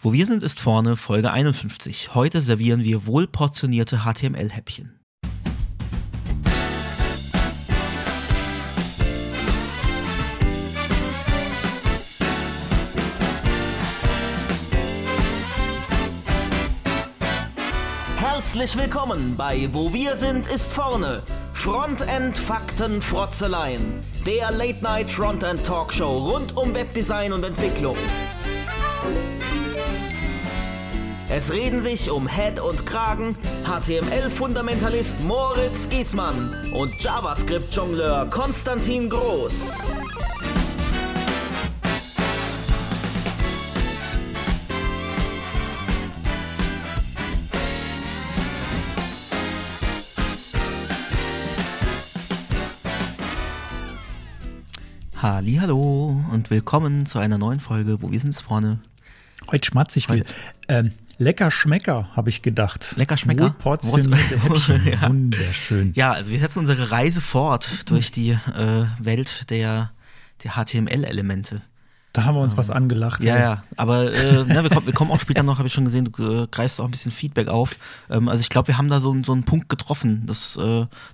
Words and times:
Wo 0.00 0.12
wir 0.12 0.26
sind, 0.26 0.44
ist 0.44 0.60
vorne 0.60 0.96
Folge 0.96 1.32
51. 1.32 2.14
Heute 2.14 2.40
servieren 2.40 2.84
wir 2.84 3.08
wohlportionierte 3.08 4.04
HTML-Häppchen. 4.04 4.92
Herzlich 18.18 18.76
willkommen 18.76 19.34
bei 19.36 19.68
Wo 19.72 19.92
wir 19.92 20.16
sind, 20.16 20.46
ist 20.46 20.72
vorne. 20.72 21.24
Frontend 21.54 22.38
Fakten 22.38 23.02
Frotzeleien. 23.02 23.94
Der 24.24 24.52
Late 24.52 24.80
Night 24.80 25.10
Frontend 25.10 25.66
Talkshow 25.66 26.18
rund 26.18 26.56
um 26.56 26.72
Webdesign 26.72 27.32
und 27.32 27.42
Entwicklung. 27.42 27.96
Es 31.30 31.52
reden 31.52 31.82
sich 31.82 32.10
um 32.10 32.26
Head 32.26 32.58
und 32.58 32.86
Kragen 32.86 33.36
HTML-Fundamentalist 33.64 35.22
Moritz 35.24 35.86
Giesmann 35.90 36.72
und 36.72 36.90
JavaScript-Jongleur 37.04 38.30
Konstantin 38.30 39.10
Groß. 39.10 39.76
Hallo 55.20 56.24
und 56.32 56.48
willkommen 56.48 57.04
zu 57.04 57.18
einer 57.18 57.36
neuen 57.36 57.60
Folge, 57.60 58.00
wo 58.00 58.10
wir 58.10 58.18
sind 58.18 58.34
vorne. 58.34 58.78
Heute 59.50 59.66
schmatzig 59.66 60.06
viel. 60.06 60.24
Ähm, 60.68 60.92
lecker 61.18 61.50
Schmecker, 61.50 62.08
habe 62.16 62.30
ich 62.30 62.42
gedacht. 62.42 62.94
Lecker 62.96 63.16
Schmecker. 63.16 63.50
Portionierte 63.50 64.42
Häppchen. 64.42 64.86
ja. 64.86 65.08
Wunderschön. 65.08 65.92
Ja, 65.94 66.12
also 66.12 66.30
wir 66.30 66.38
setzen 66.38 66.60
unsere 66.60 66.90
Reise 66.90 67.20
fort 67.20 67.90
durch 67.90 68.10
die 68.10 68.30
äh, 68.30 68.84
Welt 68.98 69.50
der, 69.50 69.90
der 70.42 70.52
HTML-Elemente. 70.52 71.62
Da 72.18 72.24
haben 72.24 72.34
wir 72.34 72.40
uns 72.40 72.56
was 72.56 72.68
angelacht. 72.68 73.22
Ja, 73.22 73.36
ey. 73.36 73.40
ja, 73.40 73.62
aber 73.76 74.12
äh, 74.12 74.44
ne, 74.44 74.64
wir, 74.64 74.70
kommen, 74.70 74.86
wir 74.86 74.92
kommen 74.92 75.12
auch 75.12 75.20
später 75.20 75.44
noch, 75.44 75.58
habe 75.58 75.68
ich 75.68 75.72
schon 75.72 75.84
gesehen, 75.84 76.10
du 76.10 76.42
äh, 76.42 76.48
greifst 76.50 76.80
auch 76.80 76.86
ein 76.86 76.90
bisschen 76.90 77.12
Feedback 77.12 77.46
auf. 77.46 77.76
Ähm, 78.10 78.28
also 78.28 78.40
ich 78.40 78.48
glaube, 78.48 78.66
wir 78.66 78.76
haben 78.76 78.88
da 78.88 78.98
so, 78.98 79.16
so 79.22 79.30
einen 79.30 79.44
Punkt 79.44 79.68
getroffen. 79.68 80.24
Das 80.26 80.56
äh, 80.56 80.60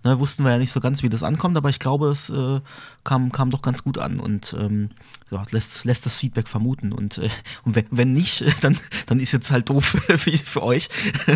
ne, 0.03 0.19
wussten 0.19 0.45
wir 0.45 0.53
ja 0.53 0.57
nicht 0.57 0.71
so 0.71 0.81
ganz, 0.81 1.03
wie 1.03 1.11
das 1.11 1.23
ankommt, 1.23 1.59
aber 1.59 1.69
ich 1.69 1.79
glaube, 1.79 2.07
es 2.07 2.31
äh, 2.31 2.61
kam, 3.05 3.33
kam 3.33 3.51
doch 3.51 3.61
ganz 3.61 3.85
gut 3.85 3.99
an 3.99 4.19
und 4.19 4.57
ähm, 4.59 4.89
ja, 5.31 5.43
lässt, 5.51 5.85
lässt 5.85 6.07
das 6.07 6.17
Feedback 6.17 6.49
vermuten. 6.49 6.91
Und, 6.91 7.19
äh, 7.19 7.29
und 7.65 7.77
wenn, 7.77 7.85
wenn 7.91 8.13
nicht, 8.13 8.43
dann, 8.63 8.79
dann 9.05 9.21
ist 9.21 9.33
jetzt 9.33 9.51
halt 9.51 9.69
doof 9.69 9.85
für, 10.09 10.19
für 10.19 10.63
euch, 10.63 10.89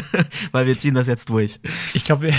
weil 0.53 0.67
wir 0.67 0.79
ziehen 0.79 0.95
das 0.95 1.09
jetzt 1.09 1.29
durch. 1.29 1.61
Ich 1.93 2.05
glaube, 2.05 2.23
wir, 2.23 2.35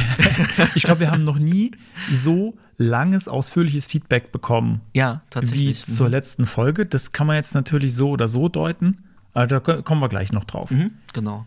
ich 0.74 0.82
glaub, 0.82 1.00
wir 1.00 1.12
haben 1.12 1.26
noch 1.26 1.38
nie 1.38 1.74
so 2.12 2.56
langes, 2.80 3.28
ausführliches 3.28 3.86
Feedback 3.88 4.32
bekommen 4.32 4.82
Ja, 4.96 5.22
wie 5.26 5.30
tatsächlich. 5.30 5.86
zur 5.86 6.10
letzten 6.10 6.46
Folge. 6.46 6.86
Das 6.88 7.12
kann 7.12 7.28
man 7.28 7.36
jetzt 7.36 7.54
natürlich 7.54 7.94
so 7.94 8.10
oder 8.10 8.28
so 8.28 8.48
deuten. 8.50 9.04
Aber 9.34 9.46
da 9.48 9.60
ko- 9.60 9.84
kommen 9.84 10.02
wir 10.02 10.10
gleich 10.10 10.32
noch 10.32 10.46
drauf. 10.46 10.72
Mhm, 10.72 10.92
genau. 11.14 11.46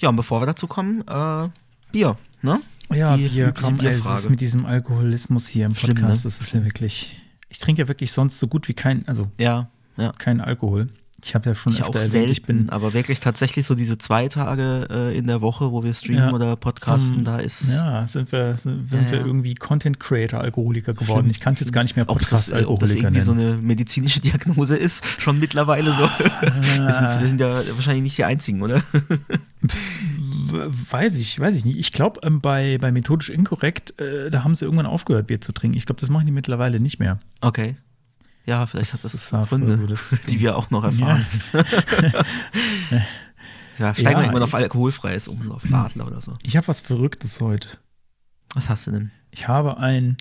Ja, 0.00 0.10
und 0.10 0.16
bevor 0.16 0.40
wir 0.42 0.46
dazu 0.46 0.66
kommen, 0.66 1.00
äh, 1.08 1.48
Bier, 1.90 2.16
ne? 2.42 2.60
Ja, 2.92 3.16
Die 3.16 3.28
Bier, 3.28 3.52
komm, 3.58 3.80
ey, 3.80 3.96
ist 3.98 4.28
mit 4.30 4.40
diesem 4.40 4.66
Alkoholismus 4.66 5.48
hier 5.48 5.66
im 5.66 5.74
Schlimm, 5.74 5.96
Podcast, 5.96 6.24
ne? 6.24 6.30
das 6.30 6.40
ist 6.40 6.52
ja 6.52 6.64
wirklich. 6.64 7.20
Ich 7.48 7.58
trinke 7.58 7.82
ja 7.82 7.88
wirklich 7.88 8.12
sonst 8.12 8.38
so 8.38 8.46
gut 8.46 8.68
wie 8.68 8.74
kein, 8.74 9.06
also 9.08 9.30
Ja, 9.38 9.68
ja. 9.96 10.12
kein 10.18 10.40
Alkohol. 10.40 10.90
Ich 11.24 11.34
habe 11.34 11.48
ja 11.48 11.54
schon 11.54 11.72
Ich 11.72 11.82
auch 11.82 11.86
öfter 11.88 11.98
erwähnt, 12.00 12.12
selten, 12.12 12.32
ich 12.32 12.42
bin 12.42 12.68
aber 12.70 12.92
wirklich 12.92 13.18
tatsächlich 13.18 13.64
so 13.66 13.74
diese 13.74 13.96
zwei 13.98 14.28
Tage 14.28 14.86
äh, 14.90 15.16
in 15.16 15.26
der 15.26 15.40
Woche, 15.40 15.72
wo 15.72 15.82
wir 15.82 15.94
streamen 15.94 16.24
Ja, 16.28 16.32
oder 16.32 16.54
podcasten, 16.56 17.14
zum- 17.16 17.24
da 17.24 17.38
ist, 17.38 17.70
Ja, 17.70 18.06
sind 18.06 18.30
wir, 18.30 18.56
sind, 18.56 18.90
Ja, 18.92 18.98
sind 18.98 19.10
wir 19.10 19.18
ja. 19.20 19.24
irgendwie 19.26 19.54
Content 19.54 19.98
Creator 19.98 20.40
Alkoholiker 20.40 20.92
geworden. 20.94 21.30
Ich 21.30 21.40
kann 21.40 21.54
es 21.54 21.60
jetzt 21.60 21.72
gar 21.72 21.82
nicht 21.82 21.96
mehr 21.96 22.08
ob 22.08 22.18
das, 22.18 22.28
Podcast 22.30 22.50
äh, 22.52 22.64
ob 22.66 22.78
das 22.78 22.90
Alkoholiker 22.90 23.06
irgendwie 23.08 23.20
so 23.22 23.32
nennen. 23.34 23.52
eine 23.54 23.62
medizinische 23.62 24.20
Diagnose 24.24 24.76
ist, 24.76 25.04
schon 25.20 25.38
mittlerweile 25.38 25.90
so. 25.92 26.02
Wir 26.02 26.92
sind, 26.92 27.20
wir 27.20 27.26
sind 27.26 27.40
ja 27.40 27.62
wahrscheinlich 27.74 28.02
nicht 28.02 28.18
die 28.18 28.24
Einzigen, 28.24 28.60
oder? 28.62 28.82
Weiß 30.90 31.16
ich, 31.16 31.38
weiß 31.40 31.56
ich 31.56 31.64
nicht. 31.64 31.78
Ich 31.78 31.90
glaube, 31.92 32.20
ähm, 32.22 32.40
bei, 32.40 32.78
bei 32.80 32.92
methodisch 32.92 33.30
inkorrekt, 33.30 33.98
äh, 34.00 34.30
da 34.30 34.44
haben 34.44 34.54
sie 34.54 34.64
irgendwann 34.64 34.86
aufgehört, 34.86 35.26
Bier 35.26 35.40
zu 35.40 35.52
trinken. 35.52 35.76
Ich 35.76 35.86
glaube, 35.86 36.00
das 36.00 36.10
machen 36.10 36.26
die 36.26 36.32
mittlerweile 36.32 36.80
nicht 36.80 36.98
mehr. 36.98 37.18
Okay. 37.40 37.76
Ja, 38.46 38.66
vielleicht 38.66 38.92
Das- 38.92 39.04
hat 39.04 39.12
das, 39.12 39.30
das 39.30 39.48
Gründe, 39.48 39.76
so 39.76 39.86
das 39.86 40.20
die 40.28 40.40
wir 40.40 40.56
auch 40.56 40.70
noch 40.70 40.84
erfahren. 40.84 41.26
Ja, 43.78 43.92
steigen 43.92 44.10
Ja, 44.12 44.16
wir 44.18 44.22
irgendwann 44.26 44.42
auf 44.44 44.54
alkoholfreies 44.54 45.26
um, 45.26 45.50
auf 45.50 45.64
Radler 45.70 46.06
oder 46.06 46.20
so. 46.20 46.36
Ich 46.42 46.56
habe 46.56 46.68
was 46.68 46.80
Verrücktes 46.80 47.40
heute. 47.40 47.68
Was 48.54 48.70
hast 48.70 48.86
du 48.86 48.92
denn? 48.92 49.10
Ich 49.32 49.48
habe 49.48 49.78
ein 49.78 50.16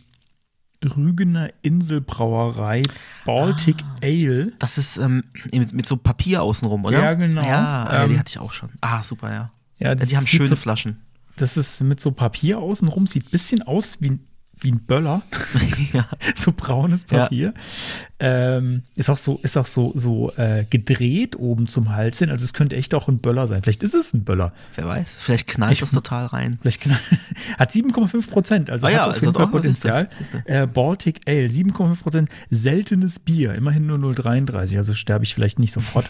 Rügener 0.83 1.51
Inselbrauerei 1.61 2.81
Baltic 3.25 3.77
Ale. 4.01 4.53
Das 4.57 4.79
ist 4.79 4.97
ähm, 4.97 5.23
mit, 5.53 5.71
mit 5.71 5.85
so 5.85 5.97
Papier 5.97 6.41
außenrum, 6.41 6.83
oder? 6.85 6.99
Ja, 6.99 7.13
genau. 7.13 7.43
Ja, 7.43 7.85
ja, 7.91 8.07
die 8.07 8.13
Ähm, 8.13 8.19
hatte 8.19 8.29
ich 8.31 8.39
auch 8.39 8.51
schon. 8.53 8.69
Ah, 8.81 9.03
super, 9.03 9.29
ja. 9.31 9.51
Ja, 9.77 9.89
ja 9.89 9.95
die 9.95 10.17
haben 10.17 10.25
schöne 10.25 10.49
so, 10.49 10.55
Flaschen. 10.55 10.99
Das 11.37 11.55
ist 11.55 11.79
mit 11.81 11.99
so 11.99 12.11
Papier 12.11 12.57
außenrum, 12.57 13.05
sieht 13.05 13.27
ein 13.27 13.29
bisschen 13.31 13.61
aus 13.61 13.97
wie, 13.99 14.09
ein- 14.13 14.27
wie 14.59 14.71
ein 14.71 14.79
Böller. 14.79 15.21
ja. 15.93 16.07
so 16.35 16.53
braunes 16.55 17.05
Ja. 17.11 17.23
Papier. 17.23 17.53
Ähm, 18.19 18.83
ist 18.95 19.09
auch 19.09 19.17
so, 19.17 19.39
ist 19.43 19.57
auch 19.57 19.65
so, 19.65 19.91
so 19.95 20.31
äh, 20.37 20.65
gedreht 20.69 21.35
oben 21.35 21.67
zum 21.67 21.89
Hals 21.93 22.19
hin. 22.19 22.29
Also 22.29 22.45
es 22.45 22.53
könnte 22.53 22.75
echt 22.77 22.93
auch 22.93 23.07
ein 23.09 23.19
Böller 23.19 23.47
sein. 23.47 23.61
Vielleicht 23.61 23.83
ist 23.83 23.93
es 23.93 24.13
ein 24.13 24.23
Böller. 24.23 24.53
Wer 24.75 24.87
weiß, 24.87 25.17
vielleicht 25.19 25.47
knallt 25.47 25.73
Ich- 25.73 25.79
das 25.81 25.91
total 25.91 26.27
rein. 26.27 26.57
Vielleicht 26.61 26.81
kann, 26.81 26.97
hat 27.57 27.71
7,5 27.71 28.29
Prozent. 28.29 28.69
Also 28.69 28.87
Ah 28.87 28.91
ja, 28.91 28.97
hat 29.01 29.07
auf 29.09 29.13
also 29.15 29.25
jeden 29.25 29.33
Fall 29.37 29.47
Potenzial. 29.47 30.09
Äh, 30.45 30.67
Baltic 30.67 31.19
Ale, 31.27 31.47
7,5 31.47 32.01
Prozent. 32.01 32.29
Seltenes 32.49 33.19
Bier, 33.19 33.55
immerhin 33.55 33.87
nur 33.87 33.97
0,33. 33.97 34.77
Also 34.77 34.93
sterbe 34.93 35.25
ich 35.25 35.33
vielleicht 35.33 35.59
nicht 35.59 35.73
sofort. 35.73 36.09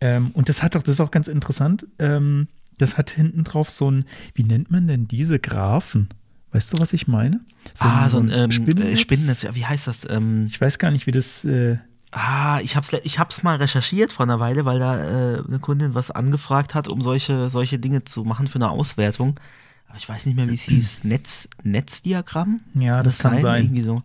ähm, 0.00 0.30
und 0.32 0.48
das 0.48 0.62
hat 0.62 0.74
doch, 0.74 0.82
das 0.82 0.96
ist 0.96 1.00
auch 1.00 1.10
ganz 1.12 1.28
interessant. 1.28 1.86
Ähm, 1.98 2.48
das 2.78 2.98
hat 2.98 3.10
hinten 3.10 3.44
drauf 3.44 3.70
so 3.70 3.90
ein, 3.90 4.04
wie 4.34 4.42
nennt 4.42 4.70
man 4.70 4.86
denn 4.88 5.06
diese 5.06 5.38
Graphen? 5.38 6.08
Weißt 6.56 6.72
du, 6.72 6.78
was 6.80 6.94
ich 6.94 7.06
meine? 7.06 7.40
ah, 7.80 8.08
so 8.08 8.16
ein 8.18 8.30
ähm, 8.32 8.50
Spinnennetz? 8.50 8.54
Spinnennetz. 8.70 9.00
Spinnennetz. 9.00 9.42
Ja, 9.42 9.54
wie 9.54 9.66
heißt 9.66 9.86
das? 9.88 10.08
Ähm, 10.08 10.46
Ich 10.46 10.58
weiß 10.58 10.78
gar 10.78 10.90
nicht, 10.90 11.06
wie 11.06 11.10
das. 11.10 11.44
Äh, 11.44 11.76
ah, 12.12 12.60
ich 12.62 12.76
hab's, 12.76 12.90
ich 13.02 13.18
hab's 13.18 13.42
mal 13.42 13.56
recherchiert 13.56 14.10
vor 14.10 14.24
einer 14.24 14.40
Weile, 14.40 14.64
weil 14.64 14.78
da 14.78 15.34
äh, 15.34 15.42
eine 15.46 15.58
Kundin 15.58 15.94
was 15.94 16.10
angefragt 16.10 16.74
hat, 16.74 16.88
um 16.88 17.02
solche, 17.02 17.50
solche 17.50 17.78
Dinge 17.78 18.04
zu 18.04 18.24
machen 18.24 18.46
für 18.46 18.54
eine 18.54 18.70
Auswertung. 18.70 19.38
Aber 19.86 19.98
ich 19.98 20.08
weiß 20.08 20.24
nicht 20.24 20.34
mehr, 20.34 20.48
wie 20.48 20.54
es 20.54 20.62
hieß. 20.62 21.04
Netz, 21.04 21.46
Netzdiagramm? 21.62 22.62
Ja, 22.72 23.02
das 23.02 23.18
kann 23.18 23.38
sein. 23.38 23.64
Irgendwie 23.64 23.82
so. 23.82 24.02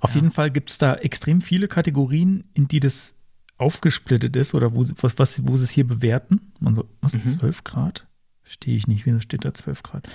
Auf 0.00 0.14
jeden 0.14 0.32
Fall 0.32 0.50
gibt 0.50 0.70
es 0.70 0.78
da 0.78 0.94
extrem 0.94 1.42
viele 1.42 1.68
Kategorien, 1.68 2.44
in 2.54 2.66
die 2.66 2.80
das 2.80 3.12
aufgesplittet 3.58 4.36
ist 4.36 4.54
oder 4.54 4.72
wo, 4.74 4.86
was, 5.02 5.46
wo 5.46 5.56
sie 5.58 5.64
es 5.64 5.70
hier 5.70 5.86
bewerten. 5.86 6.52
Man 6.60 6.74
so, 6.74 6.88
was, 7.02 7.12
Mhm. 7.12 7.26
12 7.26 7.62
Grad? 7.64 8.06
Verstehe 8.50 8.76
ich 8.76 8.88
nicht, 8.88 9.06
wieso 9.06 9.20
steht 9.20 9.44
da 9.44 9.54
12 9.54 9.84
Grad? 9.84 10.08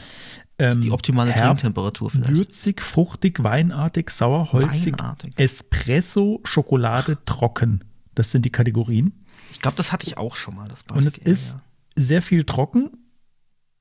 Ähm, 0.59 0.81
Die 0.81 0.91
optimale 0.91 1.31
herb, 1.31 1.45
Trinktemperatur 1.57 2.11
vielleicht. 2.11 2.33
Würzig, 2.33 2.81
fruchtig, 2.81 3.41
weinartig, 3.41 4.09
sauer, 4.09 4.51
holzig, 4.51 4.99
Weinartig. 4.99 5.33
Espresso, 5.37 6.41
Schokolade, 6.43 7.17
trocken. 7.23 7.85
Das 8.13 8.31
sind 8.31 8.43
die 8.43 8.49
Kategorien. 8.49 9.23
Ich 9.51 9.61
glaube, 9.61 9.77
das 9.77 9.93
hatte 9.93 10.05
ich 10.05 10.17
auch 10.17 10.35
schon 10.35 10.55
mal. 10.55 10.67
Das 10.67 10.83
Und 10.93 11.05
es 11.05 11.17
Ale, 11.17 11.31
ist 11.31 11.53
ja. 11.53 11.61
sehr 11.95 12.21
viel 12.21 12.43
trocken, 12.43 12.89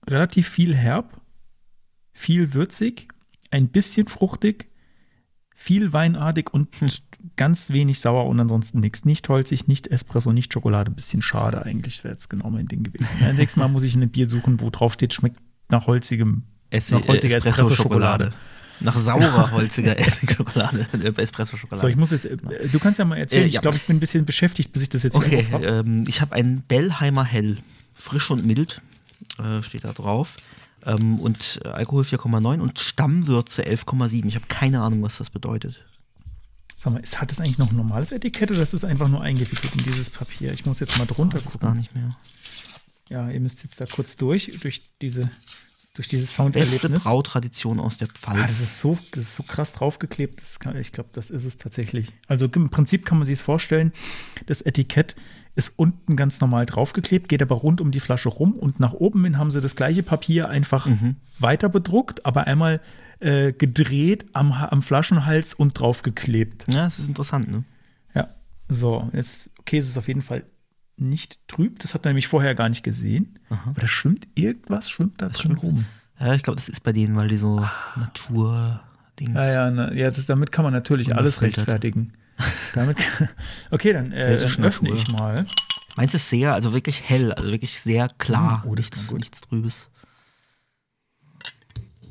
relativ 0.08 0.48
viel 0.50 0.76
herb, 0.76 1.20
viel 2.12 2.54
würzig, 2.54 3.08
ein 3.50 3.70
bisschen 3.70 4.06
fruchtig, 4.06 4.70
viel 5.52 5.92
weinartig 5.92 6.54
und 6.54 6.76
Hm. 6.80 6.88
Ganz 7.36 7.70
wenig 7.70 8.00
sauer 8.00 8.26
und 8.26 8.38
ansonsten 8.40 8.80
nichts. 8.80 9.04
Nicht 9.04 9.28
holzig, 9.28 9.66
nicht 9.68 9.86
Espresso, 9.88 10.32
nicht 10.32 10.52
Schokolade. 10.52 10.90
Bisschen 10.90 11.22
schade 11.22 11.64
eigentlich, 11.64 12.04
wäre 12.04 12.14
jetzt 12.14 12.28
genau 12.30 12.50
mein 12.50 12.66
Ding 12.66 12.82
gewesen. 12.82 13.08
Ein 13.22 13.36
nächstes 13.36 13.56
Mal 13.56 13.68
muss 13.68 13.82
ich 13.82 13.94
ein 13.96 14.08
Bier 14.10 14.28
suchen, 14.28 14.60
wo 14.60 14.70
drauf 14.70 14.94
steht, 14.94 15.12
schmeckt 15.14 15.38
nach 15.68 15.86
holzigem, 15.86 16.42
Ess 16.70 16.90
nach 16.90 17.06
holziger 17.06 17.36
Espresso-Schokolade. 17.36 18.24
Espresso-Schokolade. 18.26 18.34
Nach 18.80 18.98
saurer, 18.98 19.52
holziger 19.52 19.98
Essigschokolade. 20.06 20.86
äh, 20.92 21.12
Espresso-Schokolade. 21.22 21.80
So, 21.82 21.88
ich 21.88 21.96
muss 21.96 22.10
jetzt, 22.10 22.24
äh, 22.26 22.36
du 22.70 22.78
kannst 22.78 22.98
ja 22.98 23.04
mal 23.04 23.16
erzählen, 23.16 23.44
Äh, 23.44 23.46
ich 23.46 23.54
ja. 23.54 23.60
glaube, 23.60 23.76
ich 23.76 23.86
bin 23.86 23.96
ein 23.96 24.00
bisschen 24.00 24.24
beschäftigt, 24.26 24.72
bis 24.72 24.82
ich 24.82 24.88
das 24.88 25.02
jetzt 25.04 25.16
hier 25.16 25.38
Okay, 25.38 25.46
habe. 25.52 25.64
ähm, 25.66 26.04
ich 26.08 26.20
habe 26.20 26.34
einen 26.34 26.62
Bellheimer 26.62 27.24
Hell. 27.24 27.58
Frisch 27.94 28.30
und 28.30 28.44
mild 28.44 28.82
äh, 29.38 29.62
steht 29.62 29.84
da 29.84 29.92
drauf. 29.92 30.36
Ähm, 30.84 31.18
und 31.20 31.60
Alkohol 31.64 32.02
4,9 32.02 32.60
und 32.60 32.78
Stammwürze 32.80 33.62
11,7. 33.62 34.26
Ich 34.26 34.34
habe 34.34 34.44
keine 34.48 34.80
Ahnung, 34.82 35.02
was 35.02 35.16
das 35.18 35.30
bedeutet. 35.30 35.82
Sag 36.84 36.92
mal, 36.92 36.98
ist, 37.00 37.18
hat 37.20 37.30
das 37.30 37.40
eigentlich 37.40 37.56
noch 37.58 37.70
ein 37.70 37.76
normales 37.76 38.12
Etikett 38.12 38.50
oder 38.50 38.62
ist 38.62 38.74
es 38.74 38.84
einfach 38.84 39.08
nur 39.08 39.22
eingewickelt 39.22 39.74
in 39.74 39.84
dieses 39.84 40.10
Papier? 40.10 40.52
Ich 40.52 40.66
muss 40.66 40.80
jetzt 40.80 40.98
mal 40.98 41.06
drunter 41.06 41.38
Das 41.38 41.46
ist 41.46 41.52
gucken. 41.52 41.68
gar 41.68 41.74
nicht 41.74 41.94
mehr. 41.94 42.10
Ja, 43.08 43.30
ihr 43.30 43.40
müsst 43.40 43.62
jetzt 43.64 43.80
da 43.80 43.86
kurz 43.86 44.16
durch, 44.16 44.58
durch 44.60 44.82
diese, 45.00 45.30
durch 45.94 46.08
dieses 46.08 46.26
Beste 46.26 46.42
Sounderlebnis. 46.42 47.04
Brautradition 47.04 47.80
aus 47.80 47.96
der 47.98 48.08
Pfalz. 48.08 48.38
Ah, 48.42 48.46
das 48.46 48.60
ist 48.60 48.80
so, 48.80 48.98
das 49.12 49.20
ist 49.24 49.36
so 49.36 49.42
krass 49.44 49.72
draufgeklebt. 49.72 50.40
Das 50.42 50.58
kann, 50.60 50.76
ich 50.76 50.92
glaube, 50.92 51.08
das 51.14 51.30
ist 51.30 51.44
es 51.46 51.56
tatsächlich. 51.56 52.12
Also 52.28 52.46
im 52.46 52.68
Prinzip 52.70 53.06
kann 53.06 53.16
man 53.18 53.26
sich 53.26 53.34
es 53.34 53.42
vorstellen, 53.42 53.92
das 54.46 54.60
Etikett 54.60 55.16
ist 55.56 55.72
unten 55.76 56.16
ganz 56.16 56.40
normal 56.40 56.66
draufgeklebt, 56.66 57.28
geht 57.28 57.40
aber 57.40 57.54
rund 57.54 57.80
um 57.80 57.92
die 57.92 58.00
Flasche 58.00 58.28
rum 58.28 58.52
und 58.54 58.80
nach 58.80 58.92
oben 58.92 59.22
hin 59.24 59.38
haben 59.38 59.50
sie 59.50 59.60
das 59.60 59.76
gleiche 59.76 60.02
Papier 60.02 60.48
einfach 60.48 60.86
Mhm. 60.86 61.16
weiter 61.38 61.68
bedruckt, 61.68 62.26
aber 62.26 62.46
einmal 62.46 62.80
äh, 63.24 63.52
gedreht 63.52 64.26
am, 64.32 64.52
am 64.52 64.82
Flaschenhals 64.82 65.54
und 65.54 65.78
draufgeklebt. 65.78 66.66
Ja, 66.68 66.84
das 66.84 66.98
ist 66.98 67.08
interessant, 67.08 67.50
ne? 67.50 67.64
Ja, 68.14 68.28
so, 68.68 69.08
jetzt, 69.12 69.50
okay, 69.58 69.78
es 69.78 69.88
ist 69.88 69.98
auf 69.98 70.08
jeden 70.08 70.22
Fall 70.22 70.44
nicht 70.96 71.48
trüb, 71.48 71.80
das 71.80 71.94
hat 71.94 72.04
er 72.06 72.10
nämlich 72.10 72.28
vorher 72.28 72.54
gar 72.54 72.68
nicht 72.68 72.82
gesehen, 72.84 73.38
aber 73.48 73.80
da 73.80 73.86
schwimmt 73.88 74.28
irgendwas, 74.34 74.88
schwimmt 74.90 75.20
da 75.20 75.28
drin 75.28 75.34
schwimmt. 75.56 75.62
rum. 75.62 75.84
Ja, 76.20 76.34
ich 76.34 76.42
glaube, 76.44 76.56
das 76.56 76.68
ist 76.68 76.80
bei 76.84 76.92
denen, 76.92 77.16
weil 77.16 77.26
die 77.28 77.36
so 77.36 77.66
Natur-Dings. 77.96 79.34
Ja, 79.34 79.52
ja, 79.52 79.70
na, 79.70 79.92
ja 79.92 80.10
das, 80.10 80.26
damit 80.26 80.52
kann 80.52 80.62
man 80.64 80.72
natürlich 80.72 81.16
alles 81.16 81.42
rechtfertigen. 81.42 82.12
damit, 82.74 82.96
okay, 83.72 83.92
dann, 83.92 84.12
äh, 84.12 84.38
Das 84.38 84.54
dann 84.54 84.64
öffne 84.64 84.90
Natur. 84.90 85.02
ich 85.02 85.12
mal. 85.12 85.46
Meins 85.96 86.14
ist 86.14 86.28
sehr, 86.28 86.54
also 86.54 86.72
wirklich 86.72 87.08
hell, 87.08 87.32
also 87.32 87.50
wirklich 87.50 87.80
sehr 87.80 88.08
klar. 88.18 88.64
Oh, 88.66 88.74
das 88.74 88.90
nichts, 88.90 89.12
nichts 89.12 89.40
Trübes. 89.40 89.90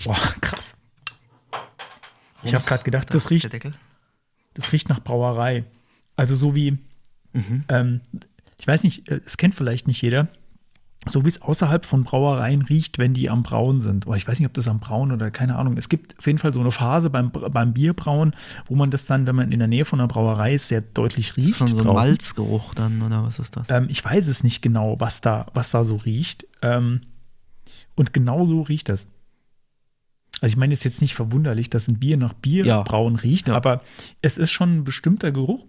Boah, 0.05 0.17
krass. 0.41 0.75
Ich 2.43 2.53
habe 2.53 2.63
gerade 2.65 2.83
gedacht, 2.83 3.09
da 3.09 3.13
das 3.13 3.29
riecht, 3.29 3.49
das 4.53 4.71
riecht 4.71 4.89
nach 4.89 4.99
Brauerei. 5.01 5.63
Also 6.15 6.35
so 6.35 6.55
wie, 6.55 6.77
Mhm. 7.33 7.63
ähm, 7.69 8.01
ich 8.59 8.67
weiß 8.67 8.83
nicht, 8.83 9.09
äh, 9.09 9.19
es 9.25 9.37
kennt 9.37 9.55
vielleicht 9.55 9.87
nicht 9.87 10.01
jeder, 10.01 10.27
so 11.05 11.23
wie 11.25 11.27
es 11.27 11.41
außerhalb 11.41 11.85
von 11.85 12.03
Brauereien 12.03 12.61
riecht, 12.61 12.97
wenn 12.99 13.13
die 13.13 13.29
am 13.29 13.43
Brauen 13.43 13.81
sind. 13.81 14.07
Oder 14.07 14.15
ich 14.15 14.27
weiß 14.27 14.39
nicht, 14.39 14.45
ob 14.47 14.53
das 14.53 14.67
am 14.67 14.79
Brauen 14.79 15.11
oder 15.11 15.31
keine 15.31 15.55
Ahnung. 15.57 15.75
Es 15.77 15.89
gibt 15.89 16.17
auf 16.19 16.27
jeden 16.27 16.37
Fall 16.37 16.53
so 16.53 16.59
eine 16.61 16.71
Phase 16.71 17.09
beim, 17.09 17.31
beim 17.31 17.73
Bierbrauen, 17.73 18.33
wo 18.67 18.75
man 18.75 18.89
das 18.91 19.05
dann, 19.05 19.25
wenn 19.27 19.35
man 19.35 19.51
in 19.51 19.59
der 19.59 19.67
Nähe 19.67 19.83
von 19.83 19.99
einer 19.99 20.07
Brauerei 20.07 20.53
ist, 20.53 20.67
sehr 20.69 20.81
deutlich 20.81 21.35
riecht. 21.35 21.55
So, 21.57 21.67
so 21.67 21.77
ein 21.79 21.83
draußen. 21.83 22.11
Malzgeruch 22.11 22.73
dann, 22.75 23.01
oder 23.01 23.23
was 23.23 23.39
ist 23.39 23.57
das? 23.57 23.69
Ähm, 23.69 23.87
ich 23.89 24.05
weiß 24.05 24.27
es 24.27 24.43
nicht 24.43 24.61
genau, 24.61 24.99
was 24.99 25.19
da, 25.19 25.47
was 25.53 25.71
da 25.71 25.83
so 25.83 25.95
riecht. 25.97 26.45
Ähm, 26.61 27.01
und 27.95 28.13
genau 28.13 28.45
so 28.45 28.61
riecht 28.61 28.87
das. 28.89 29.07
Also 30.43 30.51
ich 30.51 30.57
meine, 30.57 30.73
es 30.73 30.79
ist 30.81 30.83
jetzt 30.83 31.01
nicht 31.01 31.15
verwunderlich, 31.15 31.69
dass 31.69 31.87
ein 31.87 31.99
Bier 31.99 32.17
nach 32.17 32.33
Bierbrauen 32.33 33.15
riecht, 33.15 33.47
Ja. 33.47 33.55
aber 33.55 33.81
es 34.21 34.37
ist 34.37 34.51
schon 34.51 34.79
ein 34.79 34.83
bestimmter 34.83 35.31
Geruch, 35.31 35.65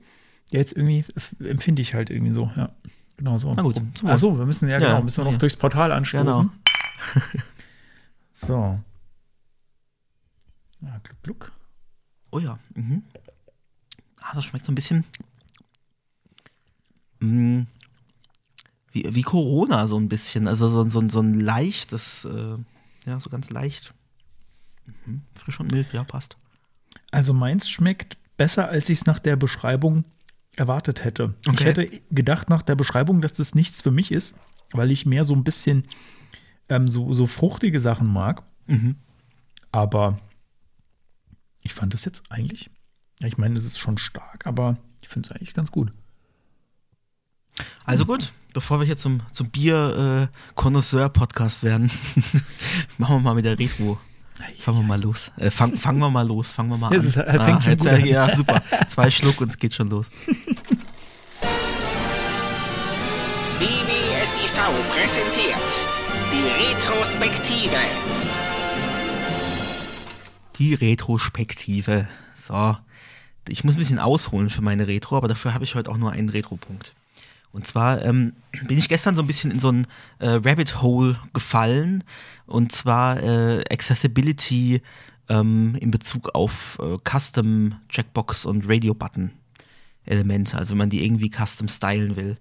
jetzt 0.51 0.73
irgendwie 0.73 1.05
empfinde 1.39 1.81
ich 1.81 1.95
halt 1.95 2.11
irgendwie 2.11 2.33
so. 2.33 2.51
Ja, 2.57 2.75
genau 3.17 3.39
so. 3.39 3.55
Na 3.55 3.63
gut, 3.63 3.77
Wohl. 4.03 4.11
Achso, 4.11 4.37
wir 4.37 4.45
müssen 4.47 4.69
ja, 4.69 4.81
Ja, 4.81 4.89
genau, 4.89 5.03
müssen 5.05 5.19
wir 5.19 5.27
noch 5.27 5.31
ja. 5.35 5.39
durchs 5.39 5.55
Portal 5.55 5.93
anstoßen. 5.93 6.27
Genau. 6.27 6.51
so. 8.33 8.81
Ja, 10.81 10.99
gluck, 11.05 11.23
gluck. 11.23 11.53
Oh 12.33 12.41
ja. 12.41 12.59
Mhm. 12.75 13.05
Ah, 14.23 14.35
das 14.35 14.45
schmeckt 14.45 14.65
so 14.65 14.73
ein 14.73 14.75
bisschen. 14.75 15.05
Mm, 17.21 17.61
wie, 18.91 19.15
wie 19.15 19.23
Corona 19.23 19.87
so 19.87 19.97
ein 20.01 20.09
bisschen. 20.09 20.49
Also 20.49 20.69
so, 20.69 20.83
so, 20.91 21.09
so 21.09 21.21
ein 21.21 21.35
leichtes, 21.35 22.25
äh, 22.25 22.57
ja, 23.07 23.21
so 23.21 23.31
ganz 23.31 23.51
leicht. 23.51 23.95
Mhm. 25.07 25.23
Frisch 25.35 25.59
und 25.61 25.73
mild, 25.73 25.93
ja, 25.93 26.05
passt. 26.05 26.37
Also 27.11 27.33
meins 27.33 27.69
schmeckt 27.69 28.17
besser, 28.37 28.69
als 28.69 28.89
ich 28.89 28.99
es 28.99 29.07
nach 29.07 29.19
der 29.19 29.37
Beschreibung 29.37 30.05
erwartet 30.57 31.05
hätte. 31.05 31.35
Ich 31.45 31.49
Okay. 31.53 31.65
hätte 31.65 31.91
gedacht 32.11 32.49
nach 32.51 32.63
der 32.63 32.75
Beschreibung, 32.77 33.21
dass 33.21 33.33
das 33.33 33.55
nichts 33.55 33.81
für 33.81 33.91
mich 33.91 34.13
ist, 34.13 34.37
weil 34.73 34.91
ich 34.91 35.07
mehr 35.07 35.25
so 35.25 35.35
ein 35.35 35.45
bisschen 35.45 35.85
ähm, 36.69 36.89
so, 36.89 37.13
so 37.15 37.27
fruchtige 37.27 37.81
Sachen 37.81 38.13
mag. 38.13 38.43
Mhm. 38.67 38.97
Aber 39.73 40.19
ich 41.63 41.73
fand 41.75 41.95
das 41.95 42.05
jetzt 42.05 42.25
eigentlich, 42.31 42.71
ich 43.21 43.39
meine, 43.39 43.59
es 43.59 43.65
ist 43.65 43.79
schon 43.79 43.99
stark, 43.99 44.47
aber 44.47 44.77
ich 45.03 45.09
finde 45.09 45.29
es 45.29 45.33
eigentlich 45.33 45.55
ganz 45.55 45.71
gut. 45.71 45.91
Also 47.85 48.05
gut, 48.07 48.33
bevor 48.53 48.81
wir 48.81 48.87
hier 48.87 48.97
zum, 48.97 49.21
zum 49.33 49.51
Bier-Connoisseur-Podcast 49.51 51.63
werden, 51.63 51.91
machen 52.99 53.17
wir 53.17 53.21
mal 53.21 53.35
mit 53.35 53.45
der 53.45 53.59
Retro. 53.59 53.99
Fangen 54.61 54.79
wir 54.79 54.87
mal 54.87 55.01
los. 55.03 55.31
Äh, 55.37 55.51
fang, 55.51 55.77
fangen 55.77 55.99
wir 56.01 56.11
mal 56.11 56.27
los. 56.27 56.53
Fangen 56.53 56.71
wir 56.71 56.77
mal 56.79 56.93
Es 56.95 57.17
an. 57.17 57.25
ist- 57.25 57.35
es 57.37 57.43
fängt 57.45 57.65
jetzt, 57.67 57.79
gut 57.83 57.87
äh, 57.93 57.95
an. 57.95 58.05
Ja, 58.07 58.35
super. 58.35 58.63
Zwei 58.89 59.11
Schluck 59.11 59.41
und 59.41 59.51
es 59.51 59.59
geht 59.59 59.75
schon 59.75 59.91
los. 59.91 60.09
BBSIV 63.59 64.53
präsentiert 64.91 65.87
die 66.33 66.75
Retrospektive. 66.75 67.77
Die 70.59 70.75
Retrospektive. 70.75 72.09
So. 72.35 72.77
Ich 73.49 73.65
muss 73.65 73.75
ein 73.75 73.79
bisschen 73.79 73.99
ausholen 73.99 74.51
für 74.51 74.63
meine 74.63 74.87
Retro, 74.87 75.17
aber 75.17 75.29
dafür 75.29 75.53
habe 75.55 75.65
ich 75.65 75.75
heute 75.75 75.91
auch 75.91 75.97
nur 75.97 76.13
einen 76.13 76.29
Retro-Punkt. 76.29 76.93
Und 77.55 77.69
zwar 77.69 78.05
ähm, 78.05 78.33
bin 78.67 78.77
ich 78.77 78.89
gestern 78.89 79.15
so 79.15 79.23
ein 79.23 79.29
bisschen 79.29 79.53
in 79.53 79.61
so 79.61 79.71
ein 79.71 79.87
äh, 80.19 80.41
Rabbit 80.45 80.83
Hole 80.83 81.17
gefallen. 81.33 82.03
Und 82.47 82.73
zwar 82.73 83.23
äh, 83.23 83.63
Accessibility 83.71 84.83
ähm, 85.29 85.77
in 85.81 85.93
Bezug 85.93 86.35
auf 86.35 86.81
äh, 86.83 86.99
Custom 87.09 87.77
Checkbox 87.89 88.45
und 88.45 88.69
Radio-Button 88.69 89.31
Elemente. 90.05 90.59
Also 90.59 90.73
wenn 90.73 90.79
man 90.79 90.91
die 90.91 91.05
irgendwie 91.05 91.31
custom 91.31 91.69
stylen 91.69 92.17
will. 92.17 92.39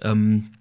Ähm, 0.00 0.52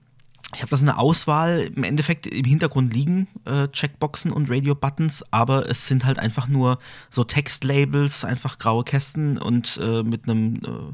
ich 0.56 0.62
habe 0.62 0.72
das 0.72 0.80
in 0.80 0.88
der 0.88 0.98
Auswahl 0.98 1.70
im 1.76 1.84
Endeffekt 1.84 2.26
im 2.26 2.46
Hintergrund 2.46 2.92
liegen, 2.92 3.28
äh, 3.46 3.68
Checkboxen 3.68 4.32
und 4.32 4.50
Radio-Buttons, 4.50 5.24
aber 5.32 5.70
es 5.70 5.88
sind 5.88 6.06
halt 6.06 6.18
einfach 6.18 6.48
nur 6.48 6.80
so 7.12 7.24
Textlabels, 7.24 8.26
einfach 8.26 8.58
graue 8.58 8.84
Kästen 8.84 9.38
und 9.38 9.80
äh, 9.84 10.02
mit 10.02 10.28
einem 10.28 10.56
äh, 10.56 10.94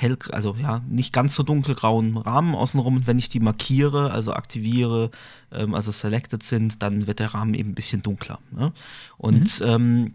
hell, 0.00 0.16
also 0.30 0.56
ja, 0.60 0.80
nicht 0.88 1.12
ganz 1.12 1.34
so 1.34 1.42
dunkelgrauen 1.42 2.16
Rahmen 2.16 2.54
außenrum. 2.54 2.96
Und 2.96 3.06
wenn 3.06 3.18
ich 3.18 3.28
die 3.28 3.40
markiere, 3.40 4.12
also 4.12 4.32
aktiviere, 4.32 5.10
ähm, 5.52 5.74
also 5.74 5.92
selected 5.92 6.42
sind, 6.42 6.82
dann 6.82 7.06
wird 7.06 7.18
der 7.18 7.34
Rahmen 7.34 7.54
eben 7.54 7.70
ein 7.70 7.74
bisschen 7.74 8.02
dunkler. 8.02 8.38
Ne? 8.50 8.72
Und 9.18 9.62
ähm, 9.64 10.14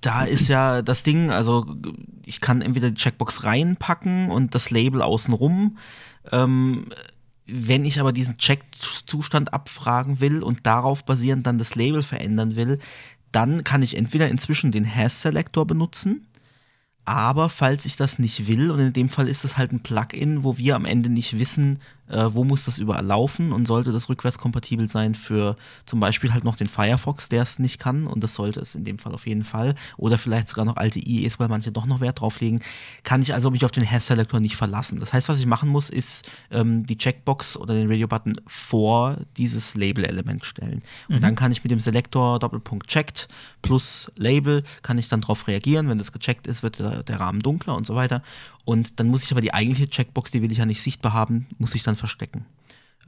da 0.00 0.24
ist 0.24 0.48
ja 0.48 0.82
das 0.82 1.02
Ding, 1.02 1.30
also 1.30 1.66
ich 2.24 2.40
kann 2.40 2.62
entweder 2.62 2.90
die 2.90 2.96
Checkbox 2.96 3.44
reinpacken 3.44 4.30
und 4.30 4.54
das 4.54 4.70
Label 4.70 5.02
außenrum. 5.02 5.78
Ähm, 6.32 6.86
wenn 7.46 7.84
ich 7.84 8.00
aber 8.00 8.12
diesen 8.12 8.38
Check-Zustand 8.38 9.52
abfragen 9.52 10.20
will 10.20 10.42
und 10.42 10.66
darauf 10.66 11.04
basierend 11.04 11.46
dann 11.46 11.58
das 11.58 11.74
Label 11.74 12.02
verändern 12.02 12.56
will, 12.56 12.78
dann 13.32 13.64
kann 13.64 13.82
ich 13.82 13.96
entweder 13.96 14.28
inzwischen 14.28 14.72
den 14.72 14.84
Hash-Selektor 14.84 15.66
benutzen, 15.66 16.25
aber 17.06 17.48
falls 17.48 17.86
ich 17.86 17.96
das 17.96 18.18
nicht 18.18 18.48
will, 18.48 18.70
und 18.70 18.80
in 18.80 18.92
dem 18.92 19.08
Fall 19.08 19.28
ist 19.28 19.44
das 19.44 19.56
halt 19.56 19.72
ein 19.72 19.80
Plugin, 19.80 20.44
wo 20.44 20.58
wir 20.58 20.76
am 20.76 20.84
Ende 20.84 21.08
nicht 21.08 21.38
wissen, 21.38 21.78
äh, 22.08 22.26
wo 22.30 22.44
muss 22.44 22.64
das 22.64 22.78
überall 22.78 23.04
laufen 23.04 23.52
und 23.52 23.66
sollte 23.66 23.92
das 23.92 24.08
rückwärtskompatibel 24.08 24.88
sein 24.88 25.14
für 25.14 25.56
zum 25.84 26.00
Beispiel 26.00 26.32
halt 26.32 26.44
noch 26.44 26.56
den 26.56 26.66
Firefox, 26.66 27.28
der 27.28 27.42
es 27.42 27.58
nicht 27.58 27.78
kann, 27.78 28.06
und 28.06 28.22
das 28.22 28.34
sollte 28.34 28.60
es 28.60 28.74
in 28.74 28.84
dem 28.84 28.98
Fall 28.98 29.14
auf 29.14 29.26
jeden 29.26 29.44
Fall, 29.44 29.74
oder 29.96 30.18
vielleicht 30.18 30.48
sogar 30.48 30.64
noch 30.64 30.76
alte 30.76 30.98
IEs, 30.98 31.38
weil 31.38 31.48
manche 31.48 31.72
doch 31.72 31.86
noch 31.86 32.00
Wert 32.00 32.20
drauf 32.20 32.40
legen, 32.40 32.60
kann 33.02 33.22
ich 33.22 33.34
also 33.34 33.50
mich 33.50 33.64
auf 33.64 33.72
den 33.72 33.84
Hash-Selektor 33.84 34.40
nicht 34.40 34.56
verlassen. 34.56 35.00
Das 35.00 35.12
heißt, 35.12 35.28
was 35.28 35.38
ich 35.38 35.46
machen 35.46 35.68
muss, 35.68 35.90
ist 35.90 36.30
ähm, 36.50 36.86
die 36.86 36.98
Checkbox 36.98 37.56
oder 37.56 37.74
den 37.74 37.90
Radio-Button 37.90 38.40
vor 38.46 39.16
dieses 39.36 39.74
Label-Element 39.74 40.44
stellen. 40.44 40.82
Und 41.08 41.22
dann 41.22 41.34
kann 41.34 41.52
ich 41.52 41.62
mit 41.62 41.70
dem 41.70 41.80
Selektor 41.80 42.38
Doppelpunkt 42.38 42.88
checkt 42.88 43.28
plus 43.62 44.10
Label, 44.16 44.62
kann 44.82 44.98
ich 44.98 45.08
dann 45.08 45.20
darauf 45.20 45.48
reagieren. 45.48 45.88
Wenn 45.88 45.98
das 45.98 46.12
gecheckt 46.12 46.46
ist, 46.46 46.62
wird 46.62 46.78
der, 46.78 47.02
der 47.02 47.20
Rahmen 47.20 47.40
dunkler 47.40 47.76
und 47.76 47.86
so 47.86 47.94
weiter. 47.94 48.22
Und 48.66 48.98
dann 48.98 49.06
muss 49.06 49.24
ich 49.24 49.30
aber 49.30 49.40
die 49.40 49.54
eigentliche 49.54 49.88
Checkbox, 49.88 50.32
die 50.32 50.42
will 50.42 50.50
ich 50.50 50.58
ja 50.58 50.66
nicht 50.66 50.82
sichtbar 50.82 51.12
haben, 51.12 51.46
muss 51.58 51.74
ich 51.76 51.84
dann 51.84 51.96
verstecken. 51.96 52.44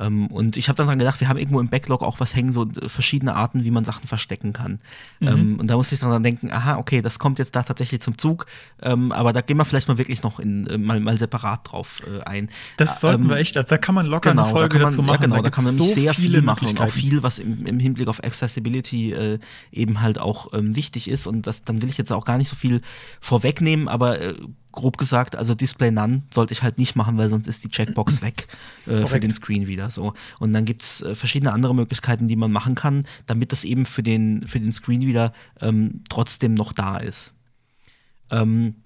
Ähm, 0.01 0.29
und 0.29 0.57
ich 0.57 0.69
habe 0.69 0.77
dann 0.77 0.87
dran 0.87 0.99
gedacht, 0.99 1.21
wir 1.21 1.29
haben 1.29 1.39
irgendwo 1.39 1.61
im 1.61 1.69
Backlog 1.69 2.03
auch 2.03 2.21
was 2.21 2.37
hängen, 2.37 2.53
so 2.53 2.69
verschiedene 2.87 3.35
Arten, 3.35 3.65
wie 3.65 3.71
man 3.71 3.85
Sachen 3.85 4.07
verstecken 4.07 4.53
kann. 4.53 4.79
Ähm, 5.21 5.59
und 5.59 5.69
da 5.69 5.77
musste 5.77 5.95
ich 5.95 6.01
dann 6.01 6.23
denken, 6.23 6.53
aha, 6.53 6.77
okay, 6.77 7.03
das 7.03 7.19
kommt 7.19 7.39
jetzt 7.39 7.57
da 7.57 7.65
tatsächlich 7.65 8.01
zum 8.01 8.17
Zug, 8.17 8.47
ähm, 8.83 9.11
aber 9.11 9.33
da 9.33 9.41
gehen 9.41 9.57
wir 9.57 9.65
vielleicht 9.65 9.89
mal 9.89 9.99
wirklich 9.99 10.23
noch 10.23 10.39
in, 10.39 10.67
äh, 10.69 10.79
mal, 10.79 11.01
mal 11.01 11.19
separat 11.19 11.73
drauf 11.73 12.01
äh, 12.07 12.23
ein. 12.23 12.49
Das 12.77 13.01
sollten 13.01 13.25
Ähm, 13.25 13.31
wir 13.31 13.37
echt, 13.39 13.57
also 13.57 13.69
da 13.69 13.79
kann 13.79 13.97
man 13.97 14.07
locker 14.07 14.31
eine 14.31 14.45
Folge 14.45 14.79
da 14.79 14.85
man, 14.85 14.91
dazu 14.93 15.03
machen. 15.03 15.23
Ja, 15.23 15.27
genau, 15.27 15.43
da, 15.43 15.51
kann 15.51 15.65
man 15.65 15.75
so 15.75 15.85
sehr 15.85 16.15
viele 16.15 16.39
viel 16.39 16.43
machen 16.43 16.69
und 16.69 16.81
auch 16.81 16.91
viel, 16.91 17.23
was 17.25 17.41
im, 17.41 17.67
im 17.67 17.81
Hinblick 17.81 18.07
auf 18.07 18.23
Accessibility 18.23 19.13
äh, 19.13 19.39
eben 19.73 20.01
halt 20.01 20.19
auch 20.21 20.53
ähm, 20.53 20.77
wichtig 20.77 21.09
ist. 21.09 21.27
Und 21.27 21.49
das, 21.49 21.65
dann 21.65 21.83
will 21.83 21.89
ich 21.89 21.99
jetzt 21.99 22.13
auch 22.13 22.25
gar 22.25 22.39
nicht 22.39 22.49
so 22.49 22.57
viel 22.57 22.83
vorwegnehmen, 23.21 23.89
aber 23.89 24.21
äh, 24.21 24.35
grob 24.79 24.97
gesagt, 24.97 25.35
also 25.35 25.55
Display 25.55 25.91
None 25.91 26.23
sollte 26.31 26.53
ich 26.53 26.63
halt 26.63 26.79
nicht 26.79 26.95
machen, 26.95 27.19
weil 27.19 27.29
sonst 27.29 27.49
ist 27.49 27.65
die 27.65 27.69
Checkbox 27.69 28.23
weg 28.23 28.47
äh, 28.87 29.07
für 29.07 29.19
den 29.19 29.35
Screen 29.35 29.67
wieder. 29.67 29.91
So. 29.91 30.15
Und 30.39 30.53
dann 30.53 30.65
gibt 30.65 30.83
es 30.83 31.03
äh, 31.03 31.15
verschiedene 31.15 31.53
andere 31.53 31.75
Möglichkeiten, 31.75 32.29
die 32.29 32.37
man 32.37 32.53
machen 32.53 32.75
kann, 32.75 33.05
damit 33.27 33.51
das 33.53 33.65
eben 33.65 33.87
für 33.87 34.03
den, 34.03 34.47
für 34.47 34.61
den 34.61 34.73
Screen 34.73 35.01
wieder 35.01 35.33
ähm, 35.61 36.03
trotzdem 36.09 36.55
noch 36.55 36.73
da 36.73 36.97
ist. 36.99 37.35
Ähm, 38.31 38.77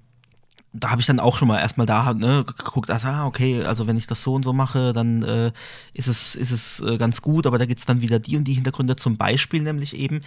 da 0.73 0.91
habe 0.91 1.03
ich 1.03 1.07
dann 1.07 1.21
auch 1.21 1.37
schon 1.37 1.49
mal 1.49 1.61
erstmal 1.61 1.87
da 1.87 2.15
ne, 2.15 2.45
geguckt, 2.45 2.91
also, 2.91 3.09
ah, 3.09 3.27
okay, 3.27 3.63
also 3.63 3.87
wenn 3.87 3.99
ich 3.99 4.07
das 4.07 4.23
so 4.23 4.33
und 4.33 4.43
so 4.43 4.55
mache, 4.55 4.95
dann 4.95 5.23
äh, 5.23 5.53
ist 5.93 6.09
es, 6.09 6.35
ist 6.35 6.51
es 6.51 6.81
äh, 6.81 6.97
ganz 6.97 7.21
gut, 7.21 7.47
aber 7.47 7.59
da 7.59 7.67
gibt's 7.67 7.85
dann 7.85 8.01
wieder 8.01 8.19
die 8.19 8.39
und 8.39 8.45
die 8.45 8.55
Hintergründe, 8.55 8.97
zum 8.97 9.19
Beispiel 9.19 9.61
nämlich 9.61 9.95
eben, 9.95 10.23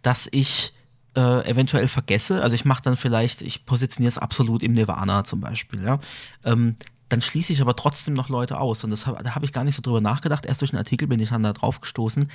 dass 0.00 0.26
ich 0.32 0.72
äh, 1.16 1.48
eventuell 1.48 1.88
vergesse, 1.88 2.42
also 2.42 2.54
ich 2.54 2.64
mache 2.64 2.82
dann 2.82 2.96
vielleicht, 2.96 3.42
ich 3.42 3.66
positioniere 3.66 4.10
es 4.10 4.18
absolut 4.18 4.62
im 4.62 4.72
Nirvana 4.72 5.24
zum 5.24 5.40
Beispiel, 5.40 5.82
ja. 5.82 5.98
Ähm, 6.44 6.76
dann 7.10 7.20
schließe 7.20 7.52
ich 7.52 7.60
aber 7.60 7.74
trotzdem 7.74 8.14
noch 8.14 8.28
Leute 8.28 8.58
aus. 8.58 8.84
Und 8.84 8.90
das 8.90 9.06
hab, 9.06 9.22
da 9.22 9.34
habe 9.34 9.44
ich 9.44 9.52
gar 9.52 9.64
nicht 9.64 9.74
so 9.74 9.82
drüber 9.82 10.00
nachgedacht. 10.00 10.46
Erst 10.46 10.60
durch 10.60 10.72
einen 10.72 10.78
Artikel 10.78 11.08
bin 11.08 11.18
ich 11.18 11.30
dann 11.30 11.42
da 11.42 11.52
drauf 11.52 11.80
gestoßen. 11.80 12.30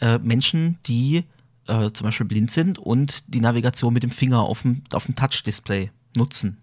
Äh, 0.00 0.18
Menschen, 0.18 0.78
die 0.86 1.24
äh, 1.66 1.90
zum 1.90 2.04
Beispiel 2.04 2.26
blind 2.26 2.50
sind 2.50 2.78
und 2.78 3.34
die 3.34 3.40
Navigation 3.40 3.92
mit 3.92 4.04
dem 4.04 4.12
Finger 4.12 4.40
auf 4.40 4.62
dem, 4.62 4.84
auf 4.92 5.06
dem 5.06 5.16
Touch-Display 5.16 5.90
nutzen. 6.16 6.58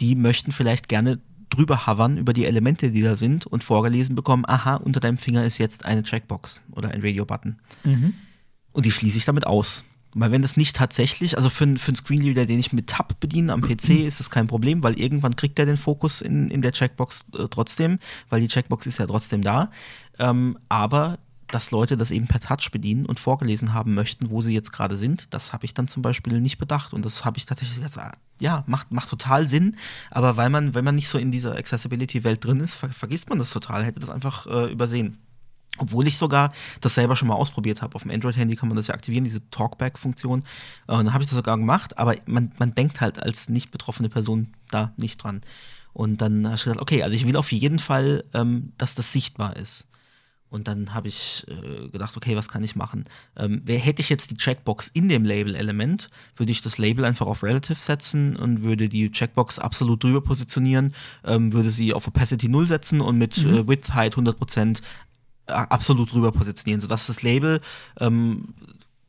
Die 0.00 0.16
möchten 0.16 0.50
vielleicht 0.50 0.88
gerne 0.88 1.20
drüber 1.50 1.86
hovern 1.86 2.16
über 2.16 2.32
die 2.32 2.46
Elemente, 2.46 2.90
die 2.90 3.02
da 3.02 3.16
sind 3.16 3.46
und 3.46 3.62
vorgelesen 3.62 4.14
bekommen, 4.14 4.44
aha, 4.46 4.76
unter 4.76 5.00
deinem 5.00 5.18
Finger 5.18 5.44
ist 5.44 5.58
jetzt 5.58 5.84
eine 5.84 6.02
Checkbox 6.02 6.62
oder 6.72 6.90
ein 6.90 7.02
Radio-Button. 7.02 7.58
Mhm. 7.84 8.14
Und 8.72 8.86
die 8.86 8.90
schließe 8.90 9.18
ich 9.18 9.26
damit 9.26 9.46
aus. 9.46 9.84
Weil 10.14 10.30
wenn 10.30 10.42
das 10.42 10.56
nicht 10.56 10.76
tatsächlich, 10.76 11.36
also 11.36 11.48
für, 11.48 11.64
für 11.76 11.88
einen 11.88 11.96
Screenreader, 11.96 12.44
den 12.46 12.58
ich 12.58 12.72
mit 12.72 12.88
Tab 12.88 13.18
bediene 13.20 13.52
am 13.52 13.62
PC, 13.62 13.90
ist 14.06 14.20
das 14.20 14.30
kein 14.30 14.46
Problem, 14.46 14.82
weil 14.82 14.98
irgendwann 15.00 15.36
kriegt 15.36 15.58
er 15.58 15.66
den 15.66 15.76
Fokus 15.76 16.20
in, 16.20 16.50
in 16.50 16.60
der 16.60 16.72
Checkbox 16.72 17.26
äh, 17.38 17.48
trotzdem, 17.48 17.98
weil 18.28 18.40
die 18.40 18.48
Checkbox 18.48 18.86
ist 18.86 18.98
ja 18.98 19.06
trotzdem 19.06 19.42
da. 19.42 19.70
Ähm, 20.18 20.58
aber 20.68 21.18
dass 21.52 21.70
Leute 21.70 21.96
das 21.96 22.10
eben 22.10 22.26
per 22.26 22.40
Touch 22.40 22.70
bedienen 22.72 23.06
und 23.06 23.20
vorgelesen 23.20 23.74
haben 23.74 23.94
möchten, 23.94 24.30
wo 24.30 24.40
sie 24.40 24.54
jetzt 24.54 24.72
gerade 24.72 24.96
sind, 24.96 25.32
das 25.34 25.52
habe 25.52 25.64
ich 25.64 25.74
dann 25.74 25.86
zum 25.86 26.02
Beispiel 26.02 26.40
nicht 26.40 26.58
bedacht. 26.58 26.94
Und 26.94 27.04
das 27.04 27.24
habe 27.24 27.38
ich 27.38 27.46
tatsächlich 27.46 27.82
gesagt, 27.82 28.18
ja, 28.40 28.64
macht, 28.66 28.90
macht 28.90 29.10
total 29.10 29.46
Sinn. 29.46 29.76
Aber 30.10 30.36
weil 30.36 30.50
man, 30.50 30.74
wenn 30.74 30.84
man 30.84 30.94
nicht 30.94 31.08
so 31.08 31.18
in 31.18 31.30
dieser 31.30 31.56
Accessibility-Welt 31.56 32.44
drin 32.44 32.60
ist, 32.60 32.74
ver 32.74 32.88
vergisst 32.88 33.28
man 33.28 33.38
das 33.38 33.50
total, 33.50 33.84
hätte 33.84 34.00
das 34.00 34.10
einfach 34.10 34.46
äh, 34.46 34.72
übersehen. 34.72 35.18
Obwohl 35.78 36.06
ich 36.06 36.18
sogar 36.18 36.52
das 36.80 36.94
selber 36.94 37.16
schon 37.16 37.28
mal 37.28 37.34
ausprobiert 37.34 37.80
habe. 37.80 37.94
Auf 37.94 38.02
dem 38.02 38.10
Android-Handy 38.10 38.56
kann 38.56 38.68
man 38.68 38.76
das 38.76 38.88
ja 38.88 38.94
aktivieren, 38.94 39.24
diese 39.24 39.48
Talkback-Funktion. 39.50 40.44
Äh, 40.86 40.92
und 40.92 41.04
dann 41.04 41.14
habe 41.14 41.24
ich 41.24 41.30
das 41.30 41.36
sogar 41.36 41.56
gemacht, 41.56 41.98
aber 41.98 42.16
man, 42.26 42.52
man 42.58 42.74
denkt 42.74 43.00
halt 43.00 43.22
als 43.22 43.48
nicht 43.48 43.70
betroffene 43.70 44.08
Person 44.08 44.48
da 44.70 44.92
nicht 44.96 45.22
dran. 45.22 45.40
Und 45.92 46.22
dann 46.22 46.44
habe 46.44 46.56
ich 46.56 46.64
gesagt, 46.64 46.80
okay, 46.80 47.02
also 47.02 47.14
ich 47.14 47.26
will 47.26 47.36
auf 47.36 47.52
jeden 47.52 47.78
Fall, 47.78 48.24
ähm, 48.34 48.72
dass 48.78 48.94
das 48.94 49.12
sichtbar 49.12 49.56
ist. 49.56 49.86
Und 50.52 50.68
dann 50.68 50.92
habe 50.92 51.08
ich 51.08 51.46
äh, 51.48 51.88
gedacht, 51.88 52.14
okay, 52.14 52.36
was 52.36 52.50
kann 52.50 52.62
ich 52.62 52.76
machen? 52.76 53.06
Ähm, 53.36 53.62
wer, 53.64 53.78
hätte 53.78 54.02
ich 54.02 54.10
jetzt 54.10 54.30
die 54.30 54.36
Checkbox 54.36 54.88
in 54.88 55.08
dem 55.08 55.24
Label-Element, 55.24 56.08
würde 56.36 56.52
ich 56.52 56.60
das 56.60 56.76
Label 56.76 57.06
einfach 57.06 57.26
auf 57.26 57.42
Relative 57.42 57.78
setzen 57.78 58.36
und 58.36 58.62
würde 58.62 58.90
die 58.90 59.10
Checkbox 59.10 59.58
absolut 59.58 60.04
drüber 60.04 60.20
positionieren, 60.20 60.94
ähm, 61.24 61.54
würde 61.54 61.70
sie 61.70 61.94
auf 61.94 62.06
Opacity 62.06 62.50
0 62.50 62.66
setzen 62.66 63.00
und 63.00 63.16
mit 63.16 63.42
mhm. 63.42 63.54
äh, 63.54 63.68
Width, 63.68 63.94
Height 63.94 64.16
100% 64.16 64.82
absolut 65.46 66.12
drüber 66.12 66.32
positionieren, 66.32 66.80
sodass 66.80 67.06
das 67.06 67.22
Label 67.22 67.60
ähm, 68.00 68.54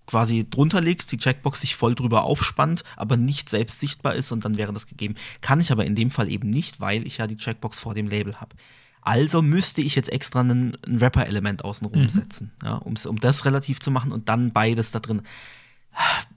quasi 0.06 0.48
drunter 0.50 0.82
liegt, 0.82 1.12
die 1.12 1.18
Checkbox 1.18 1.62
sich 1.62 1.76
voll 1.76 1.96
drüber 1.96 2.24
aufspannt, 2.24 2.84
aber 2.98 3.18
nicht 3.18 3.50
selbst 3.50 3.80
sichtbar 3.80 4.16
ist 4.16 4.32
und 4.32 4.46
dann 4.46 4.58
wäre 4.58 4.74
das 4.74 4.88
gegeben. 4.88 5.16
Kann 5.42 5.60
ich 5.60 5.72
aber 5.72 5.86
in 5.86 5.96
dem 5.96 6.12
Fall 6.12 6.30
eben 6.30 6.50
nicht, 6.50 6.80
weil 6.80 7.08
ich 7.08 7.18
ja 7.18 7.28
die 7.28 7.38
Checkbox 7.38 7.80
vor 7.80 7.94
dem 7.94 8.08
Label 8.08 8.40
habe. 8.40 8.56
Also 9.02 9.42
müsste 9.42 9.82
ich 9.82 9.96
jetzt 9.96 10.12
extra 10.12 10.42
ein, 10.42 10.78
Rapper-Element 10.88 11.66
außenrum 11.66 12.04
mhm. 12.04 12.10
setzen, 12.10 12.52
ja, 12.64 12.76
um 12.76 13.20
das 13.20 13.46
relativ 13.46 13.80
zu 13.80 13.92
machen 13.92 14.12
und 14.12 14.30
dann 14.30 14.54
beides 14.54 14.92
da 14.92 15.00
drin 15.00 15.24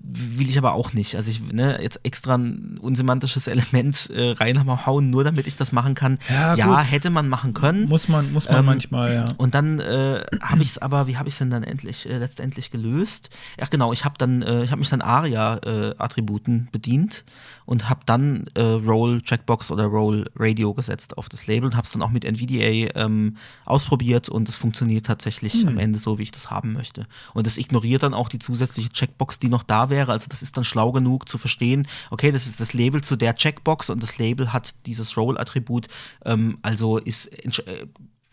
will 0.09 0.49
ich 0.49 0.59
aber 0.59 0.75
auch 0.75 0.93
nicht. 0.93 1.17
Also 1.17 1.31
ich 1.31 1.41
ne, 1.53 1.81
jetzt 1.83 2.01
extra 2.05 2.37
ein 2.37 2.79
unsemantisches 2.81 3.47
Element 3.49 4.11
äh, 4.11 4.31
reinhauen, 4.33 5.11
nur 5.11 5.25
damit 5.25 5.47
ich 5.47 5.57
das 5.57 5.73
machen 5.73 5.95
kann. 5.95 6.19
Ja, 6.29 6.55
ja 6.55 6.81
hätte 6.81 7.11
man 7.11 7.29
machen 7.29 7.55
können. 7.55 7.89
Muss 7.89 8.09
man, 8.09 8.33
muss 8.33 8.49
man 8.49 8.59
ähm, 8.59 8.65
manchmal, 8.67 9.15
ja. 9.15 9.25
Und 9.37 9.55
dann 9.55 9.81
äh, 9.81 10.25
habe 10.41 10.63
ich 10.63 10.69
es 10.71 10.79
aber, 10.79 11.07
wie 11.07 11.17
habe 11.17 11.29
ich 11.29 11.35
es 11.35 11.39
denn 11.39 11.51
dann 11.51 11.65
endlich 11.65 12.09
äh, 12.09 12.19
letztendlich 12.19 12.71
gelöst? 12.71 13.31
Ja, 13.59 13.67
genau, 13.69 13.93
ich 13.93 14.05
habe 14.05 14.15
dann, 14.19 14.43
äh, 14.43 14.65
ich 14.65 14.71
habe 14.71 14.79
mich 14.79 14.91
dann 14.91 15.03
ARIA-Attributen 15.03 16.69
bedient 16.71 17.25
und 17.67 17.89
habe 17.89 18.01
dann 18.07 18.47
äh, 18.55 18.63
Roll 18.63 19.21
Checkbox 19.21 19.71
oder 19.71 19.85
Roll 19.85 20.31
Radio 20.37 20.73
gesetzt 20.73 21.19
auf 21.19 21.29
das 21.29 21.47
Label 21.47 21.69
und 21.69 21.77
habe 21.77 21.85
es 21.85 21.93
dann 21.93 22.03
auch 22.03 22.11
mit 22.11 22.25
NVDA 22.25 22.93
ähm, 22.95 23.37
ausprobiert 23.65 24.29
und 24.29 24.49
es 24.49 24.57
funktioniert 24.57 25.07
tatsächlich 25.07 25.55
hm. 25.55 25.69
am 25.69 25.79
Ende 25.79 25.99
so, 25.99 26.19
wie 26.19 26.23
ich 26.23 26.31
das 26.31 26.51
haben 26.51 26.73
möchte. 26.73 27.07
Und 27.35 27.47
es 27.47 27.59
ignoriert 27.59 28.05
dann 28.05 28.15
auch 28.15 28.29
die 28.29 28.39
zusätzliche 28.39 28.91
Checkbox, 28.91 29.39
die 29.39 29.49
noch 29.49 29.65
da 29.65 29.91
wäre. 29.91 30.13
Also 30.13 30.27
das 30.29 30.43
ist 30.43 30.57
dann 30.57 30.65
schlau 30.65 30.93
genug 30.93 31.29
zu 31.29 31.39
verstehen, 31.39 31.87
okay, 32.11 32.33
das 32.33 32.47
ist 32.47 32.61
das 32.61 32.73
Label 32.73 33.03
zu 33.03 33.17
der 33.17 33.35
Checkbox 33.35 33.91
und 33.91 34.03
das 34.03 34.19
Label 34.19 34.53
hat 34.53 34.75
dieses 34.87 35.17
Roll-Attribut, 35.17 35.89
ähm, 36.25 36.59
also 36.63 36.99
ist 36.99 37.27
äh, 37.27 37.87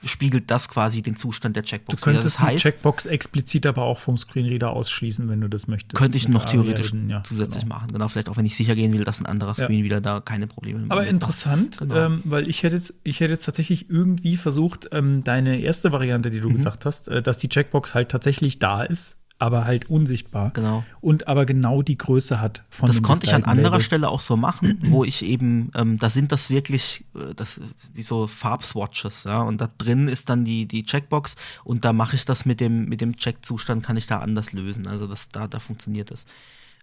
spiegelt 0.05 0.49
das 0.51 0.69
quasi 0.69 1.01
den 1.01 1.15
Zustand 1.15 1.55
der 1.55 1.63
Checkbox. 1.63 2.01
Du 2.01 2.05
könntest 2.05 2.25
das 2.25 2.39
heißt, 2.39 2.65
die 2.65 2.69
Checkbox 2.69 3.05
explizit 3.05 3.65
aber 3.65 3.83
auch 3.83 3.99
vom 3.99 4.17
Screenreader 4.17 4.71
ausschließen, 4.71 5.29
wenn 5.29 5.41
du 5.41 5.47
das 5.47 5.67
möchtest. 5.67 5.95
Könnte 5.95 6.17
ich 6.17 6.27
noch 6.27 6.45
theoretisch 6.45 6.93
ja, 7.07 7.23
zusätzlich 7.23 7.63
genau. 7.63 7.75
machen. 7.75 7.91
Genau, 7.91 8.07
vielleicht 8.07 8.29
auch 8.29 8.37
wenn 8.37 8.45
ich 8.45 8.55
sicher 8.55 8.75
gehen 8.75 8.93
will, 8.93 9.03
dass 9.03 9.19
ein 9.19 9.25
anderer 9.25 9.53
Screenreader 9.53 9.95
ja. 9.95 10.01
da 10.01 10.19
keine 10.19 10.47
Probleme. 10.47 10.85
Aber 10.89 11.07
interessant, 11.07 11.79
genau. 11.79 11.95
ähm, 11.95 12.21
weil 12.25 12.49
ich 12.49 12.63
hätte, 12.63 12.75
jetzt, 12.75 12.93
ich 13.03 13.19
hätte 13.19 13.33
jetzt 13.33 13.45
tatsächlich 13.45 13.89
irgendwie 13.89 14.37
versucht, 14.37 14.89
ähm, 14.91 15.23
deine 15.23 15.59
erste 15.59 15.91
Variante, 15.91 16.31
die 16.31 16.39
du 16.39 16.49
mhm. 16.49 16.55
gesagt 16.55 16.85
hast, 16.85 17.07
äh, 17.07 17.21
dass 17.21 17.37
die 17.37 17.49
Checkbox 17.49 17.95
halt 17.95 18.09
tatsächlich 18.09 18.59
da 18.59 18.83
ist, 18.83 19.17
aber 19.39 19.65
halt 19.65 19.89
unsichtbar. 19.89 20.51
Genau. 20.51 20.83
Und 21.01 21.27
aber 21.27 21.45
genau 21.45 21.81
die 21.81 21.97
Größe 21.97 22.39
hat 22.39 22.63
von 22.69 22.87
Das 22.87 23.01
konnte 23.03 23.25
ich 23.25 23.33
an 23.33 23.43
anderer. 23.43 23.81
Stelle 23.81 24.09
auch 24.09 24.21
so 24.21 24.37
machen, 24.37 24.79
wo 24.85 25.03
ich 25.03 25.25
eben, 25.25 25.71
ähm, 25.75 25.97
da 25.97 26.09
sind 26.09 26.31
das 26.31 26.49
wirklich, 26.49 27.05
äh, 27.15 27.33
das 27.35 27.59
wie 27.93 28.03
so 28.03 28.27
Farbswatches, 28.27 29.25
ja, 29.25 29.41
und 29.41 29.59
da 29.59 29.69
drin 29.77 30.07
ist 30.07 30.29
dann 30.29 30.45
die, 30.45 30.65
die 30.65 30.85
Checkbox 30.85 31.35
und 31.63 31.83
da 31.83 31.91
mache 31.91 32.15
ich 32.15 32.25
das 32.25 32.45
mit 32.45 32.61
dem, 32.61 32.85
mit 32.85 33.01
dem 33.01 33.17
Checkzustand, 33.17 33.83
kann 33.83 33.97
ich 33.97 34.07
da 34.07 34.19
anders 34.19 34.53
lösen. 34.53 34.87
Also 34.87 35.07
das, 35.07 35.29
da, 35.29 35.47
da 35.47 35.59
funktioniert 35.59 36.11
das. 36.11 36.25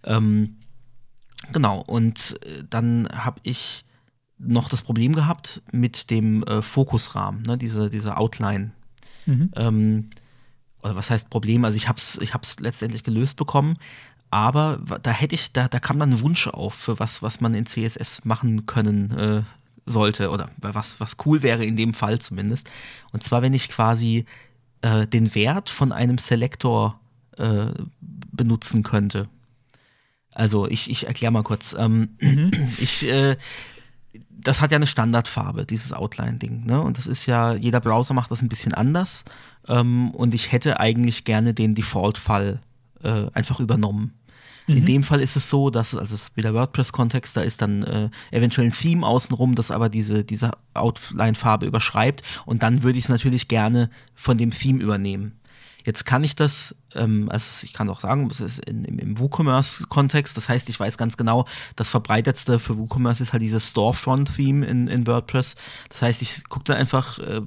Ähm, 0.05 0.57
genau, 1.53 1.81
und 1.81 2.39
äh, 2.45 2.65
dann 2.69 3.09
habe 3.13 3.41
ich 3.43 3.85
noch 4.39 4.69
das 4.69 4.83
Problem 4.83 5.15
gehabt 5.15 5.63
mit 5.71 6.11
dem 6.11 6.43
äh, 6.45 6.63
Fokusrahmen, 6.63 7.43
ne, 7.43 7.57
diese, 7.57 7.91
diese 7.91 8.17
Outline. 8.17 8.73
Mhm. 9.27 9.51
Ähm, 9.55 10.11
oder 10.83 10.97
was 10.97 11.11
heißt 11.11 11.31
Problem? 11.31 11.65
Also 11.65 11.77
ich 11.77 11.89
habe 11.89 11.99
es 11.99 12.19
ich 12.19 12.35
hab's 12.35 12.59
letztendlich 12.61 13.03
gelöst 13.03 13.37
bekommen, 13.37 13.77
aber 14.31 14.81
da 15.03 15.11
hätte 15.11 15.35
ich, 15.35 15.53
da, 15.53 15.69
da 15.69 15.81
kam 15.81 15.99
dann 15.99 16.13
ein 16.13 16.21
Wunsch 16.21 16.47
auf, 16.47 16.75
für 16.75 16.99
was, 16.99 17.23
was 17.23 17.41
man 17.41 17.55
in 17.55 17.67
CSS 17.67 18.25
machen 18.25 18.67
können 18.67 19.11
äh, 19.19 19.43
sollte 19.87 20.31
oder 20.31 20.51
was, 20.59 21.01
was 21.01 21.17
cool 21.25 21.43
wäre 21.43 21.65
in 21.65 21.77
dem 21.77 21.95
Fall 21.95 22.21
zumindest. 22.21 22.71
Und 23.13 23.25
zwar, 23.25 23.43
wenn 23.43 23.55
ich 23.55 23.69
quasi 23.69 24.25
äh, 24.83 25.07
den 25.07 25.35
Wert 25.35 25.69
von 25.69 25.91
einem 25.93 26.19
Selektor 26.19 27.01
äh, 27.37 27.67
benutzen 28.01 28.83
könnte. 28.83 29.29
Also 30.33 30.69
ich, 30.69 30.91
ich 30.91 31.07
erkläre 31.07 31.33
mal 31.33 31.43
kurz. 31.43 31.75
Ähm, 31.79 32.17
mhm. 32.21 32.51
Ich, 32.79 33.07
äh, 33.09 33.37
das 34.43 34.61
hat 34.61 34.73
ja 34.73 34.77
eine 34.77 34.87
Standardfarbe, 34.87 35.67
dieses 35.67 35.93
Outline-Ding. 35.93 36.67
Ne? 36.67 36.81
Und 36.81 36.99
das 36.99 37.07
ist 37.07 37.27
ja, 37.27 37.55
jeder 37.55 37.81
Browser 37.81 38.15
macht 38.15 38.31
das 38.31 38.43
ein 38.43 38.49
bisschen 38.49 38.75
anders. 38.75 39.25
Ähm, 39.69 40.11
und 40.11 40.35
ich 40.35 40.53
hätte 40.53 40.81
eigentlich 40.81 41.25
gerne 41.25 41.55
den 41.55 41.75
Default-Fall 41.75 42.61
äh, 43.03 43.27
einfach 43.33 43.61
übernommen. 43.61 44.15
Mhm. 44.67 44.77
In 44.77 44.87
dem 44.87 45.03
Fall 45.03 45.21
ist 45.21 45.37
es 45.37 45.51
so, 45.51 45.71
dass, 45.71 45.95
also 45.95 46.15
es 46.15 46.23
ist 46.23 46.37
wieder 46.37 46.55
WordPress-Kontext, 46.55 47.37
da 47.37 47.43
ist 47.43 47.63
dann 47.63 47.83
äh, 47.83 48.11
eventuell 48.31 48.69
ein 48.69 48.73
Theme 48.73 49.07
außenrum, 49.07 49.55
das 49.55 49.71
aber 49.71 49.89
diese, 49.89 50.25
diese 50.25 50.53
Outline-Farbe 50.75 51.67
überschreibt. 51.67 52.23
Und 52.47 52.63
dann 52.63 52.83
würde 52.83 52.99
ich 52.99 53.05
es 53.05 53.11
natürlich 53.11 53.49
gerne 53.49 53.91
von 54.15 54.39
dem 54.39 54.51
Theme 54.51 54.83
übernehmen. 54.83 55.40
Jetzt 55.91 56.07
kann 56.07 56.23
ich 56.23 56.37
das, 56.37 56.77
ähm, 56.95 57.29
also 57.33 57.65
ich 57.65 57.73
kann 57.73 57.89
auch 57.91 57.99
sagen, 57.99 58.29
es 58.31 58.39
ist 58.39 58.65
in, 58.65 58.85
im, 58.85 59.01
im 59.01 59.19
WooCommerce-Kontext, 59.19 60.37
das 60.37 60.49
heißt, 60.49 60.69
ich 60.69 60.79
weiß 60.79 60.97
ganz 60.97 61.17
genau, 61.17 61.47
das 61.75 61.89
verbreitetste 61.89 62.61
für 62.61 62.79
WooCommerce 62.79 63.25
ist 63.25 63.33
halt 63.33 63.43
dieses 63.43 63.71
Storefront-Theme 63.71 64.65
in, 64.65 64.87
in 64.87 65.05
WordPress. 65.09 65.57
Das 65.89 66.03
heißt, 66.03 66.23
ich 66.23 66.45
gucke 66.49 66.67
da 66.67 66.75
einfach, 66.75 67.19
äh, 67.19 67.41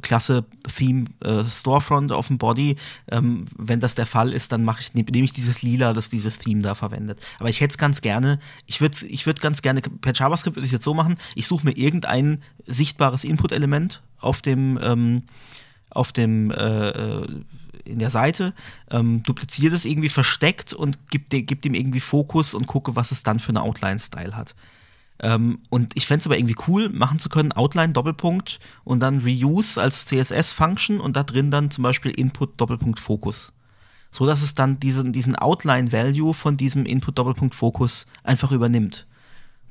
klasse 0.00 0.46
Theme 0.74 1.10
äh, 1.20 1.44
Storefront 1.44 2.10
auf 2.10 2.28
dem 2.28 2.38
Body. 2.38 2.76
Ähm, 3.12 3.44
wenn 3.58 3.80
das 3.80 3.94
der 3.94 4.06
Fall 4.06 4.32
ist, 4.32 4.50
dann 4.50 4.64
mache 4.64 4.80
ich 4.80 4.94
nehme 4.94 5.26
ich 5.26 5.34
dieses 5.34 5.60
Lila, 5.60 5.92
das 5.92 6.08
dieses 6.08 6.38
Theme 6.38 6.62
da 6.62 6.74
verwendet. 6.74 7.20
Aber 7.38 7.50
ich 7.50 7.60
hätte 7.60 7.72
es 7.72 7.78
ganz 7.78 8.00
gerne. 8.00 8.38
Ich 8.64 8.80
würde 8.80 8.96
ich 9.06 9.26
würde 9.26 9.42
ganz 9.42 9.60
gerne 9.60 9.82
per 9.82 10.14
JavaScript 10.14 10.56
würde 10.56 10.64
ich 10.64 10.72
jetzt 10.72 10.86
so 10.86 10.94
machen. 10.94 11.18
Ich 11.34 11.46
suche 11.46 11.66
mir 11.66 11.76
irgendein 11.76 12.42
sichtbares 12.64 13.24
Input-Element 13.24 14.02
auf 14.20 14.40
dem 14.40 14.80
ähm, 14.82 15.24
auf 15.90 16.12
dem 16.12 16.50
äh, 16.50 16.88
äh 16.88 17.26
in 17.84 17.98
der 17.98 18.10
Seite, 18.10 18.54
ähm, 18.90 19.22
dupliziere 19.22 19.72
das 19.72 19.84
irgendwie 19.84 20.08
versteckt 20.08 20.72
und 20.72 20.98
gib, 21.10 21.30
gib 21.30 21.62
dem 21.62 21.74
irgendwie 21.74 22.00
Fokus 22.00 22.54
und 22.54 22.66
gucke, 22.66 22.96
was 22.96 23.12
es 23.12 23.22
dann 23.22 23.38
für 23.38 23.50
eine 23.50 23.62
Outline-Style 23.62 24.36
hat. 24.36 24.54
Ähm, 25.20 25.60
und 25.70 25.96
ich 25.96 26.06
fände 26.06 26.20
es 26.20 26.26
aber 26.26 26.38
irgendwie 26.38 26.56
cool, 26.66 26.88
machen 26.88 27.18
zu 27.18 27.28
können, 27.28 27.52
Outline, 27.52 27.92
Doppelpunkt 27.92 28.58
und 28.82 29.00
dann 29.00 29.20
Reuse 29.20 29.80
als 29.80 30.06
CSS-Function 30.06 31.00
und 31.00 31.16
da 31.16 31.22
drin 31.22 31.50
dann 31.50 31.70
zum 31.70 31.84
Beispiel 31.84 32.10
Input, 32.12 32.60
Doppelpunkt, 32.60 32.98
Fokus. 32.98 33.52
So 34.10 34.26
dass 34.26 34.42
es 34.42 34.54
dann 34.54 34.78
diesen, 34.80 35.12
diesen 35.12 35.36
Outline-Value 35.36 36.34
von 36.34 36.56
diesem 36.56 36.84
Input, 36.84 37.18
Doppelpunkt, 37.18 37.54
Fokus 37.54 38.06
einfach 38.22 38.52
übernimmt. 38.52 39.06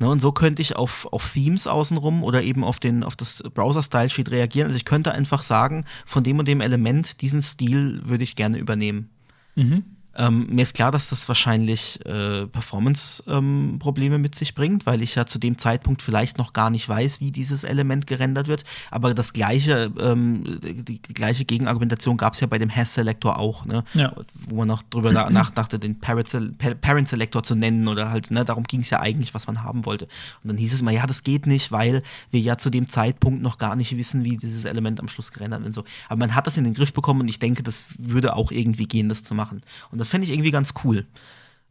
Ne, 0.03 0.09
und 0.09 0.19
so 0.19 0.33
könnte 0.33 0.61
ich 0.61 0.75
auf, 0.75 1.07
auf 1.13 1.31
Themes 1.31 1.65
außenrum 1.65 2.25
oder 2.25 2.43
eben 2.43 2.65
auf, 2.65 2.77
den, 2.77 3.05
auf 3.05 3.15
das 3.15 3.41
Browser-Style-Sheet 3.41 4.31
reagieren. 4.31 4.67
Also 4.67 4.75
ich 4.75 4.83
könnte 4.83 5.13
einfach 5.13 5.43
sagen, 5.43 5.85
von 6.05 6.25
dem 6.25 6.39
und 6.39 6.47
dem 6.49 6.59
Element, 6.59 7.21
diesen 7.21 7.41
Stil 7.41 8.01
würde 8.03 8.25
ich 8.25 8.35
gerne 8.35 8.57
übernehmen. 8.57 9.09
Mhm. 9.55 9.85
Ähm, 10.15 10.47
mir 10.49 10.61
ist 10.61 10.75
klar, 10.75 10.91
dass 10.91 11.09
das 11.09 11.27
wahrscheinlich 11.27 11.99
äh, 12.05 12.45
Performance-Probleme 12.47 14.15
ähm, 14.15 14.21
mit 14.21 14.35
sich 14.35 14.53
bringt, 14.53 14.85
weil 14.85 15.01
ich 15.01 15.15
ja 15.15 15.25
zu 15.25 15.39
dem 15.39 15.57
Zeitpunkt 15.57 16.01
vielleicht 16.01 16.37
noch 16.37 16.53
gar 16.53 16.69
nicht 16.69 16.87
weiß, 16.87 17.19
wie 17.19 17.31
dieses 17.31 17.63
Element 17.63 18.05
gerendert 18.05 18.47
wird. 18.47 18.63
Aber 18.91 19.13
das 19.13 19.33
gleiche, 19.33 19.91
ähm, 19.99 20.59
die, 20.61 20.99
die, 20.99 21.13
gleiche 21.13 21.45
Gegenargumentation 21.45 22.17
gab 22.17 22.33
es 22.33 22.41
ja 22.41 22.47
bei 22.47 22.59
dem 22.59 22.69
Hash-Selector 22.69 23.39
auch, 23.39 23.65
ne? 23.65 23.83
Ja. 23.93 24.13
wo 24.47 24.57
man 24.57 24.67
noch 24.67 24.83
drüber 24.83 25.11
nachdachte, 25.31 25.79
den 25.79 25.99
Parent-Selector 25.99 27.41
zu 27.43 27.55
nennen 27.55 27.87
oder 27.87 28.11
halt, 28.11 28.29
ne, 28.29 28.45
darum 28.45 28.65
ging 28.65 28.81
es 28.81 28.89
ja 28.91 28.99
eigentlich, 28.99 29.33
was 29.33 29.47
man 29.47 29.63
haben 29.63 29.85
wollte. 29.85 30.05
Und 30.43 30.49
dann 30.49 30.57
hieß 30.57 30.73
es 30.73 30.81
immer, 30.81 30.91
ja, 30.91 31.07
das 31.07 31.23
geht 31.23 31.47
nicht, 31.47 31.71
weil 31.71 32.03
wir 32.29 32.39
ja 32.39 32.57
zu 32.57 32.69
dem 32.69 32.87
Zeitpunkt 32.87 33.41
noch 33.41 33.57
gar 33.57 33.75
nicht 33.75 33.97
wissen, 33.97 34.23
wie 34.23 34.37
dieses 34.37 34.65
Element 34.65 34.99
am 34.99 35.07
Schluss 35.07 35.31
gerendert 35.31 35.63
wird. 35.63 35.73
So. 35.73 35.83
Aber 36.07 36.19
man 36.19 36.35
hat 36.35 36.45
das 36.45 36.57
in 36.57 36.65
den 36.65 36.73
Griff 36.73 36.93
bekommen 36.93 37.21
und 37.21 37.27
ich 37.27 37.39
denke, 37.39 37.63
das 37.63 37.85
würde 37.97 38.35
auch 38.35 38.51
irgendwie 38.51 38.85
gehen, 38.85 39.09
das 39.09 39.23
zu 39.23 39.33
machen. 39.33 39.61
Und 39.91 40.02
das 40.03 40.09
fände 40.09 40.25
ich 40.25 40.33
irgendwie 40.33 40.51
ganz 40.51 40.73
cool. 40.83 41.05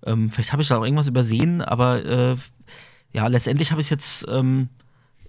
Ähm, 0.05 0.31
vielleicht 0.31 0.53
habe 0.53 0.63
ich 0.63 0.69
da 0.69 0.79
auch 0.79 0.85
irgendwas 0.85 1.07
übersehen, 1.07 1.63
aber 1.63 2.05
äh, 2.05 2.37
ja, 3.13 3.27
letztendlich 3.27 3.71
habe 3.71 3.81
ich 3.81 3.87
es 3.87 3.91
jetzt 3.91 4.27
ähm, 4.29 4.69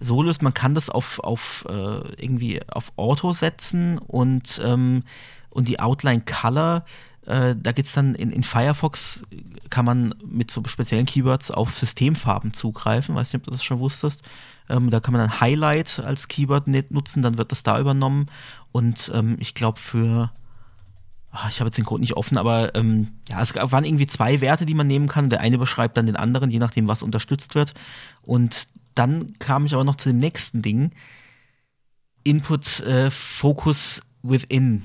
so 0.00 0.22
löst, 0.22 0.42
man 0.42 0.54
kann 0.54 0.74
das 0.74 0.90
auf, 0.90 1.20
auf 1.20 1.66
äh, 1.68 2.22
irgendwie 2.22 2.60
auf 2.68 2.92
Auto 2.96 3.32
setzen 3.32 3.98
und, 3.98 4.60
ähm, 4.64 5.04
und 5.50 5.68
die 5.68 5.80
Outline 5.80 6.22
Color, 6.22 6.84
äh, 7.26 7.54
da 7.56 7.72
geht 7.72 7.86
es 7.86 7.92
dann 7.92 8.14
in, 8.14 8.30
in 8.30 8.42
Firefox, 8.42 9.22
kann 9.70 9.84
man 9.84 10.14
mit 10.24 10.50
so 10.50 10.62
speziellen 10.66 11.06
Keywords 11.06 11.50
auf 11.50 11.76
Systemfarben 11.76 12.52
zugreifen, 12.52 13.14
weiß 13.14 13.32
nicht, 13.32 13.42
ob 13.42 13.44
du 13.44 13.50
das 13.50 13.64
schon 13.64 13.78
wusstest. 13.78 14.22
Ähm, 14.68 14.90
da 14.90 15.00
kann 15.00 15.12
man 15.12 15.20
dann 15.20 15.40
Highlight 15.40 16.00
als 16.00 16.28
Keyword 16.28 16.68
nutzen, 16.90 17.22
dann 17.22 17.36
wird 17.36 17.52
das 17.52 17.62
da 17.62 17.78
übernommen. 17.78 18.26
Und 18.72 19.12
ähm, 19.14 19.36
ich 19.38 19.54
glaube 19.54 19.78
für 19.78 20.30
ach, 21.34 21.50
ich 21.50 21.60
habe 21.60 21.68
jetzt 21.68 21.76
den 21.76 21.84
Code 21.84 22.00
nicht 22.00 22.16
offen, 22.16 22.38
aber 22.38 22.74
ähm, 22.74 23.08
ja, 23.28 23.42
es 23.42 23.54
waren 23.54 23.84
irgendwie 23.84 24.06
zwei 24.06 24.40
Werte, 24.40 24.66
die 24.66 24.74
man 24.74 24.86
nehmen 24.86 25.08
kann. 25.08 25.28
Der 25.28 25.40
eine 25.40 25.58
beschreibt 25.58 25.96
dann 25.96 26.06
den 26.06 26.16
anderen, 26.16 26.50
je 26.50 26.58
nachdem, 26.58 26.88
was 26.88 27.02
unterstützt 27.02 27.54
wird. 27.54 27.74
Und 28.22 28.68
dann 28.94 29.32
kam 29.38 29.66
ich 29.66 29.74
aber 29.74 29.84
noch 29.84 29.96
zu 29.96 30.08
dem 30.08 30.18
nächsten 30.18 30.62
Ding. 30.62 30.92
Input 32.22 32.80
äh, 32.80 33.10
Focus 33.10 34.02
Within. 34.22 34.82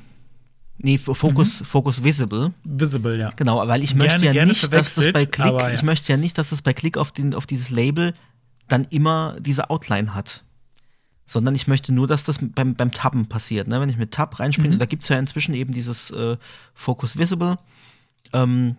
Nee, 0.77 0.97
Focus, 0.97 1.61
mhm. 1.61 1.65
Focus 1.65 2.03
Visible. 2.03 2.53
Visible, 2.63 3.17
ja. 3.17 3.31
Genau, 3.35 3.65
weil 3.67 3.83
ich 3.83 3.95
möchte 3.95 4.25
ja 4.25 4.45
nicht, 4.45 4.73
dass 4.73 4.95
das 4.95 5.11
bei 5.11 5.25
Klick, 5.25 5.59
ja. 5.59 5.71
ich 5.71 5.83
möchte 5.83 6.11
ja 6.11 6.17
nicht, 6.17 6.37
dass 6.37 6.49
das 6.49 6.61
bei 6.61 6.73
Klick 6.73 6.97
auf, 6.97 7.11
den, 7.11 7.35
auf 7.35 7.45
dieses 7.45 7.69
Label 7.69 8.13
dann 8.67 8.85
immer 8.85 9.35
diese 9.39 9.69
Outline 9.69 10.15
hat 10.15 10.43
sondern 11.29 11.53
ich 11.53 11.67
möchte 11.67 11.93
nur, 11.93 12.07
dass 12.07 12.23
das 12.23 12.39
beim, 12.41 12.73
beim 12.73 12.91
Tabben 12.91 13.27
passiert. 13.27 13.67
Ne? 13.67 13.79
Wenn 13.79 13.89
ich 13.89 13.97
mit 13.97 14.11
Tab 14.11 14.39
reinspringe, 14.39 14.75
mhm. 14.75 14.79
da 14.79 14.87
gibt 14.87 15.03
es 15.03 15.09
ja 15.09 15.19
inzwischen 15.19 15.53
eben 15.53 15.71
dieses 15.71 16.09
äh, 16.09 16.37
Focus 16.73 17.17
Visible, 17.17 17.57
ähm, 18.33 18.77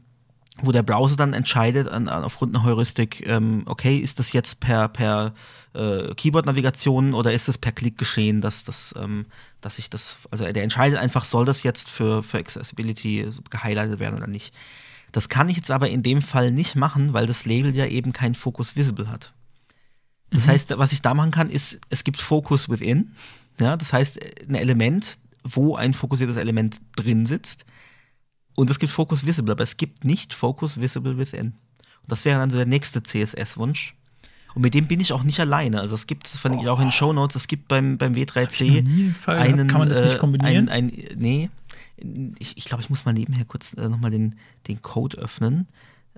wo 0.60 0.72
der 0.72 0.82
Browser 0.82 1.14
dann 1.14 1.32
entscheidet, 1.32 1.86
an, 1.86 2.08
an, 2.08 2.24
aufgrund 2.24 2.56
einer 2.56 2.64
Heuristik, 2.64 3.24
ähm, 3.28 3.62
okay, 3.66 3.98
ist 3.98 4.18
das 4.18 4.32
jetzt 4.32 4.58
per, 4.58 4.88
per 4.88 5.32
äh, 5.74 6.12
Keyboard-Navigation 6.12 7.14
oder 7.14 7.32
ist 7.32 7.46
das 7.46 7.56
per 7.56 7.70
Klick 7.70 7.96
geschehen, 7.96 8.40
dass, 8.40 8.64
das, 8.64 8.94
ähm, 9.00 9.26
dass 9.60 9.78
ich 9.78 9.88
das, 9.88 10.18
also 10.32 10.44
der 10.44 10.64
entscheidet 10.64 10.98
einfach, 10.98 11.24
soll 11.24 11.44
das 11.44 11.62
jetzt 11.62 11.88
für, 11.88 12.24
für 12.24 12.38
Accessibility 12.38 13.28
gehighlightet 13.48 14.00
werden 14.00 14.16
oder 14.16 14.26
nicht. 14.26 14.52
Das 15.12 15.28
kann 15.28 15.48
ich 15.48 15.56
jetzt 15.56 15.70
aber 15.70 15.88
in 15.88 16.02
dem 16.02 16.20
Fall 16.20 16.50
nicht 16.50 16.74
machen, 16.74 17.12
weil 17.12 17.28
das 17.28 17.44
Label 17.44 17.74
ja 17.76 17.86
eben 17.86 18.12
kein 18.12 18.34
Focus 18.34 18.74
Visible 18.74 19.08
hat. 19.08 19.32
Das 20.30 20.46
mhm. 20.46 20.50
heißt, 20.50 20.78
was 20.78 20.92
ich 20.92 21.02
da 21.02 21.14
machen 21.14 21.30
kann, 21.30 21.50
ist, 21.50 21.80
es 21.88 22.04
gibt 22.04 22.20
Focus 22.20 22.68
within. 22.68 23.12
Ja, 23.58 23.76
das 23.76 23.92
heißt, 23.92 24.18
ein 24.48 24.54
Element, 24.54 25.18
wo 25.44 25.76
ein 25.76 25.94
fokussiertes 25.94 26.36
Element 26.36 26.80
drin 26.96 27.26
sitzt. 27.26 27.66
Und 28.56 28.70
es 28.70 28.78
gibt 28.78 28.92
Focus 28.92 29.24
Visible, 29.24 29.52
aber 29.52 29.64
es 29.64 29.76
gibt 29.76 30.04
nicht 30.04 30.34
Focus 30.34 30.80
Visible 30.80 31.18
Within. 31.18 31.46
Und 32.02 32.08
das 32.08 32.24
wäre 32.24 32.38
dann 32.38 32.50
so 32.50 32.56
der 32.56 32.66
nächste 32.66 33.02
CSS-Wunsch. 33.02 33.94
Und 34.54 34.62
mit 34.62 34.74
dem 34.74 34.86
bin 34.86 35.00
ich 35.00 35.12
auch 35.12 35.22
nicht 35.22 35.38
alleine. 35.38 35.80
Also 35.80 35.94
es 35.94 36.06
gibt, 36.06 36.32
das 36.32 36.40
fand 36.40 36.56
oh. 36.56 36.62
ich 36.62 36.68
auch 36.68 36.80
in 36.80 36.86
den 36.86 36.92
Show 36.92 37.12
Notes, 37.12 37.36
es 37.36 37.46
gibt 37.46 37.68
beim, 37.68 37.98
beim 37.98 38.14
W3C 38.14 39.14
einen. 39.26 39.68
Kann 39.68 39.78
man 39.78 39.88
das 39.88 40.02
nicht 40.02 40.14
äh, 40.14 40.18
kombinieren? 40.18 40.68
Ein, 40.68 40.90
ein, 40.90 41.16
nee. 41.16 41.50
Ich, 42.38 42.56
ich 42.56 42.64
glaube, 42.64 42.82
ich 42.82 42.90
muss 42.90 43.04
mal 43.04 43.12
nebenher 43.12 43.44
kurz 43.44 43.74
äh, 43.74 43.88
nochmal 43.88 44.10
den, 44.10 44.36
den 44.66 44.82
Code 44.82 45.18
öffnen, 45.18 45.68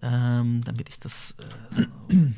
ähm, 0.01 0.63
damit 0.65 0.89
ich 0.89 1.01
das 1.01 1.35
äh, 1.77 1.83
in, 2.09 2.37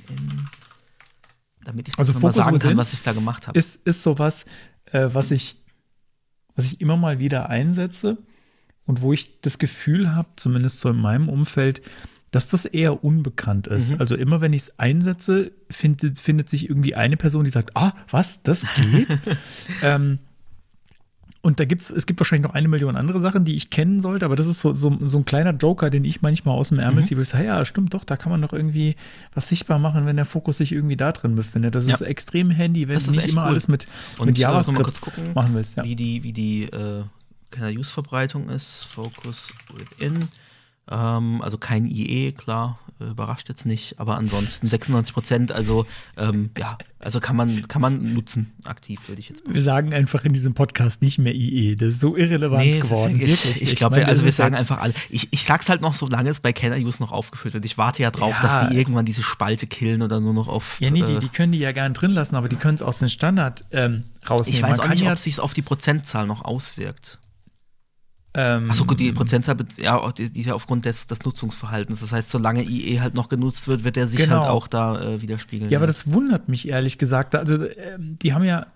damit 1.65 1.89
ich 1.89 1.99
also 1.99 2.13
mal 2.19 2.33
sagen 2.33 2.59
kann, 2.59 2.77
was 2.77 2.93
ich 2.93 3.03
da 3.03 3.13
gemacht 3.13 3.49
habe. 3.49 3.59
Ist, 3.59 3.77
ist 3.87 4.03
sowas, 4.03 4.45
äh, 4.87 5.09
was, 5.13 5.31
ich, 5.31 5.63
was 6.55 6.67
ich 6.67 6.81
immer 6.81 6.97
mal 6.97 7.19
wieder 7.19 7.49
einsetze 7.49 8.19
und 8.87 9.01
wo 9.01 9.13
ich 9.13 9.41
das 9.41 9.59
Gefühl 9.59 10.15
habe, 10.15 10.29
zumindest 10.37 10.81
so 10.81 10.91
in 10.91 10.97
meinem 10.97 11.29
Umfeld, 11.29 11.83
dass 12.31 12.49
das 12.49 12.65
eher 12.65 13.05
unbekannt 13.05 13.69
ist. 13.69 13.93
Mhm. 13.93 14.01
Also 14.01 14.17
immer 14.17 14.41
wenn 14.41 14.53
ich 14.53 14.63
es 14.63 14.79
einsetze, 14.79 15.53
findet, 15.71 16.19
findet 16.19 16.49
sich 16.51 16.69
irgendwie 16.69 16.95
eine 16.95 17.17
Person, 17.17 17.45
die 17.45 17.51
sagt, 17.51 17.77
ah, 17.77 17.93
was, 18.11 18.43
das 18.43 18.67
geht? 18.91 19.09
ähm, 19.83 20.19
und 21.45 21.61
da 21.61 21.67
gibt's, 21.67 21.91
es 21.91 22.07
gibt 22.07 22.19
wahrscheinlich 22.21 22.49
noch 22.49 22.55
eine 22.55 22.69
Million 22.69 22.97
andere 22.97 23.21
Sachen, 23.21 23.45
die 23.45 23.55
ich 23.55 23.69
kennen 23.69 24.01
sollte, 24.01 24.25
aber 24.25 24.35
das 24.35 24.47
ist 24.47 24.61
so, 24.61 24.73
so, 24.73 24.97
so 25.03 25.19
ein 25.19 25.27
kleiner 25.27 25.53
Joker, 25.53 25.91
den 25.91 26.07
ich 26.07 26.23
manchmal 26.23 26.57
aus 26.57 26.71
dem 26.71 26.79
Ärmel 26.79 27.01
mhm. 27.03 27.05
ziehe, 27.05 27.19
wo 27.19 27.23
ich 27.23 27.29
sage, 27.29 27.45
ja, 27.45 27.63
stimmt 27.67 27.93
doch, 27.93 28.03
da 28.03 28.17
kann 28.17 28.33
man 28.33 28.41
doch 28.41 28.55
irgendwie 28.55 28.97
was 29.35 29.51
sichtbar 29.51 29.79
machen, 29.79 30.07
wenn 30.07 30.17
der 30.17 30.25
Fokus 30.25 30.57
sich 30.57 30.73
irgendwie 30.73 30.97
da 30.97 31.13
drin 31.13 31.37
befindet. 31.37 31.75
Das 31.75 31.87
ja. 31.87 31.97
ist 31.97 32.01
extrem 32.01 32.51
handy, 32.51 32.89
wenn 32.89 32.99
du 32.99 33.11
nicht 33.11 33.29
immer 33.29 33.43
cool. 33.43 33.49
alles 33.49 33.69
mit, 33.69 33.87
Und 34.17 34.29
mit 34.29 34.39
äh, 34.39 34.41
JavaScript 34.41 35.03
gucken, 35.03 35.35
machen 35.35 35.55
willst. 35.55 35.77
Ja. 35.77 35.85
Wie 35.85 35.95
die, 35.95 36.23
wie 36.23 36.33
die 36.33 36.63
äh, 36.65 37.05
Use-Verbreitung 37.79 38.49
ist, 38.49 38.85
Focus 38.85 39.53
within. 39.75 40.29
Ähm, 40.91 41.41
also 41.41 41.57
kein 41.57 41.87
IE, 41.87 42.33
klar, 42.33 42.79
äh, 43.01 43.05
überrascht 43.05 43.49
jetzt 43.49 43.65
nicht, 43.65 43.99
aber 43.99 44.19
ansonsten 44.19 44.69
96 44.69 45.15
Prozent, 45.15 45.53
also 45.53 45.87
ähm, 46.19 46.51
ja, 46.59 46.77
also 46.99 47.21
kann 47.21 47.37
man, 47.37 47.67
kann 47.69 47.81
man 47.81 48.13
nutzen, 48.13 48.53
aktiv, 48.65 49.01
würde 49.07 49.21
ich 49.21 49.31
jetzt 49.31 49.41
sagen. 49.41 49.55
Wir 49.55 49.63
sagen 49.63 49.95
einfach 49.95 50.25
in 50.27 50.35
diesem 50.35 50.53
Podcast 50.53 51.01
nicht 51.01 51.19
mehr 51.19 51.35
IE, 51.35 51.75
das 51.77 51.95
ist 51.95 52.01
so 52.01 52.17
irrelevant 52.17 52.63
nee, 52.63 52.81
geworden. 52.81 53.19
Ist, 53.19 53.47
ich, 53.47 53.63
ich 53.63 53.77
glaube, 53.77 54.07
also 54.07 54.25
wir 54.25 54.33
sagen 54.33 54.55
einfach 54.55 54.79
alle, 54.79 54.93
ich, 55.09 55.29
ich 55.31 55.45
sag's 55.45 55.71
halt 55.71 55.81
noch, 55.81 55.95
solange 55.95 56.29
es 56.29 56.41
bei 56.41 56.53
Kenner 56.53 56.77
Use 56.77 57.03
noch 57.03 57.13
aufgeführt 57.13 57.55
wird. 57.55 57.65
Ich 57.65 57.79
warte 57.79 58.03
ja 58.03 58.11
drauf, 58.11 58.35
ja. 58.35 58.43
dass 58.43 58.69
die 58.69 58.77
irgendwann 58.77 59.07
diese 59.07 59.23
Spalte 59.23 59.67
killen 59.67 60.03
oder 60.03 60.21
nur 60.21 60.35
noch 60.35 60.49
auf. 60.49 60.81
Ja, 60.81 60.91
nee, 60.91 61.03
die, 61.03 61.15
äh, 61.15 61.19
die 61.19 61.29
können 61.31 61.53
die 61.53 61.59
ja 61.59 61.73
gerne 61.73 61.95
drin 61.95 62.11
lassen, 62.11 62.37
aber 62.37 62.51
die 62.51 62.57
können 62.57 62.75
es 62.75 62.83
aus 62.83 62.99
dem 62.99 63.09
Standard 63.09 63.65
ähm, 63.73 64.03
rausnehmen. 64.29 64.55
Ich 64.55 64.63
weiß 64.63 64.81
auch 64.81 64.89
nicht, 64.89 65.01
ja 65.01 65.09
ob 65.09 65.15
es 65.15 65.25
sich 65.25 65.41
auf 65.41 65.55
die 65.55 65.63
Prozentzahl 65.63 66.27
noch 66.27 66.45
auswirkt. 66.45 67.19
Ähm, 68.37 68.69
Achso, 68.69 68.85
gut, 68.85 68.99
die 68.99 69.13
Prozentzahl, 69.13 69.57
ja, 69.77 70.11
die, 70.11 70.23
ist 70.25 70.47
ja 70.47 70.55
aufgrund 70.55 70.85
des, 70.85 71.07
des 71.07 71.25
Nutzungsverhaltens. 71.25 72.01
Das 72.01 72.13
heißt, 72.13 72.31
solange 72.31 72.65
IE 72.65 73.01
halt 73.01 73.15
noch 73.15 73.29
genutzt 73.29 73.69
wird, 73.69 73.85
wird 73.85 73.97
er 73.97 74.09
sich 74.09 74.19
genau. 74.19 74.41
halt 74.41 74.47
auch 74.47 74.67
da 74.67 75.01
äh, 75.01 75.23
widerspiegeln. 75.23 75.71
Ja, 75.71 75.79
aber 75.79 75.87
das 75.87 76.13
wundert 76.13 76.49
mich 76.49 76.71
ehrlich 76.71 76.99
gesagt. 76.99 77.37
Also, 77.37 77.63
äh, 77.63 77.97
die 77.99 78.35
haben 78.35 78.45
ja. 78.45 78.67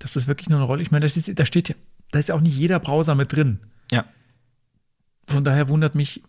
Das 0.00 0.16
ist 0.16 0.26
wirklich 0.26 0.48
nur 0.48 0.58
eine 0.58 0.66
Rolle. 0.66 0.82
Ich 0.82 0.90
meine, 0.90 1.06
da 1.06 1.44
steht 1.44 1.68
ja, 1.68 1.74
da 2.10 2.18
ist 2.18 2.28
ja 2.28 2.34
auch 2.34 2.40
nicht 2.40 2.56
jeder 2.56 2.80
Browser 2.80 3.14
mit 3.14 3.32
drin. 3.32 3.60
Ja. 3.92 4.04
Von 5.28 5.44
daher 5.44 5.68
wundert 5.68 5.94
mich 5.94 6.22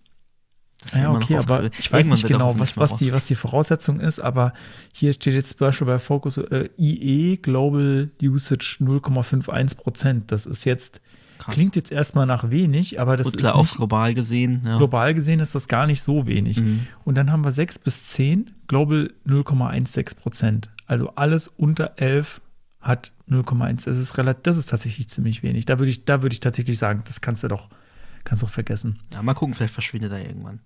ja, 0.94 1.12
okay, 1.12 1.38
aber 1.38 1.70
ich 1.78 1.92
weiß 1.92 2.08
nicht 2.08 2.28
genau, 2.28 2.58
was, 2.58 2.78
was, 2.78 2.98
die, 2.98 3.14
was 3.14 3.26
die 3.26 3.36
Voraussetzung 3.36 4.00
ist, 4.00 4.20
aber 4.20 4.54
hier 4.94 5.14
steht 5.14 5.34
jetzt 5.34 5.50
zum 5.50 5.60
Beispiel 5.60 5.88
bei 5.88 6.00
Focus 6.00 6.38
äh, 6.38 6.70
IE 6.78 7.38
Global 7.38 8.10
Usage 8.22 8.78
0,51 8.80 9.76
Prozent. 9.76 10.32
Das 10.32 10.46
ist 10.46 10.66
jetzt, 10.66 11.02
Krass. 11.38 11.54
klingt 11.54 11.76
jetzt 11.76 11.92
erstmal 11.92 12.26
nach 12.26 12.50
wenig, 12.50 13.00
aber 13.00 13.16
das 13.16 13.26
Gut, 13.26 13.36
ist. 13.36 13.42
Klar, 13.42 13.56
auch 13.56 13.68
global 13.76 14.14
gesehen. 14.14 14.64
Ja. 14.66 14.78
Global 14.78 15.14
gesehen 15.14 15.40
ist 15.40 15.54
das 15.54 15.68
gar 15.68 15.86
nicht 15.86 16.02
so 16.02 16.26
wenig. 16.26 16.60
Mhm. 16.60 16.88
Und 17.04 17.16
dann 17.16 17.32
haben 17.32 17.44
wir 17.44 17.52
6 17.52 17.80
bis 17.80 18.08
10, 18.10 18.52
Global 18.68 19.14
0,16 19.28 20.16
Prozent. 20.16 20.70
Also 20.88 21.10
alles 21.16 21.48
unter 21.48 21.94
11 21.98 22.42
hat 22.80 23.12
0,1. 23.30 23.86
Das 23.86 23.98
ist 23.98 24.18
relativ, 24.18 24.44
das 24.44 24.58
ist 24.58 24.70
tatsächlich 24.70 25.10
ziemlich 25.10 25.44
wenig. 25.44 25.66
Da 25.66 25.80
würde 25.80 25.92
ich, 25.92 26.06
da 26.06 26.22
würde 26.22 26.34
ich 26.34 26.40
tatsächlich 26.40 26.78
sagen, 26.78 27.04
das 27.06 27.22
kannst 27.22 27.44
du 27.44 27.48
doch 27.48 27.70
kannst 28.24 28.44
du 28.44 28.48
auch 28.48 28.52
vergessen. 28.52 29.00
Ja, 29.14 29.22
mal 29.22 29.34
gucken, 29.34 29.54
vielleicht 29.54 29.74
verschwindet 29.74 30.12
er 30.12 30.26
irgendwann. 30.26 30.60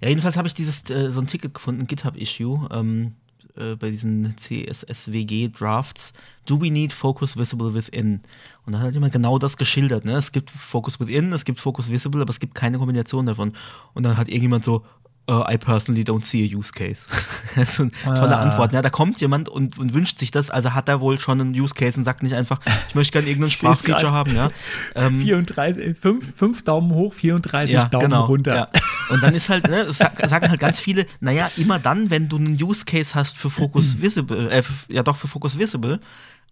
Ja, 0.00 0.08
jedenfalls 0.08 0.36
habe 0.36 0.48
ich 0.48 0.54
dieses 0.54 0.88
äh, 0.90 1.10
so 1.10 1.20
ein 1.20 1.26
Ticket 1.26 1.54
gefunden, 1.54 1.86
GitHub-Issue, 1.86 2.68
ähm, 2.72 3.14
äh, 3.56 3.76
bei 3.76 3.90
diesen 3.90 4.36
CSSWG-Drafts. 4.36 6.12
Do 6.46 6.60
we 6.60 6.70
need 6.70 6.92
focus 6.92 7.36
visible 7.36 7.74
within? 7.74 8.20
Und 8.64 8.72
dann 8.72 8.82
hat 8.82 8.94
jemand 8.94 9.12
genau 9.12 9.38
das 9.38 9.56
geschildert. 9.56 10.04
Ne? 10.04 10.12
Es 10.12 10.32
gibt 10.32 10.50
Focus 10.50 10.98
within, 11.00 11.32
es 11.32 11.44
gibt 11.44 11.60
Focus 11.60 11.90
visible, 11.90 12.22
aber 12.22 12.30
es 12.30 12.40
gibt 12.40 12.54
keine 12.54 12.78
Kombination 12.78 13.26
davon. 13.26 13.52
Und 13.94 14.04
dann 14.04 14.16
hat 14.16 14.28
irgendjemand 14.28 14.64
so, 14.64 14.84
uh, 15.28 15.44
I 15.48 15.56
personally 15.56 16.04
don't 16.04 16.24
see 16.24 16.44
a 16.44 16.56
use 16.58 16.72
case. 16.72 17.06
das 17.56 17.70
ist 17.70 17.80
eine 17.80 17.90
tolle 18.02 18.36
ah. 18.36 18.42
Antwort. 18.42 18.72
Ja, 18.72 18.82
da 18.82 18.90
kommt 18.90 19.20
jemand 19.20 19.48
und, 19.48 19.78
und, 19.78 19.94
wünscht 19.94 20.18
sich 20.18 20.30
das, 20.30 20.50
also 20.50 20.74
hat 20.74 20.88
er 20.88 21.00
wohl 21.00 21.18
schon 21.18 21.40
einen 21.40 21.54
Use 21.54 21.74
Case 21.74 21.98
und 21.98 22.04
sagt 22.04 22.22
nicht 22.22 22.34
einfach, 22.34 22.60
ich 22.88 22.94
möchte 22.94 23.12
gerne 23.12 23.28
irgendein 23.28 23.50
Sprachfeature 23.50 24.12
haben. 24.12 24.34
Ja. 24.34 24.50
Ähm, 24.94 25.20
34, 25.20 25.96
5, 25.98 26.34
5 26.34 26.64
Daumen 26.64 26.92
hoch, 26.92 27.14
34 27.14 27.72
ja, 27.72 27.84
Daumen 27.86 28.04
genau, 28.04 28.24
runter. 28.24 28.54
Ja. 28.54 28.68
Und 29.10 29.22
dann 29.22 29.34
ist 29.34 29.48
halt, 29.48 29.68
ne, 29.68 29.92
sagen 29.92 30.48
halt 30.48 30.60
ganz 30.60 30.80
viele, 30.80 31.06
naja, 31.20 31.50
immer 31.56 31.78
dann, 31.78 32.10
wenn 32.10 32.28
du 32.28 32.36
einen 32.36 32.60
Use 32.62 32.84
Case 32.84 33.14
hast 33.14 33.36
für 33.36 33.50
Focus 33.50 33.96
Visible, 34.00 34.50
äh, 34.50 34.62
ja 34.88 35.02
doch 35.02 35.16
für 35.16 35.28
Focus 35.28 35.58
Visible, 35.58 36.00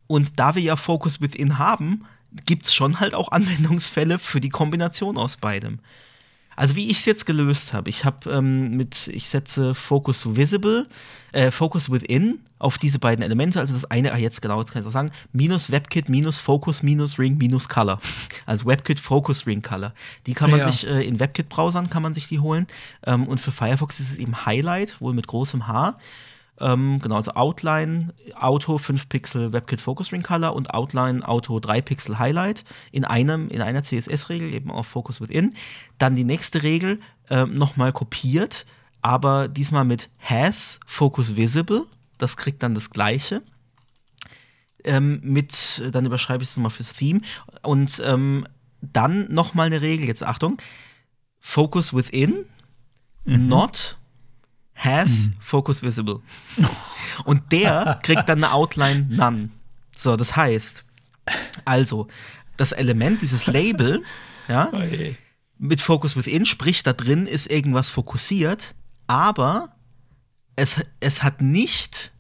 und 0.07 0.41
da 0.41 0.55
wir 0.55 0.63
ja 0.63 0.77
Focus 0.77 1.21
Within 1.21 1.59
haben, 1.59 2.05
gibt 2.47 2.67
es 2.67 2.75
schon 2.75 3.01
halt 3.01 3.15
auch 3.15 3.31
Anwendungsfälle 3.31 4.19
für 4.19 4.41
die 4.41 4.49
Kombination 4.49 5.17
aus 5.17 5.37
beidem. 5.37 5.81
Also 6.59 6.75
wie 6.75 6.89
ich 6.91 6.99
es 6.99 7.05
jetzt 7.05 7.25
gelöst 7.25 7.73
habe, 7.73 7.89
ich 7.89 8.05
habe 8.05 8.29
ähm, 8.31 8.77
mit, 8.77 9.07
ich 9.09 9.29
setze 9.29 9.75
Focus 9.75 10.35
Visible, 10.35 10.89
äh, 11.31 11.53
Focus 11.53 11.89
Within 11.89 12.41
auf 12.59 12.79
diese 12.79 12.99
beiden 12.99 13.23
Elemente, 13.23 13.61
also 13.61 13.75
das 13.75 13.85
eine, 13.85 14.13
ah 14.13 14.17
jetzt 14.19 14.43
genau, 14.43 14.59
jetzt 14.59 14.73
kann 14.73 14.83
ich 14.83 14.89
auch 14.89 14.93
sagen, 14.93 15.13
minus 15.33 15.71
WebKit, 15.71 16.09
minus 16.09 16.41
Focus, 16.41 16.83
minus 16.83 17.17
Ring, 17.17 17.39
minus 17.39 17.69
Color. 17.69 18.01
Also 18.45 18.67
WebKit, 18.67 18.99
Focus, 18.99 19.47
Ring, 19.47 19.63
Color. 19.63 19.95
Die 20.27 20.35
kann 20.35 20.51
man 20.51 20.59
Ja. 20.59 20.73
sich 20.73 20.85
äh, 20.89 21.07
in 21.07 21.21
WebKit-Browsern 21.21 21.91
kann 21.91 22.03
man 22.03 22.13
sich 22.13 22.27
die 22.27 22.41
holen. 22.41 22.67
Ähm, 23.07 23.29
und 23.29 23.41
für 23.41 23.53
Firefox 23.53 24.01
ist 24.01 24.11
es 24.11 24.19
eben 24.19 24.45
Highlight, 24.45 25.01
wohl 25.01 25.15
mit 25.15 25.29
großem 25.29 25.69
H. 25.69 25.97
Ähm, 26.61 26.99
genau, 27.01 27.17
also 27.17 27.33
Outline, 27.33 28.13
Auto 28.35 28.79
5 28.79 29.09
Pixel 29.09 29.53
WebKit 29.53 29.81
Focus 29.81 30.13
Ring 30.13 30.23
Color 30.23 30.55
und 30.55 30.75
Outline 30.75 31.27
Auto 31.27 31.61
3 31.61 31.81
Pixel 31.83 32.19
Highlight 32.19 32.65
in 32.91 33.05
einem, 33.05 33.49
in 33.49 33.63
einer 33.63 33.83
CSS-Regel, 33.83 34.53
eben 34.53 34.71
auf 34.71 34.87
Focus 34.87 35.21
Within. 35.21 35.55
Dann 35.99 36.17
die 36.17 36.25
nächste 36.25 36.63
Regel 36.63 37.01
ähm, 37.31 37.57
nochmal 37.57 37.93
kopiert, 37.93 38.67
aber 39.03 39.49
diesmal 39.49 39.85
mit 39.85 40.11
Has 40.19 40.81
Focus 40.87 41.37
Visible. 41.37 41.87
Das 42.19 42.37
kriegt 42.37 42.63
dann 42.63 42.75
das 42.75 42.91
gleiche. 42.91 43.43
Ähm, 44.85 45.21
mit, 45.23 45.83
dann 45.93 46.07
überschreibe 46.07 46.43
ich 46.43 46.51
es 46.51 46.57
nochmal 46.57 46.71
fürs 46.71 46.93
Theme. 46.93 47.21
Und 47.63 48.03
ähm, 48.05 48.47
dann 48.81 49.33
nochmal 49.33 49.67
eine 49.67 49.81
Regel, 49.81 50.09
jetzt 50.09 50.25
Achtung. 50.25 50.59
Focus 51.41 51.95
Within, 51.95 52.45
not 53.25 53.98
has 54.79 55.31
focus 55.41 55.83
visible. 55.83 56.21
Und 57.25 57.53
der 57.53 57.99
kriegt 58.03 58.29
dann 58.29 58.43
eine 58.43 58.53
Outline 58.53 59.07
none. 59.11 59.51
So, 59.97 60.17
das 60.17 60.37
heißt, 60.37 60.85
also, 61.65 62.09
das 62.57 62.73
Element, 62.73 63.21
dieses 63.23 63.47
Label, 63.47 64.03
ja, 64.47 64.71
mit 65.59 65.81
Focus 65.81 66.17
Within, 66.17 66.47
sprich, 66.47 66.83
da 66.85 66.93
drin 66.93 67.27
ist 67.27 67.51
irgendwas 67.51 67.91
fokussiert, 67.91 68.75
aber 69.09 69.71
es, 70.57 70.81
es 71.01 71.23
hat 71.23 71.43
nicht 71.43 72.13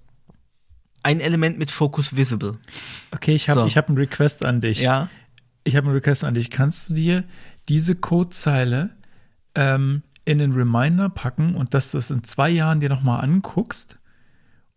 ein 1.05 1.21
Element 1.21 1.59
mit 1.59 1.71
Focus 1.71 2.17
Visible. 2.17 2.59
Okay, 3.13 3.35
ich 3.35 3.49
habe 3.49 3.61
So. 3.61 3.67
ich 3.67 3.77
hab 3.77 3.89
einen 3.89 3.99
Request 3.99 4.45
an 4.45 4.61
dich. 4.61 4.81
Ja. 4.81 5.09
Ich 5.65 5.77
habe 5.77 5.87
einen 5.87 5.95
Request 5.95 6.25
an 6.25 6.35
dich. 6.35 6.51
Kannst 6.51 6.91
du 6.91 6.95
dir 6.95 7.25
diese 7.69 7.95
Codezeile 7.95 8.91
ähm, 9.55 10.03
in 10.29 10.37
den 10.37 10.53
Reminder 10.53 11.09
packen 11.09 11.55
und 11.55 11.73
dass 11.73 11.91
du 11.91 11.97
es 11.97 12.11
in 12.11 12.23
zwei 12.23 12.51
Jahren 12.51 12.81
dir 12.81 12.91
nochmal 12.91 13.25
anguckst 13.25 13.97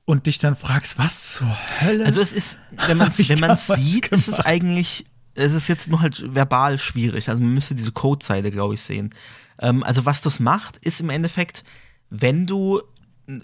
und 0.06 0.26
dich 0.26 0.40
dann 0.40 0.56
fragst, 0.56 0.98
was 0.98 1.34
zur 1.34 1.58
Hölle? 1.82 2.06
Also 2.06 2.22
es 2.22 2.32
ist, 2.32 2.58
wenn 2.88 2.98
man 2.98 3.12
damals 3.12 3.68
sieht, 3.68 4.08
ist 4.08 4.30
es 4.30 4.38
gemacht. 4.38 4.46
eigentlich, 4.46 5.06
es 5.36 5.52
ist 5.52 5.68
jetzt 5.68 5.90
nur 5.90 6.00
halt 6.00 6.34
verbal 6.34 6.78
schwierig. 6.78 7.28
Also 7.28 7.42
man 7.42 7.54
müsste 7.54 7.76
diese 7.76 7.92
Codezeile, 7.92 8.50
glaube 8.50 8.76
ich, 8.76 8.82
sehen. 8.82 9.14
Ähm, 9.60 9.84
also 9.84 10.06
was 10.06 10.22
das 10.22 10.40
macht, 10.40 10.78
ist 10.78 11.02
im 11.02 11.10
Endeffekt, 11.10 11.66
wenn 12.10 12.48
du 12.48 12.82
ein 13.28 13.44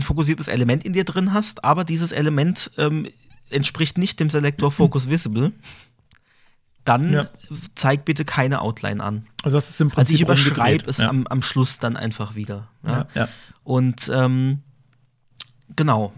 fokussiertes 0.00 0.48
Element 0.48 0.84
in 0.84 0.94
dir 0.94 1.04
drin 1.04 1.34
hast, 1.34 1.64
aber 1.64 1.84
dieses 1.84 2.12
Element 2.12 2.70
ähm, 2.78 3.06
entspricht 3.50 3.98
nicht 3.98 4.20
dem 4.20 4.30
Selektor 4.30 4.72
Focus 4.72 5.06
Visible, 5.10 5.52
dann 6.84 7.12
Ja. 7.12 7.28
zeig 7.74 8.04
bitte 8.04 8.24
keine 8.24 8.60
Outline 8.60 9.02
an. 9.02 9.26
also 9.42 9.56
das 9.56 9.70
ist 9.70 9.80
im 9.80 9.88
Also 9.88 9.96
Prinzip 9.96 10.14
ich 10.16 10.20
überschreibe 10.22 10.88
es 10.88 10.98
ja. 10.98 11.08
am, 11.08 11.26
am 11.26 11.42
Schluss 11.42 11.78
dann 11.78 11.96
einfach 11.96 12.34
wieder. 12.34 12.68
Ja. 13.14 13.28
Und 13.64 14.10
ähm, 14.12 14.60
genau. 15.76 16.12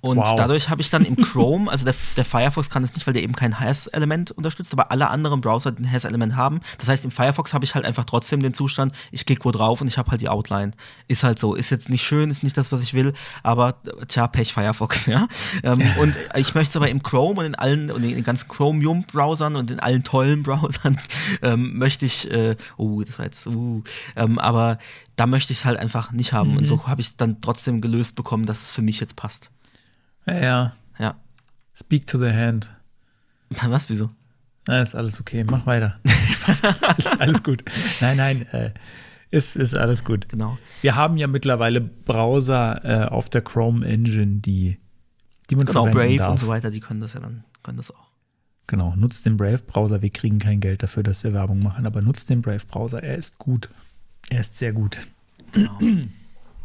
Und 0.00 0.18
Wow. 0.18 0.34
dadurch 0.36 0.68
habe 0.70 0.80
ich 0.80 0.90
dann 0.90 1.04
im 1.04 1.16
Chrome, 1.16 1.70
also 1.70 1.84
der, 1.84 1.94
der 2.16 2.24
Firefox 2.24 2.70
kann 2.70 2.84
es 2.84 2.94
nicht, 2.94 3.06
weil 3.06 3.14
der 3.14 3.22
eben 3.22 3.34
kein 3.34 3.60
Has-Element 3.60 4.30
unterstützt, 4.30 4.72
aber 4.72 4.90
alle 4.90 5.10
anderen 5.10 5.40
Browser 5.40 5.74
ein 5.76 5.90
Has-Element 5.90 6.36
haben. 6.36 6.60
Das 6.78 6.88
heißt, 6.88 7.04
im 7.04 7.10
Firefox 7.10 7.52
habe 7.52 7.64
ich 7.64 7.74
halt 7.74 7.84
einfach 7.84 8.04
trotzdem 8.04 8.42
den 8.42 8.54
Zustand, 8.54 8.94
ich 9.12 9.26
klicke 9.26 9.44
wo 9.44 9.50
drauf 9.50 9.80
und 9.80 9.88
ich 9.88 9.98
habe 9.98 10.10
halt 10.10 10.22
die 10.22 10.28
Outline. 10.28 10.72
Ist 11.08 11.22
halt 11.22 11.38
so. 11.38 11.54
Ist 11.54 11.70
jetzt 11.70 11.90
nicht 11.90 12.02
schön, 12.02 12.30
ist 12.30 12.42
nicht 12.42 12.56
das, 12.56 12.72
was 12.72 12.82
ich 12.82 12.94
will, 12.94 13.12
aber 13.42 13.76
tja, 14.08 14.26
Pech 14.26 14.52
Firefox, 14.52 15.06
ja. 15.06 15.28
Ähm, 15.62 15.80
und 16.00 16.14
ich 16.36 16.54
möchte 16.54 16.70
es 16.70 16.76
aber 16.76 16.88
im 16.88 17.02
Chrome 17.02 17.40
und 17.40 17.46
in 17.46 17.54
allen, 17.54 17.90
und 17.90 18.02
in 18.02 18.14
den 18.14 18.24
ganzen 18.24 18.48
Chromium-Browsern 18.48 19.56
und 19.56 19.70
in 19.70 19.80
allen 19.80 20.04
tollen 20.04 20.42
Browsern 20.44 20.98
ähm, 21.42 21.78
möchte 21.78 22.06
ich, 22.06 22.30
äh, 22.30 22.56
oh, 22.76 23.02
das 23.02 23.18
war 23.18 23.26
jetzt, 23.26 23.46
uh, 23.46 23.82
ähm, 24.16 24.38
aber 24.38 24.78
da 25.16 25.26
möchte 25.26 25.52
ich 25.52 25.60
es 25.60 25.64
halt 25.66 25.78
einfach 25.78 26.12
nicht 26.12 26.32
haben. 26.32 26.56
Und 26.56 26.66
so 26.66 26.86
habe 26.86 27.02
ich 27.02 27.08
es 27.08 27.16
dann 27.16 27.42
trotzdem 27.42 27.82
gelöst 27.82 28.16
bekommen, 28.16 28.46
dass 28.46 28.62
es 28.62 28.70
für 28.70 28.80
mich 28.80 29.00
jetzt 29.00 29.16
passt. 29.16 29.50
Ja, 30.26 30.34
ja. 30.34 30.72
Ja. 30.98 31.16
Speak 31.74 32.06
to 32.06 32.18
the 32.18 32.30
hand. 32.32 32.70
Was, 33.66 33.88
wieso? 33.88 34.10
Na, 34.66 34.80
ist 34.82 34.94
alles 34.94 35.20
okay. 35.20 35.44
Mach 35.44 35.66
weiter. 35.66 35.98
Spaß. 36.06 36.62
ist 36.98 37.20
alles 37.20 37.42
gut. 37.42 37.64
Nein, 38.00 38.16
nein, 38.18 38.42
äh, 38.52 38.72
ist, 39.30 39.56
ist 39.56 39.76
alles 39.76 40.04
gut. 40.04 40.28
Genau. 40.28 40.58
Wir 40.82 40.94
haben 40.94 41.16
ja 41.16 41.26
mittlerweile 41.26 41.80
Browser 41.80 42.84
äh, 42.84 43.08
auf 43.08 43.28
der 43.30 43.42
Chrome 43.42 43.86
Engine, 43.86 44.36
die, 44.40 44.78
die 45.48 45.56
man 45.56 45.66
Genau, 45.66 45.84
verwenden 45.84 45.98
Brave 45.98 46.16
darf. 46.18 46.30
und 46.32 46.38
so 46.38 46.48
weiter, 46.48 46.70
die 46.70 46.80
können 46.80 47.00
das 47.00 47.14
ja 47.14 47.20
dann, 47.20 47.44
können 47.62 47.78
das 47.78 47.90
auch. 47.90 48.10
Genau, 48.66 48.94
nutzt 48.94 49.26
den 49.26 49.36
Brave-Browser. 49.36 50.00
Wir 50.02 50.10
kriegen 50.10 50.38
kein 50.38 50.60
Geld 50.60 50.82
dafür, 50.84 51.02
dass 51.02 51.24
wir 51.24 51.32
Werbung 51.32 51.60
machen, 51.60 51.86
aber 51.86 52.02
nutzt 52.02 52.30
den 52.30 52.40
Brave-Browser. 52.40 53.02
Er 53.02 53.16
ist 53.16 53.38
gut. 53.38 53.68
Er 54.28 54.40
ist 54.40 54.56
sehr 54.56 54.72
gut. 54.72 54.98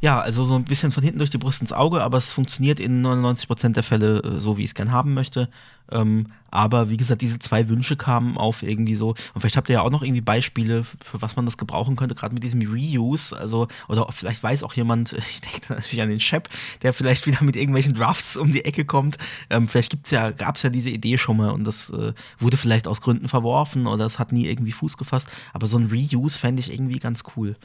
Ja, 0.02 0.20
also 0.20 0.46
so 0.46 0.56
ein 0.56 0.66
bisschen 0.66 0.92
von 0.92 1.04
hinten 1.04 1.20
durch 1.20 1.30
die 1.30 1.38
Brust 1.38 1.62
ins 1.62 1.72
Auge, 1.72 2.04
aber 2.04 2.18
es 2.18 2.32
funktioniert 2.32 2.80
in 2.80 3.04
99% 3.06 3.74
der 3.74 3.84
Fälle 3.84 4.20
äh, 4.20 4.40
so, 4.40 4.58
wie 4.58 4.62
ich 4.62 4.68
es 4.68 4.76
gern 4.76 4.92
haben 4.92 5.14
möchte. 5.14 5.50
Ähm, 5.92 6.28
aber 6.52 6.90
wie 6.90 6.98
gesagt, 6.98 7.22
diese 7.22 7.40
zwei 7.40 7.70
Wünsche 7.70 7.96
kamen 7.96 8.38
auf 8.38 8.62
irgendwie 8.62 8.96
so. 8.96 9.10
Und 9.10 9.42
vielleicht 9.42 9.58
habt 9.58 9.70
ihr 9.70 9.76
ja 9.76 9.82
auch 9.82 9.90
noch 9.90 10.04
irgendwie 10.04 10.22
Beispiele, 10.22 10.84
für, 10.84 11.22
was 11.22 11.36
man 11.36 11.46
das 11.46 11.58
gebrauchen 11.58 11.96
könnte, 11.96 12.16
gerade 12.16 12.34
mit 12.34 12.44
diesem 12.44 12.62
Reuse. 12.62 13.38
Also, 13.38 13.68
oder 13.88 14.08
vielleicht 14.12 14.44
weiß 14.44 14.64
auch 14.64 14.74
jemand, 14.74 15.14
ich 15.30 15.42
denke 15.42 15.62
da 15.68 15.76
natürlich 15.76 16.02
an 16.02 16.10
den 16.10 16.20
Shep, 16.20 16.50
der 16.82 16.94
vielleicht 16.94 17.26
wieder 17.26 17.44
mit 17.44 17.56
irgendwelchen 17.56 17.94
Drafts 17.94 18.38
um 18.38 18.52
die 18.52 18.66
Ecke 18.66 18.86
kommt. 18.86 19.18
Ähm, 19.50 19.68
vielleicht 19.68 19.92
gibt's 19.92 20.12
ja, 20.12 20.32
gab's 20.32 20.64
ja 20.64 20.70
diese 20.70 20.90
Idee 20.90 21.18
schon 21.18 21.38
mal 21.38 21.52
und 21.52 21.64
das 21.64 21.90
äh, 21.90 22.14
wurde 22.40 22.58
vielleicht 22.58 22.88
aus 22.88 23.02
Gründen 23.02 23.30
verworfen 23.30 23.88
oder 23.88 24.06
es 24.06 24.20
hat 24.20 24.32
nie 24.32 24.48
irgendwie 24.48 24.72
Fuß 24.72 24.98
gefasst. 24.98 25.32
Aber 25.54 25.68
so 25.68 25.78
ein 25.78 25.90
Reuse 25.92 26.38
fände 26.38 26.60
ich 26.60 26.72
irgendwie 26.72 27.00
ganz 27.00 27.24
cool. 27.36 27.56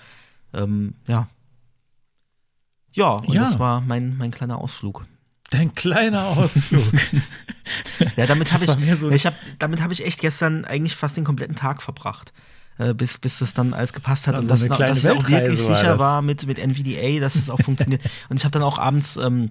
Ähm, 0.53 0.95
ja. 1.07 1.29
Ja, 2.93 3.11
und 3.13 3.33
Ja. 3.33 3.43
das 3.43 3.59
war 3.59 3.81
mein, 3.81 4.17
mein 4.17 4.31
kleiner 4.31 4.59
Ausflug. 4.59 5.05
Dein 5.51 5.75
kleiner 5.75 6.25
Ausflug. 6.27 6.83
Ja, 8.17 8.27
damit 8.27 8.51
Das 8.53 8.67
habe 8.67 8.81
mehr 8.81 8.97
so 8.97 9.09
ich, 9.11 9.17
ich 9.17 9.27
hab, 9.27 9.35
damit 9.61 9.81
habe 9.81 9.93
ich 9.93 10.05
echt 10.05 10.21
gestern 10.21 10.65
eigentlich 10.65 10.97
fast 10.97 11.17
den 11.17 11.25
kompletten 11.25 11.55
Tag 11.55 11.83
verbracht. 11.83 12.33
Äh, 12.79 12.95
bis, 12.95 13.19
bis 13.19 13.39
das 13.39 13.55
dann 13.55 13.75
alles 13.75 13.93
gepasst 13.93 14.27
hat 14.27 14.35
Also 14.37 14.43
und 14.43 14.49
dass, 14.49 14.79
dass 14.79 15.05
ich 15.05 15.11
auch 15.11 15.29
wirklich 15.29 15.61
war 15.69 15.77
sicher 15.77 15.93
das. 15.93 15.99
war 16.01 16.23
mit, 16.23 16.47
mit 16.47 16.59
NVDA, 16.59 17.21
dass 17.21 17.35
es 17.37 17.51
auch 17.51 17.61
funktioniert. 17.61 18.03
Und 18.29 18.39
ich 18.39 18.45
habe 18.45 18.53
dann 18.53 18.63
auch 18.63 18.79
abends 18.79 19.17
ähm, 19.17 19.51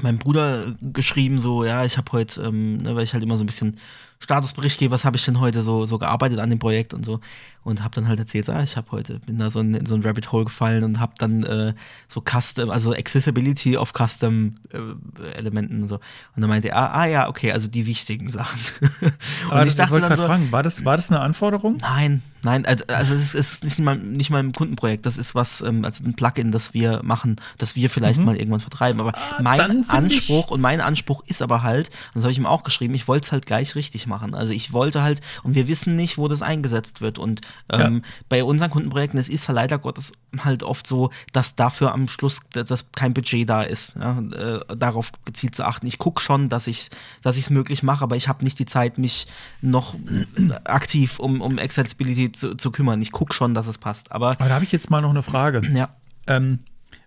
meinem 0.00 0.18
Bruder 0.18 0.74
geschrieben, 0.80 1.38
so, 1.38 1.64
ja, 1.64 1.84
ich 1.84 1.98
habe 1.98 2.10
heute, 2.12 2.42
ähm, 2.42 2.78
ne, 2.78 2.96
weil 2.96 3.04
ich 3.04 3.12
halt 3.12 3.22
immer 3.22 3.36
so 3.36 3.44
ein 3.44 3.46
bisschen 3.46 3.78
Statusbericht 4.20 4.78
gebe, 4.78 4.90
was 4.92 5.04
habe 5.04 5.16
ich 5.18 5.24
denn 5.24 5.38
heute 5.38 5.62
so, 5.62 5.84
so 5.84 5.98
gearbeitet 5.98 6.38
an 6.38 6.48
dem 6.50 6.58
Projekt 6.58 6.94
und 6.94 7.04
so. 7.04 7.20
Und 7.64 7.84
habe 7.84 7.94
dann 7.94 8.08
halt 8.08 8.18
erzählt, 8.18 8.50
ah, 8.50 8.62
ich 8.62 8.76
habe 8.76 8.90
heute, 8.90 9.20
bin 9.20 9.38
da 9.38 9.50
so 9.50 9.60
in, 9.60 9.74
in 9.74 9.86
so 9.86 9.94
ein 9.94 10.02
Rabbit 10.02 10.32
Hole 10.32 10.46
gefallen 10.46 10.82
und 10.82 10.98
habe 10.98 11.12
dann 11.18 11.44
äh, 11.44 11.74
so 12.08 12.20
Custom, 12.20 12.70
also 12.70 12.92
Accessibility 12.92 13.76
of 13.76 13.92
Custom 13.92 14.56
äh, 14.72 15.38
Elementen 15.38 15.82
und 15.82 15.88
so. 15.88 15.96
Und 16.34 16.42
dann 16.42 16.50
meinte 16.50 16.70
er, 16.70 16.76
ah, 16.76 17.02
ah 17.02 17.06
ja, 17.06 17.28
okay, 17.28 17.52
also 17.52 17.68
die 17.68 17.86
wichtigen 17.86 18.28
Sachen. 18.28 18.60
Aber 19.48 19.60
und 19.60 19.66
ich 19.66 19.68
ich 19.68 19.76
dachte 19.76 19.92
wollte 19.92 20.08
dann 20.08 20.16
so, 20.16 20.26
fragen, 20.26 20.50
war 20.50 20.64
das, 20.64 20.84
war 20.84 20.96
das 20.96 21.10
eine 21.10 21.20
Anforderung? 21.20 21.76
Nein, 21.80 22.22
nein, 22.42 22.64
äh, 22.64 22.76
also 22.88 23.14
es 23.14 23.34
ist, 23.34 23.62
ist 23.62 23.64
nicht, 23.64 23.78
mal, 23.78 23.96
nicht 23.96 24.30
mal 24.30 24.40
ein 24.40 24.52
Kundenprojekt, 24.52 25.06
das 25.06 25.16
ist 25.16 25.36
was, 25.36 25.60
ähm, 25.60 25.84
also 25.84 26.02
ein 26.04 26.14
Plugin, 26.14 26.50
das 26.50 26.74
wir 26.74 27.02
machen, 27.04 27.36
das 27.58 27.76
wir 27.76 27.90
vielleicht 27.90 28.20
mal 28.20 28.36
irgendwann 28.36 28.60
vertreiben. 28.60 29.00
Aber 29.00 29.12
Mhm. 29.12 29.34
Ah, 29.38 29.42
mein 29.42 29.88
Anspruch 29.88 30.50
und 30.50 30.60
mein 30.60 30.80
Anspruch 30.80 31.22
ist 31.26 31.42
aber 31.42 31.62
halt, 31.62 31.88
und 31.88 32.16
das 32.16 32.24
habe 32.24 32.32
ich 32.32 32.38
ihm 32.38 32.46
auch 32.46 32.64
geschrieben, 32.64 32.94
ich 32.94 33.08
wollte 33.08 33.26
es 33.26 33.32
halt 33.32 33.46
gleich 33.46 33.74
richtig 33.74 34.06
machen. 34.06 34.34
Also 34.34 34.52
ich 34.52 34.72
wollte 34.72 35.02
halt, 35.02 35.20
und 35.42 35.54
wir 35.54 35.68
wissen 35.68 35.96
nicht, 35.96 36.18
wo 36.18 36.28
das 36.28 36.42
eingesetzt 36.42 37.00
wird. 37.00 37.18
Und 37.18 37.40
ähm, 37.70 38.02
bei 38.28 38.44
unseren 38.44 38.70
Kundenprojekten, 38.70 39.18
es 39.18 39.28
ist 39.28 39.48
halt 39.48 39.56
leider 39.56 39.78
Gottes 39.78 40.12
halt 40.38 40.62
oft 40.62 40.86
so, 40.86 41.10
dass 41.32 41.56
dafür 41.56 41.92
am 41.92 42.08
Schluss 42.08 42.40
dass, 42.52 42.86
kein 42.92 43.14
Budget 43.14 43.48
da 43.48 43.62
ist, 43.62 43.96
ja, 43.96 44.18
äh, 44.18 44.76
darauf 44.76 45.12
gezielt 45.24 45.54
zu 45.54 45.64
achten. 45.64 45.86
Ich 45.86 45.98
gucke 45.98 46.20
schon, 46.20 46.48
dass 46.48 46.66
ich 46.66 46.90
dass 47.22 47.36
ich 47.36 47.44
es 47.44 47.50
möglich 47.50 47.82
mache, 47.82 48.02
aber 48.02 48.16
ich 48.16 48.28
habe 48.28 48.44
nicht 48.44 48.58
die 48.58 48.66
Zeit, 48.66 48.98
mich 48.98 49.26
noch 49.60 49.94
aktiv 50.64 51.18
um, 51.18 51.40
um 51.40 51.58
Accessibility 51.58 52.32
zu, 52.32 52.56
zu 52.56 52.70
kümmern. 52.70 53.00
Ich 53.02 53.12
gucke 53.12 53.34
schon, 53.34 53.54
dass 53.54 53.66
es 53.66 53.78
passt. 53.78 54.12
Aber 54.12 54.30
Aber 54.30 54.48
da 54.48 54.54
habe 54.54 54.64
ich 54.64 54.72
jetzt 54.72 54.90
mal 54.90 55.00
noch 55.00 55.10
eine 55.10 55.22
Frage. 55.22 55.62
ja, 55.74 55.90
Ähm, 56.26 56.60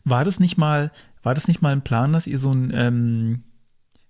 war 0.04 0.24
das 0.24 0.40
nicht 0.40 0.58
mal, 0.58 0.92
war 1.24 1.34
das 1.34 1.48
nicht 1.48 1.62
mal 1.62 1.72
ein 1.72 1.82
Plan, 1.82 2.14
dass 2.14 2.28
ihr 2.28 2.40
so 2.40 2.52
ein, 2.52 2.72
ähm, 2.74 3.44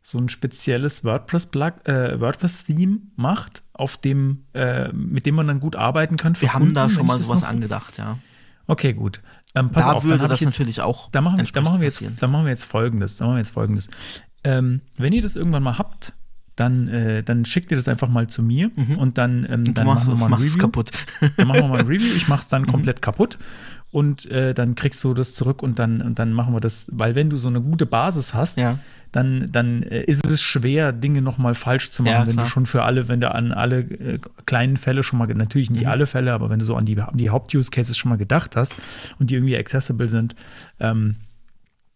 so 0.08 0.20
ein 0.20 0.30
spezielles 0.30 1.00
äh, 1.00 1.04
WordPress-Theme 1.04 2.98
macht, 3.16 3.64
auf 3.74 3.98
dem, 3.98 4.44
äh, 4.54 4.90
mit 4.94 5.26
dem 5.26 5.34
man 5.34 5.48
dann 5.48 5.60
gut 5.60 5.76
arbeiten 5.76 6.16
kann? 6.16 6.40
wir 6.40 6.54
haben 6.54 6.60
Kunden, 6.62 6.76
da 6.76 6.84
wenn 6.84 6.90
schon 6.92 7.08
mal 7.08 7.18
sowas 7.18 7.40
so- 7.40 7.46
angedacht, 7.48 7.98
ja. 7.98 8.20
Okay, 8.68 8.94
gut. 8.94 9.22
Ähm, 9.56 9.72
pass 9.72 9.86
da 9.86 9.94
auf, 9.94 10.04
dann 10.04 10.12
würde 10.12 10.28
das 10.28 10.42
jetzt, 10.42 10.52
natürlich 10.52 10.82
auch. 10.82 11.10
da 11.10 11.22
machen, 11.22 11.40
wir- 11.40 11.46
da 11.46 11.62
machen 11.62 11.80
wir 11.80 11.86
jetzt, 11.86 11.96
passieren. 11.96 12.18
da 12.20 12.28
machen 12.28 12.46
wir 12.46 12.52
jetzt 12.52 12.66
Folgendes. 12.66 13.18
Da 13.18 13.26
machen 13.26 13.36
wir 13.36 13.40
jetzt 13.40 13.50
Folgendes. 13.50 13.90
Ähm, 14.44 14.82
wenn 14.98 15.12
ihr 15.14 15.24
das 15.24 15.36
irgendwann 15.36 15.64
mal 15.64 15.78
habt, 15.80 16.14
dann, 16.56 16.88
äh, 16.88 17.24
dann 17.24 17.44
schick 17.46 17.68
dir 17.68 17.76
das 17.76 17.88
einfach 17.88 18.08
mal 18.08 18.28
zu 18.28 18.42
mir 18.44 18.72
und 18.98 19.18
dann, 19.18 19.46
ähm, 19.50 19.74
dann 19.74 19.88
machst, 19.88 20.08
machen 20.08 20.20
wir 20.20 20.30
mal 20.30 20.36
ein 20.36 20.40
es 20.40 20.50
Review. 20.54 20.62
kaputt. 20.62 20.92
Dann 21.36 21.48
machen 21.48 21.62
wir 21.62 21.68
mal 21.68 21.80
ein 21.80 21.88
Review. 21.88 22.14
Ich 22.16 22.28
mach's 22.28 22.48
dann 22.48 22.66
komplett 22.68 23.02
kaputt 23.02 23.38
und 23.96 24.26
äh, 24.30 24.54
dann 24.54 24.76
kriegst 24.76 25.02
du 25.06 25.14
das 25.14 25.34
zurück 25.36 25.64
und 25.64 25.80
dann, 25.80 26.02
und 26.02 26.20
dann 26.20 26.34
machen 26.34 26.54
wir 26.54 26.60
das, 26.60 26.86
weil 26.92 27.16
wenn 27.16 27.30
du 27.30 27.38
so 27.38 27.48
eine 27.48 27.62
gute 27.62 27.86
Basis 27.86 28.34
hast, 28.34 28.58
Ja. 28.60 28.78
dann, 29.14 29.48
dann 29.50 29.84
äh, 29.84 30.04
ist 30.04 30.28
es 30.28 30.42
schwer, 30.42 30.92
Dinge 30.92 31.22
nochmal 31.22 31.56
falsch 31.56 31.92
zu 31.92 32.04
machen, 32.04 32.14
Ja, 32.14 32.28
wenn 32.28 32.36
du 32.36 32.46
schon 32.46 32.66
für 32.66 32.84
alle, 32.84 33.08
wenn 33.08 33.22
du 33.22 33.34
an 33.34 33.54
alle 33.54 33.80
äh, 33.80 34.20
kleinen 34.46 34.76
Fälle 34.76 35.02
schon 35.02 35.18
mal, 35.18 35.28
natürlich 35.34 35.70
Mhm. 35.70 35.78
nicht 35.78 35.88
alle 35.88 36.08
Fälle, 36.08 36.34
aber 36.34 36.50
wenn 36.50 36.60
du 36.60 36.66
so 36.66 36.76
an 36.76 36.86
die, 36.86 37.02
die 37.14 37.30
Haupt-Use-Cases 37.30 37.96
schon 37.98 38.10
mal 38.10 38.18
gedacht 38.18 38.58
hast 38.58 38.76
und 39.18 39.30
die 39.30 39.36
irgendwie 39.36 39.56
accessible 39.56 40.10
sind, 40.10 40.36
ähm, 40.82 41.16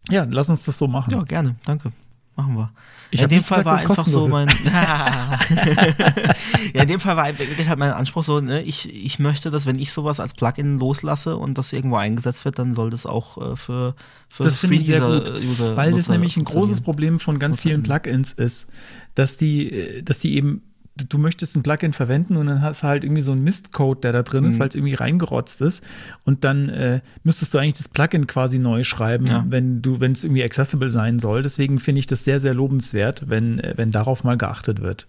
ja, 0.08 0.26
lass 0.30 0.48
uns 0.48 0.64
das 0.64 0.78
so 0.78 0.86
machen. 0.88 1.10
Ja, 1.12 1.22
gerne, 1.24 1.56
danke. 1.66 1.92
Machen 2.40 2.56
wir. 2.56 2.72
Ich 3.10 3.20
in 3.20 3.28
dem 3.28 3.44
Fall 3.44 3.64
gesagt, 3.64 3.86
war 3.86 3.98
einfach 3.98 4.06
so 4.06 4.28
mein. 4.28 4.48
ja, 6.74 6.82
in 6.82 6.88
dem 6.88 7.00
Fall 7.00 7.18
war 7.18 7.38
wirklich 7.38 7.68
halt 7.68 7.78
mein 7.78 7.90
Anspruch 7.90 8.24
so, 8.24 8.40
ne, 8.40 8.62
ich, 8.62 8.94
ich 8.94 9.18
möchte, 9.18 9.50
dass 9.50 9.66
wenn 9.66 9.78
ich 9.78 9.92
sowas 9.92 10.20
als 10.20 10.32
Plugin 10.32 10.78
loslasse 10.78 11.36
und 11.36 11.58
das 11.58 11.74
irgendwo 11.74 11.96
eingesetzt 11.96 12.46
wird, 12.46 12.58
dann 12.58 12.72
soll 12.72 12.88
das 12.88 13.04
auch 13.04 13.36
äh, 13.36 13.56
für, 13.56 13.94
für 14.30 14.44
Das 14.44 14.58
finde 14.58 14.76
ich 14.76 14.86
sehr 14.86 15.00
gut, 15.00 15.30
User 15.42 15.76
weil 15.76 15.90
das 15.90 15.98
Nutzer 15.98 16.12
nämlich 16.12 16.38
ein 16.38 16.44
großes. 16.44 16.80
Problem 16.80 17.18
von 17.18 17.38
ganz 17.38 17.60
vielen 17.60 17.82
Plugins 17.82 18.32
ist, 18.32 18.68
dass 19.14 19.36
die, 19.36 19.70
äh, 19.70 20.02
dass 20.02 20.20
die 20.20 20.36
eben, 20.36 20.62
du 20.96 21.18
möchtest 21.18 21.56
ein 21.56 21.62
Plugin 21.62 21.92
verwenden 21.92 22.36
und 22.36 22.46
dann 22.46 22.60
hast 22.62 22.82
du 22.82 22.86
halt 22.88 23.04
irgendwie 23.04 23.22
so 23.22 23.32
einen 23.32 23.42
Mistcode, 23.44 24.04
der 24.04 24.12
da 24.12 24.22
drin 24.22 24.44
Mhm. 24.44 24.50
ist, 24.50 24.58
weil 24.58 24.68
es 24.68 24.74
irgendwie 24.74 24.94
reingerotzt 24.94 25.60
ist 25.62 25.82
und 26.24 26.44
dann 26.44 26.68
äh, 26.68 27.00
müsstest 27.24 27.54
du 27.54 27.58
eigentlich 27.58 27.78
das 27.78 27.88
Plugin 27.88 28.26
quasi 28.26 28.58
neu 28.58 28.82
schreiben, 28.84 29.26
Ja. 29.26 29.44
wenn 29.48 29.80
du, 29.82 30.00
wenn 30.00 30.12
es 30.12 30.24
irgendwie 30.24 30.42
accessible 30.44 30.90
sein 30.90 31.18
soll. 31.18 31.42
Deswegen 31.42 31.78
finde 31.78 32.00
ich 32.00 32.06
das 32.06 32.24
sehr, 32.24 32.40
sehr 32.40 32.52
lobenswert, 32.54 33.28
wenn, 33.28 33.60
äh, 33.60 33.74
wenn 33.76 33.90
darauf 33.90 34.24
mal 34.24 34.36
geachtet 34.36 34.80
wird. 34.82 35.06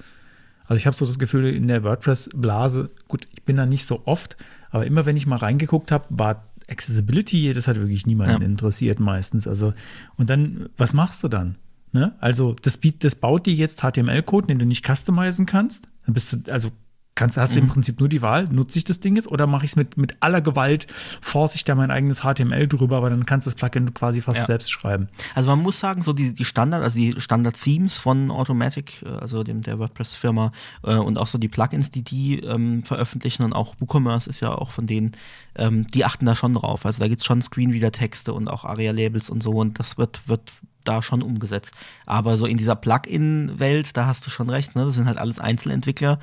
Also 0.66 0.78
ich 0.78 0.86
habe 0.86 0.96
so 0.96 1.06
das 1.06 1.20
Gefühl, 1.20 1.46
in 1.48 1.68
der 1.68 1.84
WordPress-Blase, 1.84 2.92
gut, 3.10 3.28
ich 3.34 3.44
bin 3.44 3.58
da 3.58 3.66
nicht 3.66 3.86
so 3.86 4.04
oft, 4.06 4.38
aber 4.70 4.86
immer 4.86 5.06
wenn 5.06 5.18
ich 5.18 5.28
mal 5.28 5.36
reingeguckt 5.38 5.92
habe, 5.92 6.06
war 6.10 6.48
Accessibility, 6.70 7.52
das 7.54 7.68
hat 7.68 7.76
wirklich 7.76 8.06
niemanden 8.08 8.42
Ja. 8.42 8.48
interessiert 8.48 9.00
meistens. 9.02 9.46
Also, 9.48 9.74
und 10.16 10.30
dann, 10.30 10.70
was 10.78 10.94
machst 10.94 11.22
du 11.24 11.28
dann? 11.28 11.58
Ne? 11.94 12.14
Also, 12.20 12.56
das, 12.62 12.80
das 13.00 13.16
baut 13.16 13.46
dir 13.46 13.54
jetzt 13.54 13.82
HTML-Code, 13.82 14.48
den 14.48 14.60
du 14.60 14.66
nicht 14.66 14.86
customizen 14.88 15.46
kannst. 15.46 15.88
Dann 16.06 16.14
bist 16.14 16.34
du, 16.34 16.52
also 16.52 16.72
kannst, 17.14 17.38
hast 17.38 17.52
du 17.56 17.60
Mhm. 17.60 17.66
im 17.68 17.70
Prinzip 17.74 18.00
nur 18.00 18.08
die 18.08 18.22
Wahl, 18.22 18.48
nutze 18.48 18.78
ich 18.78 18.86
das 18.86 19.02
Ding 19.02 19.18
jetzt 19.18 19.28
oder 19.30 19.46
mache 19.46 19.66
ich 19.66 19.72
es 19.72 19.76
mit, 19.76 19.98
mit 19.98 20.16
aller 20.22 20.40
Gewalt, 20.40 20.88
force 21.20 21.56
ich 21.56 21.66
da 21.66 21.76
mein 21.76 21.92
eigenes 21.92 22.22
HTML 22.22 22.68
drüber, 22.70 22.96
aber 22.98 23.10
dann 23.10 23.26
kannst 23.26 23.46
du 23.46 23.52
das 23.52 23.56
Plugin 23.56 23.94
quasi 23.94 24.22
fast 24.22 24.38
Ja. 24.40 24.46
selbst 24.46 24.72
schreiben. 24.72 25.10
Also 25.36 25.50
man 25.50 25.60
muss 25.60 25.78
sagen, 25.78 26.04
so 26.04 26.14
die, 26.14 26.34
die 26.34 26.46
Standard, 26.46 26.82
also 26.82 26.98
die 26.98 27.20
Standard-Themes 27.20 28.00
von 28.00 28.32
Automatic, 28.32 29.04
äh, 29.06 29.10
also 29.10 29.44
dem 29.44 29.62
der 29.62 29.78
WordPress-Firma 29.78 30.54
äh, 30.84 30.96
und 30.96 31.18
auch 31.18 31.28
so 31.28 31.38
die 31.38 31.50
Plugins, 31.50 31.92
die 31.92 32.04
die 32.04 32.40
ähm, 32.40 32.84
veröffentlichen 32.84 33.44
und 33.44 33.52
auch 33.52 33.76
WooCommerce 33.80 34.28
ist 34.30 34.40
ja 34.40 34.56
auch 34.56 34.72
von 34.72 34.88
denen, 34.88 35.12
ähm, 35.56 35.86
die 35.88 36.06
achten 36.06 36.26
da 36.26 36.36
schon 36.36 36.54
drauf. 36.54 36.86
Also 36.86 37.00
da 37.00 37.08
gibt 37.08 37.22
es 37.22 37.26
schon 37.26 37.42
Screenreader-Texte 37.42 38.34
und 38.34 38.48
auch 38.50 38.64
ARIA-Labels 38.66 39.30
und 39.30 39.42
so 39.44 39.52
und 39.52 39.80
das 39.80 39.98
wird, 39.98 40.22
wird 40.28 40.42
da 40.84 41.02
schon 41.04 41.22
umgesetzt. 41.22 41.74
Aber 42.08 42.38
so 42.38 42.46
in 42.48 42.58
dieser 42.58 42.76
Plugin-Welt, 42.76 43.96
da 43.96 44.08
hast 44.08 44.26
du 44.26 44.32
schon 44.32 44.50
recht, 44.50 44.76
ne? 44.76 44.84
das 44.86 44.96
sind 44.96 45.06
halt 45.06 45.18
alles 45.20 45.40
Einzelentwickler 45.40 46.20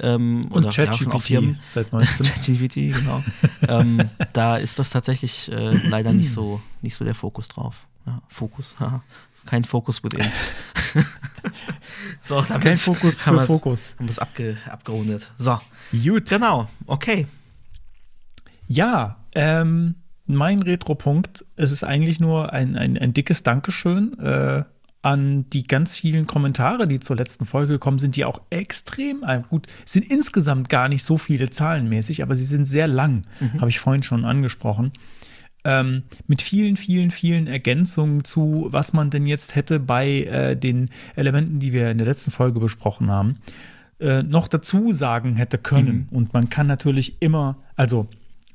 ähm, 0.00 0.44
Und 0.50 0.66
oder 0.66 0.70
ja, 0.70 0.92
schon 0.92 1.08
auch 1.08 1.12
ChatGPT 1.12 1.26
Firmen. 1.26 1.58
seit 1.72 1.92
neuestem. 1.94 2.26
ChatGPT, 2.26 2.74
genau. 2.94 3.22
ähm, 3.68 4.10
da 4.34 4.56
ist 4.58 4.78
das 4.78 4.90
tatsächlich 4.90 5.50
äh, 5.50 5.76
leider 5.88 6.12
nicht 6.12 6.30
so, 6.30 6.60
nicht 6.82 6.94
so 6.94 7.04
der 7.04 7.14
Fokus 7.14 7.48
drauf. 7.48 7.86
Ja, 8.04 8.20
Fokus, 8.28 8.74
haha. 8.80 9.02
kein 9.46 9.64
Fokus 9.64 10.02
within. 10.04 10.26
so, 12.20 12.40
damit 12.42 12.62
Kein 12.64 12.76
Fokus 12.76 13.24
haben 13.26 13.36
für 13.36 13.40
wir's- 13.42 13.46
Fokus. 13.46 13.94
Haben 13.98 14.06
wir 14.06 14.10
es 14.10 14.18
abge, 14.18 14.56
abgerundet. 14.70 15.30
So, 15.38 15.58
Gut. 15.92 16.28
genau, 16.28 16.68
okay. 16.86 17.26
Ja, 18.74 19.18
ähm, 19.34 19.96
mein 20.24 20.62
Retro-Punkt, 20.62 21.44
es 21.56 21.72
ist 21.72 21.84
eigentlich 21.84 22.20
nur 22.20 22.54
ein, 22.54 22.74
ein, 22.74 22.96
ein 22.96 23.12
dickes 23.12 23.42
Dankeschön 23.42 24.18
äh, 24.18 24.64
an 25.02 25.44
die 25.50 25.64
ganz 25.64 25.98
vielen 25.98 26.26
Kommentare, 26.26 26.88
die 26.88 26.98
zur 26.98 27.16
letzten 27.16 27.44
Folge 27.44 27.74
gekommen 27.74 27.98
sind, 27.98 28.16
die 28.16 28.24
auch 28.24 28.40
extrem, 28.48 29.24
äh, 29.24 29.42
gut, 29.46 29.66
sind 29.84 30.10
insgesamt 30.10 30.70
gar 30.70 30.88
nicht 30.88 31.04
so 31.04 31.18
viele 31.18 31.50
zahlenmäßig, 31.50 32.22
aber 32.22 32.34
sie 32.34 32.46
sind 32.46 32.64
sehr 32.64 32.86
lang, 32.86 33.26
habe 33.58 33.68
ich 33.68 33.78
vorhin 33.78 34.02
schon 34.02 34.24
angesprochen. 34.24 34.92
Ähm, 35.64 36.04
mit 36.26 36.40
vielen, 36.40 36.76
vielen, 36.76 37.10
vielen 37.10 37.48
Ergänzungen 37.48 38.24
zu, 38.24 38.68
was 38.70 38.94
man 38.94 39.10
denn 39.10 39.26
jetzt 39.26 39.54
hätte 39.54 39.80
bei 39.80 40.22
äh, 40.22 40.56
den 40.56 40.88
Elementen, 41.14 41.58
die 41.58 41.74
wir 41.74 41.90
in 41.90 41.98
der 41.98 42.06
letzten 42.06 42.30
Folge 42.30 42.58
besprochen 42.58 43.10
haben, 43.10 43.36
äh, 44.00 44.22
noch 44.22 44.48
dazu 44.48 44.92
sagen 44.92 45.36
hätte 45.36 45.58
können. 45.58 46.08
Und 46.10 46.32
man 46.32 46.48
kann 46.48 46.66
natürlich 46.66 47.20
immer, 47.20 47.58
also 47.76 48.08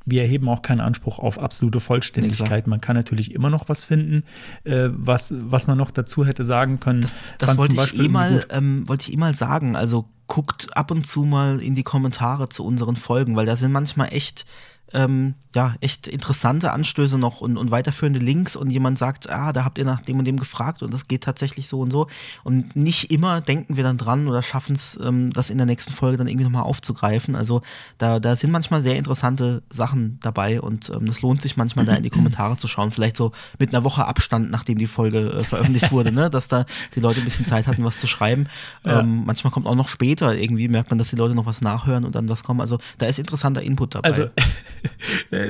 wir 0.07 0.21
erheben 0.21 0.47
auch 0.47 0.61
keinen 0.61 0.79
Anspruch 0.79 1.19
auf 1.19 1.37
absolute 1.37 1.77
Nee, 1.77 1.83
Vollständigkeit. 1.83 2.65
man 2.65 2.81
kann 2.81 2.95
natürlich 2.95 3.33
immer 3.35 3.49
noch 3.49 3.67
was 3.67 3.83
finden, 3.83 4.23
äh, 4.63 4.89
was, 4.91 5.33
was 5.37 5.67
man 5.67 5.77
noch 5.77 5.91
dazu 5.91 6.25
hätte 6.25 6.45
sagen 6.45 6.79
können. 6.79 7.01
Das, 7.01 7.15
das 7.37 7.57
wollte 7.57 7.75
ich 7.75 7.99
eh 7.99 8.07
mal, 8.07 8.45
ähm, 8.49 8.87
wollte 8.87 9.09
ich 9.09 9.13
eh 9.13 9.17
mal 9.17 9.35
sagen. 9.35 9.75
Also 9.75 10.05
guckt 10.27 10.75
ab 10.75 10.91
und 10.91 11.05
zu 11.07 11.23
mal 11.23 11.61
in 11.61 11.75
die 11.75 11.83
Kommentare 11.83 12.47
zu 12.49 12.63
unseren 12.65 12.95
Folgen, 12.95 13.35
weil 13.35 13.45
da 13.45 13.57
sind 13.57 13.71
manchmal 13.73 14.13
echt 14.13 14.45
ähm, 14.93 15.35
ja, 15.57 15.73
echt 15.81 16.07
interessante 16.07 16.71
Anstöße 16.71 17.17
noch 17.17 17.41
und, 17.41 17.57
und 17.57 17.71
weiterführende 17.71 18.19
Links 18.19 18.55
und 18.55 18.69
jemand 18.69 18.99
sagt, 18.99 19.27
ah, 19.27 19.51
da 19.53 19.65
habt 19.65 19.79
ihr 19.79 19.85
nach 19.85 20.01
dem 20.01 20.19
und 20.19 20.25
dem 20.25 20.37
gefragt 20.39 20.83
und 20.83 20.93
das 20.93 21.07
geht 21.07 21.23
tatsächlich 21.23 21.67
so 21.67 21.79
und 21.79 21.89
so. 21.89 22.05
Und 22.43 22.75
nicht 22.75 23.11
immer 23.11 23.41
denken 23.41 23.75
wir 23.75 23.83
dann 23.83 23.97
dran 23.97 24.27
oder 24.27 24.43
schaffen 24.43 24.75
es, 24.75 24.99
ähm, 25.03 25.31
das 25.33 25.49
in 25.49 25.57
der 25.57 25.65
nächsten 25.65 25.93
Folge 25.93 26.17
dann 26.17 26.27
irgendwie 26.27 26.43
nochmal 26.43 26.61
aufzugreifen. 26.61 27.35
Also 27.35 27.63
da, 27.97 28.19
da 28.19 28.35
sind 28.35 28.51
manchmal 28.51 28.83
sehr 28.83 28.97
interessante 28.97 29.63
Sachen 29.71 30.19
dabei 30.21 30.61
und 30.61 30.91
ähm, 30.91 31.07
das 31.07 31.23
lohnt 31.23 31.41
sich 31.41 31.57
manchmal 31.57 31.85
da 31.85 31.95
in 31.95 32.03
die 32.03 32.11
Kommentare 32.11 32.57
zu 32.57 32.67
schauen. 32.67 32.91
Vielleicht 32.91 33.17
so 33.17 33.31
mit 33.57 33.73
einer 33.73 33.83
Woche 33.83 34.05
Abstand, 34.05 34.51
nachdem 34.51 34.77
die 34.77 34.85
Folge 34.85 35.31
äh, 35.31 35.43
veröffentlicht 35.43 35.91
wurde, 35.91 36.11
ne? 36.11 36.29
dass 36.29 36.49
da 36.49 36.65
die 36.93 36.99
Leute 36.99 37.21
ein 37.21 37.25
bisschen 37.25 37.47
Zeit 37.47 37.65
hatten, 37.65 37.83
was 37.83 37.97
zu 37.97 38.05
schreiben. 38.05 38.47
Ja. 38.85 38.99
Ähm, 38.99 39.23
manchmal 39.25 39.51
kommt 39.51 39.65
auch 39.65 39.75
noch 39.75 39.89
später 39.89 40.35
irgendwie, 40.35 40.67
merkt 40.67 40.91
man, 40.91 40.99
dass 40.99 41.09
die 41.09 41.15
Leute 41.15 41.33
noch 41.33 41.47
was 41.47 41.61
nachhören 41.61 42.05
und 42.05 42.13
dann 42.13 42.29
was 42.29 42.43
kommen. 42.43 42.61
Also 42.61 42.77
da 42.99 43.07
ist 43.07 43.17
interessanter 43.17 43.63
Input 43.63 43.95
dabei. 43.95 44.09
Also, 44.09 44.29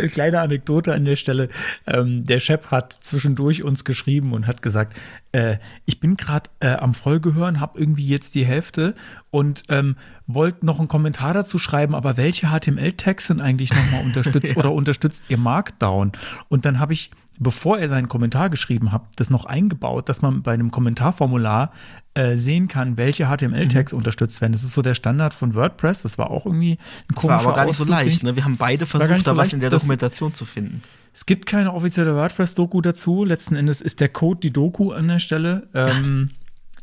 kleine 0.10 0.42
Anekdote 0.42 0.94
an 0.94 1.06
der 1.06 1.16
Stelle. 1.16 1.50
Ähm, 1.86 2.24
der 2.24 2.40
Chef 2.40 2.72
hat 2.72 2.94
zwischendurch 2.94 3.64
uns 3.64 3.84
geschrieben 3.84 4.34
und 4.34 4.48
hat 4.48 4.62
gesagt, 4.62 4.98
äh, 5.32 5.58
ich 5.86 6.00
bin 6.00 6.18
gerade 6.18 6.50
äh, 6.60 6.70
am 6.74 6.94
Folge 6.94 7.34
hören, 7.34 7.60
habe 7.60 7.80
irgendwie 7.80 8.08
jetzt 8.08 8.36
die 8.36 8.46
Hälfte 8.46 8.96
und 9.30 9.64
ähm, 9.70 9.96
wollte 10.26 10.66
noch 10.66 10.80
einen 10.80 10.88
Kommentar 10.88 11.34
dazu 11.34 11.60
schreiben, 11.60 11.96
aber 11.96 12.18
welche 12.18 12.48
HTML-Tags 12.48 13.28
sind 13.28 13.42
eigentlich 13.42 13.74
nochmal 13.74 14.04
unterstützt 14.04 14.58
oder 14.58 14.72
unterstützt 14.72 15.26
ihr 15.30 15.38
Markdown? 15.38 16.12
Und 16.50 16.66
dann 16.66 16.80
habe 16.80 16.94
ich, 16.94 17.12
bevor 17.40 17.78
er 17.80 17.90
seinen 17.90 18.08
Kommentar 18.08 18.50
geschrieben 18.50 18.92
hat, 18.92 19.04
das 19.16 19.30
noch 19.30 19.46
eingebaut, 19.46 20.10
dass 20.10 20.22
man 20.22 20.42
bei 20.44 20.54
einem 20.54 20.72
Kommentarformular 20.72 21.72
äh, 22.18 22.38
sehen 22.38 22.68
kann, 22.68 22.98
welche 22.98 23.26
HTML-Tags 23.28 23.94
unterstützt 23.94 24.42
werden. 24.42 24.52
Das 24.54 24.64
ist 24.64 24.74
so 24.74 24.82
der 24.82 24.94
Standard 24.96 25.34
von 25.34 25.54
WordPress. 25.54 26.02
Das 26.02 26.18
war 26.18 26.32
auch 26.32 26.46
irgendwie 26.46 26.74
ein 27.10 27.16
das 27.16 27.24
war 27.26 27.40
aber 27.42 27.54
gar 27.54 27.66
nicht 27.66 27.76
so 27.78 27.84
Ausflug, 27.84 27.88
den 28.00 28.06
leicht. 28.06 28.18
ich- 28.18 28.24
Ne? 28.24 28.36
Wir 28.36 28.44
haben 28.44 28.58
beide 28.58 28.86
versucht, 28.86 29.10
nicht 29.12 29.28
da 29.28 29.32
so 29.32 29.38
was 29.38 29.54
in 29.54 29.60
der 29.60 29.70
Dokumentation 29.70 30.34
zu 30.34 30.46
finden. 30.46 30.82
Es 31.14 31.26
gibt 31.26 31.46
keine 31.46 31.74
offizielle 31.74 32.16
WordPress-Doku 32.16 32.82
dazu. 32.82 33.24
Letzten 33.24 33.56
Endes 33.56 33.82
ist 33.82 34.00
der 34.00 34.10
Code 34.10 34.40
die 34.42 34.52
Doku 34.52 34.92
an 34.92 35.08
der 35.08 35.20
Stelle. 35.20 35.68
Ähm, 35.74 36.30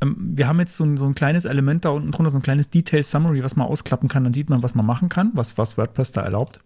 ähm, 0.01 0.17
wir 0.35 0.49
haben 0.49 0.59
jetzt 0.61 0.77
so 0.77 0.85
ein, 0.85 0.97
so 0.97 1.07
ein 1.07 1.15
kleines 1.15 1.45
Element 1.45 1.85
da 1.85 1.91
unten 1.91 2.11
drunter, 2.11 2.31
so 2.31 2.39
ein 2.39 2.43
kleines 2.43 2.69
Detail-Summary, 2.71 3.43
was 3.45 3.55
man 3.57 3.67
ausklappen 3.67 4.09
kann. 4.09 4.25
Dann 4.25 4.35
sieht 4.35 4.51
man, 4.51 4.63
was 4.63 4.75
man 4.75 4.87
machen 4.87 5.09
kann, 5.09 5.31
was, 5.35 5.57
was 5.59 5.77
WordPress 5.79 6.13
da 6.13 6.23
erlaubt. 6.23 6.61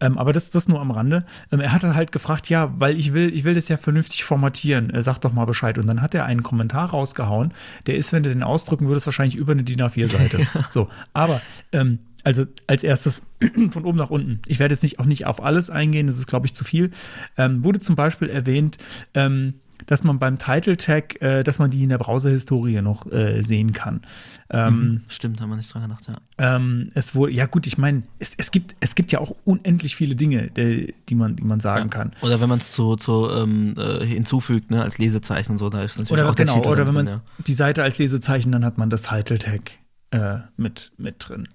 Ähm, 0.00 0.18
aber 0.18 0.32
das, 0.32 0.50
das 0.50 0.68
nur 0.68 0.80
am 0.80 0.90
Rande. 0.90 1.24
Ähm, 1.50 1.60
er 1.60 1.72
hatte 1.72 1.94
halt 1.94 2.12
gefragt, 2.12 2.48
ja, 2.48 2.72
weil 2.78 2.98
ich 2.98 3.14
will, 3.14 3.34
ich 3.34 3.44
will 3.44 3.54
das 3.54 3.68
ja 3.68 3.76
vernünftig 3.76 4.24
formatieren. 4.24 4.90
Äh, 4.90 5.02
sag 5.02 5.18
doch 5.20 5.32
mal 5.32 5.46
Bescheid. 5.46 5.78
Und 5.78 5.86
dann 5.86 6.02
hat 6.02 6.14
er 6.14 6.26
einen 6.26 6.42
Kommentar 6.42 6.90
rausgehauen. 6.90 7.52
Der 7.86 7.96
ist, 7.96 8.12
wenn 8.12 8.22
du 8.22 8.28
den 8.28 8.42
ausdrücken 8.42 8.88
würdest, 8.88 9.06
wahrscheinlich 9.06 9.36
über 9.36 9.52
eine 9.52 9.64
DIN 9.64 9.80
A4-Seite. 9.80 10.46
so, 10.70 10.88
aber 11.12 11.40
ähm, 11.72 12.00
also 12.24 12.44
als 12.66 12.82
erstes 12.82 13.22
von 13.70 13.84
oben 13.84 13.98
nach 13.98 14.10
unten. 14.10 14.40
Ich 14.46 14.58
werde 14.58 14.74
jetzt 14.74 14.82
nicht 14.82 14.98
auch 14.98 15.04
nicht 15.04 15.26
auf 15.26 15.42
alles 15.42 15.70
eingehen, 15.70 16.08
das 16.08 16.18
ist, 16.18 16.26
glaube 16.26 16.46
ich, 16.46 16.54
zu 16.54 16.64
viel. 16.64 16.90
Ähm, 17.38 17.64
wurde 17.64 17.78
zum 17.78 17.94
Beispiel 17.94 18.28
erwähnt, 18.28 18.78
ähm, 19.14 19.54
dass 19.86 20.04
man 20.04 20.18
beim 20.18 20.38
Title 20.38 20.76
Tag, 20.76 21.20
äh, 21.20 21.42
dass 21.42 21.58
man 21.58 21.70
die 21.70 21.82
in 21.82 21.90
der 21.90 21.98
Browserhistorie 21.98 22.80
noch 22.80 23.10
äh, 23.12 23.42
sehen 23.42 23.72
kann. 23.72 24.02
Ähm, 24.48 25.02
Stimmt, 25.08 25.40
haben 25.40 25.50
wir 25.50 25.56
nicht 25.56 25.72
dran 25.72 25.82
gedacht, 25.82 26.08
ja. 26.08 26.14
ähm, 26.38 26.90
es 26.94 27.14
wurde, 27.14 27.32
ja 27.32 27.46
gut, 27.46 27.66
ich 27.66 27.78
meine, 27.78 28.04
es, 28.18 28.34
es, 28.36 28.50
gibt, 28.50 28.76
es 28.80 28.94
gibt 28.94 29.12
ja 29.12 29.18
auch 29.18 29.34
unendlich 29.44 29.96
viele 29.96 30.14
Dinge, 30.14 30.50
die, 30.50 30.94
die, 31.08 31.14
man, 31.14 31.36
die 31.36 31.44
man 31.44 31.60
sagen 31.60 31.90
kann. 31.90 32.12
Oder 32.20 32.40
wenn 32.40 32.48
man 32.48 32.58
es 32.58 32.72
zu, 32.72 32.96
zu 32.96 33.28
ähm, 33.30 33.74
äh, 33.76 34.04
hinzufügt, 34.04 34.70
ne, 34.70 34.82
als 34.82 34.98
Lesezeichen 34.98 35.52
und 35.52 35.58
so, 35.58 35.68
da 35.68 35.82
ist 35.82 35.98
natürlich 35.98 36.12
Oder 36.12 36.30
auch 36.30 36.34
der 36.34 36.46
genau, 36.46 36.58
Titel 36.58 36.68
oder 36.68 36.86
wenn 36.86 36.94
man 36.94 37.20
die 37.46 37.54
Seite 37.54 37.82
als 37.82 37.98
Lesezeichen, 37.98 38.52
dann 38.52 38.64
hat 38.64 38.78
man 38.78 38.88
das 38.88 39.02
Title 39.02 39.38
Tag 39.38 39.72
äh, 40.10 40.38
mit, 40.56 40.92
mit 40.96 41.28
drin. 41.28 41.48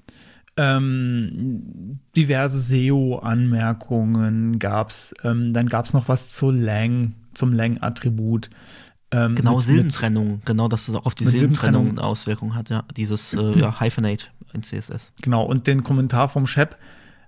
Ähm, 0.58 2.00
diverse 2.16 2.60
SEO-Anmerkungen 2.60 4.60
gab 4.60 4.90
es. 4.90 5.16
Ähm, 5.24 5.54
dann 5.54 5.68
gab 5.68 5.86
es 5.86 5.94
noch 5.94 6.10
was 6.10 6.30
zu 6.30 6.52
Lang, 6.52 7.14
zum 7.34 7.54
Lang-Attribut. 7.54 8.50
Ähm, 9.12 9.36
Genau, 9.36 9.58
mit- 9.58 9.66
Silbentrennung. 9.66 10.42
Genau, 10.46 10.68
dass 10.68 10.88
es 10.88 10.96
auch 10.96 11.06
auf 11.06 11.16
die 11.16 11.26
Mit 11.26 11.34
Silbentrennung 11.34 11.84
Silbentrennung. 11.84 12.00
eine 12.04 12.08
Auswirkung 12.12 12.56
hat, 12.56 12.70
ja. 12.70 12.84
Dieses 12.96 13.34
äh, 13.34 13.60
ja, 13.60 13.80
Hyphenate 13.82 14.28
in 14.54 14.64
CSS. 14.64 15.12
Mit, 15.18 15.24
genau, 15.24 15.44
und 15.46 15.68
den 15.68 15.84
Kommentar 15.84 16.30
vom 16.30 16.48
Shep. 16.48 16.78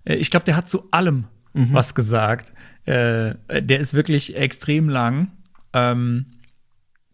Äh, 0.05 0.15
ich 0.15 0.29
glaube, 0.29 0.45
der 0.45 0.55
hat 0.55 0.69
zu 0.69 0.85
allem 0.91 1.25
Mhm. 1.55 1.73
was 1.73 1.93
gesagt. 1.93 2.51
Äh, 2.85 3.35
der 3.61 3.79
ist 3.79 3.93
wirklich 3.93 4.35
extrem 4.35 4.89
lang. 4.89 5.31
Ähm, 5.73 6.25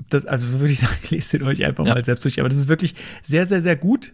das, 0.10 0.26
also 0.26 0.60
würde 0.60 0.72
ich 0.74 0.80
sagen, 0.80 0.96
lest 1.10 1.34
den 1.34 1.44
euch 1.44 1.66
einfach 1.66 1.86
Ja. 1.86 1.94
mal 1.96 2.06
selbst 2.06 2.24
durch. 2.24 2.40
Aber 2.40 2.48
das 2.50 2.58
ist 2.58 2.68
wirklich 2.68 2.96
sehr, 3.24 3.46
sehr, 3.46 3.62
sehr 3.62 3.76
gut. 3.76 4.14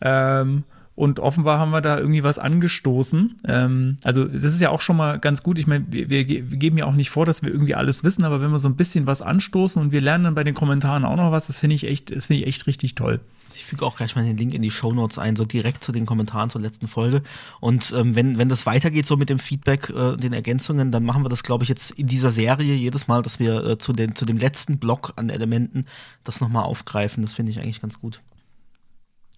Ähm, 0.00 0.64
und 0.96 1.20
offenbar 1.20 1.60
haben 1.60 1.70
wir 1.70 1.80
da 1.82 1.98
irgendwie 1.98 2.24
was 2.24 2.40
angestoßen. 2.40 3.40
Ähm, 3.46 3.98
also, 4.02 4.24
das 4.24 4.42
ist 4.42 4.60
ja 4.60 4.70
auch 4.70 4.80
schon 4.80 4.96
mal 4.96 5.20
ganz 5.20 5.44
gut. 5.44 5.58
Ich 5.58 5.68
meine, 5.68 5.84
wir, 5.90 6.10
wir, 6.10 6.24
ge- 6.24 6.44
wir 6.48 6.56
geben 6.56 6.78
ja 6.78 6.86
auch 6.86 6.94
nicht 6.94 7.10
vor, 7.10 7.24
dass 7.26 7.42
wir 7.42 7.50
irgendwie 7.50 7.74
alles 7.76 8.02
wissen, 8.02 8.24
aber 8.24 8.40
wenn 8.40 8.50
wir 8.50 8.58
so 8.58 8.68
ein 8.68 8.76
bisschen 8.76 9.06
was 9.06 9.22
anstoßen 9.22 9.80
und 9.80 9.92
wir 9.92 10.00
lernen 10.00 10.24
dann 10.24 10.34
bei 10.34 10.42
den 10.42 10.54
Kommentaren 10.54 11.04
auch 11.04 11.16
noch 11.16 11.30
was, 11.30 11.46
das 11.46 11.58
finde 11.58 11.76
ich 11.76 11.84
echt, 11.84 12.14
das 12.16 12.26
finde 12.26 12.42
ich 12.42 12.48
echt 12.48 12.66
richtig 12.66 12.96
toll. 12.96 13.20
Ich 13.54 13.64
füge 13.64 13.86
auch 13.86 13.96
gleich 13.96 14.16
mal 14.16 14.24
den 14.24 14.36
Link 14.36 14.52
in 14.54 14.60
die 14.60 14.70
Shownotes 14.70 15.18
ein, 15.18 15.36
so 15.36 15.44
direkt 15.44 15.84
zu 15.84 15.92
den 15.92 16.04
Kommentaren 16.04 16.50
zur 16.50 16.60
letzten 16.60 16.88
Folge. 16.88 17.22
Und 17.60 17.94
ähm, 17.96 18.14
wenn, 18.14 18.38
wenn 18.38 18.48
das 18.48 18.66
weitergeht, 18.66 19.06
so 19.06 19.16
mit 19.16 19.30
dem 19.30 19.38
Feedback, 19.38 19.88
äh, 19.90 20.16
den 20.16 20.32
Ergänzungen, 20.32 20.90
dann 20.90 21.04
machen 21.04 21.24
wir 21.24 21.28
das, 21.28 21.42
glaube 21.42 21.62
ich, 21.62 21.68
jetzt 21.68 21.92
in 21.92 22.06
dieser 22.06 22.32
Serie 22.32 22.74
jedes 22.74 23.06
Mal, 23.06 23.22
dass 23.22 23.38
wir 23.38 23.64
äh, 23.64 23.78
zu, 23.78 23.92
den, 23.92 24.14
zu 24.14 24.24
dem 24.24 24.36
letzten 24.36 24.78
Block 24.78 25.12
an 25.16 25.30
Elementen 25.30 25.86
das 26.24 26.40
nochmal 26.40 26.64
aufgreifen. 26.64 27.22
Das 27.22 27.34
finde 27.34 27.52
ich 27.52 27.60
eigentlich 27.60 27.80
ganz 27.80 28.00
gut. 28.00 28.20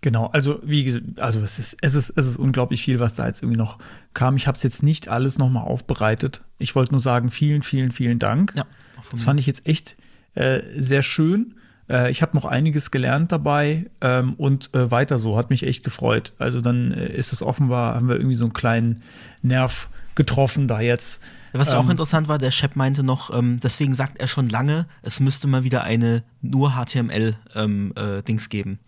Genau, 0.01 0.27
also 0.27 0.61
wie 0.63 0.85
gesagt, 0.85 1.05
also 1.19 1.41
es 1.41 1.59
ist, 1.59 1.77
es 1.81 1.95
ist, 1.95 2.11
es 2.11 2.27
ist 2.27 2.37
unglaublich 2.37 2.83
viel, 2.83 3.01
was 3.01 3.15
da 3.15 3.27
jetzt 3.27 3.43
irgendwie 3.43 3.59
noch 3.59 3.79
kam. 4.15 4.37
Ich 4.37 4.47
habe 4.47 4.55
es 4.57 4.63
jetzt 4.63 4.83
nicht 4.83 5.09
alles 5.09 5.39
nochmal 5.39 5.65
aufbereitet. 5.65 6.41
Ich 6.59 6.77
wollte 6.77 6.93
nur 6.93 7.01
sagen, 7.01 7.31
vielen, 7.31 7.63
vielen, 7.63 7.91
vielen 7.91 8.21
Dank. 8.21 8.53
Ja, 8.57 8.65
Das 9.11 9.25
fand 9.25 9.41
ich 9.41 9.47
jetzt 9.47 9.67
echt 9.67 9.97
äh, 10.35 10.61
sehr 10.77 11.03
schön. 11.03 11.55
Äh, 11.91 12.11
ich 12.13 12.23
habe 12.23 12.37
noch 12.37 12.45
einiges 12.45 12.93
gelernt 12.93 13.33
dabei 13.33 13.87
ähm, 14.01 14.35
und 14.35 14.73
äh, 14.73 14.91
weiter 14.91 15.19
so, 15.19 15.37
hat 15.37 15.51
mich 15.51 15.65
echt 15.65 15.83
gefreut. 15.83 16.33
Also 16.39 16.61
dann 16.61 16.93
äh, 16.93 17.13
ist 17.13 17.33
es 17.33 17.43
offenbar, 17.43 17.97
haben 17.97 18.09
wir 18.09 18.17
irgendwie 18.17 18.37
so 18.37 18.45
einen 18.45 18.53
kleinen 18.53 19.03
Nerv 19.43 19.89
getroffen 20.15 20.69
da 20.69 20.81
jetzt. 20.81 21.23
Was 21.53 21.73
auch 21.73 21.85
Ähm, 21.85 21.93
interessant 21.93 22.29
war, 22.29 22.39
der 22.39 22.51
Shep 22.51 22.77
meinte 22.77 23.03
noch, 23.03 23.37
ähm, 23.37 23.59
deswegen 23.63 23.95
sagt 23.95 24.19
er 24.19 24.29
schon 24.29 24.49
lange, 24.49 24.87
es 25.03 25.19
müsste 25.19 25.49
mal 25.49 25.65
wieder 25.65 25.83
eine 25.85 26.23
nur 26.43 26.73
HTML-Dings 26.73 27.45
ähm, 27.57 28.49
geben. 28.51 28.79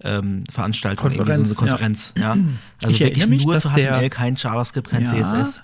Ähm, 0.00 0.44
Veranstaltung, 0.52 1.10
irgendwie 1.10 1.32
so 1.32 1.42
eine 1.42 1.54
Konferenz, 1.54 2.14
ja. 2.16 2.28
Konferenz. 2.30 2.52
Ja. 2.54 2.54
Also 2.82 2.94
Ich 2.94 3.00
wirklich 3.00 3.02
erinnere 3.18 3.28
mich, 3.30 3.44
nur 3.44 3.54
dass 3.54 3.62
zu 3.64 3.70
der- 3.70 3.94
HTML, 3.98 4.08
kein 4.10 4.34
JavaScript, 4.36 4.88
kein 4.90 5.02
Ja. 5.04 5.08
CSS. 5.12 5.62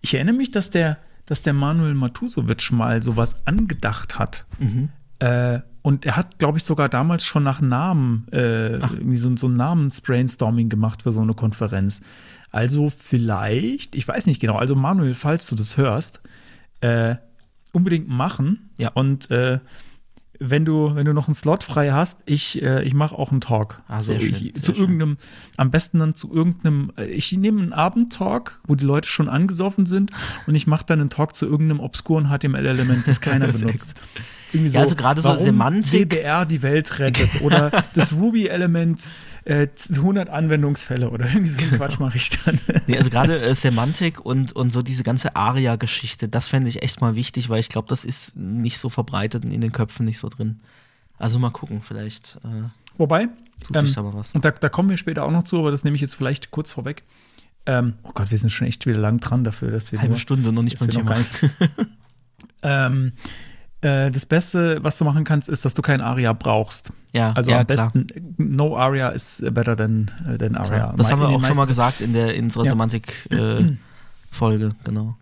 Ich 0.00 0.14
erinnere 0.14 0.34
mich, 0.34 0.50
dass 0.50 0.70
der, 0.70 0.98
dass 1.26 1.42
der 1.42 1.52
Manuel 1.52 1.94
Matusovic 1.94 2.70
mal 2.72 3.02
sowas 3.02 3.36
angedacht 3.46 4.18
hat. 4.18 4.46
Mhm. 4.58 4.88
Äh, 5.18 5.60
und 5.82 6.04
er 6.06 6.16
hat, 6.16 6.38
glaube 6.38 6.58
ich, 6.58 6.64
sogar 6.64 6.88
damals 6.88 7.24
schon 7.24 7.42
nach 7.44 7.60
Namen, 7.60 8.26
äh, 8.32 8.72
irgendwie 8.74 9.16
so, 9.16 9.36
so 9.36 9.46
ein 9.48 9.54
Namens-Brainstorming 9.54 10.68
gemacht 10.68 11.02
für 11.02 11.12
so 11.12 11.20
eine 11.20 11.34
Konferenz. 11.34 12.00
Also 12.50 12.90
vielleicht, 12.90 13.94
ich 13.94 14.06
weiß 14.08 14.26
nicht 14.26 14.40
genau, 14.40 14.56
also 14.56 14.74
Manuel, 14.74 15.14
falls 15.14 15.46
du 15.48 15.54
das 15.54 15.76
hörst, 15.76 16.20
äh, 16.80 17.16
unbedingt 17.72 18.08
machen. 18.08 18.70
Ja. 18.78 18.90
Und 18.94 19.30
äh, 19.30 19.60
wenn 20.40 20.64
du, 20.64 20.94
wenn 20.94 21.06
du 21.06 21.12
noch 21.12 21.28
einen 21.28 21.34
Slot 21.34 21.64
frei 21.64 21.90
hast, 21.92 22.18
ich, 22.26 22.62
äh, 22.64 22.82
ich 22.82 22.94
mache 22.94 23.14
auch 23.16 23.30
einen 23.30 23.40
Talk. 23.40 23.82
Ah, 23.88 24.00
sehr 24.00 24.20
so, 24.20 24.26
schön, 24.26 24.34
ich, 24.34 24.54
zu 24.62 24.72
schön. 24.72 24.82
irgendeinem, 24.82 25.16
am 25.56 25.70
besten 25.70 25.98
dann 25.98 26.14
zu 26.14 26.32
irgendeinem, 26.32 26.92
äh, 26.96 27.06
ich 27.06 27.32
nehme 27.32 27.62
einen 27.62 27.72
Abendtalk, 27.72 28.58
wo 28.66 28.74
die 28.74 28.84
Leute 28.84 29.08
schon 29.08 29.28
angesoffen 29.28 29.86
sind 29.86 30.10
und 30.46 30.54
ich 30.54 30.66
mache 30.66 30.84
dann 30.86 31.00
einen 31.00 31.10
Talk 31.10 31.34
zu 31.36 31.46
irgendeinem 31.46 31.80
obskuren 31.80 32.28
HTML-Element, 32.28 33.06
das 33.06 33.20
keiner 33.20 33.48
benutzt. 33.48 34.00
Irgendwie 34.56 34.74
Ja, 34.74 34.80
also 34.80 34.96
gerade 34.96 35.20
so 35.20 35.32
Semantik- 35.36 36.12
WBR 36.12 36.46
die 36.46 36.62
Welt 36.62 36.98
rettet 36.98 37.40
oder 37.42 37.70
das 37.94 38.14
Ruby-Element 38.14 39.10
äh, 39.44 39.68
100 39.90 40.28
Anwendungsfälle 40.28 41.10
oder 41.10 41.26
irgendwie 41.26 41.50
so 41.50 41.60
einen 41.60 41.70
Quatsch 41.72 41.98
mache 42.00 42.16
ich 42.16 42.30
dann. 42.44 42.58
Nee, 42.86 42.96
also 42.96 43.10
gerade 43.10 43.40
äh, 43.40 43.54
Semantik 43.54 44.24
und, 44.24 44.52
und 44.52 44.70
so 44.70 44.82
diese 44.82 45.02
ganze 45.04 45.36
ARIA-Geschichte, 45.36 46.28
das 46.28 46.48
fände 46.48 46.68
ich 46.68 46.82
echt 46.82 47.00
mal 47.00 47.14
wichtig, 47.14 47.48
weil 47.48 47.60
ich 47.60 47.68
glaube, 47.68 47.88
das 47.88 48.04
ist 48.04 48.36
nicht 48.36 48.78
so 48.78 48.88
verbreitet 48.88 49.44
und 49.44 49.52
in 49.52 49.60
den 49.60 49.72
Köpfen 49.72 50.04
nicht 50.04 50.18
so 50.18 50.28
drin. 50.28 50.58
Also 51.18 51.38
mal 51.38 51.50
gucken, 51.50 51.80
vielleicht 51.80 52.38
äh, 52.44 52.68
Wobei, 52.98 53.28
tut 53.66 53.80
sich 53.80 53.94
da 53.94 54.02
mal 54.02 54.14
was. 54.14 54.32
und 54.32 54.44
da, 54.44 54.50
da 54.50 54.68
kommen 54.68 54.90
wir 54.90 54.96
später 54.96 55.24
auch 55.24 55.30
noch 55.30 55.44
zu, 55.44 55.58
aber 55.58 55.70
das 55.70 55.84
nehme 55.84 55.94
ich 55.94 56.02
jetzt 56.02 56.14
vielleicht 56.14 56.50
kurz 56.50 56.72
vorweg. 56.72 57.04
Ähm, 57.66 57.94
oh 58.04 58.10
Gott, 58.14 58.30
wir 58.30 58.38
sind 58.38 58.50
schon 58.50 58.66
echt 58.66 58.86
wieder 58.86 58.98
lang 58.98 59.18
dran 59.18 59.44
dafür, 59.44 59.70
dass 59.70 59.92
wir 59.92 59.98
Halbe 59.98 60.12
nur, 60.12 60.20
Stunde, 60.20 60.52
noch 60.52 60.62
nicht 60.62 60.80
mal 60.80 60.88
Thema. 60.88 61.16
ähm, 62.62 63.12
äh, 63.82 64.10
das 64.10 64.26
Beste, 64.26 64.82
was 64.82 64.98
du 64.98 65.04
machen 65.04 65.24
kannst, 65.24 65.48
ist, 65.48 65.64
dass 65.64 65.74
du 65.74 65.82
kein 65.82 66.00
ARIA 66.00 66.32
brauchst. 66.32 66.92
Ja, 67.12 67.32
Also 67.32 67.50
ja, 67.50 67.60
am 67.60 67.66
klar. 67.66 67.90
besten, 67.92 68.06
no 68.38 68.76
ARIA 68.76 69.10
is 69.10 69.42
better 69.50 69.76
than, 69.76 70.10
äh, 70.28 70.38
than 70.38 70.56
ARIA. 70.56 70.94
Das 70.96 71.10
haben 71.10 71.20
wir 71.20 71.28
auch 71.28 71.44
schon 71.44 71.56
mal 71.56 71.66
gesagt 71.66 72.00
in 72.00 72.12
der 72.12 72.34
in 72.34 72.46
unserer 72.46 72.64
Ja. 72.64 72.70
Semantik-Folge, 72.70 74.72
genau. 74.84 75.16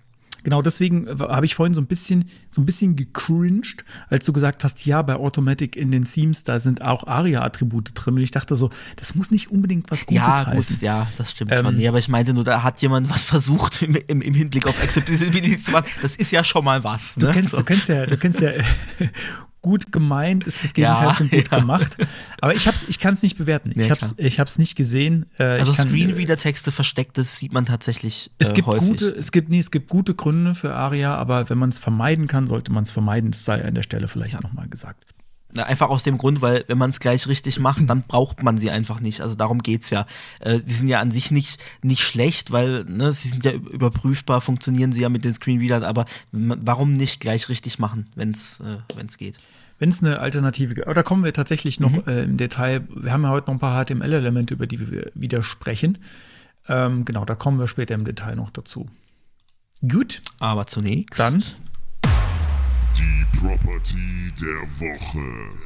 Genau, 0.44 0.62
deswegen 0.62 1.06
äh, 1.08 1.16
habe 1.18 1.46
ich 1.46 1.54
vorhin 1.54 1.74
so 1.74 1.80
ein 1.80 1.86
bisschen, 1.86 2.26
so 2.50 2.60
ein 2.62 2.66
bisschen 2.66 2.94
gecringed, 2.96 3.84
als 4.08 4.24
du 4.24 4.32
gesagt 4.32 4.62
hast, 4.62 4.86
ja, 4.86 5.02
bei 5.02 5.14
Automatic 5.16 5.74
in 5.76 5.90
den 5.90 6.04
Themes, 6.04 6.44
da 6.44 6.58
sind 6.58 6.82
auch 6.82 7.06
ARIA-Attribute 7.06 7.90
drin. 7.94 8.14
Und 8.14 8.20
ich 8.20 8.30
dachte 8.30 8.54
so, 8.56 8.70
das 8.96 9.14
muss 9.14 9.30
nicht 9.30 9.50
unbedingt 9.50 9.90
was 9.90 10.06
Gutes 10.06 10.22
ja, 10.24 10.46
heißen. 10.46 10.76
gut, 10.76 10.82
ja, 10.82 11.06
das 11.18 11.32
stimmt 11.32 11.50
Ähm, 11.50 11.64
schon. 11.64 11.74
Nee, 11.76 11.88
aber 11.88 11.98
ich 11.98 12.08
meinte 12.08 12.32
nur, 12.34 12.44
da 12.44 12.62
hat 12.62 12.80
jemand 12.82 13.10
was 13.10 13.24
versucht 13.34 13.82
im, 13.82 13.96
im, 14.06 14.20
im 14.22 14.34
Hinblick 14.34 14.66
auf 14.66 14.80
Accessibility 14.82 15.58
zu 15.58 15.72
machen. 15.72 15.86
Das 16.02 16.14
ist 16.16 16.30
ja 16.30 16.44
schon 16.44 16.64
mal 16.64 16.84
was. 16.84 17.14
Du 17.16 17.26
ne? 17.26 17.32
kennst, 17.32 17.50
So. 17.50 17.56
du 17.58 17.64
kennst 17.64 17.88
ja, 17.88 18.06
du 18.06 18.16
kennst 18.16 18.40
ja 18.40 18.50
gut 19.64 19.92
gemeint, 19.92 20.46
ist 20.46 20.62
das 20.62 20.74
Gegenteil 20.74 21.06
Ja, 21.06 21.14
von 21.14 21.30
gut 21.30 21.48
ja. 21.50 21.58
gemacht. 21.58 21.96
Aber 22.42 22.54
ich, 22.54 22.68
ich 22.86 23.00
kann 23.00 23.14
es 23.14 23.22
nicht 23.22 23.38
bewerten. 23.38 23.72
Nee, 23.74 23.84
ich 23.84 23.90
habe 23.90 24.00
es 24.02 24.14
klar. 24.14 24.26
ich 24.26 24.38
hab's 24.38 24.58
nicht 24.58 24.76
gesehen. 24.76 25.24
Äh, 25.38 25.44
Also 25.44 25.72
Screenreader-Texte 25.72 26.70
versteckt, 26.70 27.16
das 27.16 27.38
sieht 27.38 27.54
man 27.54 27.64
tatsächlich 27.64 28.30
Es 28.38 28.50
äh, 28.50 28.54
gibt 28.54 28.66
häufig. 28.68 28.86
gute, 28.86 29.08
es 29.08 29.32
gibt, 29.32 29.48
nee, 29.48 29.58
es 29.58 29.70
gibt 29.70 29.88
gute 29.88 30.14
Gründe 30.14 30.54
für 30.54 30.74
ARIA, 30.74 31.14
aber 31.14 31.48
wenn 31.48 31.56
man 31.56 31.70
es 31.70 31.78
vermeiden 31.78 32.28
kann, 32.28 32.46
sollte 32.46 32.70
man 32.72 32.82
es 32.84 32.90
vermeiden. 32.90 33.30
Das 33.30 33.44
sei 33.46 33.64
an 33.64 33.74
der 33.74 33.82
Stelle 33.82 34.06
vielleicht 34.06 34.42
nochmal 34.42 34.68
gesagt. 34.68 35.04
Einfach 35.56 35.88
aus 35.88 36.02
dem 36.02 36.18
Grund, 36.18 36.40
weil 36.42 36.64
wenn 36.68 36.78
man 36.78 36.90
es 36.90 37.00
gleich 37.00 37.26
richtig 37.28 37.58
macht, 37.60 37.82
dann 37.88 38.02
braucht 38.02 38.42
man 38.42 38.58
sie 38.58 38.70
einfach 38.70 39.00
nicht. 39.00 39.20
Also 39.20 39.34
darum 39.36 39.62
geht's 39.62 39.90
ja. 39.90 40.06
Äh, 40.40 40.60
die 40.60 40.72
sind 40.72 40.88
ja 40.88 41.00
an 41.00 41.10
sich 41.10 41.30
nicht, 41.30 41.62
nicht 41.82 42.00
schlecht, 42.02 42.50
weil 42.50 42.84
ne, 42.84 43.12
sie 43.12 43.28
sind 43.28 43.44
ja 43.44 43.52
üb- 43.52 43.68
überprüfbar, 43.70 44.40
funktionieren 44.40 44.92
sie 44.92 45.02
ja 45.02 45.08
mit 45.08 45.24
den 45.24 45.34
Screenreadern, 45.34 45.84
aber 45.84 46.04
warum 46.32 46.92
nicht 46.92 47.20
gleich 47.20 47.48
richtig 47.48 47.78
machen, 47.78 48.08
wenn 48.16 48.30
es 48.30 48.60
äh, 48.60 48.78
wenn's 48.96 49.16
geht? 49.18 49.38
Wenn 49.78 49.88
es 49.88 50.02
eine 50.02 50.20
Alternative 50.20 50.74
gibt, 50.74 50.86
aber 50.86 50.94
da 50.94 51.02
kommen 51.02 51.24
wir 51.24 51.32
tatsächlich 51.32 51.80
noch 51.80 51.90
Mhm. 51.90 52.02
äh, 52.06 52.22
im 52.24 52.36
Detail. 52.36 52.86
Wir 52.94 53.12
haben 53.12 53.22
ja 53.24 53.30
heute 53.30 53.46
noch 53.48 53.54
ein 53.54 53.60
paar 53.60 53.84
HTML-Elemente, 53.84 54.54
über 54.54 54.66
die 54.66 54.78
wir 54.90 55.10
wieder 55.14 55.42
sprechen. 55.42 55.98
Ähm, 56.68 57.04
genau, 57.04 57.24
da 57.24 57.34
kommen 57.34 57.58
wir 57.58 57.66
später 57.66 57.94
im 57.94 58.04
Detail 58.04 58.36
noch 58.36 58.50
dazu. 58.50 58.88
Gut, 59.86 60.22
Aber 60.38 60.66
zunächst. 60.66 61.18
dann 61.18 61.42
Die 62.96 63.38
Property 63.38 64.32
der 64.40 64.62
Woche. 64.80 65.58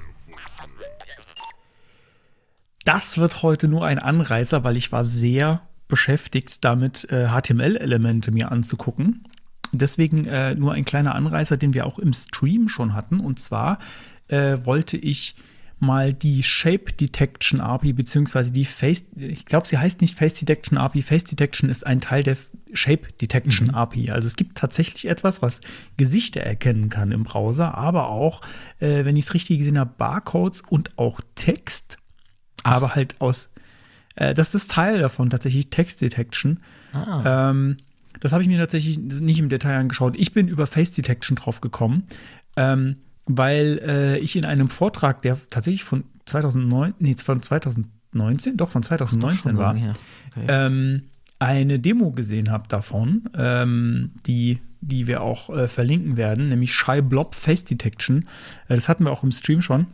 Das 2.84 3.18
wird 3.18 3.42
heute 3.42 3.68
nur 3.68 3.84
ein 3.84 3.98
Anreißer, 3.98 4.64
weil 4.64 4.76
ich 4.76 4.92
war 4.92 5.04
sehr 5.04 5.62
beschäftigt 5.88 6.64
damit, 6.64 7.10
äh, 7.10 7.28
HTML-Elemente 7.28 8.30
mir 8.30 8.50
anzugucken. 8.52 9.24
Deswegen 9.72 10.26
äh, 10.26 10.54
nur 10.54 10.72
ein 10.72 10.84
kleiner 10.84 11.14
Anreißer, 11.14 11.56
den 11.56 11.74
wir 11.74 11.86
auch 11.86 11.98
im 11.98 12.12
Stream 12.12 12.68
schon 12.68 12.94
hatten. 12.94 13.20
Und 13.20 13.40
zwar 13.40 13.78
äh, 14.28 14.58
wollte 14.64 14.96
ich 14.96 15.34
mal 15.80 16.12
die 16.12 16.42
Shape 16.42 16.92
Detection 16.92 17.60
API 17.60 17.92
beziehungsweise 17.92 18.50
die 18.50 18.64
Face, 18.64 19.04
ich 19.16 19.46
glaube, 19.46 19.66
sie 19.66 19.78
heißt 19.78 20.00
nicht 20.00 20.16
Face 20.16 20.34
Detection 20.34 20.76
API. 20.76 21.02
Face 21.02 21.24
Detection 21.24 21.70
ist 21.70 21.86
ein 21.86 22.00
Teil 22.00 22.22
der 22.22 22.36
Shape 22.72 23.12
Detection 23.20 23.70
API. 23.70 24.10
Also 24.10 24.26
es 24.26 24.36
gibt 24.36 24.58
tatsächlich 24.58 25.06
etwas, 25.06 25.42
was 25.42 25.60
Gesichter 25.96 26.40
erkennen 26.40 26.88
kann 26.88 27.12
im 27.12 27.24
Browser, 27.24 27.76
aber 27.76 28.08
auch, 28.08 28.40
äh, 28.80 29.04
wenn 29.04 29.16
ich 29.16 29.26
es 29.26 29.34
richtig 29.34 29.58
gesehen 29.58 29.78
habe, 29.78 29.92
Barcodes 29.96 30.62
und 30.68 30.98
auch 30.98 31.20
Text 31.34 31.98
aber 32.64 32.94
halt 32.94 33.20
aus, 33.20 33.50
äh, 34.16 34.34
das 34.34 34.54
ist 34.54 34.70
Teil 34.70 34.98
davon, 34.98 35.30
tatsächlich 35.30 35.70
Text 35.70 36.00
Detection. 36.00 36.60
Ah. 36.92 37.50
Ähm, 37.50 37.76
das 38.20 38.32
habe 38.32 38.42
ich 38.42 38.48
mir 38.48 38.58
tatsächlich 38.58 38.98
nicht 38.98 39.38
im 39.38 39.48
Detail 39.48 39.78
angeschaut. 39.78 40.14
Ich 40.16 40.32
bin 40.32 40.48
über 40.48 40.66
Face 40.66 40.90
Detection 40.90 41.36
drauf 41.36 41.60
gekommen, 41.60 42.04
ähm, 42.56 42.96
weil 43.28 43.80
äh, 43.84 44.18
ich 44.18 44.34
in 44.36 44.44
einem 44.44 44.68
Vortrag, 44.68 45.22
der 45.22 45.38
tatsächlich 45.50 45.84
von 45.84 46.04
2009, 46.24 46.94
nee, 46.98 47.14
von 47.22 47.42
2019, 47.42 48.56
doch 48.56 48.70
von 48.70 48.82
2019 48.82 49.38
Schon 49.38 49.54
so 49.54 49.62
war. 49.62 49.74
Okay. 49.74 50.46
ähm, 50.48 51.02
eine 51.38 51.78
Demo 51.78 52.10
gesehen 52.10 52.50
habe 52.50 52.68
davon, 52.68 53.28
ähm, 53.36 54.12
die, 54.26 54.58
die 54.80 55.06
wir 55.06 55.22
auch 55.22 55.50
äh, 55.50 55.68
verlinken 55.68 56.16
werden, 56.16 56.48
nämlich 56.48 56.74
Shy 56.74 57.00
Blob 57.00 57.34
Face 57.34 57.64
Detection. 57.64 58.26
Äh, 58.68 58.74
das 58.74 58.88
hatten 58.88 59.04
wir 59.04 59.12
auch 59.12 59.22
im 59.22 59.30
Stream 59.30 59.62
schon, 59.62 59.86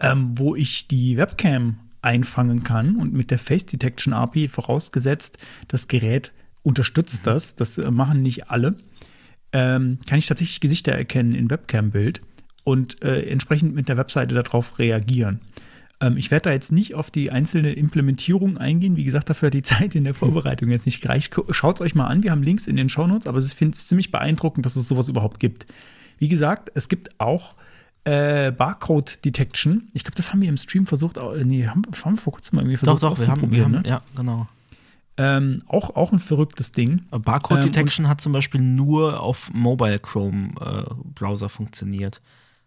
ähm, 0.00 0.38
wo 0.38 0.54
ich 0.54 0.88
die 0.88 1.16
Webcam 1.16 1.80
einfangen 2.02 2.62
kann 2.62 2.96
und 2.96 3.12
mit 3.12 3.30
der 3.30 3.38
Face 3.38 3.66
Detection 3.66 4.12
API 4.12 4.48
vorausgesetzt, 4.48 5.38
das 5.68 5.88
Gerät 5.88 6.32
unterstützt 6.62 7.26
das, 7.26 7.56
das 7.56 7.78
äh, 7.78 7.90
machen 7.90 8.22
nicht 8.22 8.50
alle, 8.50 8.76
ähm, 9.52 9.98
kann 10.08 10.18
ich 10.18 10.26
tatsächlich 10.26 10.60
Gesichter 10.60 10.92
erkennen 10.92 11.32
in 11.32 11.50
Webcam-Bild. 11.50 12.20
und 12.64 13.02
äh, 13.02 13.22
entsprechend 13.28 13.74
mit 13.74 13.88
der 13.88 13.96
Webseite 13.96 14.34
darauf 14.34 14.78
reagieren. 14.80 15.40
Ähm, 16.00 16.16
ich 16.16 16.30
werde 16.30 16.50
da 16.50 16.52
jetzt 16.52 16.72
nicht 16.72 16.94
auf 16.94 17.10
die 17.10 17.30
einzelne 17.30 17.72
Implementierung 17.72 18.58
eingehen. 18.58 18.96
Wie 18.96 19.04
gesagt, 19.04 19.30
dafür 19.30 19.46
hat 19.46 19.54
die 19.54 19.62
Zeit 19.74 19.94
in 19.94 20.04
der 20.04 20.14
Vorbereitung 20.14 20.70
jetzt 20.70 20.86
nicht 20.86 21.00
gereicht. 21.00 21.34
Schaut 21.50 21.76
es 21.76 21.80
euch 21.80 21.94
mal 21.94 22.06
an. 22.06 22.22
Wir 22.22 22.30
haben 22.32 22.42
Links 22.42 22.66
in 22.66 22.76
den 22.76 22.88
Shownotes, 22.88 23.26
aber 23.26 23.38
ich 23.38 23.54
finde 23.54 23.76
es 23.76 23.88
ziemlich 23.88 24.10
beeindruckend, 24.10 24.66
dass 24.66 24.76
es 24.76 24.88
sowas 24.88 25.08
überhaupt 25.08 25.40
gibt. 25.40 25.66
Wie 26.18 26.28
gesagt, 26.28 26.70
es 26.74 26.88
gibt 26.88 27.20
auch 27.20 27.54
äh, 28.04 28.52
Barcode 28.52 29.24
Detection. 29.24 29.88
Ich 29.92 30.04
glaube, 30.04 30.16
das 30.16 30.32
haben 30.32 30.40
wir 30.40 30.48
im 30.48 30.56
Stream 30.56 30.86
versucht. 30.86 31.16
Äh, 31.16 31.44
nee, 31.44 31.66
haben, 31.66 31.82
haben 32.04 32.16
wir 32.16 32.20
vor 32.20 32.34
kurzem 32.34 32.56
mal 32.56 32.62
irgendwie 32.62 32.78
versucht 32.78 33.02
doch, 33.02 33.14
doch, 33.14 33.20
wir 33.20 33.28
haben, 33.28 33.50
wir 33.50 33.64
haben 33.64 33.72
ne? 33.72 33.82
ja, 33.86 34.02
genau. 34.14 34.48
Ähm, 35.18 35.62
auch, 35.66 35.96
auch 35.96 36.12
ein 36.12 36.18
verrücktes 36.18 36.72
Ding. 36.72 37.02
Barcode 37.10 37.58
Ähm, 37.58 37.64
Detection 37.64 38.08
hat 38.08 38.20
zum 38.20 38.32
Beispiel 38.32 38.60
nur 38.60 39.20
auf 39.20 39.50
Mobile 39.54 39.98
Chrome 39.98 40.50
äh, 40.60 40.94
Browser 41.14 41.48
funktioniert. 41.48 42.20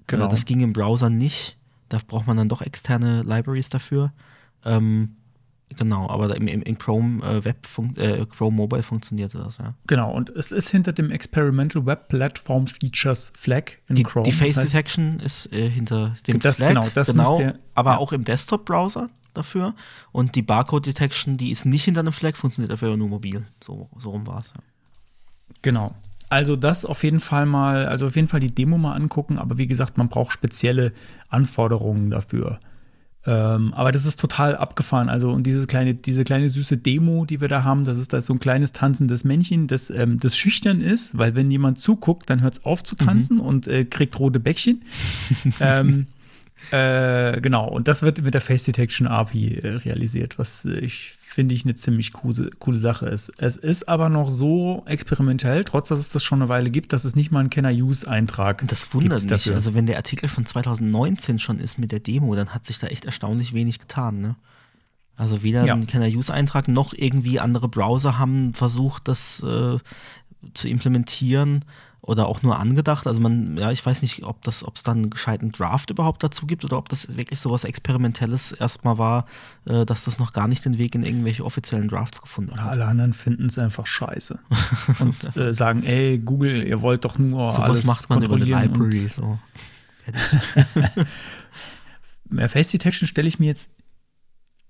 Genau. 0.08 0.26
Äh, 0.26 0.30
das 0.30 0.45
ging 0.45 0.62
im 0.62 0.74
Browser 0.74 1.10
nicht. 1.10 1.58
Da 1.89 2.00
braucht 2.08 2.26
man 2.28 2.38
dann 2.38 2.50
doch 2.50 2.62
externe 2.62 3.22
Libraries 3.24 3.70
dafür. 3.70 4.14
Ähm, 4.66 5.12
genau, 5.78 6.10
aber 6.10 6.36
im, 6.36 6.47
im, 6.47 6.62
in 6.64 6.78
Chrome 6.80 7.24
äh, 7.24 7.45
Web 7.45 7.68
äh, 7.97 8.26
Chrome 8.26 8.56
Mobile 8.56 8.82
funktionierte 8.84 9.38
das, 9.38 9.60
ja. 9.60 9.76
Genau, 9.88 10.12
und 10.12 10.30
es 10.32 10.52
ist 10.52 10.70
hinter 10.70 10.91
dem 10.91 11.12
Experimental 11.12 11.86
Web 11.86 12.10
Platform 12.10 12.66
Features 12.68 13.32
Flag 13.38 13.64
in 13.88 13.95
Die, 13.95 14.04
Chrome. 14.04 14.24
die 14.26 14.32
Face 14.32 14.56
Das 14.56 14.64
heißt, 14.66 14.74
Detection 14.74 15.20
ist 15.20 15.52
äh, 15.54 15.70
hinter 15.70 16.16
dem 16.28 16.39
Das- 16.39 16.58
Flag, 16.58 16.70
genau, 16.70 16.88
das 16.95 17.14
müsst 17.14 17.39
ihr- 17.39 17.60
aber 17.76 17.91
ja. 17.91 17.97
auch 18.00 18.12
im 18.12 18.24
Desktop-Browser 18.24 19.10
dafür. 19.40 19.74
Und 20.12 20.36
die 20.36 20.42
Barcode 20.42 20.86
Detection, 20.86 21.38
die 21.38 21.52
ist 21.52 21.66
nicht 21.66 21.84
hinter 21.84 22.02
einem 22.02 22.14
Flag, 22.14 22.36
funktioniert 22.36 22.72
dafür 22.72 22.96
nur 22.96 23.10
mobil. 23.10 23.46
So, 23.64 23.90
so 23.98 24.12
rum 24.12 24.28
war 24.28 24.40
es. 24.40 24.54
Ja. 24.56 24.62
Genau. 25.62 25.96
Also 26.30 26.56
das 26.56 26.86
auf 26.86 27.04
jeden 27.04 27.20
Fall 27.20 27.46
mal, 27.46 27.88
also 27.88 28.08
auf 28.08 28.16
jeden 28.16 28.28
Fall 28.28 28.40
die 28.40 28.54
Demo 28.54 28.78
mal 28.78 28.94
angucken, 28.94 29.40
aber 29.40 29.58
wie 29.58 29.66
gesagt, 29.66 29.98
man 29.98 30.10
braucht 30.10 30.32
spezielle 30.32 30.94
Anforderungen 31.30 32.12
dafür. 32.12 32.60
Ähm, 33.26 33.74
aber 33.74 33.92
das 33.92 34.06
ist 34.06 34.20
total 34.20 34.56
abgefahren. 34.56 35.10
Also, 35.10 35.32
und 35.32 35.44
diese 35.44 35.68
kleine, 35.68 35.94
diese 35.94 36.24
kleine 36.24 36.50
süße 36.50 36.78
Demo, 36.78 37.26
die 37.26 37.42
wir 37.42 37.48
da 37.48 37.64
haben, 37.64 37.84
das 37.84 37.98
ist 37.98 38.14
da 38.14 38.22
so 38.22 38.34
ein 38.34 38.40
kleines 38.40 38.72
tanzendes 38.72 39.24
Männchen, 39.24 39.68
das, 39.68 39.90
ähm, 39.90 40.20
das 40.20 40.38
schüchtern 40.38 40.82
ist, 40.82 41.18
weil 41.18 41.36
wenn 41.36 41.52
jemand 41.52 41.80
zuguckt, 41.80 42.30
dann 42.30 42.42
hört 42.42 42.60
es 42.60 42.66
auf 42.66 42.82
zu 42.82 42.96
tanzen 42.96 43.40
und 43.40 43.68
äh, 43.68 43.84
kriegt 43.84 44.18
rote 44.20 44.40
Bäckchen. 44.40 44.84
ähm, 45.60 46.08
äh, 46.72 47.39
genau, 47.41 47.68
und 47.68 47.88
das 47.88 48.01
wird 48.03 48.22
mit 48.22 48.34
der 48.34 48.41
Face 48.41 48.64
Detection 48.64 49.07
API 49.07 49.55
äh, 49.55 49.68
realisiert, 49.76 50.38
was 50.38 50.66
äh, 50.66 50.80
ich 50.80 51.14
finde 51.22 51.53
ich 51.53 51.64
eine 51.64 51.76
ziemlich 51.76 52.12
coole, 52.12 52.49
coole 52.60 52.80
Sache 52.80 53.05
ist. 53.07 53.32
Es 53.38 53.55
ist 53.55 53.88
aber 53.88 54.10
noch 54.10 54.30
so 54.30 54.84
experimentell, 54.88 55.64
trotz 55.64 55.89
dass 55.89 55.99
es 55.99 56.10
das 56.10 56.24
schon 56.24 56.41
eine 56.41 56.49
Weile 56.49 56.70
gibt, 56.72 56.91
dass 56.91 57.05
es 57.05 57.16
nicht 57.16 57.32
mal 57.32 57.39
einen 57.41 57.49
Kenner-Use-Eintrag 57.51 58.62
Und 58.64 58.72
das 58.72 58.93
wundert 58.93 59.20
gibt 59.22 59.32
mich. 59.32 59.43
dafür. 59.43 59.55
Also, 59.55 59.74
wenn 59.76 59.86
der 59.86 59.97
Artikel 59.97 60.28
von 60.28 60.45
2019 60.45 61.38
schon 61.39 61.60
ist 61.60 61.78
mit 61.78 61.91
der 61.91 61.99
Demo, 61.99 62.34
dann 62.36 62.49
hat 62.53 62.66
sich 62.66 62.80
da 62.80 62.88
echt 62.88 63.05
erstaunlich 63.05 63.53
wenig 63.53 63.78
getan, 63.80 64.20
ne? 64.22 64.36
Also 65.16 65.43
weder 65.43 65.66
Ja. 65.66 65.74
ein 65.76 65.86
Kenner-Use-Eintrag 65.86 66.68
noch 66.68 66.93
irgendwie 66.95 67.39
andere 67.39 67.68
Browser 67.68 68.18
haben 68.18 68.53
versucht, 68.53 69.07
das 69.07 69.43
äh, 69.43 69.78
zu 70.53 70.68
implementieren 70.68 71.66
oder 72.02 72.28
auch 72.28 72.41
nur 72.41 72.58
angedacht. 72.60 73.08
Also 73.08 73.20
man, 73.20 73.58
ja, 73.58 73.72
ich 73.72 73.86
weiß 73.86 74.02
nicht, 74.02 74.24
ob 74.24 74.41
das, 74.43 74.64
ob 74.64 74.78
es 74.78 74.84
dann 74.84 74.97
einen 74.97 75.10
gescheiten 75.10 75.52
Draft 75.52 75.89
überhaupt 75.89 76.24
dazu 76.24 76.47
gibt 76.47 76.64
oder 76.64 76.78
ob 76.78 76.89
das 76.89 77.18
wirklich 77.18 77.39
sowas 77.39 77.64
Experimentelles 77.66 78.52
erstmal 78.54 78.97
war, 78.97 79.26
äh, 79.66 79.86
dass 79.86 80.06
das 80.06 80.18
noch 80.20 80.34
gar 80.34 80.47
nicht 80.47 80.64
den 80.66 80.78
Weg 80.78 80.95
in 80.95 81.04
irgendwelche 81.04 81.43
offiziellen 81.43 81.88
Drafts 81.89 82.22
gefunden 82.22 82.56
hat. 82.60 82.72
alle 82.72 82.86
anderen 82.86 83.14
finden 83.14 83.47
es 83.47 83.58
einfach 83.60 83.86
scheiße 83.86 84.39
und 85.00 85.38
äh, 85.38 85.54
sagen, 85.54 85.84
ey, 85.84 86.18
Google, 86.20 86.64
ihr 86.66 86.82
wollt 86.82 87.06
doch 87.06 87.18
nur 87.18 87.52
Sowas 87.52 87.70
alles 87.70 87.84
macht 87.84 88.10
man 88.10 88.24
über 88.24 88.36
eine 88.36 88.45
und- 88.45 88.50
Library. 88.50 89.10
So. 89.10 89.38
Äh, 92.36 92.47
Face 92.47 92.72
Detection 92.72 93.08
stelle 93.08 93.28
ich 93.28 93.39
mir 93.39 93.47
jetzt 93.47 93.70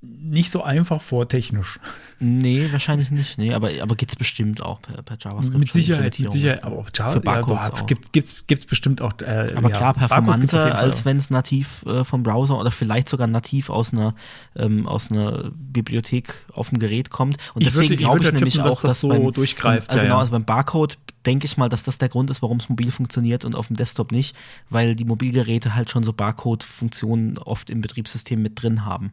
nicht 0.01 0.49
so 0.49 0.63
einfach 0.63 1.01
vor, 1.01 1.27
technisch. 1.27 1.77
Nee, 2.19 2.69
wahrscheinlich 2.71 3.11
nicht. 3.11 3.37
Nee, 3.37 3.53
aber, 3.53 3.69
aber 3.81 3.95
gibt 3.97 4.11
es 4.11 4.15
bestimmt 4.15 4.61
auch 4.61 4.81
per, 4.81 5.01
per 5.01 5.17
JavaScript. 5.19 5.59
mit 5.59 5.71
Sicherheit, 5.73 6.17
mit. 6.19 6.31
Sicherheit. 6.31 6.63
Aber 6.63 6.77
auch 6.77 6.89
Java, 6.95 7.11
Für 7.11 7.19
Barcodes 7.19 7.67
ja, 7.67 7.73
auch. 7.73 7.85
gibt 7.85 8.15
es 8.15 8.47
gibt's 8.47 8.65
bestimmt 8.65 9.01
auch. 9.01 9.11
Äh, 9.21 9.53
Aber 9.57 9.69
ja, 9.69 9.75
klar, 9.75 9.93
performanter, 9.95 10.77
als 10.77 11.01
auch. 11.01 11.05
wenn 11.05 11.17
es 11.17 11.29
nativ 11.29 11.83
äh, 11.85 12.05
vom 12.05 12.23
Browser 12.23 12.57
oder 12.57 12.71
vielleicht 12.71 13.09
sogar 13.09 13.27
nativ 13.27 13.69
aus 13.69 13.91
einer, 13.93 14.15
ähm, 14.55 14.87
aus 14.87 15.11
einer 15.11 15.51
Bibliothek 15.53 16.33
auf 16.53 16.69
dem 16.69 16.79
Gerät 16.79 17.09
kommt. 17.09 17.35
Und 17.53 17.61
Ich 17.61 17.67
deswegen 17.67 17.89
würde- 17.89 17.93
ich 17.95 17.99
glaube 17.99 18.17
ich, 18.19 18.23
würde 18.23 18.37
nämlich 18.37 18.53
tippen, 18.53 18.69
dass 18.69 18.77
auch, 18.77 18.81
das 18.81 18.91
dass 18.91 18.99
so 19.01 19.09
beim, 19.09 19.33
durchgreift, 19.33 19.89
Also 19.89 19.99
ja, 19.99 20.03
genau, 20.05 20.19
also 20.19 20.31
beim 20.31 20.45
Barcode 20.45 20.97
denke 21.25 21.45
ich 21.45 21.57
mal, 21.57 21.67
dass 21.67 21.83
das 21.83 21.97
der 21.97 22.07
Grund 22.07 22.29
ist, 22.29 22.41
warum 22.41 22.59
es 22.59 22.69
mobil 22.69 22.91
funktioniert 22.91 23.43
und 23.43 23.53
auf 23.53 23.67
dem 23.67 23.75
Desktop 23.75 24.13
nicht, 24.13 24.33
weil 24.69 24.95
die 24.95 25.03
Mobilgeräte 25.03 25.75
halt 25.75 25.89
schon 25.89 26.03
so 26.03 26.13
Barcode-Funktionen 26.13 27.37
oft 27.37 27.69
im 27.69 27.81
Betriebssystem 27.81 28.41
mit 28.41 28.61
drin 28.61 28.85
haben 28.85 29.11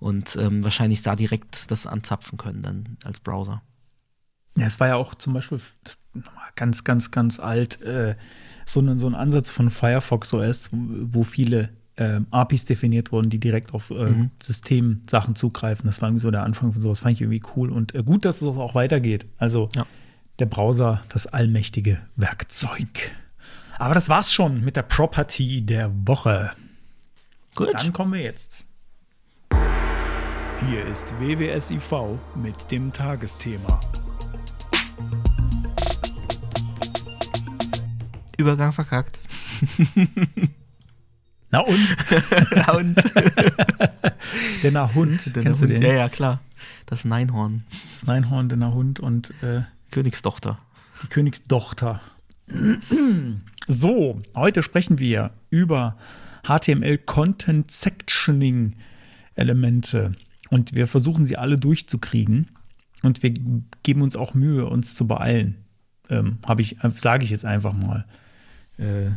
und 0.00 0.36
ähm, 0.36 0.64
wahrscheinlich 0.64 1.02
da 1.02 1.14
direkt 1.14 1.70
das 1.70 1.86
anzapfen 1.86 2.36
können 2.38 2.62
dann 2.62 2.96
als 3.04 3.20
Browser. 3.20 3.62
Ja, 4.58 4.66
es 4.66 4.80
war 4.80 4.88
ja 4.88 4.96
auch 4.96 5.14
zum 5.14 5.32
Beispiel 5.34 5.60
nochmal 6.14 6.48
ganz, 6.56 6.82
ganz, 6.82 7.10
ganz 7.12 7.38
alt 7.38 7.80
äh, 7.82 8.16
so, 8.66 8.80
ein, 8.80 8.98
so 8.98 9.06
ein 9.06 9.14
Ansatz 9.14 9.50
von 9.50 9.70
Firefox 9.70 10.34
OS, 10.34 10.70
wo 10.72 11.22
viele 11.22 11.70
ähm, 11.96 12.26
APIs 12.30 12.64
definiert 12.64 13.12
wurden, 13.12 13.30
die 13.30 13.38
direkt 13.38 13.72
auf 13.74 13.90
äh, 13.90 13.94
Mhm. 14.10 14.30
Systemsachen 14.42 15.34
zugreifen. 15.36 15.86
Das 15.86 16.00
war 16.02 16.08
irgendwie 16.08 16.22
so 16.22 16.30
der 16.30 16.42
Anfang 16.44 16.72
von 16.72 16.80
sowas, 16.82 17.00
fand 17.00 17.14
ich 17.14 17.20
irgendwie 17.20 17.42
cool. 17.56 17.70
Und 17.70 17.94
äh, 17.94 18.02
gut, 18.02 18.24
dass 18.24 18.42
es 18.42 18.48
auch 18.48 18.74
weitergeht. 18.74 19.26
Also 19.38 19.68
Ja. 19.76 19.84
der 20.38 20.46
Browser, 20.46 21.00
das 21.10 21.26
allmächtige 21.26 21.98
Werkzeug. 22.16 23.12
Aber 23.78 23.94
das 23.94 24.08
war's 24.08 24.32
schon 24.32 24.62
mit 24.64 24.76
der 24.76 24.82
Property 24.82 25.62
der 25.62 25.90
Woche. 26.08 26.50
Gut. 27.54 27.72
Dann 27.74 27.92
kommen 27.92 28.12
wir 28.14 28.20
jetzt. 28.22 28.64
Hier 30.68 30.86
ist 30.86 31.12
WWSIV 31.18 32.18
mit 32.36 32.70
dem 32.70 32.92
Tagesthema. 32.92 33.80
Übergang 38.36 38.72
verkackt. 38.72 39.20
Na 41.50 41.60
und? 41.60 41.76
und 42.76 42.96
Der 44.62 44.70
Nahhund, 44.72 45.34
Der 45.34 45.42
kennst 45.42 45.62
Hund. 45.62 45.70
du 45.70 45.74
den? 45.74 45.82
Ja, 45.82 45.94
ja, 45.94 46.08
klar. 46.08 46.40
Das 46.86 47.04
Neinhorn. 47.04 47.64
Das 47.94 48.06
Neinhorn, 48.06 48.48
der 48.48 48.58
Nahhund 48.58 49.00
und 49.00 49.30
äh, 49.42 49.62
Königstochter. 49.90 50.58
die 51.02 51.08
Königstochter. 51.08 52.00
So, 53.66 54.22
heute 54.34 54.62
sprechen 54.62 54.98
wir 54.98 55.30
über 55.50 55.96
HTML 56.46 56.98
Content 56.98 57.70
Sectioning 57.70 58.76
Elemente 59.34 60.12
und 60.50 60.74
wir 60.74 60.86
versuchen 60.86 61.24
sie 61.24 61.36
alle 61.36 61.56
durchzukriegen 61.56 62.48
und 63.02 63.22
wir 63.22 63.32
geben 63.82 64.02
uns 64.02 64.16
auch 64.16 64.34
Mühe, 64.34 64.66
uns 64.66 64.94
zu 64.94 65.06
beeilen. 65.06 65.56
Ähm, 66.08 66.38
Habe 66.46 66.62
ich, 66.62 66.76
sage 66.96 67.24
ich 67.24 67.30
jetzt 67.30 67.44
einfach 67.44 67.72
mal. 67.72 68.04
Äh, 68.76 69.12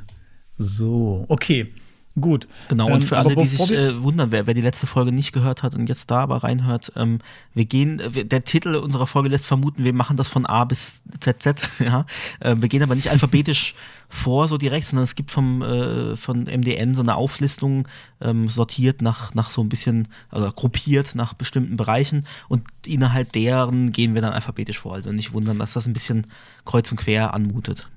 so, 0.57 1.25
okay, 1.27 1.73
gut. 2.19 2.47
Genau, 2.69 2.87
und 2.87 2.93
Ähm, 2.93 3.01
für 3.01 3.17
aber 3.17 3.29
alle, 3.29 3.35
die 3.37 3.47
sich 3.47 3.71
äh, 3.71 4.01
wundern, 4.01 4.31
wer, 4.31 4.45
wer 4.47 4.53
die 4.53 4.61
letzte 4.61 4.87
Folge 4.87 5.11
nicht 5.11 5.31
gehört 5.31 5.63
hat 5.63 5.75
und 5.75 5.87
jetzt 5.87 6.11
da 6.11 6.21
aber 6.21 6.43
reinhört, 6.43 6.91
ähm, 6.95 7.19
wir 7.53 7.65
gehen, 7.65 7.99
äh, 7.99 8.25
der 8.25 8.43
Titel 8.43 8.75
unserer 8.75 9.07
Folge 9.07 9.29
lässt 9.29 9.45
vermuten, 9.45 9.83
wir 9.83 9.93
machen 9.93 10.17
das 10.17 10.27
von 10.27 10.45
A 10.45 10.65
bis 10.65 11.01
ZZ, 11.19 11.69
ja. 11.79 12.05
Äh, 12.39 12.55
wir 12.59 12.69
gehen 12.69 12.83
aber 12.83 12.95
nicht 12.95 13.09
alphabetisch 13.09 13.73
vor, 14.09 14.47
so 14.47 14.57
direkt, 14.57 14.85
sondern 14.85 15.05
es 15.05 15.15
gibt 15.15 15.31
vom, 15.31 15.61
äh, 15.63 16.15
von 16.15 16.43
MDN 16.43 16.93
so 16.93 17.01
eine 17.01 17.15
Auflistung, 17.15 17.87
ähm, 18.21 18.47
sortiert 18.47 19.01
nach, 19.01 19.33
nach 19.33 19.49
so 19.49 19.61
ein 19.61 19.69
bisschen, 19.69 20.07
also 20.29 20.51
gruppiert 20.51 21.15
nach 21.15 21.33
bestimmten 21.33 21.77
Bereichen 21.77 22.27
und 22.47 22.63
innerhalb 22.85 23.31
deren 23.31 23.91
gehen 23.91 24.13
wir 24.13 24.21
dann 24.21 24.33
alphabetisch 24.33 24.79
vor. 24.79 24.93
Also 24.93 25.11
nicht 25.11 25.33
wundern, 25.33 25.57
dass 25.57 25.73
das 25.73 25.87
ein 25.87 25.93
bisschen 25.93 26.27
kreuz 26.63 26.91
und 26.91 26.97
quer 26.97 27.33
anmutet. 27.33 27.89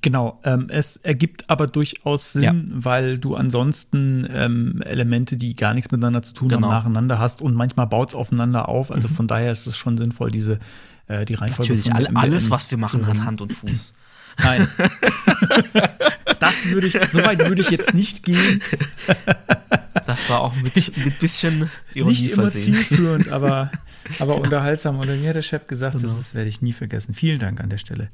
Genau, 0.00 0.40
ähm, 0.44 0.66
es 0.70 0.96
ergibt 0.98 1.48
aber 1.50 1.66
durchaus 1.66 2.32
Sinn, 2.32 2.42
Ja. 2.42 2.54
weil 2.84 3.18
du 3.18 3.34
ansonsten 3.36 4.26
ähm, 4.30 4.82
Elemente, 4.84 5.36
die 5.36 5.52
gar 5.54 5.74
nichts 5.74 5.90
miteinander 5.90 6.22
zu 6.22 6.32
tun 6.34 6.48
Genau. 6.48 6.68
haben, 6.68 6.72
nacheinander 6.92 7.18
hast 7.18 7.42
und 7.42 7.54
manchmal 7.54 7.86
baut 7.86 8.10
es 8.10 8.14
aufeinander 8.14 8.68
auf. 8.68 8.90
Also 8.90 9.08
von 9.08 9.26
daher 9.26 9.52
ist 9.52 9.66
es 9.66 9.76
schon 9.76 9.96
sinnvoll, 9.98 10.30
diese 10.30 10.58
äh, 11.06 11.24
die 11.26 11.34
Reihenfolge 11.34 11.72
Natürlich, 11.74 11.90
von 11.90 12.16
all, 12.16 12.22
alles, 12.22 12.50
was 12.50 12.70
wir 12.70 12.78
machen, 12.78 13.06
hat. 13.06 13.20
Hand 13.24 13.40
und 13.42 13.52
Fuß. 13.52 13.94
Nein. 14.42 14.66
das 16.40 16.64
würde 16.66 16.86
ich, 16.86 16.98
so 17.10 17.22
weit 17.24 17.38
würde 17.46 17.60
ich 17.60 17.70
jetzt 17.70 17.94
nicht 17.94 18.22
gehen. 18.24 18.60
Das 20.06 20.28
war 20.28 20.40
auch 20.40 20.54
mit, 20.56 20.74
mit 20.98 21.18
bisschen 21.20 21.70
Ironie 21.94 22.10
nicht 22.12 22.26
immer 22.32 22.50
versehen. 22.50 22.74
zielführend, 22.74 23.28
aber, 23.30 23.70
aber 24.18 24.36
unterhaltsam. 24.40 24.98
Und 24.98 25.06
mir 25.06 25.28
hat 25.30 25.36
der 25.36 25.40
Chef 25.42 25.66
gesagt, 25.66 25.96
Genau. 25.96 26.08
das 26.08 26.18
ist, 26.18 26.34
werde 26.34 26.48
ich 26.48 26.60
nie 26.60 26.72
vergessen. 26.74 27.14
Vielen 27.14 27.38
Dank 27.38 27.60
an 27.60 27.70
der 27.70 27.78
Stelle. 27.78 28.10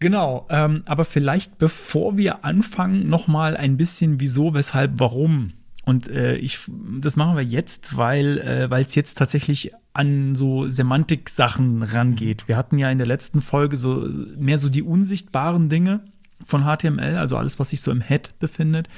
Genau, 0.00 0.46
ähm, 0.48 0.82
aber 0.86 1.04
vielleicht 1.04 1.58
bevor 1.58 2.16
wir 2.16 2.44
anfangen, 2.44 3.08
noch 3.08 3.28
mal 3.28 3.54
ein 3.56 3.76
bisschen 3.76 4.18
wieso, 4.18 4.54
weshalb, 4.54 4.92
warum. 4.98 5.52
Und 5.84 6.08
äh, 6.08 6.36
ich, 6.36 6.60
das 7.00 7.16
machen 7.16 7.36
wir 7.36 7.44
jetzt, 7.44 7.96
weil 7.96 8.38
äh, 8.38 8.80
es 8.80 8.94
jetzt 8.94 9.18
tatsächlich 9.18 9.72
an 9.92 10.34
so 10.34 10.68
Semantik-Sachen 10.68 11.82
rangeht. 11.82 12.48
Wir 12.48 12.56
hatten 12.56 12.78
ja 12.78 12.90
in 12.90 12.96
der 12.96 13.06
letzten 13.06 13.42
Folge 13.42 13.76
so 13.76 14.08
mehr 14.36 14.58
so 14.58 14.70
die 14.70 14.82
unsichtbaren 14.82 15.68
Dinge 15.68 16.00
von 16.44 16.62
HTML, 16.62 17.16
also 17.16 17.36
alles, 17.36 17.58
was 17.58 17.70
sich 17.70 17.82
so 17.82 17.90
im 17.90 18.00
Head 18.00 18.38
befindet. 18.38 18.88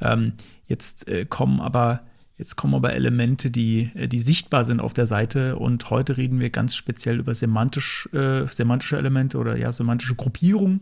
Ähm, 0.00 0.34
jetzt 0.68 1.08
äh, 1.08 1.24
kommen 1.24 1.60
aber 1.60 2.02
Jetzt 2.36 2.56
kommen 2.56 2.74
aber 2.74 2.92
Elemente, 2.94 3.50
die, 3.50 3.90
äh, 3.94 4.08
die 4.08 4.18
sichtbar 4.18 4.64
sind 4.64 4.80
auf 4.80 4.92
der 4.92 5.06
Seite. 5.06 5.56
Und 5.56 5.90
heute 5.90 6.16
reden 6.16 6.40
wir 6.40 6.50
ganz 6.50 6.74
speziell 6.74 7.18
über 7.18 7.34
semantisch, 7.34 8.08
äh, 8.12 8.46
semantische 8.46 8.98
Elemente 8.98 9.38
oder 9.38 9.56
ja, 9.56 9.70
semantische 9.70 10.16
Gruppierung. 10.16 10.80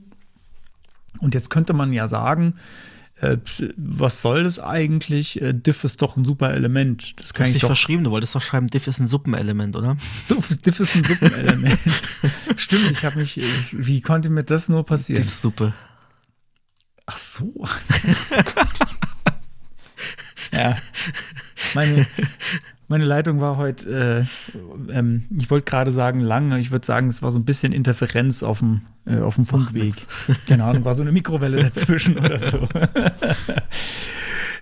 Und 1.20 1.34
jetzt 1.34 1.50
könnte 1.50 1.74
man 1.74 1.92
ja 1.92 2.08
sagen, 2.08 2.54
äh, 3.20 3.36
was 3.76 4.22
soll 4.22 4.44
das 4.44 4.58
eigentlich? 4.58 5.40
Äh, 5.42 5.52
diff 5.52 5.84
ist 5.84 6.00
doch 6.00 6.16
ein 6.16 6.24
super 6.24 6.52
Element. 6.54 7.20
Das 7.20 7.34
kann 7.34 7.44
Du 7.44 7.48
hast 7.48 7.54
ich 7.54 7.60
dich 7.60 7.66
verschrieben, 7.66 8.04
du 8.04 8.10
wolltest 8.10 8.34
doch 8.34 8.40
schreiben, 8.40 8.68
Diff 8.68 8.86
ist 8.86 8.98
ein 8.98 9.06
Suppenelement, 9.06 9.76
oder? 9.76 9.96
Diff, 10.30 10.56
Diff 10.56 10.80
ist 10.80 10.96
ein 10.96 11.04
Suppenelement. 11.04 11.78
Stimmt, 12.56 12.90
ich 12.90 13.04
habe 13.04 13.18
mich. 13.18 13.36
Ich, 13.36 13.86
wie 13.86 14.00
konnte 14.00 14.30
mir 14.30 14.42
das 14.42 14.70
nur 14.70 14.86
passieren? 14.86 15.22
Diff-Suppe. 15.22 15.74
Ach 17.06 17.18
so. 17.18 17.52
ja. 20.52 20.76
Meine, 21.74 22.06
meine 22.88 23.04
Leitung 23.04 23.40
war 23.40 23.56
heute, 23.56 24.26
äh, 24.52 24.92
ähm, 24.92 25.24
ich 25.38 25.50
wollte 25.50 25.64
gerade 25.64 25.92
sagen 25.92 26.20
lang, 26.20 26.52
ich 26.58 26.70
würde 26.70 26.84
sagen, 26.84 27.08
es 27.08 27.22
war 27.22 27.32
so 27.32 27.38
ein 27.38 27.44
bisschen 27.44 27.72
Interferenz 27.72 28.42
auf 28.42 28.58
dem, 28.58 28.82
äh, 29.06 29.18
auf 29.20 29.36
dem 29.36 29.46
Funkweg. 29.46 29.94
Keine 30.46 30.64
Ahnung, 30.64 30.84
war 30.84 30.94
so 30.94 31.02
eine 31.02 31.12
Mikrowelle 31.12 31.62
dazwischen 31.62 32.18
oder 32.18 32.38
so. 32.38 32.58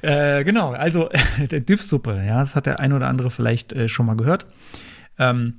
äh, 0.02 0.44
genau, 0.44 0.70
also 0.72 1.10
der 1.50 1.60
Diff-Suppe, 1.60 2.22
ja, 2.24 2.38
das 2.38 2.54
hat 2.54 2.66
der 2.66 2.78
ein 2.80 2.92
oder 2.92 3.08
andere 3.08 3.30
vielleicht 3.30 3.72
äh, 3.72 3.88
schon 3.88 4.06
mal 4.06 4.16
gehört. 4.16 4.46
Ähm, 5.18 5.54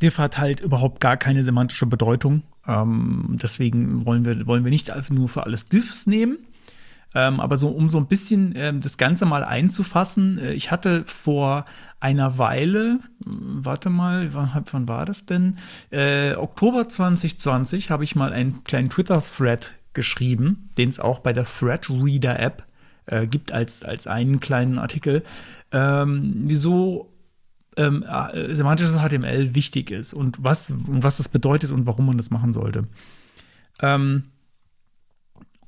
Diff 0.00 0.18
hat 0.18 0.38
halt 0.38 0.60
überhaupt 0.60 1.00
gar 1.00 1.16
keine 1.16 1.44
semantische 1.44 1.86
Bedeutung. 1.86 2.42
Ähm, 2.66 3.38
deswegen 3.42 4.06
wollen 4.06 4.24
wir, 4.24 4.46
wollen 4.46 4.64
wir 4.64 4.70
nicht 4.70 4.90
einfach 4.90 5.14
nur 5.14 5.28
für 5.28 5.44
alles 5.44 5.66
Diffs 5.66 6.06
nehmen. 6.06 6.38
Ähm, 7.14 7.40
aber 7.40 7.58
so, 7.58 7.68
um 7.68 7.90
so 7.90 7.98
ein 7.98 8.06
bisschen 8.06 8.54
ähm, 8.56 8.80
das 8.80 8.98
Ganze 8.98 9.26
mal 9.26 9.44
einzufassen, 9.44 10.38
äh, 10.38 10.52
ich 10.52 10.70
hatte 10.70 11.04
vor 11.04 11.64
einer 12.00 12.38
Weile, 12.38 13.00
mh, 13.24 13.64
warte 13.64 13.90
mal, 13.90 14.34
wann, 14.34 14.64
wann 14.70 14.88
war 14.88 15.06
das 15.06 15.24
denn? 15.26 15.58
Äh, 15.90 16.34
Oktober 16.34 16.88
2020 16.88 17.90
habe 17.90 18.04
ich 18.04 18.16
mal 18.16 18.32
einen 18.32 18.64
kleinen 18.64 18.90
Twitter-Thread 18.90 19.72
geschrieben, 19.92 20.70
den 20.76 20.88
es 20.88 20.98
auch 20.98 21.20
bei 21.20 21.32
der 21.32 21.44
Thread-Reader-App 21.44 22.64
äh, 23.06 23.26
gibt 23.26 23.52
als, 23.52 23.84
als 23.84 24.06
einen 24.06 24.40
kleinen 24.40 24.78
Artikel, 24.78 25.22
ähm, 25.72 26.42
wieso 26.46 27.12
ähm, 27.76 28.02
äh, 28.02 28.54
semantisches 28.54 28.98
HTML 28.98 29.54
wichtig 29.54 29.90
ist 29.90 30.14
und 30.14 30.42
was, 30.42 30.70
und 30.70 31.02
was 31.02 31.18
das 31.18 31.28
bedeutet 31.28 31.70
und 31.70 31.86
warum 31.86 32.06
man 32.06 32.16
das 32.16 32.30
machen 32.30 32.52
sollte. 32.52 32.88
Ähm, 33.80 34.24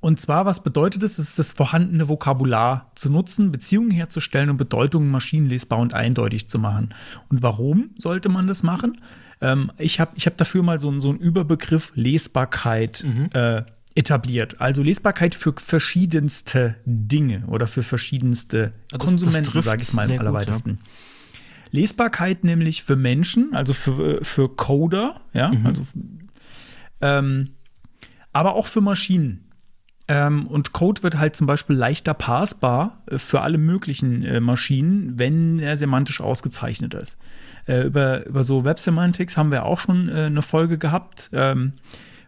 und 0.00 0.20
zwar, 0.20 0.44
was 0.46 0.62
bedeutet 0.62 1.02
es? 1.02 1.18
Es 1.18 1.30
ist 1.30 1.38
das 1.38 1.52
vorhandene 1.52 2.08
Vokabular 2.08 2.90
zu 2.94 3.10
nutzen, 3.10 3.50
Beziehungen 3.52 3.90
herzustellen 3.90 4.50
und 4.50 4.56
Bedeutungen 4.56 5.10
maschinenlesbar 5.10 5.78
und 5.78 5.94
eindeutig 5.94 6.48
zu 6.48 6.58
machen. 6.58 6.94
Und 7.28 7.42
warum 7.42 7.90
sollte 7.98 8.28
man 8.28 8.46
das 8.46 8.62
machen? 8.62 8.96
Ähm, 9.40 9.72
ich 9.78 9.98
habe 10.00 10.12
ich 10.14 10.26
hab 10.26 10.36
dafür 10.36 10.62
mal 10.62 10.80
so, 10.80 10.98
so 11.00 11.10
einen 11.10 11.18
Überbegriff 11.18 11.92
Lesbarkeit 11.94 13.04
äh, 13.34 13.62
etabliert. 13.94 14.60
Also 14.60 14.82
Lesbarkeit 14.82 15.34
für 15.34 15.54
verschiedenste 15.56 16.76
Dinge 16.84 17.44
oder 17.46 17.66
für 17.66 17.82
verschiedenste 17.82 18.58
Ja, 18.92 18.98
das- 18.98 18.98
Konsumenten, 18.98 19.62
sage 19.62 19.82
ich 19.82 19.92
mal 19.94 20.04
im 20.04 20.10
gut, 20.12 20.20
allerweitesten. 20.20 20.78
Lesbarkeit 21.70 22.44
nämlich 22.44 22.82
für 22.84 22.96
Menschen, 22.96 23.54
also 23.54 23.72
für, 23.72 24.24
für 24.24 24.48
Coder, 24.54 25.20
ja, 25.32 25.50
also 25.64 25.82
ähm, 27.00 27.50
aber 28.32 28.54
auch 28.54 28.66
für 28.66 28.80
Maschinen. 28.80 29.45
Ähm, 30.08 30.46
und 30.46 30.72
Code 30.72 31.02
wird 31.02 31.18
halt 31.18 31.34
zum 31.34 31.46
Beispiel 31.46 31.74
leichter 31.74 32.14
parsbar 32.14 33.02
äh, 33.06 33.18
für 33.18 33.40
alle 33.40 33.58
möglichen 33.58 34.22
äh, 34.22 34.40
Maschinen, 34.40 35.18
wenn 35.18 35.58
er 35.58 35.76
semantisch 35.76 36.20
ausgezeichnet 36.20 36.94
ist. 36.94 37.18
Äh, 37.66 37.82
über, 37.82 38.24
über 38.26 38.44
so 38.44 38.64
Web 38.64 38.78
Semantics 38.78 39.36
haben 39.36 39.50
wir 39.50 39.64
auch 39.64 39.80
schon 39.80 40.08
äh, 40.08 40.26
eine 40.26 40.42
Folge 40.42 40.78
gehabt, 40.78 41.30
ähm, 41.32 41.72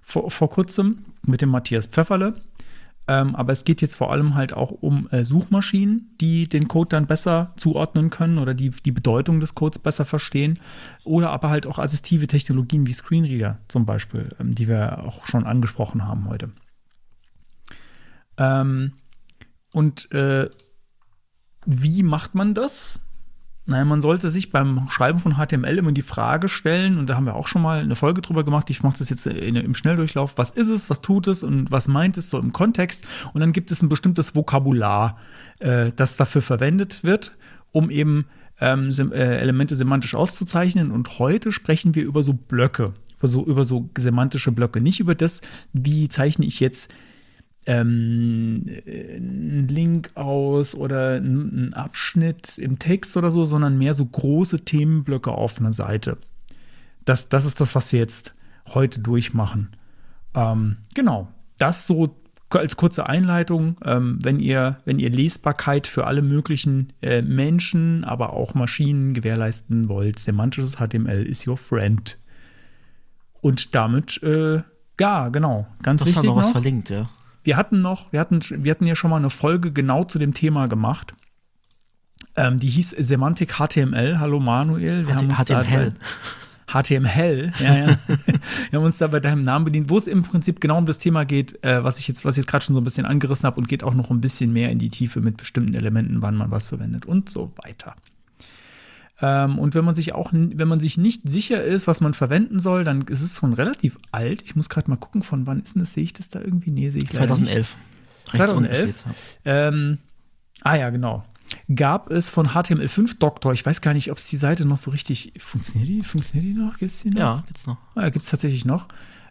vor, 0.02 0.30
vor 0.30 0.50
kurzem 0.50 1.04
mit 1.24 1.40
dem 1.40 1.50
Matthias 1.50 1.86
Pfefferle. 1.86 2.34
Ähm, 3.06 3.34
aber 3.36 3.52
es 3.52 3.64
geht 3.64 3.80
jetzt 3.80 3.94
vor 3.94 4.12
allem 4.12 4.34
halt 4.34 4.52
auch 4.52 4.70
um 4.70 5.08
äh, 5.10 5.24
Suchmaschinen, 5.24 6.14
die 6.20 6.46
den 6.48 6.68
Code 6.68 6.90
dann 6.90 7.06
besser 7.06 7.54
zuordnen 7.56 8.10
können 8.10 8.38
oder 8.38 8.52
die 8.52 8.70
die 8.70 8.92
Bedeutung 8.92 9.40
des 9.40 9.54
Codes 9.54 9.78
besser 9.78 10.04
verstehen. 10.04 10.58
Oder 11.04 11.30
aber 11.30 11.48
halt 11.48 11.66
auch 11.66 11.78
assistive 11.78 12.26
Technologien 12.26 12.86
wie 12.86 12.92
Screenreader 12.92 13.58
zum 13.68 13.86
Beispiel, 13.86 14.28
ähm, 14.38 14.52
die 14.52 14.68
wir 14.68 15.04
auch 15.04 15.26
schon 15.26 15.46
angesprochen 15.46 16.06
haben 16.06 16.28
heute. 16.28 16.50
Ähm, 18.38 18.92
und 19.72 20.10
äh, 20.12 20.48
wie 21.66 22.02
macht 22.02 22.34
man 22.34 22.54
das? 22.54 23.00
Naja, 23.66 23.84
man 23.84 24.00
sollte 24.00 24.30
sich 24.30 24.50
beim 24.50 24.88
Schreiben 24.88 25.18
von 25.18 25.34
HTML 25.34 25.76
immer 25.76 25.92
die 25.92 26.00
Frage 26.00 26.48
stellen, 26.48 26.96
und 26.98 27.10
da 27.10 27.16
haben 27.16 27.26
wir 27.26 27.34
auch 27.34 27.46
schon 27.46 27.60
mal 27.60 27.80
eine 27.80 27.96
Folge 27.96 28.22
drüber 28.22 28.42
gemacht, 28.42 28.70
ich 28.70 28.82
mache 28.82 28.96
das 28.96 29.10
jetzt 29.10 29.26
in, 29.26 29.56
im 29.56 29.74
Schnelldurchlauf, 29.74 30.32
was 30.36 30.50
ist 30.50 30.70
es, 30.70 30.88
was 30.88 31.02
tut 31.02 31.26
es 31.26 31.42
und 31.42 31.70
was 31.70 31.86
meint 31.86 32.16
es 32.16 32.30
so 32.30 32.38
im 32.38 32.54
Kontext? 32.54 33.06
Und 33.34 33.42
dann 33.42 33.52
gibt 33.52 33.70
es 33.70 33.82
ein 33.82 33.90
bestimmtes 33.90 34.34
Vokabular, 34.34 35.18
äh, 35.58 35.92
das 35.94 36.16
dafür 36.16 36.40
verwendet 36.40 37.04
wird, 37.04 37.36
um 37.70 37.90
eben 37.90 38.24
ähm, 38.58 38.90
sem 38.90 39.12
äh, 39.12 39.36
Elemente 39.36 39.76
semantisch 39.76 40.14
auszuzeichnen. 40.14 40.90
Und 40.90 41.18
heute 41.18 41.52
sprechen 41.52 41.94
wir 41.94 42.04
über 42.04 42.22
so 42.22 42.32
Blöcke, 42.32 42.94
über 43.18 43.28
so, 43.28 43.44
über 43.44 43.66
so 43.66 43.90
semantische 43.98 44.50
Blöcke, 44.50 44.80
nicht 44.80 44.98
über 44.98 45.14
das, 45.14 45.42
wie 45.74 46.08
zeichne 46.08 46.46
ich 46.46 46.58
jetzt 46.58 46.94
ähm, 47.68 48.64
einen 48.86 49.68
Link 49.68 50.10
aus 50.14 50.74
oder 50.74 51.16
einen 51.16 51.74
Abschnitt 51.74 52.56
im 52.56 52.78
Text 52.78 53.14
oder 53.18 53.30
so, 53.30 53.44
sondern 53.44 53.76
mehr 53.76 53.92
so 53.92 54.06
große 54.06 54.64
Themenblöcke 54.64 55.30
auf 55.30 55.60
einer 55.60 55.72
Seite. 55.72 56.16
Das, 57.04 57.28
das 57.28 57.44
ist 57.44 57.60
das, 57.60 57.74
was 57.74 57.92
wir 57.92 58.00
jetzt 58.00 58.34
heute 58.72 59.00
durchmachen. 59.00 59.76
Ähm, 60.34 60.78
genau, 60.94 61.28
das 61.58 61.86
so 61.86 62.16
als 62.48 62.78
kurze 62.78 63.06
Einleitung. 63.06 63.76
Ähm, 63.84 64.18
wenn, 64.22 64.40
ihr, 64.40 64.78
wenn 64.86 64.98
ihr 64.98 65.10
Lesbarkeit 65.10 65.86
für 65.86 66.06
alle 66.06 66.22
möglichen 66.22 66.94
äh, 67.02 67.20
Menschen, 67.20 68.02
aber 68.04 68.32
auch 68.32 68.54
Maschinen 68.54 69.12
gewährleisten 69.12 69.90
wollt, 69.90 70.18
semantisches 70.18 70.76
HTML 70.76 71.22
ist 71.22 71.46
your 71.46 71.58
friend. 71.58 72.18
Und 73.42 73.74
damit, 73.74 74.22
äh, 74.22 74.62
ja, 74.98 75.28
genau, 75.28 75.66
ganz 75.82 76.00
Das 76.00 76.08
ist 76.08 76.16
wichtig 76.16 76.30
noch 76.30 76.36
was 76.36 76.50
verlinkt, 76.50 76.88
ja. 76.88 77.10
Wir 77.48 77.56
hatten 77.56 77.80
noch, 77.80 78.12
wir 78.12 78.20
hatten, 78.20 78.40
wir 78.62 78.70
hatten 78.70 78.84
ja 78.84 78.94
schon 78.94 79.08
mal 79.08 79.16
eine 79.16 79.30
Folge 79.30 79.72
genau 79.72 80.04
zu 80.04 80.18
dem 80.18 80.34
Thema 80.34 80.66
gemacht. 80.68 81.14
Ähm, 82.36 82.58
die 82.58 82.68
hieß 82.68 82.90
Semantik 82.90 83.54
HTML. 83.54 84.18
Hallo 84.18 84.38
Manuel. 84.38 85.06
Wir 85.06 85.14
haben 85.14 85.30
uns 85.30 85.44
da 85.46 85.64
HTML. 85.64 85.92
bei- 85.92 86.82
HTML, 86.82 87.50
ja, 87.58 87.74
ja. 87.78 87.86
wir 88.70 88.78
haben 88.78 88.84
uns 88.84 88.98
da 88.98 89.06
bei 89.06 89.20
deinem 89.20 89.40
Namen 89.40 89.64
bedient, 89.64 89.88
wo 89.88 89.96
es 89.96 90.06
im 90.06 90.24
Prinzip 90.24 90.60
genau 90.60 90.76
um 90.76 90.84
das 90.84 90.98
Thema 90.98 91.24
geht, 91.24 91.64
äh, 91.64 91.82
was 91.82 91.98
ich 91.98 92.06
jetzt, 92.06 92.26
was 92.26 92.34
ich 92.36 92.42
jetzt 92.42 92.50
gerade 92.50 92.62
schon 92.66 92.74
so 92.74 92.82
ein 92.82 92.84
bisschen 92.84 93.06
angerissen 93.06 93.46
habe 93.46 93.56
und 93.58 93.66
geht 93.66 93.82
auch 93.82 93.94
noch 93.94 94.10
ein 94.10 94.20
bisschen 94.20 94.52
mehr 94.52 94.70
in 94.70 94.78
die 94.78 94.90
Tiefe 94.90 95.22
mit 95.22 95.38
bestimmten 95.38 95.72
Elementen, 95.72 96.20
wann 96.20 96.34
man 96.36 96.50
was 96.50 96.68
verwendet 96.68 97.06
und 97.06 97.30
so 97.30 97.50
weiter. 97.64 97.94
Ähm, 99.20 99.58
und 99.58 99.74
wenn 99.74 99.84
man 99.84 99.94
sich 99.94 100.14
auch, 100.14 100.30
wenn 100.32 100.68
man 100.68 100.80
sich 100.80 100.96
nicht 100.96 101.28
sicher 101.28 101.62
ist, 101.62 101.86
was 101.86 102.00
man 102.00 102.14
verwenden 102.14 102.60
soll, 102.60 102.84
dann 102.84 103.02
ist 103.02 103.22
es 103.22 103.38
schon 103.38 103.52
relativ 103.52 103.98
alt. 104.12 104.42
Ich 104.42 104.54
muss 104.54 104.68
gerade 104.68 104.90
mal 104.90 104.96
gucken, 104.96 105.22
von 105.22 105.46
wann 105.46 105.60
ist 105.60 105.74
denn 105.74 105.80
das? 105.80 105.94
Sehe 105.94 106.04
ich 106.04 106.12
das 106.12 106.28
da 106.28 106.40
irgendwie? 106.40 106.70
Nee, 106.70 106.90
sehe 106.90 107.02
ich 107.02 107.12
leider 107.12 107.34
nicht. 107.34 107.46
2011. 107.46 107.76
Rechts 108.32 108.52
unten 108.52 108.70
2011? 108.70 108.82
steht's, 108.82 109.04
ja. 109.44 109.68
Ähm, 109.68 109.98
ah 110.62 110.76
ja, 110.76 110.90
genau. 110.90 111.24
Gab 111.74 112.10
es 112.10 112.28
von 112.28 112.48
HTML5 112.48 113.18
Doktor, 113.18 113.52
ich 113.52 113.64
weiß 113.64 113.80
gar 113.80 113.94
nicht, 113.94 114.10
ob 114.10 114.18
es 114.18 114.26
die 114.26 114.36
Seite 114.36 114.66
noch 114.66 114.76
so 114.76 114.90
richtig 114.90 115.32
funktioniert. 115.38 115.88
Die, 115.88 116.04
funktioniert 116.04 116.54
die 116.54 116.60
noch? 116.60 116.78
Gibt 116.78 116.90
es 116.90 117.02
die 117.02 117.10
noch? 117.10 117.18
Ja, 117.18 117.44
gibt's 117.46 117.66
noch. 117.66 117.78
Ah, 117.94 118.10
gibt 118.10 118.24
es 118.24 118.30
tatsächlich 118.30 118.64
noch. 118.64 118.88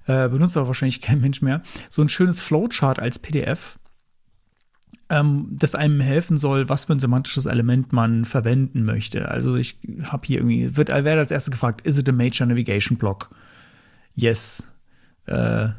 Äh, 0.08 0.30
benutzt 0.30 0.58
aber 0.58 0.68
wahrscheinlich 0.68 1.02
kein 1.02 1.22
Mensch 1.22 1.42
mehr. 1.42 1.62
So 1.90 2.02
ein 2.02 2.10
schönes 2.10 2.40
Flowchart 2.42 3.00
als 3.00 3.20
PDF, 3.20 3.78
ähm, 5.10 5.48
das 5.52 5.76
einem 5.76 6.02
helfen 6.02 6.38
soll, 6.38 6.70
was 6.70 6.86
für 6.86 6.94
ein 6.94 7.00
semantisches 7.00 7.46
Element 7.46 7.94
man 7.94 8.26
verwenden 8.26 8.84
möchte. 8.84 9.30
Also 9.30 9.56
ich 9.56 9.80
habe 10.04 10.28
hier 10.28 10.40
irgendwie, 10.40 10.76
wird, 10.76 10.90
werde 10.90 11.20
als 11.20 11.32
erstes 11.32 11.52
gefragt, 11.52 11.86
is 11.86 11.98
it 11.98 12.10
a 12.10 12.12
major 12.12 12.46
navigation 12.46 12.98
block? 12.98 13.30
Yes. 14.16 14.68
Äh, 15.26 15.70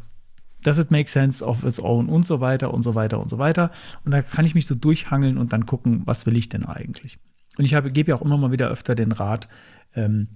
does 0.63 0.79
it 0.79 0.91
make 0.91 1.09
sense 1.09 1.45
of 1.45 1.65
its 1.65 1.81
own 1.81 2.09
und 2.09 2.25
so 2.25 2.41
weiter 2.41 2.73
und 2.73 2.83
so 2.83 2.95
weiter 2.95 3.21
und 3.21 3.31
so 3.31 3.39
weiter. 3.39 3.71
Und 4.05 4.13
da 4.13 4.23
kann 4.23 4.45
ich 4.45 4.55
mich 4.55 4.67
so 4.67 4.75
durchhangeln 4.75 5.39
und 5.39 5.53
dann 5.53 5.67
gucken, 5.67 6.03
was 6.05 6.27
will 6.27 6.37
ich 6.37 6.49
denn 6.49 6.65
eigentlich. 6.65 7.19
Und 7.59 7.65
ich 7.65 7.77
gebe 7.93 8.11
ja 8.11 8.17
auch 8.17 8.23
immer 8.23 8.39
mal 8.39 8.53
wieder 8.53 8.69
öfter 8.69 8.95
den 8.95 9.13
Rat, 9.13 9.49
ähm, 9.95 10.29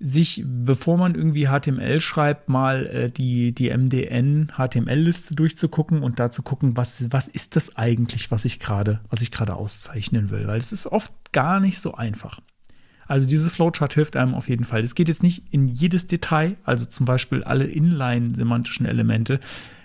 sich, 0.00 0.44
bevor 0.46 0.96
man 0.96 1.14
irgendwie 1.14 1.46
HTML 1.46 2.00
schreibt, 2.00 2.48
mal 2.48 2.86
äh, 2.86 3.10
die, 3.10 3.52
die 3.52 3.70
MDN-HTML-Liste 3.70 5.34
durchzugucken 5.34 6.02
und 6.02 6.20
da 6.20 6.30
zu 6.30 6.42
gucken, 6.42 6.76
was, 6.76 7.10
was 7.10 7.26
ist 7.26 7.56
das 7.56 7.76
eigentlich, 7.76 8.30
was 8.30 8.44
ich 8.44 8.60
gerade, 8.60 9.00
was 9.10 9.22
ich 9.22 9.32
gerade 9.32 9.54
auszeichnen 9.54 10.30
will. 10.30 10.46
Weil 10.46 10.58
es 10.58 10.72
ist 10.72 10.86
oft 10.86 11.12
gar 11.32 11.58
nicht 11.58 11.80
so 11.80 11.94
einfach. 11.94 12.40
Also 13.08 13.26
dieses 13.26 13.50
Flowchart 13.50 13.94
hilft 13.94 14.16
einem 14.16 14.34
auf 14.34 14.48
jeden 14.48 14.64
Fall. 14.64 14.84
Es 14.84 14.94
geht 14.94 15.08
jetzt 15.08 15.22
nicht 15.22 15.42
in 15.50 15.66
jedes 15.66 16.06
Detail, 16.06 16.56
also 16.62 16.84
zum 16.84 17.06
Beispiel 17.06 17.42
alle 17.42 17.64
Inline-semantischen 17.64 18.86
Elemente 18.86 19.40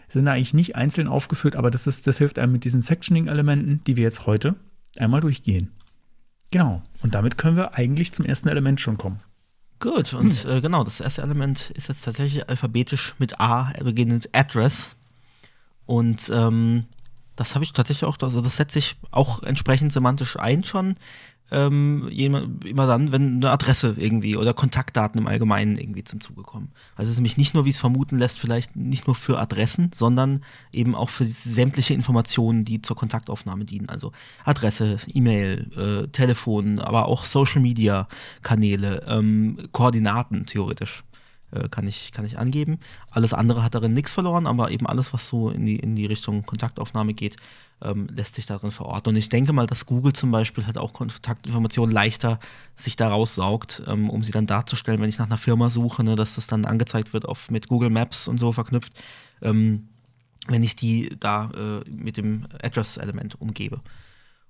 sind 0.09 0.28
eigentlich 0.28 0.53
nicht 0.53 0.76
einzeln 0.76 1.07
aufgeführt, 1.07 1.55
aber 1.55 1.72
das, 1.72 1.88
ist, 1.88 2.05
das 2.05 2.20
hilft 2.20 2.38
einem 2.38 2.51
mit 2.51 2.66
diesen 2.66 2.82
Sectioning-Elementen, 2.82 3.82
die 3.88 3.95
wir 3.95 4.03
jetzt 4.03 4.28
heute 4.28 4.55
einmal 4.97 5.22
durchgehen. 5.22 5.72
Genau. 6.51 6.84
Und 7.01 7.16
damit 7.16 7.39
können 7.39 7.57
wir 7.57 7.74
eigentlich 7.74 8.11
zum 8.11 8.26
ersten 8.26 8.49
Element 8.49 8.80
schon 8.80 8.99
kommen. 8.99 9.22
Gut, 9.84 10.14
und 10.14 10.46
äh, 10.46 10.62
genau, 10.62 10.86
das 10.86 11.02
erste 11.02 11.24
Element 11.24 11.70
ist 11.72 11.90
jetzt 11.90 12.06
tatsächlich 12.06 12.48
alphabetisch 12.48 13.16
mit 13.20 13.42
A 13.42 13.74
beginnend 13.84 14.30
Address. 14.32 14.96
Und 15.86 16.32
ähm, 16.34 16.86
das 17.36 17.54
habe 17.54 17.66
ich 17.66 17.74
tatsächlich 17.74 18.06
auch, 18.06 18.18
also 18.22 18.40
das 18.40 18.56
setze 18.56 18.80
ich 18.80 18.96
auch 19.12 19.44
entsprechend 19.44 19.92
semantisch 19.92 20.40
ein 20.40 20.64
schon. 20.64 20.96
Ähm, 21.52 22.08
immer 22.10 22.88
dann, 22.88 23.12
wenn 23.12 23.36
eine 23.36 23.52
Adresse 23.52 23.96
irgendwie 23.98 24.38
oder 24.38 24.54
Kontaktdaten 24.54 25.20
im 25.20 25.28
Allgemeinen 25.28 25.78
irgendwie 25.78 26.04
zum 26.04 26.20
Zuge 26.20 26.41
kommen. 26.41 26.72
Also 26.96 27.10
es 27.10 27.12
ist 27.12 27.18
nämlich 27.18 27.38
nicht 27.38 27.54
nur, 27.54 27.66
wie 27.66 27.70
es 27.70 27.80
vermuten 27.80 28.18
lässt, 28.18 28.39
vielleicht 28.39 28.76
nicht 28.76 29.06
nur 29.06 29.16
für 29.16 29.39
Adressen, 29.39 29.91
sondern 29.94 30.44
eben 30.72 30.96
auch 30.96 31.10
für 31.10 31.26
sämtliche 31.26 31.94
Informationen, 31.94 32.66
die 32.66 32.82
zur 32.82 32.96
Kontaktaufnahme 32.96 33.66
dienen. 33.66 33.89
Also 33.89 34.12
Adresse, 34.46 34.98
E-Mail, 35.08 36.04
äh, 36.06 36.08
Telefon, 36.08 36.80
aber 36.80 37.06
auch 37.08 37.24
Social 37.24 37.62
Media 37.62 38.08
Kanäle, 38.41 39.04
ähm, 39.08 39.70
Koordinaten 39.72 40.46
theoretisch 40.48 41.04
äh, 41.54 41.70
kann, 41.70 41.88
ich, 41.88 42.12
kann 42.12 42.26
ich 42.26 42.38
angeben. 42.38 42.80
Alles 43.12 43.34
andere 43.34 43.64
hat 43.64 43.76
darin 43.76 43.93
nichts 43.93 44.12
verloren, 44.12 44.47
aber 44.47 44.72
eben 44.72 44.88
alles, 44.88 45.14
was 45.14 45.28
so 45.28 45.49
in 45.49 45.66
die, 45.66 45.78
in 45.78 45.95
die 45.95 46.06
Richtung 46.06 46.45
Kontaktaufnahme 46.45 47.14
geht, 47.14 47.38
ähm, 47.82 48.08
lässt 48.12 48.36
sich 48.36 48.45
darin 48.45 48.72
verorten. 48.72 49.10
Und 49.10 49.18
ich 49.18 49.30
denke 49.30 49.54
mal, 49.54 49.68
dass 49.68 49.86
Google 49.86 50.14
zum 50.14 50.32
Beispiel 50.32 50.66
halt 50.66 50.78
auch 50.78 50.93
Kontaktinformationen 50.93 51.93
leichter 51.93 52.39
sich 52.76 52.95
da 52.95 53.10
raussaugt, 53.10 53.84
ähm, 53.88 54.10
um 54.10 54.24
sie 54.24 54.32
dann 54.32 54.47
darzustellen, 54.47 55.01
wenn 55.01 55.10
ich 55.10 55.20
nach 55.20 55.28
einer 55.28 55.38
Firma 55.38 55.70
suche, 55.70 56.04
ne, 56.04 56.16
dass 56.16 56.36
das 56.36 56.47
dann 56.47 56.66
angezeigt 56.66 57.14
wird 57.14 57.26
auf, 57.26 57.51
mit 57.51 57.68
Google 57.68 57.89
Maps 57.89 58.28
und 58.28 58.38
so 58.38 58.51
verknüpft, 58.51 58.93
ähm, 59.41 59.89
wenn 60.47 60.64
ich 60.64 60.76
die 60.76 61.16
da 61.20 61.49
äh, 61.51 61.89
mit 61.89 62.18
dem 62.18 62.47
Address-Element 62.62 63.39
umgebe. 63.39 63.80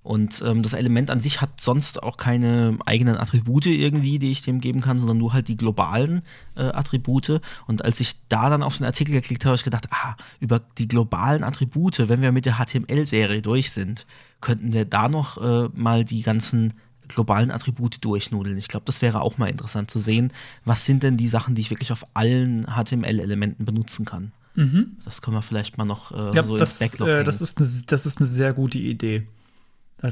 Und 0.03 0.43
ähm, 0.45 0.63
das 0.63 0.73
Element 0.73 1.09
an 1.09 1.21
sich 1.21 1.39
hat 1.39 1.61
sonst 1.61 2.03
auch 2.03 2.17
keine 2.17 2.77
eigenen 2.85 3.15
Attribute 3.15 3.67
irgendwie, 3.67 4.19
die 4.19 4.31
ich 4.31 4.41
dem 4.41 4.59
geben 4.59 4.81
kann, 4.81 4.97
sondern 4.97 5.17
nur 5.17 5.31
halt 5.31 5.47
die 5.47 5.55
globalen 5.55 6.23
äh, 6.55 6.63
Attribute. 6.63 7.41
Und 7.67 7.85
als 7.85 8.01
ich 8.01 8.15
da 8.27 8.49
dann 8.49 8.63
auf 8.63 8.77
den 8.77 8.85
Artikel 8.85 9.13
geklickt 9.13 9.45
habe, 9.45 9.51
habe 9.51 9.57
ich 9.57 9.63
gedacht, 9.63 9.87
ah, 9.91 10.15
über 10.41 10.59
die 10.77 10.89
globalen 10.89 11.43
Attribute, 11.43 12.09
wenn 12.09 12.21
wir 12.21 12.33
mit 12.33 12.45
der 12.45 12.55
HTML-Serie 12.55 13.41
durch 13.41 13.71
sind, 13.71 14.05
könnten 14.41 14.73
wir 14.73 14.83
da 14.83 15.07
noch 15.07 15.37
äh, 15.37 15.69
mal 15.73 16.03
die 16.03 16.21
ganzen 16.21 16.73
globalen 17.07 17.51
Attribute 17.51 18.03
durchnudeln. 18.03 18.57
Ich 18.57 18.67
glaube, 18.67 18.85
das 18.85 19.01
wäre 19.01 19.21
auch 19.21 19.37
mal 19.37 19.49
interessant 19.49 19.89
zu 19.89 19.99
sehen, 19.99 20.33
was 20.65 20.85
sind 20.85 21.03
denn 21.03 21.15
die 21.15 21.27
Sachen, 21.29 21.55
die 21.55 21.61
ich 21.61 21.69
wirklich 21.69 21.91
auf 21.93 22.05
allen 22.13 22.65
HTML-Elementen 22.65 23.65
benutzen 23.65 24.03
kann. 24.05 24.33
Mhm. 24.55 24.97
Das 25.05 25.21
können 25.21 25.37
wir 25.37 25.41
vielleicht 25.41 25.77
mal 25.77 25.85
noch 25.85 26.11
äh, 26.11 26.35
ja, 26.35 26.43
so 26.43 26.57
das, 26.57 26.81
ins 26.81 26.91
Backlog 26.91 27.07
äh, 27.07 27.23
das, 27.23 27.41
ist 27.41 27.57
eine, 27.57 27.67
das 27.87 28.05
ist 28.05 28.19
eine 28.19 28.27
sehr 28.27 28.53
gute 28.53 28.77
Idee. 28.77 29.27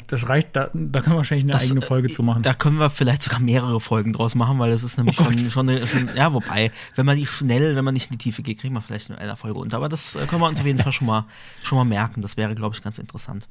Das 0.08 0.30
reicht, 0.30 0.56
da, 0.56 0.70
da 0.74 1.02
können 1.02 1.16
wir 1.16 1.18
wahrscheinlich 1.18 1.44
eine 1.44 1.52
das, 1.52 1.64
eigene 1.64 1.82
Folge 1.82 2.10
zu 2.10 2.24
machen. 2.24 2.44
Da 2.44 2.54
können 2.54 2.78
wir 2.80 2.90
vielleicht 2.90 3.24
sogar 3.24 3.42
mehrere 3.42 3.82
Folgen 3.82 4.14
draus 4.14 4.36
machen, 4.36 4.58
weil 4.58 4.72
das 4.72 4.84
ist 4.84 4.98
nämlich 4.98 5.20
oh 5.20 5.26
schon, 5.26 5.50
schon, 5.50 5.70
eine, 5.70 5.86
schon, 5.86 6.10
ja, 6.16 6.34
wobei, 6.34 6.72
wenn 6.96 7.06
man 7.06 7.18
die 7.18 7.28
schnell, 7.28 7.76
wenn 7.76 7.84
man 7.84 7.94
nicht 7.94 8.10
in 8.10 8.18
die 8.18 8.24
Tiefe 8.24 8.42
geht, 8.42 8.60
kriegen 8.60 8.74
wir 8.74 8.82
vielleicht 8.82 9.10
in 9.10 9.16
einer 9.16 9.36
Folge 9.36 9.60
unter. 9.60 9.76
Aber 9.76 9.90
das 9.90 10.16
äh, 10.16 10.26
können 10.28 10.42
wir 10.42 10.48
uns 10.48 10.62
auf 10.62 10.66
jeden 10.66 10.80
Fall 10.80 10.94
schon 10.94 11.08
mal, 11.08 11.26
schon 11.64 11.78
mal 11.78 11.84
merken. 11.84 12.22
Das 12.22 12.38
wäre, 12.38 12.56
glaube 12.56 12.74
ich, 12.74 12.82
ganz 12.82 13.00
interessant. 13.00 13.50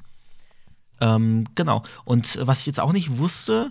Ähm, 1.03 1.47
genau. 1.55 1.83
Und 2.05 2.39
was 2.41 2.61
ich 2.61 2.67
jetzt 2.67 2.81
auch 2.81 2.93
nicht 2.93 3.19
wusste, 3.19 3.71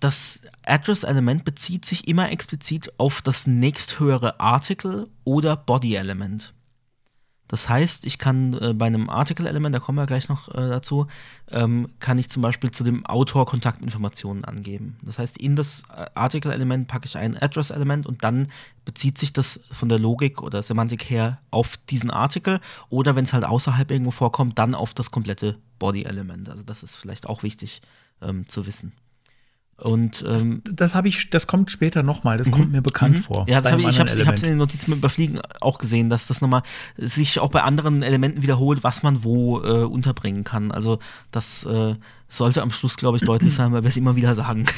das 0.00 0.40
Address-Element 0.64 1.44
bezieht 1.44 1.84
sich 1.84 2.08
immer 2.08 2.30
explizit 2.32 2.90
auf 2.98 3.20
das 3.20 3.46
nächsthöhere 3.46 4.40
Artikel 4.40 5.08
oder 5.24 5.56
Body-Element. 5.56 6.54
Das 7.52 7.68
heißt, 7.68 8.06
ich 8.06 8.16
kann 8.16 8.54
äh, 8.54 8.72
bei 8.72 8.86
einem 8.86 9.10
Article-Element, 9.10 9.74
da 9.74 9.78
kommen 9.78 9.98
wir 9.98 10.06
gleich 10.06 10.30
noch 10.30 10.48
äh, 10.48 10.70
dazu, 10.70 11.06
ähm, 11.50 11.90
kann 12.00 12.16
ich 12.16 12.30
zum 12.30 12.40
Beispiel 12.40 12.70
zu 12.70 12.82
dem 12.82 13.04
Autor 13.04 13.44
Kontaktinformationen 13.44 14.42
angeben. 14.46 14.96
Das 15.02 15.18
heißt, 15.18 15.36
in 15.36 15.54
das 15.54 15.82
äh, 15.94 16.06
Article-Element 16.14 16.88
packe 16.88 17.04
ich 17.04 17.18
ein 17.18 17.36
Address-Element 17.36 18.06
und 18.06 18.24
dann 18.24 18.46
bezieht 18.86 19.18
sich 19.18 19.34
das 19.34 19.60
von 19.70 19.90
der 19.90 19.98
Logik 19.98 20.42
oder 20.42 20.62
Semantik 20.62 21.10
her 21.10 21.40
auf 21.50 21.76
diesen 21.90 22.10
Artikel 22.10 22.58
oder 22.88 23.16
wenn 23.16 23.26
es 23.26 23.34
halt 23.34 23.44
außerhalb 23.44 23.90
irgendwo 23.90 24.12
vorkommt, 24.12 24.58
dann 24.58 24.74
auf 24.74 24.94
das 24.94 25.10
komplette 25.10 25.58
Body-Element. 25.78 26.48
Also 26.48 26.62
das 26.62 26.82
ist 26.82 26.96
vielleicht 26.96 27.28
auch 27.28 27.42
wichtig 27.42 27.82
ähm, 28.22 28.48
zu 28.48 28.66
wissen. 28.66 28.92
Und 29.78 30.24
ähm, 30.28 30.62
das, 30.64 30.74
das 30.74 30.94
habe 30.94 31.08
ich, 31.08 31.30
das 31.30 31.48
kommt 31.48 31.70
später 31.70 32.04
nochmal, 32.04 32.36
das 32.36 32.50
kommt 32.52 32.66
mhm. 32.66 32.72
mir 32.72 32.82
bekannt 32.82 33.16
mhm. 33.16 33.22
vor. 33.22 33.46
Ja, 33.48 33.60
das 33.60 33.72
hab 33.72 33.80
ich, 33.80 33.88
ich 33.88 33.98
habe 33.98 34.08
es 34.08 34.42
in 34.42 34.50
den 34.50 34.58
Notizen 34.58 34.90
mit 34.90 34.98
Überfliegen 34.98 35.40
auch 35.60 35.78
gesehen, 35.78 36.08
dass 36.08 36.26
das 36.26 36.40
nochmal 36.40 36.62
sich 36.96 37.40
auch 37.40 37.50
bei 37.50 37.62
anderen 37.62 38.02
Elementen 38.02 38.42
wiederholt, 38.42 38.84
was 38.84 39.02
man 39.02 39.24
wo 39.24 39.60
äh, 39.60 39.84
unterbringen 39.84 40.44
kann. 40.44 40.70
Also 40.70 41.00
das 41.32 41.64
äh, 41.64 41.96
sollte 42.28 42.62
am 42.62 42.70
Schluss, 42.70 42.96
glaube 42.96 43.16
ich, 43.16 43.24
deutlich 43.24 43.54
sein, 43.54 43.72
weil 43.72 43.82
wir 43.82 43.88
es 43.88 43.96
immer 43.96 44.16
wieder 44.16 44.34
sagen. 44.34 44.66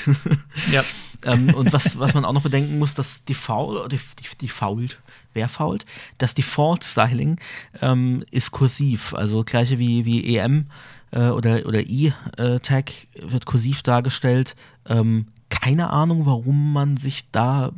Ja. 0.70 0.84
ähm, 1.24 1.52
und 1.54 1.72
was, 1.72 1.98
was 1.98 2.14
man 2.14 2.24
auch 2.24 2.32
noch 2.32 2.42
bedenken 2.42 2.78
muss, 2.78 2.94
dass 2.94 3.24
die 3.24 3.34
Foul, 3.34 3.88
die, 3.88 3.98
die, 3.98 4.36
die 4.40 4.48
fault, 4.48 5.00
wer 5.32 5.48
fault? 5.48 5.84
Das 6.18 6.34
Default-Styling 6.34 7.38
ähm, 7.82 8.24
ist 8.30 8.52
kursiv, 8.52 9.14
also 9.14 9.44
gleiche 9.44 9.78
wie, 9.78 10.04
wie 10.04 10.36
EM 10.36 10.66
äh, 11.14 11.28
oder, 11.28 11.66
oder 11.66 11.80
E-Tag 11.80 12.92
wird 13.20 13.46
kursiv 13.46 13.82
dargestellt. 13.82 14.56
Ähm, 14.86 15.26
keine 15.48 15.90
Ahnung, 15.90 16.26
warum 16.26 16.72
man 16.72 16.96
sich 16.96 17.30
da, 17.30 17.72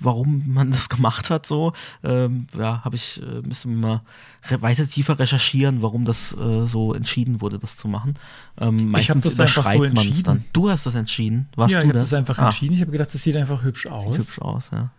warum 0.00 0.52
man 0.52 0.70
das 0.70 0.88
gemacht 0.88 1.30
hat, 1.30 1.46
so. 1.46 1.72
Ähm, 2.04 2.46
ja, 2.56 2.84
habe 2.84 2.96
ich, 2.96 3.22
äh, 3.22 3.40
müsste 3.46 3.68
man 3.68 3.80
mal 3.80 4.60
weiter 4.60 4.86
tiefer 4.86 5.18
recherchieren, 5.18 5.82
warum 5.82 6.04
das 6.04 6.36
äh, 6.36 6.66
so 6.66 6.92
entschieden 6.94 7.40
wurde, 7.40 7.58
das 7.58 7.76
zu 7.76 7.88
machen. 7.88 8.14
Ähm, 8.60 8.90
meistens 8.90 9.24
das 9.24 9.34
überschreibt 9.34 9.96
so 9.96 10.02
man 10.02 10.08
es 10.10 10.22
dann. 10.22 10.44
Du 10.52 10.68
hast 10.68 10.84
das 10.84 10.94
entschieden. 10.94 11.48
Warst 11.56 11.74
ja, 11.74 11.80
du 11.80 11.86
ich 11.86 11.92
das? 11.92 12.10
das 12.10 12.18
einfach 12.18 12.38
ah. 12.38 12.46
entschieden. 12.46 12.74
Ich 12.74 12.80
habe 12.80 12.92
gedacht, 12.92 13.14
das 13.14 13.22
sieht 13.22 13.36
einfach 13.36 13.62
hübsch 13.62 13.86
aus. 13.86 14.04
Sieht 14.04 14.18
hübsch 14.18 14.38
aus, 14.40 14.70
ja. 14.70 14.90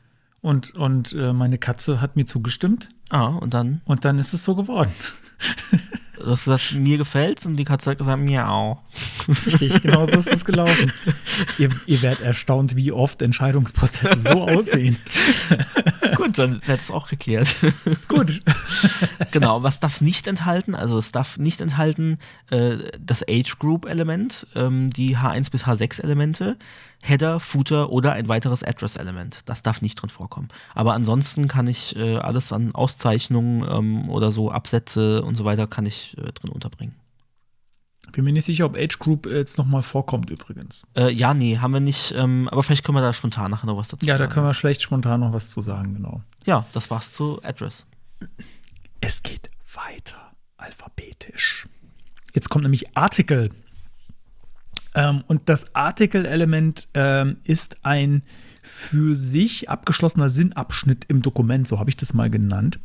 Und, 0.41 0.75
und 0.77 1.13
äh, 1.13 1.33
meine 1.33 1.57
Katze 1.57 2.01
hat 2.01 2.15
mir 2.15 2.25
zugestimmt. 2.25 2.89
Ah, 3.09 3.27
und 3.27 3.53
dann? 3.53 3.81
Und 3.85 4.03
dann 4.05 4.19
ist 4.19 4.33
es 4.33 4.43
so 4.43 4.55
geworden. 4.55 4.91
Du 6.17 6.27
hast 6.27 6.45
gesagt, 6.45 6.73
mir 6.73 6.97
gefällt's 6.97 7.45
und 7.45 7.57
die 7.57 7.63
Katze 7.63 7.91
hat 7.91 7.97
gesagt, 7.97 8.21
mir 8.21 8.47
auch. 8.47 8.81
Richtig, 9.45 9.81
genau 9.81 10.05
so 10.05 10.13
ist 10.13 10.31
es 10.31 10.45
gelaufen. 10.45 10.91
ihr, 11.57 11.69
ihr 11.87 12.01
werdet 12.01 12.21
erstaunt, 12.21 12.75
wie 12.75 12.91
oft 12.91 13.21
Entscheidungsprozesse 13.21 14.19
so 14.19 14.47
aussehen. 14.47 14.97
Gut, 16.15 16.37
dann 16.37 16.61
wird 16.65 16.81
es 16.81 16.91
auch 16.91 17.07
geklärt. 17.07 17.55
Gut. 18.07 18.43
genau, 19.31 19.63
was 19.63 19.79
darf 19.79 19.95
es 19.95 20.01
nicht 20.01 20.27
enthalten? 20.27 20.75
Also 20.75 20.99
es 20.99 21.11
darf 21.11 21.37
nicht 21.39 21.61
enthalten 21.61 22.19
äh, 22.51 22.77
das 22.99 23.23
Age 23.27 23.57
Group 23.57 23.85
Element, 23.85 24.45
ähm, 24.55 24.91
die 24.91 25.17
H1 25.17 25.51
bis 25.51 25.65
H6 25.65 26.01
Elemente, 26.03 26.57
Header, 27.05 27.41
Footer 27.41 27.89
oder 27.89 28.13
ein 28.13 28.29
weiteres 28.29 28.63
Address 28.63 28.95
Element. 28.95 29.41
Das 29.45 29.61
darf 29.61 29.81
nicht 29.81 30.01
drin 30.01 30.09
vorkommen. 30.09 30.47
Aber 30.73 30.93
ansonsten 30.93 31.49
kann 31.49 31.67
ich 31.67 31.97
äh, 31.97 32.15
alles 32.15 32.53
an 32.53 32.73
Auszeichnungen 32.73 33.67
ähm, 33.69 34.09
oder 34.09 34.31
so 34.31 34.51
Absätze 34.51 35.21
und 35.21 35.35
so 35.35 35.43
weiter 35.43 35.67
kann 35.67 35.85
ich 35.85 36.17
äh, 36.17 36.31
drin 36.31 36.49
unterbringen. 36.49 36.95
Bin 38.13 38.23
mir 38.23 38.31
nicht 38.31 38.45
sicher, 38.45 38.65
ob 38.65 38.77
Age 38.77 38.99
Group 38.99 39.25
jetzt 39.25 39.57
nochmal 39.57 39.81
vorkommt 39.81 40.29
übrigens. 40.29 40.83
Äh, 40.95 41.11
ja, 41.11 41.33
nee, 41.33 41.57
haben 41.57 41.73
wir 41.73 41.81
nicht. 41.81 42.13
Ähm, 42.15 42.47
aber 42.49 42.63
vielleicht 42.63 42.85
können 42.85 42.97
wir 42.97 43.01
da 43.01 43.11
spontan 43.11 43.51
nachher 43.51 43.67
noch 43.67 43.75
was 43.75 43.89
dazu 43.89 44.05
ja, 44.05 44.13
sagen. 44.13 44.21
Ja, 44.21 44.27
da 44.27 44.33
können 44.33 44.45
wir 44.45 44.53
vielleicht 44.53 44.81
spontan 44.81 45.19
noch 45.19 45.33
was 45.33 45.49
zu 45.49 45.59
sagen, 45.59 45.95
genau. 45.95 46.21
Ja, 46.45 46.65
das 46.71 46.89
war's 46.89 47.11
zu 47.11 47.43
Address. 47.43 47.85
Es 49.01 49.23
geht 49.23 49.51
weiter 49.73 50.31
alphabetisch. 50.55 51.67
Jetzt 52.33 52.49
kommt 52.49 52.63
nämlich 52.63 52.95
Artikel. 52.95 53.49
Ähm, 54.95 55.23
und 55.27 55.49
das 55.49 55.75
Artikel-Element 55.75 56.87
ähm, 56.93 57.37
ist 57.43 57.77
ein 57.83 58.23
für 58.61 59.15
sich 59.15 59.69
abgeschlossener 59.69 60.29
Sinnabschnitt 60.29 61.05
im 61.07 61.21
Dokument, 61.21 61.67
so 61.67 61.79
habe 61.79 61.89
ich 61.89 61.97
das 61.97 62.13
mal 62.13 62.29
genannt. 62.29 62.79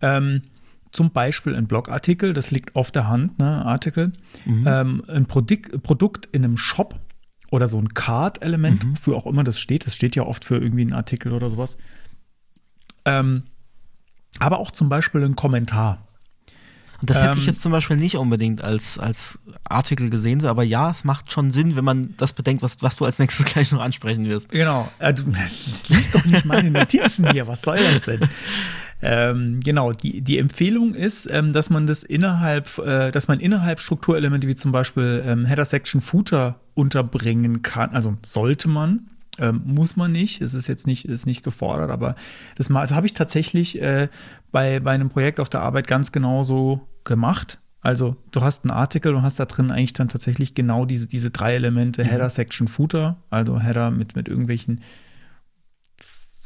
Ähm, 0.00 0.42
zum 0.92 1.12
Beispiel 1.12 1.54
ein 1.54 1.66
Blogartikel, 1.66 2.32
das 2.32 2.50
liegt 2.50 2.74
auf 2.74 2.90
der 2.90 3.08
Hand, 3.08 3.38
ne, 3.38 3.64
Artikel, 3.64 4.12
mhm. 4.44 4.64
ähm, 4.66 5.04
ein 5.08 5.26
Produkt, 5.26 5.82
Produkt 5.82 6.28
in 6.32 6.44
einem 6.44 6.56
Shop 6.56 6.98
oder 7.50 7.68
so 7.68 7.78
ein 7.78 7.94
Card-Element, 7.94 8.84
mhm. 8.84 8.96
für 8.96 9.16
auch 9.16 9.26
immer 9.26 9.44
das 9.44 9.58
steht. 9.58 9.86
Das 9.86 9.94
steht 9.94 10.16
ja 10.16 10.24
oft 10.24 10.44
für 10.44 10.58
irgendwie 10.58 10.82
einen 10.82 10.92
Artikel 10.92 11.32
oder 11.32 11.48
sowas. 11.48 11.76
Ähm, 13.04 13.44
aber 14.38 14.58
auch 14.58 14.70
zum 14.70 14.88
Beispiel 14.88 15.22
ein 15.24 15.36
Kommentar. 15.36 16.06
Und 17.00 17.08
das 17.08 17.22
hätte 17.22 17.38
ich 17.38 17.44
ähm, 17.44 17.50
jetzt 17.50 17.62
zum 17.62 17.72
Beispiel 17.72 17.96
nicht 17.96 18.16
unbedingt 18.16 18.62
als, 18.62 18.98
als 18.98 19.38
Artikel 19.64 20.10
gesehen, 20.10 20.44
aber 20.44 20.62
ja, 20.62 20.90
es 20.90 21.04
macht 21.04 21.32
schon 21.32 21.50
Sinn, 21.50 21.76
wenn 21.76 21.84
man 21.84 22.14
das 22.16 22.32
bedenkt, 22.32 22.62
was, 22.62 22.82
was 22.82 22.96
du 22.96 23.04
als 23.04 23.18
nächstes 23.18 23.44
gleich 23.52 23.72
noch 23.72 23.80
ansprechen 23.80 24.26
wirst. 24.26 24.50
Genau. 24.50 24.90
Äh, 24.98 25.14
du 25.14 25.24
liest 25.88 26.14
doch 26.14 26.24
nicht 26.24 26.44
meine 26.44 26.70
Notizen 26.70 27.30
hier, 27.30 27.46
was 27.46 27.62
soll 27.62 27.78
das 27.78 28.02
denn? 28.02 28.28
Ähm, 29.02 29.60
genau, 29.64 29.92
die, 29.92 30.20
die 30.20 30.38
Empfehlung 30.38 30.94
ist, 30.94 31.26
ähm, 31.30 31.52
dass 31.52 31.70
man 31.70 31.86
das 31.86 32.02
innerhalb, 32.02 32.78
äh, 32.78 33.10
dass 33.10 33.28
man 33.28 33.40
innerhalb 33.40 33.80
Strukturelemente 33.80 34.46
wie 34.46 34.56
zum 34.56 34.72
Beispiel 34.72 35.22
ähm, 35.24 35.46
Header 35.46 35.64
Section 35.64 36.00
Footer 36.00 36.60
unterbringen 36.74 37.62
kann. 37.62 37.90
Also 37.90 38.16
sollte 38.22 38.68
man. 38.68 39.09
Ähm, 39.38 39.62
muss 39.64 39.96
man 39.96 40.12
nicht, 40.12 40.40
es 40.40 40.54
ist 40.54 40.66
jetzt 40.66 40.86
nicht, 40.86 41.04
ist 41.04 41.26
nicht 41.26 41.44
gefordert, 41.44 41.90
aber 41.90 42.14
das, 42.56 42.68
das 42.68 42.92
habe 42.92 43.06
ich 43.06 43.14
tatsächlich 43.14 43.80
äh, 43.80 44.08
bei, 44.50 44.80
bei 44.80 44.90
einem 44.90 45.08
Projekt 45.08 45.40
auf 45.40 45.48
der 45.48 45.62
Arbeit 45.62 45.86
ganz 45.86 46.12
genauso 46.12 46.88
gemacht. 47.04 47.60
Also 47.80 48.16
du 48.32 48.42
hast 48.42 48.64
einen 48.64 48.72
Artikel 48.72 49.14
und 49.14 49.22
hast 49.22 49.40
da 49.40 49.46
drin 49.46 49.70
eigentlich 49.70 49.94
dann 49.94 50.08
tatsächlich 50.08 50.54
genau 50.54 50.84
diese, 50.84 51.06
diese 51.06 51.30
drei 51.30 51.54
Elemente, 51.54 52.04
Header, 52.04 52.28
Section, 52.28 52.68
Footer, 52.68 53.16
also 53.30 53.60
Header 53.60 53.90
mit, 53.90 54.16
mit 54.16 54.28
irgendwelchen 54.28 54.80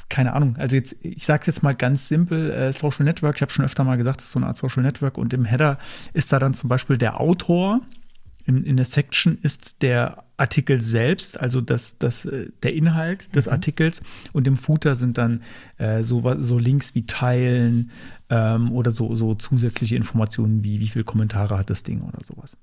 keine 0.09 0.35
Ahnung, 0.35 0.57
also 0.59 0.77
jetzt, 0.77 0.95
ich 1.01 1.27
sage 1.27 1.45
jetzt 1.47 1.63
mal 1.63 1.75
ganz 1.75 2.09
simpel, 2.09 2.51
äh, 2.51 2.73
Social 2.73 3.05
Network, 3.05 3.37
ich 3.37 3.43
habe 3.43 3.51
schon 3.51 3.65
öfter 3.65 3.85
mal 3.85 3.97
gesagt, 3.97 4.19
das 4.19 4.27
ist 4.27 4.33
so 4.33 4.39
eine 4.39 4.47
Art 4.47 4.57
Social 4.57 4.83
Network 4.83 5.19
und 5.19 5.33
im 5.33 5.45
Header 5.45 5.79
ist 6.13 6.33
da 6.33 6.39
dann 6.39 6.55
zum 6.55 6.69
Beispiel 6.69 6.99
der 6.99 7.21
Autor, 7.21 7.81
in, 8.47 8.65
in 8.65 8.77
der 8.77 8.85
Section 8.85 9.39
ist 9.43 9.83
der 9.83 10.25
Artikel 10.37 10.81
selbst, 10.81 11.41
also 11.41 11.61
das, 11.61 11.97
das, 11.99 12.25
äh, 12.25 12.51
der 12.63 12.75
Inhalt 12.75 13.35
des 13.37 13.49
Artikels 13.49 14.03
und 14.33 14.47
im 14.47 14.57
Footer 14.57 14.95
sind 14.97 15.17
dann 15.17 15.43
äh, 15.79 16.03
so, 16.03 16.23
so 16.41 16.59
Links 16.59 16.95
wie 16.95 17.07
Teilen 17.07 17.91
ähm, 18.31 18.73
oder 18.73 18.91
so, 18.91 19.15
so 19.15 19.35
zusätzliche 19.35 19.97
Informationen 19.97 20.63
wie 20.65 20.81
wie 20.81 20.89
viele 20.89 21.05
Kommentare 21.05 21.57
hat 21.57 21.71
das 21.71 21.83
Ding 21.85 22.03
oder 22.03 22.23
sowas. 22.23 22.57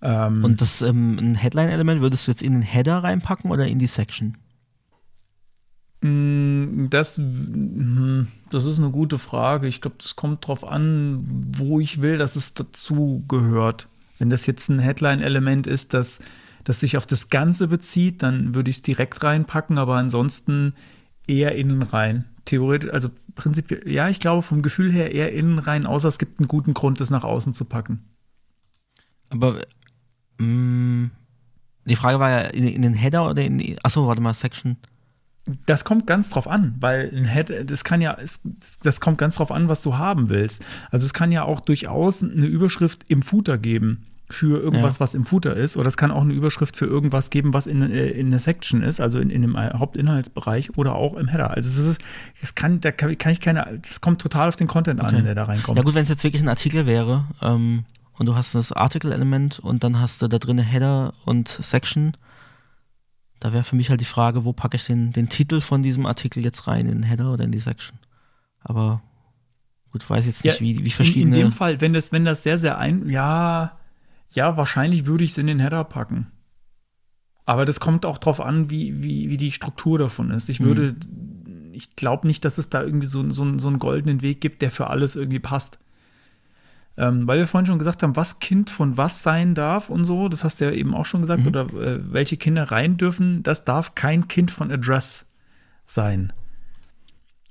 Ähm, 0.00 0.44
Und 0.44 0.60
das 0.60 0.80
ähm, 0.82 1.18
ein 1.18 1.34
Headline-Element 1.34 2.00
würdest 2.00 2.26
du 2.26 2.30
jetzt 2.30 2.42
in 2.42 2.52
den 2.52 2.62
Header 2.62 3.02
reinpacken 3.02 3.50
oder 3.50 3.66
in 3.66 3.78
die 3.78 3.86
Section? 3.88 4.36
Mm, 6.00 6.88
Das, 6.90 7.16
hm, 7.18 8.28
das 8.50 8.64
ist 8.64 8.78
eine 8.78 8.90
gute 8.90 9.18
Frage. 9.18 9.66
Ich 9.66 9.80
glaube, 9.80 9.96
das 10.00 10.14
kommt 10.16 10.46
drauf 10.46 10.64
an, 10.64 11.24
wo 11.56 11.80
ich 11.80 12.00
will, 12.00 12.18
dass 12.18 12.36
es 12.36 12.54
dazu 12.54 13.24
gehört. 13.28 13.88
Wenn 14.18 14.30
das 14.30 14.46
jetzt 14.46 14.68
ein 14.68 14.78
Headline-Element 14.78 15.66
ist, 15.66 15.94
das, 15.94 16.20
das 16.64 16.80
sich 16.80 16.96
auf 16.96 17.06
das 17.06 17.28
Ganze 17.30 17.68
bezieht, 17.68 18.22
dann 18.22 18.54
würde 18.54 18.70
ich 18.70 18.76
es 18.76 18.82
direkt 18.82 19.22
reinpacken, 19.22 19.78
aber 19.78 19.96
ansonsten 19.96 20.74
eher 21.26 21.54
innen 21.54 21.82
rein. 21.82 22.24
Theoretisch, 22.44 22.90
also 22.92 23.10
prinzipiell, 23.34 23.88
ja, 23.88 24.08
ich 24.08 24.18
glaube 24.18 24.42
vom 24.42 24.62
Gefühl 24.62 24.92
her 24.92 25.12
eher 25.12 25.32
innen 25.32 25.58
rein, 25.58 25.86
außer 25.86 26.08
es 26.08 26.18
gibt 26.18 26.40
einen 26.40 26.48
guten 26.48 26.74
Grund, 26.74 27.00
das 27.00 27.10
nach 27.10 27.24
außen 27.24 27.54
zu 27.54 27.64
packen. 27.64 28.04
Aber 29.30 29.60
mh, 30.38 31.10
die 31.84 31.96
Frage 31.96 32.18
war 32.20 32.30
ja 32.30 32.40
in, 32.40 32.66
in 32.66 32.82
den 32.82 32.94
Header 32.94 33.28
oder 33.30 33.42
in 33.42 33.58
die. 33.58 33.76
Achso, 33.82 34.06
warte 34.06 34.20
mal, 34.20 34.34
Section. 34.34 34.76
Das 35.66 35.84
kommt 35.84 36.06
ganz 36.06 36.30
drauf 36.30 36.48
an, 36.48 36.74
weil 36.80 37.10
ein 37.14 37.24
Head, 37.26 37.70
das 37.70 37.84
kann 37.84 38.00
ja, 38.00 38.16
das 38.82 39.00
kommt 39.00 39.18
ganz 39.18 39.36
drauf 39.36 39.50
an, 39.52 39.68
was 39.68 39.82
du 39.82 39.96
haben 39.98 40.28
willst. 40.28 40.62
Also 40.90 41.06
es 41.06 41.12
kann 41.14 41.32
ja 41.32 41.42
auch 41.44 41.60
durchaus 41.60 42.22
eine 42.22 42.46
Überschrift 42.46 43.04
im 43.08 43.22
Footer 43.22 43.58
geben 43.58 44.04
für 44.30 44.60
irgendwas, 44.62 44.96
Ja. 44.96 45.00
was 45.00 45.14
im 45.14 45.24
Footer 45.24 45.56
ist, 45.56 45.78
oder 45.78 45.86
es 45.88 45.96
kann 45.96 46.10
auch 46.10 46.20
eine 46.20 46.34
Überschrift 46.34 46.76
für 46.76 46.84
irgendwas 46.84 47.30
geben, 47.30 47.54
was 47.54 47.66
in, 47.66 47.80
äh, 47.80 48.08
in 48.08 48.26
einer 48.26 48.38
Section 48.38 48.82
ist, 48.82 49.00
also 49.00 49.18
in, 49.18 49.30
in 49.30 49.40
dem 49.40 49.56
Hauptinhaltsbereich 50.02 50.76
oder 50.76 50.94
auch 50.94 51.14
im 51.16 51.28
Header. 51.28 51.50
Also 51.50 51.70
es 51.70 51.76
ist, 51.78 52.00
es 52.42 52.54
kann, 52.54 52.80
da 52.80 52.92
kann, 52.92 53.10
ich 53.10 53.40
keine, 53.40 53.80
das 53.86 54.00
kommt 54.00 54.20
total 54.20 54.48
auf 54.48 54.56
den 54.56 54.66
Content 54.66 55.00
an, 55.00 55.14
Okay. 55.14 55.22
der 55.24 55.34
da 55.34 55.44
reinkommt. 55.44 55.78
Ja 55.78 55.82
gut, 55.84 55.94
wenn 55.94 56.02
es 56.02 56.08
jetzt 56.08 56.24
wirklich 56.24 56.42
ein 56.42 56.48
Artikel 56.48 56.84
wäre 56.86 57.24
ähm, 57.40 57.84
und 58.18 58.26
du 58.26 58.34
hast 58.34 58.54
das 58.54 58.70
Artikel-Element 58.72 59.60
und 59.60 59.82
dann 59.84 59.98
hast 60.00 60.20
du 60.22 60.28
da 60.28 60.38
drin 60.38 60.58
Header 60.58 61.14
und 61.24 61.48
Section, 61.48 62.12
da 63.40 63.52
wäre 63.52 63.64
für 63.64 63.76
mich 63.76 63.90
halt 63.90 64.00
die 64.00 64.04
Frage, 64.04 64.44
wo 64.44 64.52
packe 64.52 64.76
ich 64.76 64.86
den, 64.86 65.12
den 65.12 65.28
Titel 65.28 65.60
von 65.60 65.82
diesem 65.82 66.06
Artikel 66.06 66.44
jetzt 66.44 66.66
rein, 66.66 66.86
in 66.86 66.92
den 66.92 67.02
Header 67.02 67.32
oder 67.32 67.44
in 67.44 67.52
die 67.52 67.58
Section? 67.58 67.98
Aber 68.60 69.02
gut, 69.90 70.08
weiß 70.08 70.26
jetzt 70.26 70.44
nicht, 70.44 70.60
wie, 70.60 70.78
wie 70.78 70.82
in, 70.84 70.90
verschiedene. 70.90 71.36
in 71.36 71.42
dem 71.42 71.52
Fall, 71.52 71.80
wenn 71.80 71.92
das, 71.92 72.12
wenn 72.12 72.24
das 72.24 72.42
sehr, 72.42 72.58
sehr 72.58 72.78
ein, 72.78 73.08
ja, 73.08 73.78
ja, 74.30 74.56
wahrscheinlich 74.56 75.06
würde 75.06 75.24
ich 75.24 75.30
es 75.30 75.38
in 75.38 75.46
den 75.46 75.60
Header 75.60 75.84
packen. 75.84 76.26
Aber 77.44 77.64
das 77.64 77.80
kommt 77.80 78.04
auch 78.04 78.18
drauf 78.18 78.40
an, 78.40 78.68
wie, 78.68 79.02
wie, 79.02 79.30
wie 79.30 79.38
die 79.38 79.52
Struktur 79.52 79.98
davon 79.98 80.30
ist. 80.32 80.50
Ich 80.50 80.60
würde, 80.60 80.96
ich 81.72 81.96
glaube 81.96 82.26
nicht, 82.26 82.44
dass 82.44 82.58
es 82.58 82.68
da 82.68 82.82
irgendwie 82.82 83.06
so, 83.06 83.30
so, 83.30 83.58
so 83.58 83.68
einen 83.68 83.78
goldenen 83.78 84.20
Weg 84.20 84.42
gibt, 84.42 84.60
der 84.60 84.70
für 84.70 84.88
alles 84.88 85.16
irgendwie 85.16 85.38
passt. 85.38 85.78
Ähm, 87.00 87.28
weil 87.28 87.38
wir 87.38 87.46
vorhin 87.46 87.66
schon 87.66 87.78
gesagt 87.78 88.02
haben, 88.02 88.16
was 88.16 88.40
Kind 88.40 88.70
von 88.70 88.96
was 88.96 89.22
sein 89.22 89.54
darf 89.54 89.88
und 89.88 90.04
so, 90.04 90.28
das 90.28 90.42
hast 90.42 90.60
du 90.60 90.64
ja 90.64 90.72
eben 90.72 90.94
auch 90.96 91.06
schon 91.06 91.20
gesagt, 91.20 91.46
oder 91.46 91.60
äh, 91.80 92.00
welche 92.12 92.36
Kinder 92.36 92.64
rein 92.72 92.96
dürfen, 92.96 93.44
das 93.44 93.64
darf 93.64 93.94
kein 93.94 94.26
Kind 94.26 94.50
von 94.50 94.72
Address 94.72 95.24
sein. 95.86 96.32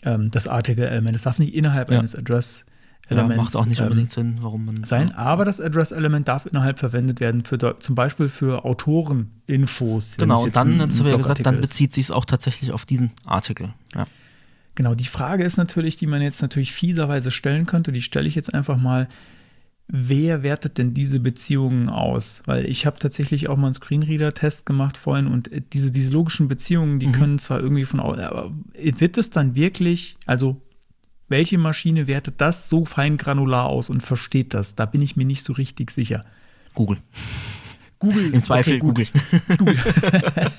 Ähm, 0.03 0.29
das 0.31 0.47
Artikel-Element, 0.49 1.15
das 1.15 1.21
darf 1.23 1.39
nicht 1.39 1.53
innerhalb 1.55 1.89
Ja. 1.89 1.99
eines 1.99 2.11
ja, 2.11 2.19
Address-Elements 2.19 3.37
macht 3.37 3.55
auch 3.55 3.65
nicht 3.65 3.79
ähm, 3.79 3.85
unbedingt 3.87 4.11
Sinn, 4.11 4.39
warum 4.41 4.65
man. 4.65 4.83
sein, 4.83 5.11
aber 5.15 5.45
das 5.45 5.61
Address-Element 5.61 6.27
darf 6.27 6.45
innerhalb 6.45 6.77
verwendet 6.77 7.21
werden, 7.21 7.43
für, 7.45 7.77
zum 7.79 7.95
Beispiel 7.95 8.27
für 8.27 8.65
Autoreninfos. 8.65 10.17
Genau, 10.17 10.43
und 10.43 10.55
dann, 10.57 10.81
ein- 10.81 10.89
das 10.89 10.99
habe 10.99 11.09
ich 11.09 11.15
ja 11.15 11.21
gesagt, 11.21 11.45
dann 11.45 11.61
bezieht 11.61 11.93
sich 11.93 12.05
es 12.05 12.11
auch 12.11 12.25
tatsächlich 12.25 12.71
auf 12.73 12.85
diesen 12.85 13.11
Artikel. 13.25 13.69
Ja. 13.95 14.07
Genau, 14.75 14.93
die 14.93 15.05
Frage 15.05 15.43
ist 15.43 15.57
natürlich, 15.57 15.95
die 15.95 16.05
man 16.05 16.21
jetzt 16.21 16.41
natürlich 16.41 16.71
fieserweise 16.73 17.31
stellen 17.31 17.65
könnte, 17.65 17.91
die 17.91 18.01
stelle 18.01 18.27
ich 18.27 18.35
jetzt 18.35 18.53
einfach 18.53 18.77
mal. 18.77 19.07
Wer 19.89 20.43
wertet 20.43 20.77
denn 20.77 20.93
diese 20.93 21.19
Beziehungen 21.21 21.87
aus? 21.87 22.41
Weil 22.45 22.65
ich 22.65 22.85
habe 22.85 22.99
tatsächlich 22.99 23.47
auch 23.47 23.55
mal 23.55 23.67
einen 23.67 23.73
Screenreader-Test 23.73 24.65
gemacht 24.65 24.97
vorhin 24.97 25.27
und 25.27 25.49
äh, 25.51 25.61
diese, 25.73 25.91
diese 25.91 26.11
logischen 26.11 26.47
Beziehungen, 26.49 26.99
die 26.99 27.11
können 27.11 27.39
zwar 27.39 27.61
irgendwie 27.61 27.85
von 27.85 27.99
au- 28.01 28.13
aber 28.15 28.51
wird 28.73 29.17
es 29.17 29.29
dann 29.29 29.55
wirklich, 29.55 30.17
also 30.25 30.61
welche 31.29 31.57
Maschine 31.57 32.07
wertet 32.07 32.35
das 32.41 32.67
so 32.69 32.83
fein 32.85 33.15
granular 33.17 33.65
aus 33.67 33.89
und 33.89 34.01
versteht 34.01 34.53
das? 34.53 34.75
Da 34.75 34.85
bin 34.85 35.01
ich 35.01 35.15
mir 35.15 35.25
nicht 35.25 35.43
so 35.43 35.53
richtig 35.53 35.91
sicher. 35.91 36.25
Google. 36.73 36.97
Google. 37.99 38.33
Im 38.33 38.43
Zweifel 38.43 38.73
okay, 38.73 38.79
gut. 38.79 39.57
Google. 39.57 39.77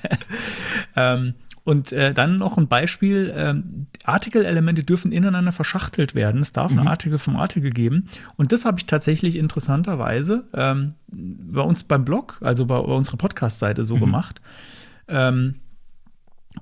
Ähm, 0.95 1.35
und 1.63 1.91
äh, 1.91 2.13
dann 2.13 2.37
noch 2.37 2.57
ein 2.57 2.67
Beispiel: 2.67 3.33
ähm, 3.35 3.87
Artikelelemente 4.03 4.83
dürfen 4.83 5.11
ineinander 5.11 5.51
verschachtelt 5.51 6.15
werden. 6.15 6.41
Es 6.41 6.51
darf 6.51 6.71
einen 6.71 6.87
Artikel 6.87 7.19
vom 7.19 7.35
Artikel 7.35 7.71
geben. 7.71 8.09
Und 8.37 8.51
das 8.51 8.65
habe 8.65 8.79
ich 8.79 8.85
tatsächlich 8.85 9.35
interessanterweise 9.35 10.47
ähm, 10.53 10.93
bei 11.07 11.61
uns 11.61 11.83
beim 11.83 12.05
Blog, 12.05 12.39
also 12.41 12.65
bei, 12.65 12.79
bei 12.79 12.93
unserer 12.93 13.17
Podcast-Seite 13.17 13.83
so 13.83 13.95
gemacht. 13.95 14.41
Ähm, 15.07 15.55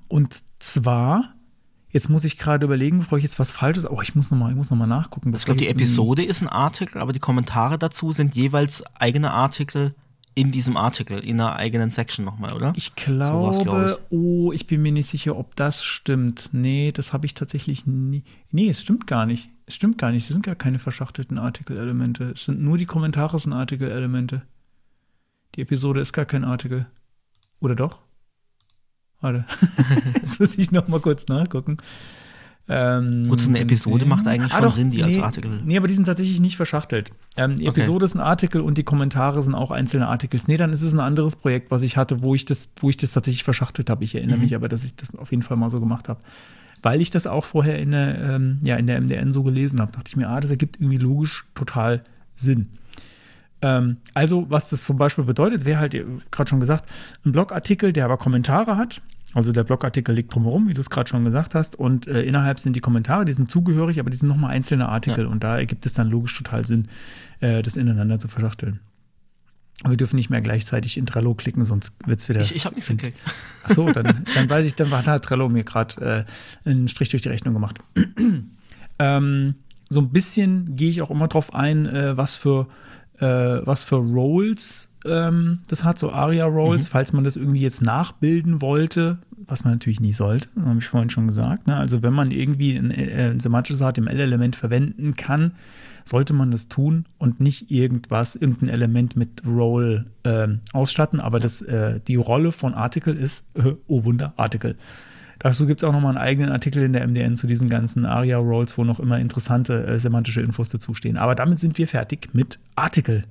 und 0.08 0.42
zwar, 0.58 1.34
jetzt 1.90 2.08
muss 2.08 2.24
ich 2.24 2.38
gerade 2.38 2.64
überlegen, 2.64 2.98
bevor 2.98 3.18
ich 3.18 3.24
jetzt 3.24 3.38
was 3.38 3.52
Falsches, 3.52 3.88
oh, 3.88 4.00
ich 4.02 4.14
muss 4.14 4.30
nochmal 4.30 4.54
noch 4.54 4.70
mal 4.70 4.86
nachgucken. 4.86 5.34
Ich 5.34 5.44
glaube, 5.44 5.60
die 5.60 5.68
Episode 5.68 6.22
ist 6.22 6.42
ein 6.42 6.48
Artikel, 6.48 7.00
aber 7.00 7.12
die 7.12 7.20
Kommentare 7.20 7.78
dazu 7.78 8.12
sind 8.12 8.34
jeweils 8.34 8.84
eigene 8.96 9.30
Artikel 9.30 9.92
in 10.38 10.52
diesem 10.52 10.76
Artikel, 10.76 11.18
in 11.18 11.40
einer 11.40 11.56
eigenen 11.56 11.90
Section 11.90 12.24
nochmal, 12.24 12.52
oder? 12.52 12.72
Ich 12.76 12.94
glaube, 12.94 13.60
glaub 13.60 14.00
oh, 14.10 14.52
ich 14.52 14.68
bin 14.68 14.80
mir 14.82 14.92
nicht 14.92 15.08
sicher, 15.08 15.36
ob 15.36 15.56
das 15.56 15.82
stimmt. 15.82 16.50
Nee, 16.52 16.92
das 16.92 17.12
habe 17.12 17.26
ich 17.26 17.34
tatsächlich 17.34 17.86
nie. 17.86 18.22
Nee, 18.52 18.68
es 18.68 18.80
stimmt 18.80 19.08
gar 19.08 19.26
nicht. 19.26 19.50
Es 19.66 19.74
stimmt 19.74 19.98
gar 19.98 20.12
nicht. 20.12 20.22
Es 20.22 20.28
sind 20.28 20.44
gar 20.44 20.54
keine 20.54 20.78
verschachtelten 20.78 21.38
Artikelelemente. 21.38 22.30
Es 22.30 22.44
sind 22.44 22.60
nur 22.60 22.78
die 22.78 22.86
Kommentare 22.86 23.40
sind 23.40 23.52
Artikelelemente. 23.52 24.42
Die 25.56 25.62
Episode 25.62 26.00
ist 26.00 26.12
gar 26.12 26.24
kein 26.24 26.44
Artikel. 26.44 26.86
Oder 27.58 27.74
doch? 27.74 27.98
Warte. 29.20 29.44
Jetzt 30.14 30.38
muss 30.38 30.56
ich 30.56 30.70
noch 30.70 30.86
mal 30.86 31.00
kurz 31.00 31.26
nachgucken. 31.26 31.78
Ähm, 32.70 33.28
Gut, 33.28 33.40
so 33.40 33.48
eine 33.48 33.60
Episode 33.60 34.04
macht 34.04 34.26
eigentlich 34.26 34.52
schon 34.52 34.72
Sinn, 34.72 34.90
die 34.90 35.02
als 35.02 35.16
nee, 35.16 35.22
Artikel- 35.22 35.60
Nee, 35.64 35.76
aber 35.78 35.86
die 35.88 35.94
sind 35.94 36.04
tatsächlich 36.04 36.38
nicht 36.40 36.56
verschachtelt. 36.56 37.12
Ähm, 37.36 37.56
die 37.56 37.66
Okay. 37.68 37.80
Episode 37.80 38.04
ist 38.04 38.14
ein 38.14 38.20
Artikel 38.20 38.60
und 38.60 38.76
die 38.76 38.82
Kommentare 38.84 39.42
sind 39.42 39.54
auch 39.54 39.70
einzelne 39.70 40.06
Artikel. 40.08 40.38
Nee, 40.46 40.56
dann 40.58 40.72
ist 40.72 40.82
es 40.82 40.92
ein 40.92 41.00
anderes 41.00 41.36
Projekt, 41.36 41.70
was 41.70 41.82
ich 41.82 41.96
hatte, 41.96 42.22
wo 42.22 42.34
ich 42.34 42.44
das, 42.44 42.68
wo 42.80 42.90
ich 42.90 42.96
das 42.98 43.12
tatsächlich 43.12 43.44
verschachtelt 43.44 43.88
habe. 43.88 44.04
Ich 44.04 44.14
erinnere 44.14 44.36
Mhm. 44.36 44.42
mich 44.42 44.54
aber, 44.54 44.68
dass 44.68 44.84
ich 44.84 44.94
das 44.94 45.14
auf 45.16 45.30
jeden 45.30 45.42
Fall 45.42 45.56
mal 45.56 45.70
so 45.70 45.80
gemacht 45.80 46.08
habe. 46.10 46.20
Weil 46.82 47.00
ich 47.00 47.10
das 47.10 47.26
auch 47.26 47.44
vorher 47.44 47.78
in 47.78 47.90
der, 47.92 48.20
ähm, 48.34 48.58
ja, 48.62 48.76
in 48.76 48.86
der 48.86 48.96
MDN 49.00 49.32
so 49.32 49.42
gelesen 49.42 49.80
habe, 49.80 49.90
dachte 49.92 50.04
ich 50.08 50.16
mir, 50.16 50.28
ah, 50.28 50.38
das 50.38 50.50
ergibt 50.50 50.76
irgendwie 50.78 50.98
logisch 50.98 51.46
total 51.54 52.04
Sinn. 52.34 52.68
Ähm, 53.60 53.96
also, 54.14 54.46
was 54.48 54.70
das 54.70 54.84
zum 54.84 54.96
Beispiel 54.96 55.24
bedeutet, 55.24 55.64
wäre 55.64 55.80
halt, 55.80 55.96
gerade 56.30 56.48
schon 56.48 56.60
gesagt, 56.60 56.86
ein 57.24 57.32
Blogartikel, 57.32 57.92
der 57.92 58.04
aber 58.04 58.16
Kommentare 58.16 58.76
hat. 58.76 59.00
Also 59.34 59.52
der 59.52 59.64
Blogartikel 59.64 60.14
liegt 60.14 60.34
drumherum, 60.34 60.68
wie 60.68 60.74
du 60.74 60.80
es 60.80 60.88
gerade 60.88 61.08
schon 61.08 61.24
gesagt 61.24 61.54
hast, 61.54 61.76
und 61.76 62.06
äh, 62.06 62.22
innerhalb 62.22 62.58
sind 62.58 62.74
die 62.74 62.80
Kommentare, 62.80 63.24
die 63.24 63.32
sind 63.32 63.50
zugehörig, 63.50 64.00
aber 64.00 64.10
die 64.10 64.16
sind 64.16 64.28
nochmal 64.28 64.52
einzelne 64.52 64.88
Artikel 64.88 65.26
und 65.26 65.44
da 65.44 65.58
ergibt 65.58 65.84
es 65.84 65.92
dann 65.92 66.08
logisch 66.08 66.36
total 66.36 66.66
Sinn, 66.66 66.88
äh, 67.40 67.62
das 67.62 67.76
ineinander 67.76 68.18
zu 68.18 68.28
verschachteln. 68.28 68.80
Aber 69.82 69.90
wir 69.90 69.96
dürfen 69.96 70.16
nicht 70.16 70.30
mehr 70.30 70.40
gleichzeitig 70.40 70.96
in 70.96 71.06
Trello 71.06 71.34
klicken, 71.34 71.64
sonst 71.64 71.92
wird 72.04 72.18
es 72.18 72.28
wieder. 72.28 72.40
Ich, 72.40 72.54
ich 72.54 72.64
habe 72.64 72.74
nichts 72.74 72.88
gekriegt. 72.88 73.18
Ach 73.64 73.70
so, 73.70 73.92
dann, 73.92 74.24
dann 74.34 74.50
weiß 74.50 74.66
ich, 74.66 74.74
dann 74.74 74.90
hat 74.90 75.24
Trello 75.24 75.48
mir 75.48 75.62
gerade 75.62 76.26
äh, 76.64 76.68
einen 76.68 76.88
Strich 76.88 77.10
durch 77.10 77.22
die 77.22 77.28
Rechnung 77.28 77.54
gemacht. 77.54 77.78
ähm, 78.98 79.54
so 79.88 80.00
ein 80.00 80.10
bisschen 80.10 80.74
gehe 80.74 80.90
ich 80.90 81.02
auch 81.02 81.10
immer 81.10 81.28
drauf 81.28 81.54
ein, 81.54 81.86
äh, 81.86 82.16
was 82.16 82.34
für 82.34 82.66
äh, 83.18 83.26
was 83.26 83.84
für 83.84 83.96
Roles 83.96 84.87
ähm, 85.04 85.60
das 85.68 85.84
hat, 85.84 85.98
so 85.98 86.10
ARIA-Roles, 86.12 86.88
falls 86.88 87.12
man 87.12 87.24
das 87.24 87.36
irgendwie 87.36 87.60
jetzt 87.60 87.82
nachbilden 87.82 88.60
wollte, 88.60 89.18
was 89.46 89.64
man 89.64 89.74
natürlich 89.74 90.00
nie 90.00 90.12
sollte, 90.12 90.48
habe 90.62 90.78
ich 90.78 90.86
vorhin 90.86 91.10
schon 91.10 91.26
gesagt. 91.26 91.66
Ne? 91.66 91.76
Also 91.76 92.02
wenn 92.02 92.12
man 92.12 92.30
irgendwie 92.30 92.76
ein, 92.76 92.90
äh, 92.90 93.30
ein 93.30 93.40
semantisches 93.40 93.80
HTML-Element 93.80 94.56
verwenden 94.56 95.16
kann, 95.16 95.52
sollte 96.04 96.32
man 96.32 96.50
das 96.50 96.68
tun 96.68 97.04
und 97.18 97.40
nicht 97.40 97.70
irgendwas, 97.70 98.34
irgendein 98.34 98.70
Element 98.70 99.16
mit 99.16 99.42
Role 99.46 100.06
äh, 100.24 100.48
ausstatten. 100.72 101.20
Aber 101.20 101.38
das, 101.38 101.62
äh, 101.62 102.00
die 102.06 102.16
Rolle 102.16 102.52
von 102.52 102.74
Article 102.74 103.14
ist, 103.14 103.44
äh, 103.54 103.74
oh 103.86 104.04
Wunder, 104.04 104.32
Article. 104.36 104.76
Dazu 105.38 105.66
gibt 105.66 105.80
es 105.80 105.84
auch 105.84 105.92
nochmal 105.92 106.16
einen 106.16 106.24
eigenen 106.24 106.50
Artikel 106.50 106.82
in 106.82 106.92
der 106.92 107.06
MDN 107.06 107.36
zu 107.36 107.46
diesen 107.46 107.68
ganzen 107.68 108.04
ARIA-Roles, 108.04 108.76
wo 108.76 108.84
noch 108.84 108.98
immer 108.98 109.20
interessante 109.20 109.86
äh, 109.86 110.00
semantische 110.00 110.40
Infos 110.40 110.68
dazustehen. 110.68 111.16
Aber 111.16 111.36
damit 111.36 111.60
sind 111.60 111.78
wir 111.78 111.86
fertig 111.86 112.30
mit 112.32 112.58
Artikel. 112.74 113.22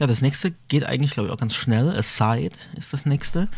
Ja, 0.00 0.06
das 0.06 0.22
nächste 0.22 0.52
geht 0.68 0.84
eigentlich, 0.84 1.10
glaube 1.10 1.28
ich, 1.28 1.32
auch 1.32 1.38
ganz 1.38 1.54
schnell. 1.54 1.90
Aside 1.90 2.56
ist 2.74 2.92
das 2.94 3.04
nächste. 3.04 3.48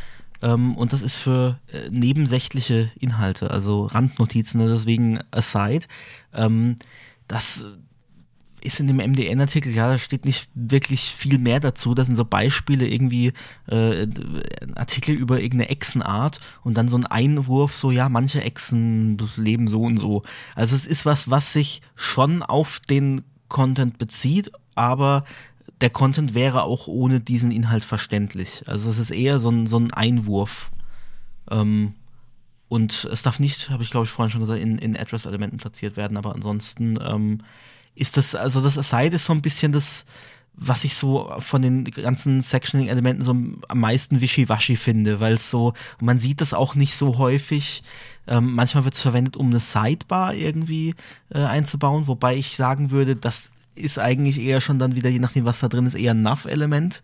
Ähm, 0.42 0.76
und 0.76 0.92
das 0.92 1.00
ist 1.00 1.18
für 1.18 1.60
äh, 1.68 1.88
nebensächliche 1.88 2.90
Inhalte, 2.98 3.52
also 3.52 3.86
Randnotizen, 3.86 4.60
ne, 4.60 4.68
deswegen 4.68 5.20
Aside. 5.30 5.86
Ähm, 6.34 6.76
das 7.28 7.64
ist 8.60 8.80
in 8.80 8.88
dem 8.88 8.96
MDN-Artikel, 8.96 9.72
ja, 9.72 9.88
da 9.88 9.98
steht 9.98 10.24
nicht 10.24 10.48
wirklich 10.54 11.14
viel 11.14 11.38
mehr 11.38 11.60
dazu. 11.60 11.94
Das 11.94 12.06
sind 12.08 12.16
so 12.16 12.24
Beispiele, 12.24 12.88
irgendwie 12.88 13.32
äh, 13.68 14.08
Artikel 14.74 15.14
über 15.14 15.40
irgendeine 15.40 15.70
Echsenart 15.70 16.40
und 16.64 16.76
dann 16.76 16.88
so 16.88 16.96
ein 16.96 17.06
Einwurf, 17.06 17.76
so 17.76 17.92
ja, 17.92 18.08
manche 18.08 18.42
Echsen 18.42 19.16
leben 19.36 19.68
so 19.68 19.82
und 19.82 19.96
so. 19.96 20.22
Also 20.56 20.74
es 20.74 20.88
ist 20.88 21.06
was, 21.06 21.30
was 21.30 21.52
sich 21.52 21.82
schon 21.94 22.42
auf 22.42 22.80
den 22.80 23.22
Content 23.48 23.98
bezieht, 23.98 24.50
aber 24.74 25.24
der 25.82 25.90
Content 25.90 26.34
wäre 26.34 26.62
auch 26.62 26.86
ohne 26.86 27.20
diesen 27.20 27.50
Inhalt 27.50 27.84
verständlich. 27.84 28.62
Also 28.66 28.88
es 28.88 28.98
ist 28.98 29.10
eher 29.10 29.40
so 29.40 29.50
ein, 29.50 29.66
so 29.66 29.78
ein 29.78 29.92
Einwurf. 29.92 30.70
Ähm, 31.50 31.94
und 32.68 33.06
es 33.12 33.22
darf 33.22 33.40
nicht, 33.40 33.68
habe 33.68 33.82
ich 33.82 33.90
glaube 33.90 34.06
ich 34.06 34.12
vorhin 34.12 34.30
schon 34.30 34.40
gesagt, 34.40 34.60
in, 34.60 34.78
in 34.78 34.96
Address-Elementen 34.96 35.58
platziert 35.58 35.96
werden, 35.96 36.16
aber 36.16 36.34
ansonsten 36.34 36.98
ähm, 37.04 37.38
ist 37.94 38.16
das, 38.16 38.34
also 38.34 38.62
das 38.62 38.78
Aside 38.78 39.16
ist 39.16 39.26
so 39.26 39.34
ein 39.34 39.42
bisschen 39.42 39.72
das, 39.72 40.06
was 40.54 40.84
ich 40.84 40.94
so 40.94 41.34
von 41.40 41.62
den 41.62 41.84
ganzen 41.84 42.42
Sectioning-Elementen 42.42 43.22
so 43.22 43.32
am 43.32 43.80
meisten 43.80 44.20
wischiwaschi 44.20 44.76
finde, 44.76 45.18
weil 45.18 45.34
es 45.34 45.50
so, 45.50 45.74
man 46.00 46.20
sieht 46.20 46.40
das 46.40 46.54
auch 46.54 46.74
nicht 46.74 46.94
so 46.94 47.18
häufig. 47.18 47.82
Ähm, 48.26 48.54
manchmal 48.54 48.84
wird 48.84 48.94
es 48.94 49.00
verwendet, 49.00 49.36
um 49.36 49.48
eine 49.48 49.60
Sidebar 49.60 50.34
irgendwie 50.34 50.94
äh, 51.30 51.40
einzubauen, 51.40 52.06
wobei 52.06 52.36
ich 52.36 52.56
sagen 52.56 52.90
würde, 52.90 53.16
das 53.16 53.50
ist 53.74 53.98
eigentlich 53.98 54.40
eher 54.40 54.60
schon 54.60 54.78
dann 54.78 54.96
wieder, 54.96 55.10
je 55.10 55.18
nachdem, 55.18 55.44
was 55.44 55.60
da 55.60 55.68
drin 55.68 55.86
ist, 55.86 55.94
eher 55.94 56.12
ein 56.12 56.22
Nuff-Element. 56.22 57.02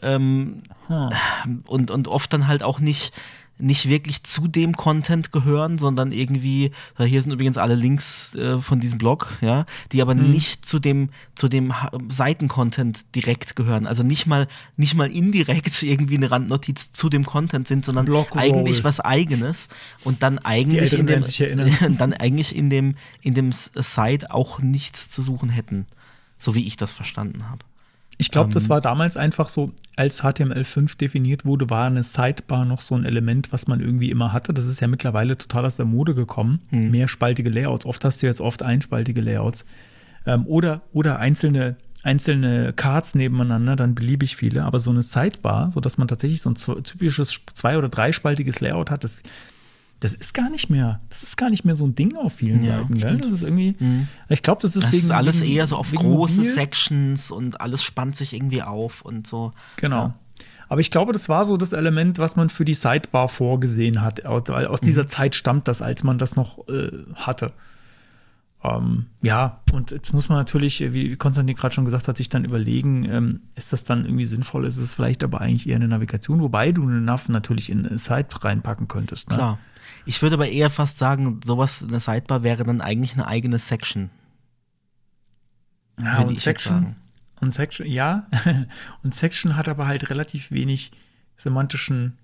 Ähm, 0.00 0.62
hm. 0.86 1.64
und, 1.66 1.90
und 1.90 2.06
oft 2.06 2.32
dann 2.32 2.46
halt 2.46 2.62
auch 2.62 2.78
nicht 2.78 3.12
nicht 3.60 3.88
wirklich 3.88 4.22
zu 4.22 4.46
dem 4.46 4.76
Content 4.76 5.32
gehören, 5.32 5.78
sondern 5.78 6.12
irgendwie, 6.12 6.70
hier 6.98 7.22
sind 7.22 7.32
übrigens 7.32 7.58
alle 7.58 7.74
Links 7.74 8.34
äh, 8.34 8.58
von 8.58 8.80
diesem 8.80 8.98
Blog, 8.98 9.36
ja, 9.40 9.66
die 9.92 10.00
aber 10.00 10.14
mhm. 10.14 10.30
nicht 10.30 10.64
zu 10.64 10.78
dem, 10.78 11.10
zu 11.34 11.48
dem 11.48 11.74
Seitencontent 12.08 13.14
direkt 13.14 13.56
gehören. 13.56 13.86
Also 13.86 14.02
nicht 14.02 14.26
mal, 14.26 14.46
nicht 14.76 14.94
mal 14.94 15.10
indirekt 15.10 15.82
irgendwie 15.82 16.16
eine 16.16 16.30
Randnotiz 16.30 16.92
zu 16.92 17.08
dem 17.08 17.24
Content 17.26 17.68
sind, 17.68 17.84
sondern 17.84 18.08
eigentlich 18.34 18.84
was 18.84 19.00
eigenes 19.00 19.68
und 20.04 20.22
dann 20.22 20.38
eigentlich 20.38 20.92
in 20.92 21.06
dem, 21.06 21.22
dann 21.98 22.12
eigentlich 22.12 22.54
in 22.54 22.70
dem, 22.70 22.94
in 23.22 23.34
dem 23.34 23.52
Site 23.52 24.32
auch 24.32 24.60
nichts 24.60 25.10
zu 25.10 25.22
suchen 25.22 25.48
hätten. 25.48 25.86
So 26.38 26.54
wie 26.54 26.66
ich 26.66 26.76
das 26.76 26.92
verstanden 26.92 27.48
habe. 27.50 27.64
Ich 28.20 28.32
glaube, 28.32 28.52
das 28.52 28.64
ähm. 28.64 28.70
war 28.70 28.80
damals 28.80 29.16
einfach 29.16 29.48
so, 29.48 29.72
als 29.96 30.22
HTML5 30.22 30.98
definiert 30.98 31.44
wurde, 31.44 31.70
war 31.70 31.86
eine 31.86 32.02
Sidebar 32.02 32.64
noch 32.64 32.80
so 32.80 32.96
ein 32.96 33.04
Element, 33.04 33.52
was 33.52 33.68
man 33.68 33.80
irgendwie 33.80 34.10
immer 34.10 34.32
hatte. 34.32 34.52
Das 34.52 34.66
ist 34.66 34.80
ja 34.80 34.88
mittlerweile 34.88 35.36
total 35.36 35.64
aus 35.64 35.76
der 35.76 35.86
Mode 35.86 36.14
gekommen. 36.14 36.60
Hm. 36.70 36.90
Mehrspaltige 36.90 37.48
Layouts. 37.48 37.86
Oft 37.86 38.04
hast 38.04 38.22
du 38.22 38.26
jetzt 38.26 38.40
oft 38.40 38.62
einspaltige 38.62 39.20
Layouts. 39.20 39.64
Ähm, 40.26 40.46
oder, 40.46 40.82
oder 40.92 41.20
einzelne, 41.20 41.76
einzelne 42.02 42.72
Cards 42.72 43.14
nebeneinander, 43.14 43.76
dann 43.76 43.94
beliebig 43.94 44.34
viele. 44.36 44.64
Aber 44.64 44.80
so 44.80 44.90
eine 44.90 45.02
Sidebar, 45.02 45.70
sodass 45.70 45.96
man 45.96 46.08
tatsächlich 46.08 46.42
so 46.42 46.50
ein 46.50 46.82
typisches 46.82 47.40
zwei- 47.54 47.78
oder 47.78 47.88
dreispaltiges 47.88 48.58
Layout 48.58 48.90
hat, 48.90 49.04
das 49.04 49.22
das 50.00 50.14
ist 50.14 50.32
gar 50.32 50.48
nicht 50.48 50.70
mehr, 50.70 51.00
das 51.10 51.22
ist 51.22 51.36
gar 51.36 51.50
nicht 51.50 51.64
mehr 51.64 51.74
so 51.74 51.86
ein 51.86 51.94
Ding 51.94 52.16
auf 52.16 52.34
vielen 52.34 52.62
ja, 52.62 52.78
Seiten, 52.78 52.94
gell? 52.94 53.18
Das 53.18 53.32
ist 53.32 53.42
irgendwie, 53.42 53.76
mhm. 53.78 54.08
ich 54.28 54.42
glaube, 54.42 54.62
das 54.62 54.76
ist 54.76 54.84
das 54.84 54.92
wegen. 54.92 55.04
ist 55.04 55.10
alles 55.10 55.42
wegen, 55.42 55.52
eher 55.54 55.66
so 55.66 55.76
auf 55.76 55.90
große 55.90 56.40
Mobil. 56.40 56.52
Sections 56.52 57.30
und 57.30 57.60
alles 57.60 57.82
spannt 57.82 58.16
sich 58.16 58.32
irgendwie 58.32 58.62
auf 58.62 59.02
und 59.02 59.26
so. 59.26 59.52
Genau. 59.76 59.96
Ja. 59.96 60.14
Aber 60.68 60.80
ich 60.80 60.90
glaube, 60.90 61.12
das 61.12 61.28
war 61.28 61.44
so 61.44 61.56
das 61.56 61.72
Element, 61.72 62.18
was 62.18 62.36
man 62.36 62.48
für 62.50 62.64
die 62.64 62.74
Sidebar 62.74 63.28
vorgesehen 63.28 64.02
hat, 64.02 64.20
weil 64.24 64.66
aus 64.66 64.82
mhm. 64.82 64.86
dieser 64.86 65.06
Zeit 65.06 65.34
stammt 65.34 65.66
das, 65.66 65.82
als 65.82 66.04
man 66.04 66.18
das 66.18 66.36
noch 66.36 66.68
äh, 66.68 66.90
hatte. 67.14 67.52
Ähm, 68.62 69.06
ja, 69.22 69.60
und 69.72 69.92
jetzt 69.92 70.12
muss 70.12 70.28
man 70.28 70.38
natürlich, 70.38 70.80
wie 70.92 71.16
Konstantin 71.16 71.54
gerade 71.56 71.74
schon 71.74 71.84
gesagt 71.84 72.08
hat, 72.08 72.16
sich 72.16 72.28
dann 72.28 72.44
überlegen, 72.44 73.04
ähm, 73.04 73.40
ist 73.54 73.72
das 73.72 73.84
dann 73.84 74.04
irgendwie 74.04 74.26
sinnvoll? 74.26 74.66
Ist 74.66 74.78
es 74.78 74.94
vielleicht 74.94 75.22
aber 75.22 75.40
eigentlich 75.40 75.68
eher 75.68 75.76
eine 75.76 75.88
Navigation, 75.88 76.40
wobei 76.40 76.72
du 76.72 76.82
eine 76.82 77.00
Nav 77.00 77.28
natürlich 77.28 77.70
in 77.70 77.86
eine 77.86 77.98
Site 77.98 78.44
reinpacken 78.44 78.88
könntest. 78.88 79.30
Ne? 79.30 79.36
Klar. 79.36 79.58
Ich 80.08 80.22
würde 80.22 80.36
aber 80.36 80.48
eher 80.48 80.70
fast 80.70 80.96
sagen, 80.96 81.38
sowas, 81.44 81.84
eine 81.86 82.00
Sidebar 82.00 82.42
wäre 82.42 82.64
dann 82.64 82.80
eigentlich 82.80 83.12
eine 83.12 83.26
eigene 83.26 83.58
Section. 83.58 84.08
Ja, 86.02 86.22
und 86.22 86.40
Section, 86.40 86.96
und 87.40 87.52
Section, 87.52 87.86
ja. 87.86 88.26
und 89.02 89.14
Section 89.14 89.54
hat 89.54 89.68
aber 89.68 89.86
halt 89.86 90.08
relativ 90.08 90.50
wenig 90.50 90.92
semantischen 91.36 92.16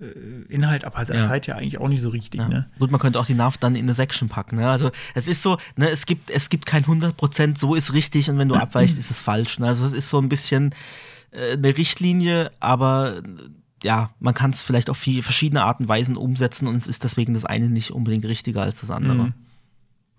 äh, 0.00 0.06
Inhalt, 0.52 0.84
aber 0.84 0.96
als 0.96 1.10
ja. 1.10 1.20
Site 1.20 1.52
ja 1.52 1.56
eigentlich 1.56 1.78
auch 1.78 1.86
nicht 1.86 2.00
so 2.00 2.08
richtig. 2.08 2.40
Ja. 2.40 2.48
Ne? 2.48 2.68
Gut, 2.80 2.90
man 2.90 3.00
könnte 3.00 3.20
auch 3.20 3.26
die 3.26 3.34
Nav 3.34 3.58
dann 3.58 3.76
in 3.76 3.84
eine 3.84 3.94
Section 3.94 4.28
packen. 4.28 4.56
Ne? 4.56 4.68
Also 4.68 4.90
es 5.14 5.28
ist 5.28 5.40
so, 5.40 5.56
ne, 5.76 5.88
es 5.88 6.06
gibt, 6.06 6.30
es 6.30 6.48
gibt 6.48 6.66
kein 6.66 6.82
100% 6.82 7.56
so 7.56 7.76
ist 7.76 7.92
richtig 7.92 8.28
und 8.28 8.38
wenn 8.38 8.48
du 8.48 8.54
abweichst, 8.56 8.98
ist 8.98 9.12
es 9.12 9.22
falsch. 9.22 9.60
Ne? 9.60 9.68
Also 9.68 9.86
es 9.86 9.92
ist 9.92 10.10
so 10.10 10.18
ein 10.18 10.28
bisschen 10.28 10.74
äh, 11.30 11.52
eine 11.52 11.76
Richtlinie, 11.76 12.50
aber 12.58 13.22
ja, 13.82 14.10
man 14.20 14.34
kann 14.34 14.50
es 14.50 14.62
vielleicht 14.62 14.90
auf 14.90 14.98
viel, 14.98 15.22
verschiedene 15.22 15.64
Arten 15.64 15.84
und 15.84 15.88
Weisen 15.88 16.16
umsetzen 16.16 16.66
und 16.66 16.76
es 16.76 16.86
ist 16.86 17.04
deswegen 17.04 17.34
das 17.34 17.44
eine 17.44 17.68
nicht 17.68 17.90
unbedingt 17.90 18.24
richtiger 18.24 18.62
als 18.62 18.80
das 18.80 18.90
andere. 18.90 19.14
Mhm. 19.14 19.34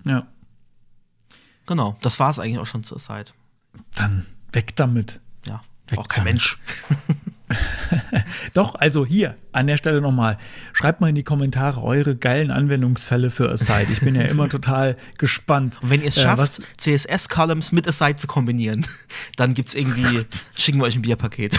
Ja. 0.05 0.27
Genau, 1.65 1.97
das 2.01 2.19
war 2.19 2.29
es 2.29 2.39
eigentlich 2.39 2.59
auch 2.59 2.65
schon 2.65 2.83
zur 2.83 2.97
Zeit. 2.97 3.33
Dann 3.95 4.25
weg 4.51 4.75
damit. 4.75 5.19
Ja, 5.45 5.61
weg 5.87 5.99
auch 5.99 6.07
kein 6.07 6.25
damit. 6.25 6.33
Mensch. 6.33 6.59
Doch, 8.53 8.75
also 8.75 9.05
hier 9.05 9.35
an 9.51 9.67
der 9.67 9.77
Stelle 9.77 10.01
nochmal. 10.01 10.37
Schreibt 10.73 11.01
mal 11.01 11.09
in 11.09 11.15
die 11.15 11.23
Kommentare 11.23 11.81
eure 11.81 12.15
geilen 12.15 12.51
Anwendungsfälle 12.51 13.29
für 13.29 13.51
Aside. 13.51 13.87
Ich 13.91 13.99
bin 13.99 14.15
ja 14.15 14.23
immer 14.23 14.49
total 14.49 14.97
gespannt. 15.17 15.77
Und 15.81 15.89
wenn 15.89 16.01
ihr 16.01 16.09
es 16.09 16.17
äh, 16.17 16.21
schafft, 16.21 16.61
CSS-Columns 16.77 17.71
mit 17.71 17.87
Aside 17.87 18.15
zu 18.15 18.27
kombinieren, 18.27 18.85
dann 19.35 19.53
gibt 19.53 19.69
es 19.69 19.75
irgendwie, 19.75 20.25
schicken 20.55 20.79
wir 20.79 20.85
euch 20.85 20.95
ein 20.95 21.01
Bierpaket. 21.01 21.57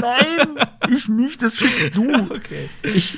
Nein, 0.00 0.48
ich 0.90 1.08
nicht, 1.08 1.42
das 1.42 1.58
schickst 1.58 1.96
du. 1.96 2.10
Okay. 2.30 2.68
Ich, 2.82 3.16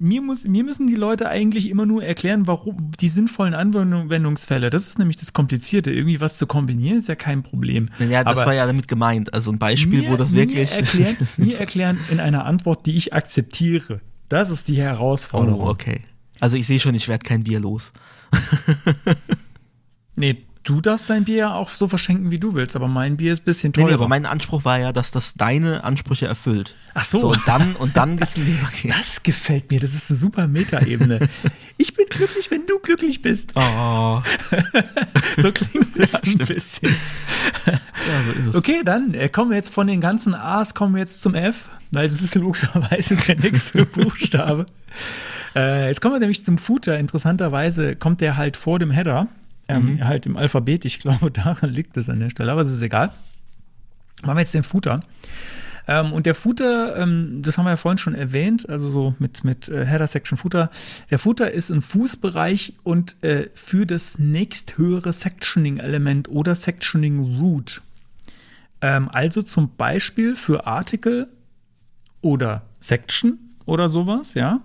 mir, 0.00 0.22
muss, 0.22 0.44
mir 0.44 0.64
müssen 0.64 0.86
die 0.86 0.94
Leute 0.94 1.28
eigentlich 1.28 1.68
immer 1.68 1.84
nur 1.84 2.02
erklären, 2.02 2.46
warum 2.46 2.90
die 2.98 3.08
sinnvollen 3.08 3.54
Anwendungsfälle. 3.54 4.70
Das 4.70 4.86
ist 4.86 4.98
nämlich 4.98 5.18
das 5.18 5.34
Komplizierte. 5.34 5.92
Irgendwie 5.92 6.20
was 6.20 6.38
zu 6.38 6.46
kombinieren 6.46 6.96
ist 6.96 7.08
ja 7.08 7.14
kein 7.14 7.42
Problem. 7.42 7.90
Ja, 7.98 8.24
das 8.24 8.38
Aber 8.38 8.46
war 8.46 8.54
ja 8.54 8.66
damit 8.66 8.88
gemeint. 8.88 9.34
Also 9.34 9.52
ein 9.52 9.58
Beispiel, 9.58 10.02
mir, 10.02 10.10
wo 10.10 10.16
das 10.16 10.34
wirklich. 10.34 10.70
Mir 10.70 10.76
erklären, 10.78 11.16
mir 11.36 11.60
erklären 11.60 11.98
in 12.10 12.18
einer 12.18 12.46
Antwort, 12.46 12.86
die 12.86 12.96
ich 12.96 13.12
akzeptiere. 13.12 14.00
Das 14.30 14.48
ist 14.50 14.68
die 14.68 14.78
Herausforderung. 14.78 15.60
Oh, 15.60 15.70
okay. 15.70 16.00
Also 16.40 16.56
ich 16.56 16.66
sehe 16.66 16.80
schon, 16.80 16.94
ich 16.94 17.06
werde 17.06 17.24
kein 17.24 17.44
Bier 17.44 17.60
los. 17.60 17.92
nee, 20.16 20.44
du 20.64 20.80
darfst 20.80 21.08
dein 21.08 21.24
Bier 21.24 21.36
ja 21.36 21.54
auch 21.54 21.70
so 21.70 21.88
verschenken, 21.88 22.30
wie 22.30 22.38
du 22.38 22.54
willst, 22.54 22.76
aber 22.76 22.88
mein 22.88 23.16
Bier 23.16 23.32
ist 23.32 23.42
ein 23.42 23.44
bisschen 23.44 23.72
teurer. 23.72 23.86
Nee, 23.86 23.90
nee, 23.90 23.94
aber 23.94 24.08
mein 24.08 24.26
Anspruch 24.26 24.64
war 24.64 24.78
ja, 24.78 24.92
dass 24.92 25.10
das 25.10 25.34
deine 25.34 25.84
Ansprüche 25.84 26.26
erfüllt. 26.26 26.76
Ach 26.94 27.04
so. 27.04 27.18
so 27.18 27.28
und 27.30 27.40
dann, 27.46 27.76
und 27.76 27.96
dann 27.96 28.16
gibt's 28.16 28.36
ein 28.36 28.44
Bierpaket. 28.44 28.90
Das 29.00 29.22
gefällt 29.22 29.70
mir, 29.70 29.80
das 29.80 29.94
ist 29.94 30.10
eine 30.10 30.18
super 30.18 30.46
Metaebene. 30.46 31.28
ich 31.76 31.94
bin 31.94 32.06
glücklich, 32.08 32.50
wenn 32.50 32.66
du 32.66 32.78
glücklich 32.78 33.22
bist. 33.22 33.52
Oh. 33.54 34.22
so 35.36 35.52
klingt 35.52 35.96
es 35.96 36.12
ja, 36.12 36.20
ein 36.22 36.38
bisschen. 36.38 36.94
Ja, 37.66 38.22
so 38.24 38.32
ist 38.32 38.46
es. 38.48 38.54
Okay, 38.54 38.82
dann 38.84 39.14
äh, 39.14 39.28
kommen 39.28 39.50
wir 39.50 39.56
jetzt 39.56 39.72
von 39.72 39.86
den 39.86 40.00
ganzen 40.00 40.34
A's, 40.34 40.74
kommen 40.74 40.94
wir 40.94 41.00
jetzt 41.00 41.22
zum 41.22 41.34
F, 41.34 41.70
weil 41.92 42.08
das 42.08 42.20
ist 42.20 42.34
logischerweise 42.34 43.16
der 43.16 43.36
nächste 43.36 43.86
Buchstabe. 43.86 44.66
Äh, 45.54 45.88
jetzt 45.88 46.00
kommen 46.00 46.14
wir 46.14 46.20
nämlich 46.20 46.44
zum 46.44 46.58
Footer. 46.58 46.98
Interessanterweise 46.98 47.96
kommt 47.96 48.20
der 48.20 48.36
halt 48.36 48.56
vor 48.56 48.78
dem 48.78 48.90
Header 48.90 49.28
ähm, 49.76 49.94
mhm. 49.94 50.04
halt 50.04 50.26
im 50.26 50.36
Alphabet. 50.36 50.84
Ich 50.84 51.00
glaube, 51.00 51.30
daran 51.32 51.70
liegt 51.70 51.96
es 51.96 52.08
an 52.08 52.20
der 52.20 52.30
Stelle, 52.30 52.52
aber 52.52 52.62
es 52.62 52.70
ist 52.70 52.82
egal. 52.82 53.12
Machen 54.22 54.36
wir 54.36 54.40
jetzt 54.42 54.54
den 54.54 54.62
Footer. 54.62 55.02
Ähm, 55.88 56.12
und 56.12 56.26
der 56.26 56.34
Footer, 56.34 56.96
ähm, 56.96 57.42
das 57.42 57.58
haben 57.58 57.64
wir 57.64 57.70
ja 57.70 57.76
vorhin 57.76 57.98
schon 57.98 58.14
erwähnt, 58.14 58.68
also 58.68 58.90
so 58.90 59.14
mit, 59.18 59.44
mit 59.44 59.68
äh, 59.68 59.86
Header 59.86 60.06
Section 60.06 60.36
Footer. 60.36 60.70
Der 61.10 61.18
Footer 61.18 61.50
ist 61.50 61.70
ein 61.70 61.82
Fußbereich 61.82 62.74
und 62.82 63.16
äh, 63.24 63.48
für 63.54 63.86
das 63.86 64.18
nächsthöhere 64.18 65.12
Sectioning-Element 65.12 66.28
oder 66.28 66.54
Sectioning 66.54 67.38
Root. 67.38 67.82
Ähm, 68.82 69.08
also 69.10 69.42
zum 69.42 69.74
Beispiel 69.76 70.36
für 70.36 70.66
Artikel 70.66 71.28
oder 72.20 72.62
Section 72.78 73.38
oder 73.64 73.88
sowas, 73.88 74.34
ja. 74.34 74.60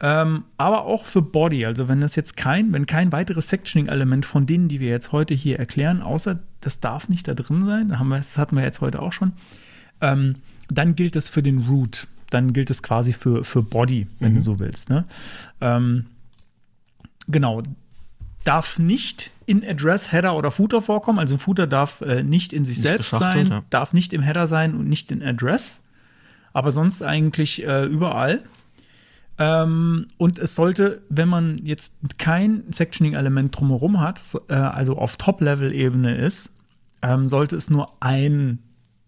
Ähm, 0.00 0.44
aber 0.56 0.84
auch 0.84 1.06
für 1.06 1.22
Body, 1.22 1.66
also 1.66 1.88
wenn 1.88 2.00
das 2.00 2.14
jetzt 2.14 2.36
kein, 2.36 2.72
wenn 2.72 2.86
kein 2.86 3.10
weiteres 3.10 3.48
Sectioning-Element 3.48 4.24
von 4.24 4.46
denen, 4.46 4.68
die 4.68 4.78
wir 4.78 4.90
jetzt 4.90 5.10
heute 5.10 5.34
hier 5.34 5.58
erklären, 5.58 6.02
außer 6.02 6.38
das 6.60 6.80
darf 6.80 7.08
nicht 7.08 7.26
da 7.26 7.34
drin 7.34 7.64
sein, 7.64 7.98
haben 7.98 8.08
wir, 8.08 8.18
das 8.18 8.38
hatten 8.38 8.56
wir 8.56 8.62
jetzt 8.62 8.80
heute 8.80 9.02
auch 9.02 9.12
schon, 9.12 9.32
ähm, 10.00 10.36
dann 10.68 10.94
gilt 10.94 11.16
es 11.16 11.28
für 11.28 11.42
den 11.42 11.66
Root. 11.66 12.06
Dann 12.30 12.52
gilt 12.52 12.70
es 12.70 12.82
quasi 12.82 13.12
für, 13.12 13.42
für 13.42 13.62
Body, 13.62 14.06
wenn 14.20 14.34
du 14.34 14.42
so 14.42 14.58
willst. 14.58 14.90
Ne? 14.90 15.04
Ähm, 15.62 16.04
genau. 17.26 17.62
Darf 18.44 18.78
nicht 18.78 19.32
in 19.46 19.66
Address, 19.66 20.12
Header 20.12 20.36
oder 20.36 20.50
Footer 20.50 20.82
vorkommen. 20.82 21.18
Also 21.18 21.36
ein 21.36 21.38
Footer 21.38 21.66
darf 21.66 22.02
äh, 22.02 22.22
nicht 22.22 22.52
in 22.52 22.66
sich 22.66 22.76
Nicht 22.76 22.86
selbst 22.86 23.10
sein, 23.10 23.46
ja. 23.46 23.64
darf 23.70 23.94
nicht 23.94 24.12
im 24.12 24.20
Header 24.20 24.46
sein 24.46 24.74
und 24.74 24.88
nicht 24.88 25.10
in 25.10 25.22
Address. 25.22 25.82
Aber 26.52 26.70
sonst 26.70 27.02
eigentlich 27.02 27.66
äh, 27.66 27.84
überall. 27.84 28.42
Ähm, 29.38 30.06
und 30.16 30.38
es 30.38 30.54
sollte, 30.54 31.02
wenn 31.08 31.28
man 31.28 31.58
jetzt 31.64 31.92
kein 32.18 32.64
Sectioning-Element 32.70 33.58
drumherum 33.58 34.00
hat, 34.00 34.20
äh, 34.48 34.54
also 34.54 34.98
auf 34.98 35.16
Top-Level-Ebene 35.16 36.16
ist, 36.16 36.52
ähm, 37.02 37.28
sollte 37.28 37.56
es 37.56 37.70
nur 37.70 37.92
ein 38.00 38.58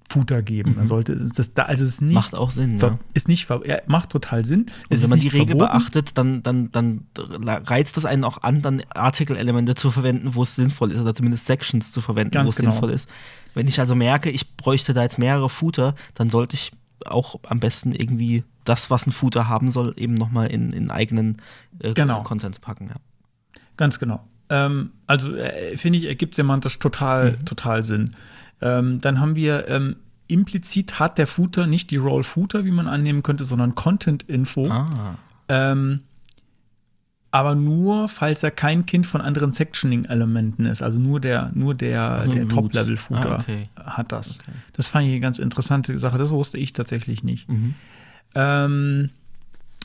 Footer 0.09 0.43
geben. 0.43 0.75
Dann 0.77 0.87
sollte 0.87 1.17
das 1.17 1.55
da, 1.55 1.65
also 1.65 1.85
es 1.85 1.95
ist 1.95 2.03
nicht 2.03 2.11
Mhm. 2.11 2.15
Macht 2.15 2.35
auch 2.35 2.51
Sinn, 2.51 2.79
ja. 2.79 2.99
Ist 3.15 3.29
nicht 3.29 3.47
ver 3.47 3.63
ja, 3.65 3.79
macht 3.87 4.11
total 4.11 4.45
Sinn. 4.45 4.67
Und 4.89 5.03
wenn 5.03 5.09
man 5.09 5.21
die 5.21 5.29
Regel 5.29 5.57
verboten. 5.57 5.71
beachtet, 5.71 6.19
dann, 6.19 6.43
dann, 6.43 6.73
dann 6.73 7.07
reizt 7.15 7.97
es 7.97 8.05
einen 8.05 8.25
auch 8.25 8.43
an, 8.43 8.61
dann 8.61 8.83
Artikelelemente 8.91 9.75
zu 9.77 9.91
verwenden, 9.91 10.35
wo 10.35 10.43
es 10.43 10.57
sinnvoll 10.57 10.91
ist, 10.91 11.01
oder 11.01 11.15
zumindest 11.15 11.47
Sections 11.47 11.93
zu 11.93 12.01
verwenden, 12.01 12.33
Ganz 12.33 12.49
wo 12.49 12.51
es 12.51 12.57
genau. 12.57 12.73
sinnvoll 12.73 12.91
ist. 12.91 13.09
Wenn 13.55 13.69
ich 13.69 13.79
also 13.79 13.95
merke, 13.95 14.31
ich 14.31 14.57
bräuchte 14.57 14.95
da 14.95 15.03
jetzt 15.03 15.19
mehrere 15.19 15.49
Footer, 15.49 15.95
dann 16.15 16.29
sollte 16.29 16.55
ich 16.55 16.73
auch 17.07 17.37
am 17.49 17.61
besten 17.61 17.93
irgendwie 17.93 18.45
das, 18.65 18.91
was 18.91 19.07
ein 19.07 19.13
Footer 19.13 19.49
haben 19.49 19.71
soll, 19.71 19.95
eben 19.97 20.15
nochmal 20.15 20.49
in, 20.49 20.73
in 20.73 20.91
eigenen 20.91 21.39
äh, 21.81 21.93
Genau. 21.95 22.23
Content 22.23 22.61
packen. 22.61 22.89
Ja. 22.89 22.97
Ganz 23.77 23.99
genau. 23.99 24.27
Ähm, 24.49 24.91
also 25.07 25.35
äh, 25.37 25.77
finde 25.77 25.99
ich, 25.99 26.05
ergibt 26.05 26.35
semantisch 26.35 26.79
total, 26.79 27.33
Mhm. 27.33 27.45
total 27.45 27.85
Sinn. 27.85 28.15
Ähm, 28.61 29.01
dann 29.01 29.21
haben 29.21 29.37
wir 29.37 29.69
ähm, 29.69 29.97
implizit 30.27 30.99
hat 30.99 31.19
der 31.19 31.27
Footer 31.27 31.67
nicht 31.67 31.91
die 31.91 31.97
Role 31.97 32.25
Footer, 32.25 32.65
wie 32.65 32.71
man 32.71 32.87
annehmen 32.87 33.23
könnte, 33.23 33.45
sondern 33.45 33.75
Content 33.75 34.23
Info. 34.25 34.69
Ah, 34.71 34.87
Ähm, 35.49 36.01
aber 37.33 37.55
nur, 37.55 38.09
falls 38.09 38.43
er 38.43 38.51
kein 38.51 38.87
Kind 38.87 39.07
von 39.07 39.21
anderen 39.21 39.53
Sectioning-Elementen 39.53 40.67
ist. 40.67 40.83
Also 40.83 40.99
nur 40.99 41.21
der, 41.21 41.53
nur 41.55 41.75
der, 41.75 42.25
Nur 42.27 42.35
der. 42.35 42.49
Top-Level-Footer 42.49 43.37
Ah, 43.39 43.41
okay. 43.41 43.69
hat 43.77 44.11
das. 44.11 44.41
Okay. 44.41 44.51
Das 44.73 44.89
fand 44.89 45.05
ich 45.07 45.13
eine 45.13 45.21
ganz 45.21 45.39
interessante 45.39 45.97
Sache. 46.01 46.19
Das 46.19 46.31
wusste 46.31 46.59
ich 46.59 46.73
tatsächlich 46.73 47.23
nicht. 47.23 47.49
Mhm. 47.49 47.75
Ähm, 48.35 49.11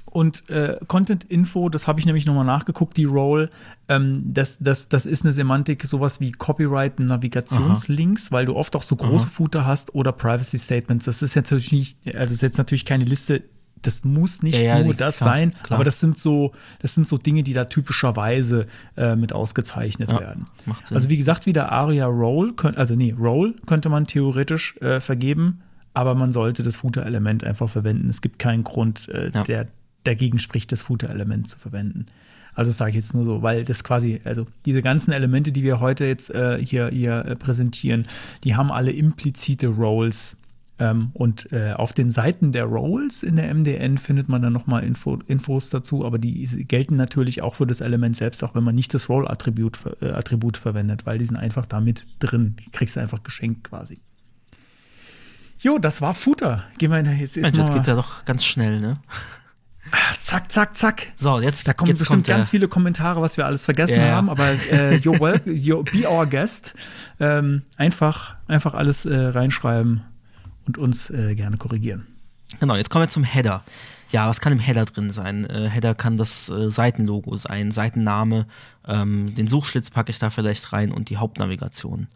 und 0.06 0.50
äh, 0.50 0.78
Content 0.88 1.26
Info, 1.26 1.68
das 1.68 1.88
habe 1.88 2.00
ich 2.00 2.06
nämlich 2.06 2.26
nochmal 2.26 2.46
nachgeguckt, 2.46 2.96
die 2.96 3.04
Role, 3.04 3.50
ähm, 3.90 4.22
das, 4.34 4.60
das, 4.60 4.88
das 4.88 5.06
ist 5.06 5.26
eine 5.26 5.34
Semantik, 5.34 5.84
sowas 5.84 6.22
wie 6.22 6.32
Copyright 6.32 7.00
und 7.00 7.08
Navigationslinks, 7.08 8.32
weil 8.32 8.46
du 8.46 8.56
oft 8.56 8.78
auch 8.78 8.84
so 8.84 8.96
große 8.96 9.28
Footer 9.28 9.66
hast 9.66 9.94
oder 9.94 10.14
Privacy 10.14 10.58
Statements. 10.58 11.04
Das 11.04 11.22
ist 11.22 11.34
jetzt 11.34 11.52
natürlich 11.52 11.74
nicht, 11.74 12.16
also 12.16 12.34
ist 12.34 12.42
jetzt 12.42 12.58
natürlich 12.58 12.86
keine 12.86 13.04
Liste, 13.04 13.44
das 13.82 14.06
muss 14.06 14.42
nicht 14.42 14.58
Ja, 14.58 14.82
nur 14.82 14.94
das 14.94 15.18
klar, 15.18 15.30
sein, 15.32 15.52
klar. 15.64 15.78
aber 15.78 15.84
das 15.84 16.00
sind 16.00 16.18
so, 16.18 16.54
das 16.80 16.96
sind 16.96 17.10
so 17.10 17.18
Dinge, 17.18 17.44
die 17.44 17.54
da 17.54 17.66
typischerweise 17.66 18.68
äh, 18.96 19.18
mit 19.18 19.34
ausgezeichnet 19.34 20.12
Ja, 20.12 20.20
werden. 20.22 20.48
Also 20.92 21.10
wie 21.10 21.18
gesagt, 21.18 21.46
wieder 21.46 21.74
Aria 21.74 22.06
Role, 22.06 22.54
könnt, 22.54 22.78
also 22.78 22.96
nee, 22.96 23.14
Role 23.20 23.54
könnte 23.66 23.90
man 23.90 24.08
theoretisch 24.08 24.78
äh, 24.78 25.02
vergeben, 25.02 25.62
aber 25.96 26.14
man 26.14 26.32
sollte 26.32 26.62
das 26.62 26.78
Footer-Element 26.78 27.44
einfach 27.44 27.70
verwenden. 27.70 28.10
Es 28.10 28.22
gibt 28.22 28.38
keinen 28.38 28.64
Grund, 28.64 29.10
äh, 29.10 29.30
Ja. 29.34 29.44
der 29.44 29.68
dagegen 30.04 30.38
spricht, 30.38 30.72
das 30.72 30.84
Footer-Element 30.84 31.50
zu 31.50 31.58
verwenden. 31.58 32.06
Also 32.54 32.70
das 32.70 32.78
sage 32.78 32.92
ich 32.92 32.96
jetzt 32.96 33.14
nur 33.14 33.26
so, 33.26 33.42
weil 33.42 33.66
das 33.66 33.84
quasi, 33.84 34.22
also 34.24 34.46
diese 34.66 34.82
ganzen 34.82 35.12
Elemente, 35.12 35.52
die 35.52 35.64
wir 35.64 35.80
heute 35.80 36.06
jetzt 36.06 36.30
äh, 36.30 36.64
hier, 36.64 36.90
hier 36.90 37.26
äh, 37.26 37.36
präsentieren, 37.36 38.06
die 38.44 38.56
haben 38.56 38.72
alle 38.72 38.92
implizite 38.92 39.68
Roles. 39.68 40.38
Ähm, 40.78 41.12
und 41.14 41.52
äh, 41.54 41.72
auf 41.72 41.94
den 41.94 42.12
Seiten 42.12 42.52
der 42.52 42.66
Roles 42.66 43.24
in 43.24 43.38
der 43.38 43.54
MDN 43.54 43.98
findet 43.98 44.28
man 44.28 44.42
dann 44.42 44.52
nochmal 44.54 44.84
Info, 44.84 45.20
Infos 45.26 45.70
dazu, 45.70 46.06
aber 46.06 46.18
die 46.20 46.46
gelten 46.68 46.98
natürlich 46.98 47.42
auch 47.42 47.56
für 47.56 47.66
das 47.66 47.80
Element 47.80 48.18
selbst, 48.18 48.44
auch 48.44 48.56
wenn 48.56 48.64
man 48.66 48.76
nicht 48.76 48.94
das 48.94 49.08
Role-Attribut 49.08 49.80
äh, 50.02 50.10
Attribut 50.12 50.58
verwendet, 50.58 51.06
weil 51.06 51.18
die 51.18 51.26
sind 51.26 51.38
einfach 51.38 51.66
da 51.66 51.80
mit 51.80 52.06
drin. 52.20 52.58
Die 52.66 52.70
kriegst 52.72 52.98
du 52.98 53.00
einfach 53.00 53.24
geschenkt 53.24 53.64
quasi. 53.64 54.00
Jo, 55.66 55.80
das 55.80 56.00
war 56.00 56.14
Footer. 56.14 56.64
Gehen 56.78 56.92
wir 56.92 57.00
jetzt, 57.00 57.36
jetzt 57.36 57.38
Mensch, 57.38 57.58
jetzt 57.58 57.74
geht's 57.74 57.88
ja 57.88 57.96
doch 57.96 58.24
ganz 58.26 58.46
schnell, 58.46 58.80
ne? 58.80 58.98
zack, 60.22 60.52
zack, 60.52 60.78
zack. 60.78 61.12
So, 61.16 61.40
jetzt, 61.40 61.68
Da 61.68 61.74
kommen 61.74 61.90
jetzt 61.90 61.98
bestimmt 61.98 62.28
kommt 62.28 62.38
ganz 62.38 62.52
viele 62.52 62.68
Kommentare, 62.68 63.20
was 63.20 63.36
wir 63.36 63.48
alles 63.48 63.66
vergessen 63.66 63.98
Ja, 63.98 64.06
ja. 64.06 64.12
haben, 64.12 64.30
aber 64.30 64.48
äh, 64.48 64.98
you're 65.04 65.20
wel 65.20 65.42
you're, 65.48 65.82
be 65.84 66.08
our 66.08 66.28
guest. 66.28 66.76
Ähm, 67.20 67.64
einfach, 67.78 68.36
einfach 68.48 68.76
alles 68.76 69.08
äh, 69.08 69.16
reinschreiben 69.16 70.04
und 70.68 70.78
uns 70.78 71.10
äh, 71.10 71.34
gerne 71.34 71.58
korrigieren. 71.58 72.06
Genau, 72.60 72.76
jetzt 72.76 72.92
kommen 72.92 73.06
wir 73.06 73.10
zum 73.10 73.24
Header. 73.24 73.64
Ja, 74.12 74.30
was 74.30 74.42
kann 74.42 74.54
im 74.54 74.60
Header 74.60 74.86
drin 74.86 75.10
sein? 75.10 75.46
Äh, 75.50 75.68
Header 75.68 75.96
kann 75.96 76.18
das 76.18 76.48
äh, 76.48 76.70
Seitenlogo 76.70 77.38
sein, 77.38 77.72
Seitenname, 77.72 78.46
ähm, 78.88 79.34
den 79.34 79.48
Suchschlitz 79.48 79.90
packe 79.90 80.12
ich 80.12 80.20
da 80.20 80.30
vielleicht 80.30 80.74
rein 80.74 80.92
und 80.92 81.10
die 81.10 81.18
Hauptnavigation. 81.18 82.08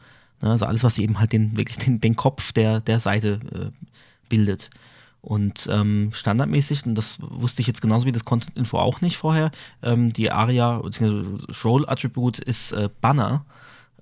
Ne, 0.41 0.51
also 0.51 0.65
alles, 0.65 0.83
was 0.83 0.97
eben 0.97 1.19
halt 1.19 1.33
den, 1.33 1.57
wirklich 1.57 1.77
den, 1.77 2.01
den 2.01 2.15
Kopf 2.15 2.51
der, 2.51 2.79
der 2.81 2.99
Seite 2.99 3.39
äh, 3.53 3.85
bildet. 4.29 4.69
Und 5.21 5.67
ähm, 5.69 6.11
standardmäßig, 6.13 6.85
und 6.85 6.95
das 6.95 7.17
wusste 7.19 7.61
ich 7.61 7.67
jetzt 7.67 7.81
genauso 7.81 8.05
wie 8.05 8.11
das 8.13 8.23
Content 8.23 8.55
Info 8.55 8.77
auch 8.77 9.01
nicht 9.01 9.17
vorher, 9.17 9.51
ähm, 9.83 10.13
die 10.13 10.31
ARIA 10.31 10.77
bzw. 10.77 11.23
Role 11.63 11.89
Attribute 11.89 12.39
ist 12.39 12.71
äh, 12.71 12.89
Banner. 13.01 13.43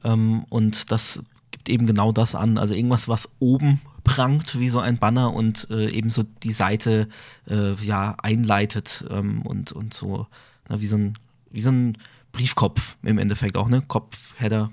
Ähm, 0.04 0.46
und 0.50 0.92
das 0.92 1.24
gibt 1.50 1.70
eben 1.70 1.88
genau 1.88 2.12
das 2.12 2.36
an. 2.36 2.58
Also 2.58 2.76
irgendwas, 2.76 3.08
was 3.08 3.30
oben 3.40 3.82
prangt 4.04 4.60
wie 4.60 4.70
so 4.70 4.80
ein 4.80 4.98
Banner 4.98 5.34
und 5.34 5.68
äh, 5.70 5.90
eben 5.90 6.10
so 6.10 6.24
die 6.24 6.52
Seite 6.52 7.10
äh, 7.50 7.74
ja 7.84 8.16
einleitet 8.22 9.06
ähm, 9.10 9.42
und, 9.42 9.72
und 9.72 9.94
so 9.94 10.28
na, 10.70 10.80
wie, 10.80 10.86
so 10.86 10.98
ein, 10.98 11.18
wie 11.52 11.62
so 11.62 11.72
ein 11.72 11.98
Briefkopf 12.32 12.96
im 13.04 13.18
Endeffekt 13.18 13.58
auch, 13.58 13.68
ne? 13.68 13.82
Kopf, 13.88 14.34
Header, 14.38 14.70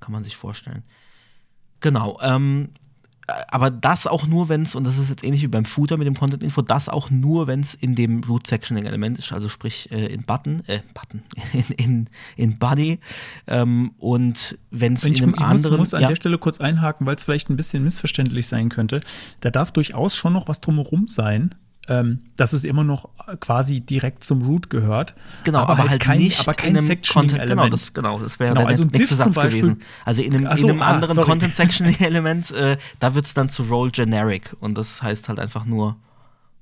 kann 0.00 0.12
man 0.12 0.22
sich 0.22 0.36
vorstellen. 0.36 0.82
Genau, 1.80 2.18
ähm, 2.20 2.70
aber 3.48 3.70
das 3.70 4.06
auch 4.06 4.26
nur, 4.26 4.48
wenn 4.48 4.62
es, 4.62 4.74
und 4.74 4.84
das 4.84 4.98
ist 4.98 5.08
jetzt 5.08 5.24
ähnlich 5.24 5.42
wie 5.42 5.48
beim 5.48 5.64
Footer 5.64 5.96
mit 5.96 6.06
dem 6.06 6.14
Content 6.14 6.42
Info, 6.42 6.62
das 6.62 6.88
auch 6.88 7.10
nur, 7.10 7.46
wenn 7.46 7.60
es 7.60 7.74
in 7.74 7.94
dem 7.94 8.22
Root 8.24 8.46
Sectioning 8.46 8.86
Element 8.86 9.18
ist, 9.18 9.32
also 9.32 9.48
sprich 9.48 9.90
äh, 9.92 10.06
in 10.06 10.24
Button, 10.24 10.62
äh, 10.66 10.80
Button, 10.94 11.22
in, 11.52 11.74
in, 11.76 12.10
in 12.36 12.58
Body 12.58 12.98
ähm, 13.46 13.92
und 13.98 14.58
wenn 14.70 14.94
es 14.94 15.04
in 15.04 15.12
Ich, 15.12 15.22
einem 15.22 15.34
ich 15.34 15.40
muss, 15.40 15.48
anderen. 15.48 15.76
muss 15.78 15.94
an 15.94 16.02
ja, 16.02 16.08
der 16.08 16.16
Stelle 16.16 16.38
kurz 16.38 16.60
einhaken, 16.60 17.06
weil 17.06 17.16
es 17.16 17.24
vielleicht 17.24 17.50
ein 17.50 17.56
bisschen 17.56 17.84
missverständlich 17.84 18.46
sein 18.46 18.68
könnte. 18.68 19.00
Da 19.40 19.50
darf 19.50 19.72
durchaus 19.72 20.16
schon 20.16 20.32
noch 20.32 20.48
was 20.48 20.60
drumherum 20.60 21.08
sein. 21.08 21.54
Ähm, 21.90 22.20
dass 22.36 22.52
es 22.52 22.62
immer 22.62 22.84
noch 22.84 23.08
quasi 23.40 23.80
direkt 23.80 24.22
zum 24.22 24.42
Root 24.42 24.70
gehört. 24.70 25.14
Genau, 25.42 25.58
aber, 25.58 25.88
halt, 25.88 26.00
kein, 26.00 26.18
nicht 26.18 26.38
aber 26.38 26.54
kein 26.54 26.70
in 26.76 26.78
einem 26.78 27.02
Content, 27.02 27.30
genau, 27.32 27.42
Element. 27.42 27.72
das, 27.72 27.92
genau, 27.92 28.18
das 28.20 28.38
wäre 28.38 28.50
Genau, 28.54 28.60
der 28.60 28.68
also 28.68 28.84
nächste 28.84 29.16
Satz 29.16 29.34
Beispiel- 29.34 29.62
gewesen. 29.62 29.82
Also 30.04 30.22
in 30.22 30.36
einem, 30.36 30.56
so, 30.56 30.66
in 30.66 30.70
einem 30.70 30.82
ah, 30.82 30.86
anderen 30.86 31.14
sorry. 31.16 31.26
Content 31.28 31.56
Sectioning 31.56 31.96
Element, 31.98 32.52
äh, 32.52 32.76
da 33.00 33.16
wird 33.16 33.26
es 33.26 33.34
dann 33.34 33.48
zu 33.48 33.64
Role 33.64 33.90
Generic 33.90 34.54
und 34.60 34.78
das 34.78 35.02
heißt 35.02 35.28
halt 35.28 35.40
einfach 35.40 35.64
nur, 35.64 35.96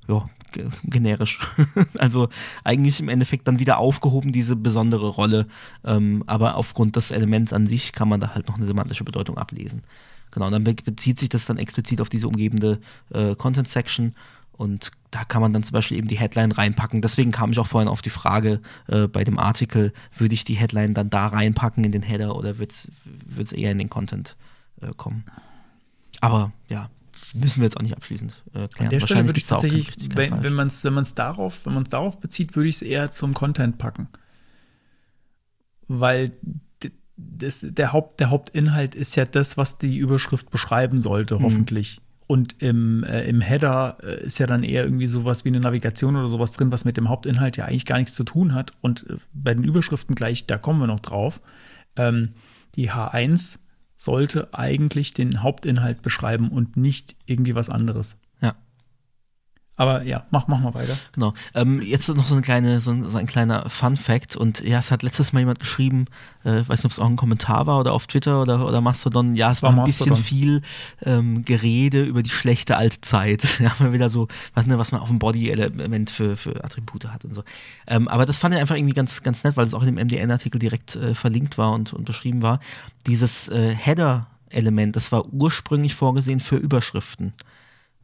ja, 0.09 0.25
ge- 0.53 0.69
generisch. 0.85 1.41
also 1.99 2.31
eigentlich 2.65 2.99
im 2.99 3.11
Endeffekt 3.11 3.47
dann 3.49 3.59
wieder 3.59 3.77
aufgehoben, 3.77 4.33
diese 4.33 4.57
besondere 4.57 5.09
Rolle. 5.09 5.47
Ähm, 5.85 6.25
aber 6.27 6.57
aufgrund 6.57 6.97
des 6.97 7.11
Elements 7.11 7.53
an 7.53 7.67
sich 7.67 7.93
kann 7.93 8.09
man 8.09 8.21
da 8.21 8.35
halt 8.35 8.49
noch 8.49 8.57
eine 8.57 8.65
semantische 8.65 9.05
Bedeutung 9.05 9.37
ablesen. 9.37 9.83
Genau, 10.31 10.47
und 10.47 10.53
dann 10.53 10.65
be 10.65 10.75
bezieht 10.75 11.21
sich 11.21 11.29
das 11.29 11.45
dann 11.45 11.59
explizit 11.59 12.01
auf 12.01 12.09
diese 12.09 12.29
umgebende 12.29 12.81
äh, 13.13 13.35
Content 13.35 13.69
Section. 13.69 14.15
Und 14.53 14.91
da 15.11 15.25
kann 15.25 15.41
man 15.41 15.53
dann 15.53 15.63
zum 15.63 15.73
Beispiel 15.73 15.97
eben 15.97 16.09
die 16.09 16.19
Headline 16.19 16.53
reinpacken. 16.53 17.01
Deswegen 17.01 17.31
kam 17.31 17.53
ich 17.53 17.59
auch 17.59 17.67
vorhin 17.67 17.89
auf 17.89 18.03
die 18.03 18.11
Frage 18.11 18.61
äh, 18.89 19.07
bei 19.09 19.25
dem 19.25 19.39
Artikel, 19.39 19.93
würde 20.17 20.35
ich 20.35 20.45
die 20.45 20.55
Headline 20.55 20.95
dann 20.95 21.11
da 21.11 21.29
reinpacken 21.29 21.85
in 21.85 21.93
den 21.93 22.03
Header 22.03 22.37
oder 22.37 22.59
wird 22.59 22.73
es 22.73 23.53
eher 23.53 23.73
in 23.73 23.79
den 23.79 23.89
Content 23.89 24.37
äh, 24.81 24.93
kommen? 24.97 25.25
Aber 26.21 26.53
ja, 26.69 26.91
müssen 27.35 27.61
wir 27.61 27.65
jetzt 27.65 27.77
auch 27.77 27.83
nicht 27.83 27.97
abschließend 27.97 28.43
äh, 28.49 28.69
klären. 28.69 28.73
An 28.79 28.91
der 28.91 29.01
Stelle 29.01 29.27
würde 29.27 29.39
ich 29.39 29.47
tatsächlich, 29.47 30.09
keinen 30.11 30.43
wenn, 30.43 30.55
man 30.55 30.69
es 30.69 30.85
wenn 30.85 30.95
man's 30.95 31.15
darauf, 31.15 31.65
wenn 31.67 31.75
man's 31.75 31.89
darauf 31.89 32.21
bezieht, 32.21 32.55
würde 32.57 32.69
ich 32.69 32.77
es 32.77 32.83
eher 32.83 33.11
zum 33.11 33.35
Content 33.35 33.79
packen. 33.79 34.09
Weil 35.87 36.33
das, 37.17 37.67
der, 37.69 37.93
Haupt, 37.93 38.21
der 38.21 38.31
Hauptinhalt 38.31 38.95
ist 38.95 39.17
ja 39.17 39.25
das, 39.25 39.57
was 39.57 39.79
die 39.79 39.97
Überschrift 39.97 40.51
beschreiben 40.51 41.01
sollte, 41.01 41.37
Mhm. 41.37 41.43
hoffentlich. 41.43 42.01
Und 42.29 42.63
im, 42.63 43.05
äh, 43.05 43.25
im 43.25 43.41
Header 43.41 43.97
äh, 44.03 44.23
ist 44.23 44.39
ja 44.39 44.47
dann 44.47 44.63
eher 44.63 44.85
irgendwie 44.85 45.07
sowas 45.07 45.47
wie 45.47 45.49
eine 45.49 45.61
Navigation 45.61 46.15
oder 46.15 46.29
sowas 46.29 46.53
drin, 46.53 46.71
was 46.71 46.85
mit 46.85 46.99
dem 46.99 47.09
Hauptinhalt 47.09 47.57
ja 47.57 47.65
eigentlich 47.65 47.87
gar 47.87 47.97
nichts 47.97 48.15
zu 48.15 48.23
tun 48.23 48.55
hat. 48.55 48.73
Und 48.83 49.09
äh, 49.09 49.17
bei 49.33 49.55
den 49.55 49.65
Überschriften 49.65 50.15
gleich, 50.15 50.47
da 50.47 50.59
kommen 50.59 50.79
wir 50.79 50.87
noch 50.87 51.01
drauf. 51.01 51.41
Ähm, 51.97 52.35
die 52.75 52.91
H1 52.91 53.61
sollte 53.97 54.53
eigentlich 54.53 55.15
den 55.15 55.43
Hauptinhalt 55.43 56.03
beschreiben 56.03 56.51
und 56.51 56.77
nicht 56.77 57.17
irgendwie 57.25 57.55
was 57.55 57.71
anderes. 57.71 58.19
Aber 59.79 60.03
ja, 60.03 60.25
mach, 60.31 60.49
mach 60.49 60.59
mal 60.59 60.75
weiter. 60.75 60.99
Genau. 61.13 61.35
Ähm, 61.55 61.81
jetzt 61.81 62.09
noch 62.09 62.25
so, 62.25 62.35
eine 62.35 62.43
kleine, 62.43 62.81
so, 62.81 62.91
ein, 62.91 63.09
so 63.09 63.17
ein 63.17 63.29
kleiner 63.29 63.71
Fun-Fact. 63.71 64.35
Und 64.35 64.61
ja, 64.61 64.81
es 64.81 64.91
hat 64.91 65.05
letztes 65.05 65.33
Mal 65.33 65.39
jemand 65.39 65.61
geschrieben, 65.61 66.07
äh, 66.43 66.63
weiß 66.67 66.81
nicht, 66.81 66.87
ob 66.87 66.91
es 66.91 66.99
auch 66.99 67.07
ein 67.07 67.15
Kommentar 67.15 67.69
war 67.69 67.79
oder 67.79 67.93
auf 67.93 68.09
Twitter 68.09 68.43
oder, 68.43 68.67
oder 68.67 68.81
Mastodon. 68.81 69.37
Ja, 69.37 69.53
es 69.53 69.63
war, 69.63 69.73
war 69.77 69.85
ein 69.85 69.87
bisschen 69.87 70.17
viel 70.17 70.63
ähm, 71.05 71.45
Gerede 71.45 72.03
über 72.03 72.25
die 72.25 72.31
schlechte 72.31 72.77
alte 72.77 73.01
Zeit. 73.01 73.57
Ja, 73.69 73.73
mal 73.81 73.93
wieder 73.93 74.09
so, 74.09 74.29
was, 74.55 74.67
ne, 74.67 74.79
was 74.79 74.93
man 74.93 75.01
auf 75.01 75.09
dem 75.09 75.19
Body-Element 75.19 76.11
für, 76.11 76.37
für 76.37 76.65
Attribute 76.65 77.07
hat 77.07 77.25
und 77.25 77.35
so. 77.35 77.43
Ähm, 77.87 78.09
aber 78.09 78.25
das 78.25 78.39
fand 78.39 78.55
ich 78.55 78.61
einfach 78.61 78.77
irgendwie 78.77 78.95
ganz, 78.95 79.23
ganz 79.23 79.45
nett, 79.45 79.57
weil 79.57 79.67
es 79.67 79.75
auch 79.75 79.83
in 79.83 79.95
dem 79.95 80.07
MDN-Artikel 80.07 80.59
direkt 80.59 80.97
äh, 80.97 81.15
verlinkt 81.15 81.59
war 81.59 81.73
und, 81.73 81.93
und 81.93 82.05
beschrieben 82.05 82.41
war. 82.41 82.61
Dieses 83.07 83.49
äh, 83.49 83.75
Header-Element, 83.75 84.97
das 84.97 85.13
war 85.13 85.27
ursprünglich 85.33 85.95
vorgesehen 85.95 86.41
für 86.41 86.57
Überschriften. 86.57 87.33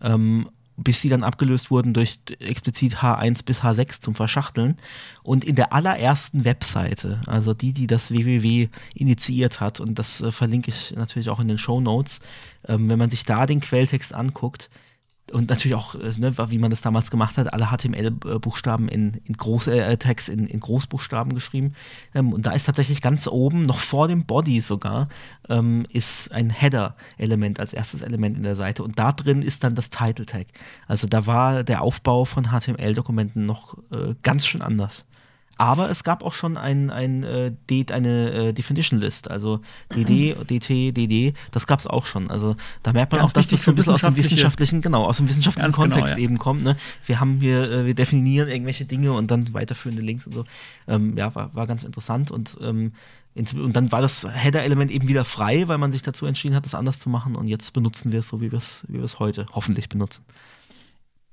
Ähm, 0.00 0.48
bis 0.76 1.00
die 1.00 1.08
dann 1.08 1.22
abgelöst 1.22 1.70
wurden 1.70 1.94
durch 1.94 2.18
explizit 2.40 2.96
H1 2.96 3.44
bis 3.44 3.62
H6 3.62 4.00
zum 4.00 4.14
Verschachteln. 4.14 4.76
Und 5.22 5.44
in 5.44 5.54
der 5.54 5.72
allerersten 5.72 6.44
Webseite, 6.44 7.20
also 7.26 7.54
die, 7.54 7.72
die 7.72 7.86
das 7.86 8.10
www 8.10 8.68
initiiert 8.94 9.60
hat, 9.60 9.80
und 9.80 9.98
das 9.98 10.20
äh, 10.20 10.32
verlinke 10.32 10.70
ich 10.70 10.94
natürlich 10.96 11.30
auch 11.30 11.40
in 11.40 11.48
den 11.48 11.58
Show 11.58 11.80
Notes, 11.80 12.20
ähm, 12.66 12.88
wenn 12.88 12.98
man 12.98 13.10
sich 13.10 13.24
da 13.24 13.46
den 13.46 13.60
Quelltext 13.60 14.14
anguckt, 14.14 14.70
und 15.34 15.50
natürlich 15.50 15.74
auch, 15.74 15.94
äh, 15.96 16.12
ne, 16.16 16.34
wie 16.48 16.58
man 16.58 16.70
das 16.70 16.80
damals 16.80 17.10
gemacht 17.10 17.36
hat, 17.36 17.52
alle 17.52 17.66
HTML-Buchstaben 17.66 18.88
in, 18.88 19.20
in 19.24 19.36
Groß, 19.36 19.66
äh, 19.66 19.96
Text 19.96 20.28
in, 20.28 20.46
in 20.46 20.60
Großbuchstaben 20.60 21.34
geschrieben. 21.34 21.74
Ähm, 22.14 22.32
und 22.32 22.46
da 22.46 22.52
ist 22.52 22.64
tatsächlich 22.64 23.00
ganz 23.00 23.26
oben, 23.26 23.66
noch 23.66 23.78
vor 23.78 24.08
dem 24.08 24.24
Body 24.24 24.60
sogar, 24.60 25.08
ähm, 25.48 25.86
ist 25.90 26.30
ein 26.32 26.50
Header-Element 26.50 27.60
als 27.60 27.72
erstes 27.72 28.02
Element 28.02 28.36
in 28.36 28.44
der 28.44 28.56
Seite. 28.56 28.82
Und 28.84 28.98
da 28.98 29.12
drin 29.12 29.42
ist 29.42 29.64
dann 29.64 29.74
das 29.74 29.90
Title-Tag. 29.90 30.46
Also 30.86 31.06
da 31.06 31.26
war 31.26 31.64
der 31.64 31.82
Aufbau 31.82 32.24
von 32.24 32.44
HTML-Dokumenten 32.44 33.44
noch 33.44 33.76
äh, 33.90 34.14
ganz 34.22 34.46
schön 34.46 34.62
anders. 34.62 35.04
Aber 35.56 35.88
es 35.90 36.02
gab 36.04 36.22
auch 36.24 36.32
schon 36.32 36.56
ein, 36.56 36.90
ein, 36.90 37.22
äh, 37.22 37.52
D- 37.70 37.86
eine 37.92 38.32
äh, 38.32 38.52
Definition 38.52 38.98
List, 38.98 39.30
also 39.30 39.60
DD, 39.94 40.34
DT, 40.50 40.92
DD, 40.96 41.34
das 41.52 41.66
gab 41.66 41.78
es 41.78 41.86
auch 41.86 42.06
schon. 42.06 42.30
Also 42.30 42.56
da 42.82 42.92
merkt 42.92 43.12
man 43.12 43.20
Ganz 43.20 43.30
auch, 43.30 43.34
dass 43.34 43.46
das 43.48 43.62
so 43.64 43.70
ein 43.70 43.74
bisschen 43.76 43.92
aus 43.94 44.00
dem 44.00 44.16
wissenschaftliche- 44.16 44.30
wissenschaftlichen, 44.36 44.80
genau, 44.80 45.04
aus 45.04 45.18
dem 45.18 45.28
wissenschaftlichen 45.28 45.70
genau, 45.72 45.82
Kontext 45.82 46.16
ja. 46.16 46.22
eben 46.24 46.38
kommt. 46.38 46.62
Ne? 46.62 46.76
Wir 47.06 47.20
haben 47.20 47.38
hier, 47.40 47.70
äh, 47.70 47.86
wir 47.86 47.94
definieren 47.94 48.48
irgendwelche 48.48 48.84
Dinge 48.84 49.12
und 49.12 49.30
dann 49.30 49.54
weiterführende 49.54 50.02
Links 50.02 50.26
und 50.26 50.32
so. 50.32 50.44
Ähm, 50.88 51.16
ja, 51.16 51.34
war, 51.34 51.54
war 51.54 51.66
ganz 51.66 51.84
interessant 51.84 52.30
und 52.30 52.56
ähm, 52.60 52.92
und 53.36 53.74
dann 53.74 53.90
war 53.90 54.00
das 54.00 54.24
Header-Element 54.32 54.92
eben 54.92 55.08
wieder 55.08 55.24
frei, 55.24 55.66
weil 55.66 55.76
man 55.76 55.90
sich 55.90 56.02
dazu 56.02 56.24
entschieden 56.24 56.54
hat, 56.54 56.64
das 56.64 56.74
anders 56.76 57.00
zu 57.00 57.08
machen. 57.08 57.34
Und 57.34 57.48
jetzt 57.48 57.72
benutzen 57.72 58.12
wir 58.12 58.20
es 58.20 58.28
so, 58.28 58.40
wie 58.40 58.52
wir 58.52 58.58
es 58.58 58.84
wie 58.86 58.98
wir 58.98 59.02
es 59.04 59.18
heute 59.18 59.46
hoffentlich 59.52 59.88
benutzen. 59.88 60.22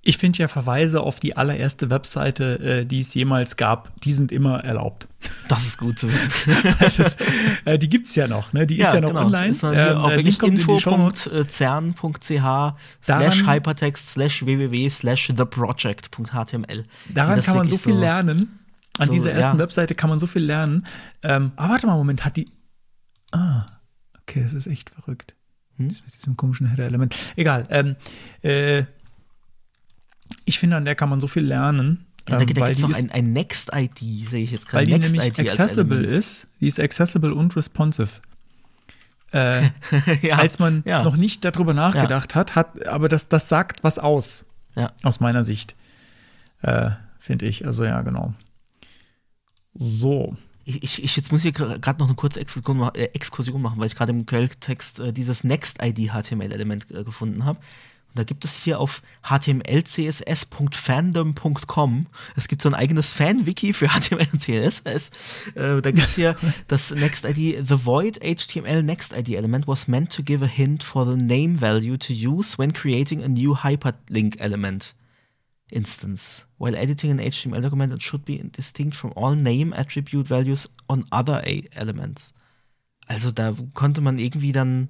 Ich 0.03 0.17
finde 0.17 0.39
ja 0.39 0.47
Verweise 0.47 1.01
auf 1.01 1.19
die 1.19 1.37
allererste 1.37 1.91
Webseite, 1.91 2.59
äh, 2.59 2.85
die 2.85 3.01
es 3.01 3.13
jemals 3.13 3.55
gab, 3.55 3.91
die 4.01 4.11
sind 4.11 4.31
immer 4.31 4.63
erlaubt. 4.63 5.07
Das 5.47 5.63
ist 5.63 5.77
gut 5.77 5.99
zu 5.99 6.11
wissen. 6.11 6.57
das, 6.97 7.17
äh, 7.65 7.77
die 7.77 7.87
gibt 7.87 8.07
es 8.07 8.15
ja 8.15 8.27
noch, 8.27 8.51
ne? 8.51 8.65
Die 8.65 8.79
ist 8.79 8.91
ja 8.91 8.99
noch 8.99 9.13
online. 9.13 9.49
Ist 9.49 9.61
dann 9.61 9.75
Ähm, 9.75 10.25
die 10.25 10.31
Shownotes. 10.79 11.27
info.cern.ch 11.27 12.75
slash 13.03 13.45
hypertext 13.45 14.09
slash 14.13 14.43
www 14.43 14.89
slash 14.89 15.27
theproject.html. 15.27 16.83
Daran 17.13 17.41
kann 17.43 17.57
man 17.57 17.69
so 17.69 17.77
viel 17.77 17.95
lernen. 17.95 18.59
An 18.97 19.07
so, 19.07 19.13
dieser 19.13 19.31
ersten 19.33 19.57
ja. 19.57 19.63
Webseite 19.63 19.93
kann 19.93 20.09
man 20.09 20.17
so 20.17 20.25
viel 20.25 20.43
lernen. 20.43 20.87
Ähm, 21.21 21.51
aber 21.55 21.73
warte 21.73 21.85
mal, 21.87 21.95
Moment, 21.95 22.25
hat 22.25 22.37
die. 22.37 22.49
Ah, 23.31 23.65
okay, 24.21 24.41
das 24.43 24.53
ist 24.53 24.65
echt 24.65 24.89
verrückt. 24.89 25.35
Hm? 25.77 25.89
Das 25.89 26.01
mit 26.03 26.17
diesem 26.17 26.35
komischen 26.35 26.67
Header-Element. 26.67 27.15
Egal. 27.35 27.67
Ähm, 27.69 27.95
äh, 28.41 28.83
ich 30.45 30.59
finde, 30.59 30.77
an 30.77 30.85
der 30.85 30.95
kann 30.95 31.09
man 31.09 31.19
so 31.19 31.27
viel 31.27 31.43
lernen. 31.43 32.05
Ja, 32.29 32.35
da 32.37 32.41
ähm, 32.41 32.53
da 32.53 32.61
weil 32.61 32.73
gibt 32.73 32.77
es 32.77 32.79
noch 32.79 32.95
ein, 32.95 33.11
ein 33.11 33.33
Next-ID, 33.33 33.97
sehe 33.97 34.43
ich 34.43 34.51
jetzt 34.51 34.71
Weil 34.73 34.85
gerade. 34.85 34.99
die 34.99 35.05
nämlich 35.05 35.21
Next-ID 35.21 35.49
als 35.49 35.59
accessible 35.59 36.05
ist. 36.05 36.47
Die 36.59 36.67
ist 36.67 36.79
accessible 36.79 37.33
und 37.33 37.55
responsive. 37.55 38.09
Äh, 39.33 39.69
ja. 40.21 40.39
als 40.39 40.59
man 40.59 40.83
ja. 40.85 41.03
noch 41.03 41.15
nicht 41.15 41.45
darüber 41.45 41.73
nachgedacht 41.73 42.35
hat, 42.35 42.57
hat, 42.57 42.85
aber 42.85 43.07
das, 43.07 43.29
das 43.29 43.47
sagt 43.47 43.81
was 43.81 43.97
aus. 43.97 44.43
Aus 45.03 45.21
meiner 45.21 45.43
Sicht. 45.43 45.73
Äh, 46.61 46.89
Finde 47.19 47.45
ich. 47.45 47.65
Also 47.65 47.85
ja, 47.85 48.01
genau. 48.01 48.33
So. 49.73 50.35
Ich, 50.65 51.03
ich, 51.03 51.15
jetzt 51.15 51.31
muss 51.31 51.43
ich 51.43 51.53
gerade 51.53 51.99
noch 51.99 52.07
eine 52.07 52.15
kurze 52.15 52.39
Exkursion, 52.39 52.89
äh, 52.93 53.03
Exkursion 53.13 53.61
machen, 53.61 53.79
weil 53.79 53.87
ich 53.87 53.95
gerade 53.95 54.11
im 54.11 54.25
Quelltext 54.25 54.99
äh, 54.99 55.13
dieses 55.13 55.43
Next-ID-HTML-Element 55.43 56.91
äh, 56.91 57.03
gefunden 57.03 57.45
habe. 57.45 57.59
Und 58.11 58.19
da 58.19 58.25
gibt 58.25 58.43
es 58.43 58.57
hier 58.57 58.77
auf 58.79 59.01
htmlcss.fandom.com, 59.23 62.07
es 62.35 62.49
gibt 62.49 62.61
so 62.61 62.67
ein 62.69 62.75
eigenes 62.75 63.13
Fan-Wiki 63.13 63.71
für 63.71 63.87
HTML 63.87 64.27
und 64.33 64.41
CSS. 64.41 65.11
Äh, 65.55 65.81
da 65.81 65.91
gibt 65.91 66.07
es 66.07 66.15
hier 66.15 66.35
das 66.67 66.91
Next-ID, 66.91 67.65
the 67.65 67.85
void 67.85 68.19
HTML 68.19 68.83
Next-ID-Element 68.83 69.65
was 69.67 69.87
meant 69.87 70.13
to 70.13 70.23
give 70.23 70.43
a 70.43 70.47
hint 70.47 70.83
for 70.83 71.05
the 71.05 71.15
name 71.15 71.57
value 71.59 71.97
to 71.97 72.11
use 72.11 72.59
when 72.59 72.73
creating 72.73 73.23
a 73.23 73.29
new 73.29 73.55
hyperlink 73.55 74.37
element 74.39 74.93
instance. 75.71 76.45
While 76.57 76.75
editing 76.75 77.11
an 77.11 77.19
HTML 77.19 77.61
document, 77.61 77.93
it 77.93 78.01
should 78.01 78.25
be 78.25 78.37
distinct 78.37 78.97
from 78.97 79.13
all 79.15 79.35
name 79.35 79.71
attribute 79.73 80.27
values 80.27 80.67
on 80.87 81.05
other 81.11 81.43
elements. 81.75 82.33
Also 83.07 83.31
da 83.31 83.55
konnte 83.73 84.01
man 84.01 84.19
irgendwie 84.19 84.51
dann, 84.51 84.89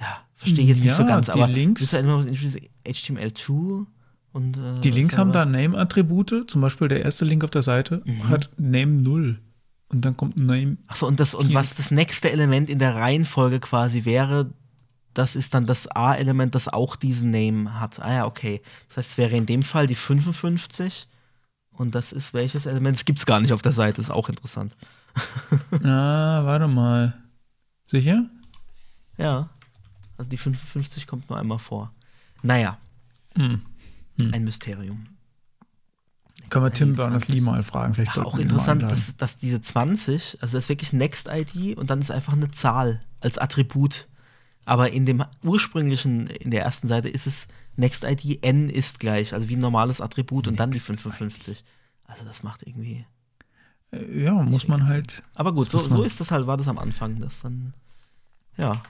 ja, 0.00 0.18
verstehe 0.36 0.62
ich 0.64 0.70
jetzt 0.70 0.80
nicht 0.82 0.94
so 0.94 1.04
ganz, 1.06 1.26
die 1.26 1.32
aber 1.32 1.48
Links- 1.48 1.92
element 1.92 2.18
was 2.18 2.26
introduced 2.26 2.60
HTML2 2.86 3.86
und 4.32 4.56
äh, 4.58 4.80
Die 4.80 4.90
Links 4.90 5.16
haben 5.18 5.32
da 5.32 5.44
Name-Attribute. 5.44 6.44
Zum 6.48 6.60
Beispiel 6.60 6.88
der 6.88 7.02
erste 7.02 7.24
Link 7.24 7.44
auf 7.44 7.50
der 7.50 7.62
Seite 7.62 8.02
Mhm. 8.04 8.28
hat 8.28 8.50
Name 8.58 8.92
0. 9.02 9.38
Und 9.90 10.04
dann 10.04 10.16
kommt 10.16 10.36
Name. 10.36 10.76
Achso, 10.86 11.06
und 11.06 11.18
das, 11.18 11.34
und 11.34 11.54
was 11.54 11.74
das 11.74 11.90
nächste 11.90 12.30
Element 12.30 12.68
in 12.68 12.78
der 12.78 12.94
Reihenfolge 12.94 13.58
quasi 13.58 14.04
wäre, 14.04 14.52
das 15.14 15.34
ist 15.34 15.54
dann 15.54 15.66
das 15.66 15.88
A-Element, 15.90 16.54
das 16.54 16.68
auch 16.68 16.94
diesen 16.94 17.30
Name 17.30 17.80
hat. 17.80 17.98
Ah 18.00 18.12
ja, 18.12 18.26
okay. 18.26 18.60
Das 18.88 18.98
heißt, 18.98 19.10
es 19.12 19.18
wäre 19.18 19.34
in 19.36 19.46
dem 19.46 19.62
Fall 19.62 19.86
die 19.86 19.94
55. 19.94 21.08
Und 21.72 21.94
das 21.94 22.12
ist 22.12 22.34
welches 22.34 22.66
Element? 22.66 22.96
Das 22.98 23.04
gibt 23.06 23.18
es 23.18 23.26
gar 23.26 23.40
nicht 23.40 23.52
auf 23.52 23.62
der 23.62 23.72
Seite, 23.72 24.00
ist 24.00 24.10
auch 24.10 24.28
interessant. 24.28 24.76
Ah, 25.84 26.44
warte 26.44 26.68
mal. 26.68 27.14
Sicher? 27.90 28.26
Ja. 29.16 29.48
Also 30.18 30.28
die 30.28 30.36
55 30.36 31.06
kommt 31.06 31.30
nur 31.30 31.38
einmal 31.38 31.58
vor. 31.58 31.92
Naja, 32.42 32.76
Hm. 33.34 33.62
ein 34.18 34.44
Mysterium. 34.44 35.06
Können 36.50 36.64
wir 36.64 36.72
Tim 36.72 36.94
Berners-Lee 36.96 37.40
mal 37.40 37.62
fragen. 37.62 37.94
Vielleicht 37.94 38.18
Ach, 38.18 38.24
auch 38.24 38.38
interessant, 38.38 38.82
dass, 38.82 39.16
dass 39.16 39.36
diese 39.36 39.60
20, 39.60 40.38
also 40.40 40.56
das 40.56 40.64
ist 40.64 40.68
wirklich 40.68 40.92
Next-ID 40.92 41.76
und 41.76 41.90
dann 41.90 42.00
ist 42.00 42.10
einfach 42.10 42.32
eine 42.32 42.50
Zahl 42.50 43.00
als 43.20 43.38
Attribut. 43.38 44.08
Aber 44.64 44.90
in 44.90 45.06
dem 45.06 45.24
ursprünglichen, 45.42 46.26
in 46.26 46.50
der 46.50 46.62
ersten 46.62 46.88
Seite 46.88 47.08
ist 47.08 47.26
es 47.26 47.48
Next-ID 47.76 48.42
n 48.42 48.68
ist 48.70 48.98
gleich, 48.98 49.34
also 49.34 49.48
wie 49.48 49.56
ein 49.56 49.60
normales 49.60 50.00
Attribut 50.00 50.48
und 50.48 50.58
dann 50.58 50.72
die 50.72 50.80
55. 50.80 51.64
Also 52.04 52.24
das 52.24 52.42
macht 52.42 52.66
irgendwie. 52.66 53.06
Äh, 53.92 54.24
Ja, 54.24 54.32
muss 54.32 54.66
man 54.68 54.86
halt. 54.86 55.22
Aber 55.34 55.52
gut, 55.52 55.70
so, 55.70 55.78
so 55.78 56.02
ist 56.02 56.18
das 56.18 56.30
halt, 56.30 56.46
war 56.46 56.56
das 56.56 56.68
am 56.68 56.78
Anfang, 56.78 57.20
das 57.20 57.42
dann, 57.42 57.74
ja. 58.56 58.82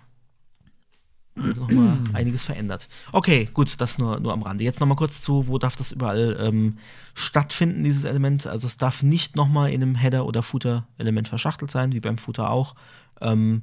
Nochmal 1.39 1.99
einiges 2.13 2.43
verändert. 2.43 2.89
Okay, 3.13 3.49
gut, 3.53 3.81
das 3.81 3.99
nur, 3.99 4.21
nur 4.21 4.33
am 4.33 4.43
Rande. 4.43 4.65
Jetzt 4.65 4.81
nochmal 4.81 4.97
kurz 4.97 5.23
zu, 5.23 5.49
wo 5.49 5.59
darf 5.59 5.77
das 5.77 5.93
überall 5.93 6.37
ähm, 6.41 6.79
stattfinden, 7.15 7.85
dieses 7.85 8.05
Element. 8.05 8.47
Also 8.47 8.67
es 8.67 8.77
darf 8.77 9.03
nicht 9.03 9.37
nochmal 9.37 9.71
in 9.71 9.83
einem 9.83 9.95
Header- 9.95 10.27
oder 10.27 10.43
Footer-Element 10.43 11.29
verschachtelt 11.29 11.71
sein, 11.71 11.93
wie 11.93 12.01
beim 12.01 12.19
Footer 12.19 12.51
auch. 12.51 12.75
Ähm, 13.21 13.63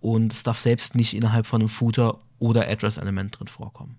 und 0.00 0.32
es 0.32 0.42
darf 0.42 0.58
selbst 0.58 0.94
nicht 0.94 1.14
innerhalb 1.14 1.46
von 1.46 1.60
einem 1.60 1.68
Footer- 1.68 2.20
oder 2.38 2.68
Address-Element 2.68 3.38
drin 3.38 3.48
vorkommen. 3.48 3.98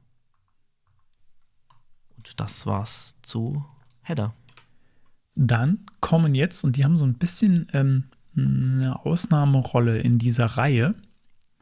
Und 2.16 2.40
das 2.40 2.66
war's 2.66 3.16
zu 3.22 3.66
Header. 4.02 4.34
Dann 5.36 5.86
kommen 6.00 6.34
jetzt, 6.36 6.64
und 6.64 6.78
die 6.78 6.84
haben 6.84 6.98
so 6.98 7.06
ein 7.06 7.16
bisschen 7.16 7.68
ähm, 7.74 8.06
eine 8.36 9.06
Ausnahmerolle 9.06 10.00
in 10.00 10.18
dieser 10.18 10.46
Reihe, 10.46 10.96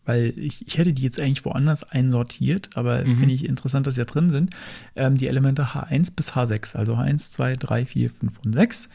weil 0.05 0.37
ich, 0.37 0.67
ich 0.67 0.77
hätte 0.77 0.93
die 0.93 1.01
jetzt 1.01 1.19
eigentlich 1.19 1.45
woanders 1.45 1.83
einsortiert, 1.83 2.69
aber 2.75 3.03
Mhm. 3.03 3.17
finde 3.17 3.33
ich 3.35 3.45
interessant, 3.45 3.87
dass 3.87 3.95
sie 3.95 4.01
da 4.01 4.05
drin 4.05 4.29
sind. 4.29 4.55
Ähm, 4.95 5.17
die 5.17 5.27
Elemente 5.27 5.63
H1 5.73 6.15
bis 6.15 6.33
H6, 6.33 6.75
also 6.75 6.95
H1, 6.95 7.31
2, 7.31 7.55
3, 7.55 7.85
4, 7.85 8.09
5 8.09 8.39
und 8.45 8.53
6, 8.53 8.89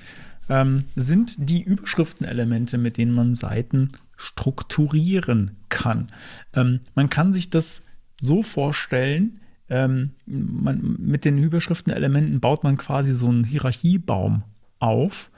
ähm, 0.48 0.84
sind 0.96 1.36
die 1.38 1.62
Überschriftenelemente, 1.62 2.78
mit 2.78 2.96
denen 2.96 3.12
man 3.12 3.34
Seiten 3.34 3.90
strukturieren 4.16 5.56
kann. 5.68 6.08
Ähm, 6.54 6.80
man 6.94 7.08
kann 7.10 7.32
sich 7.32 7.50
das 7.50 7.82
so 8.20 8.42
vorstellen, 8.42 9.40
ähm, 9.68 10.10
man, 10.26 10.96
mit 10.98 11.24
den 11.24 11.38
Überschriftenelementen 11.38 12.40
baut 12.40 12.64
man 12.64 12.76
quasi 12.76 13.14
so 13.14 13.28
einen 13.28 13.44
Hierarchiebaum 13.44 14.42
auf, 14.80 15.30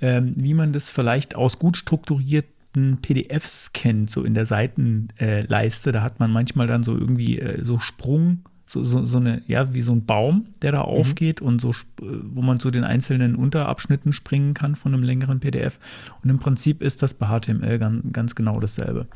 ähm, 0.00 0.32
wie 0.36 0.54
man 0.54 0.72
das 0.72 0.90
vielleicht 0.90 1.36
aus 1.36 1.58
gut 1.58 1.76
strukturierten 1.76 2.55
PDFs 3.02 3.72
kennt, 3.72 4.10
so 4.10 4.22
in 4.24 4.34
der 4.34 4.46
Seitenleiste. 4.46 5.92
da 5.92 6.02
hat 6.02 6.20
man 6.20 6.30
manchmal 6.32 6.66
dann 6.66 6.82
so 6.82 6.96
irgendwie 6.96 7.38
äh, 7.38 7.64
so 7.64 7.78
Sprung. 7.78 8.40
so, 8.68 8.82
so, 8.82 9.04
so 9.06 9.18
eine, 9.18 9.42
ja, 9.46 9.72
wie 9.74 9.80
so 9.80 9.92
ein 9.92 10.04
Baum, 10.06 10.46
der 10.60 10.72
Mhm. 10.72 10.76
da 10.76 10.80
aufgeht 10.82 11.40
und 11.40 11.60
so, 11.60 11.70
äh, 11.70 11.74
wo 12.34 12.42
man 12.42 12.58
zu 12.58 12.70
den 12.72 12.82
einzelnen 12.84 13.36
Unterabschnitten 13.36 14.12
springen 14.12 14.54
kann 14.54 14.74
von 14.74 14.92
einem 14.92 15.04
längeren 15.04 15.38
PDF. 15.38 15.78
Und 16.22 16.30
im 16.30 16.38
Prinzip 16.40 16.82
ist 16.82 17.00
das 17.02 17.14
bei 17.14 17.26
HTML 17.28 17.78
ganz, 17.78 18.02
ganz 18.12 18.34
genau 18.34 18.58
dasselbe. 18.58 19.06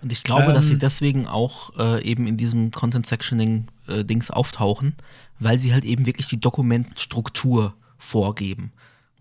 Und 0.00 0.10
ich 0.10 0.22
glaube, 0.24 0.52
dass 0.54 0.66
sie 0.66 0.72
Ähm. 0.72 0.78
deswegen 0.78 1.26
auch 1.26 1.78
äh, 1.78 2.02
eben 2.04 2.26
in 2.26 2.36
diesem 2.38 2.70
Content-Sectioning-Dings 2.70 4.30
auftauchen, 4.30 4.94
weil 5.38 5.58
sie 5.58 5.72
halt 5.74 5.84
eben 5.84 6.06
wirklich 6.06 6.26
die 6.28 6.40
Dokumentstruktur 6.40 7.74
vorgeben 7.98 8.72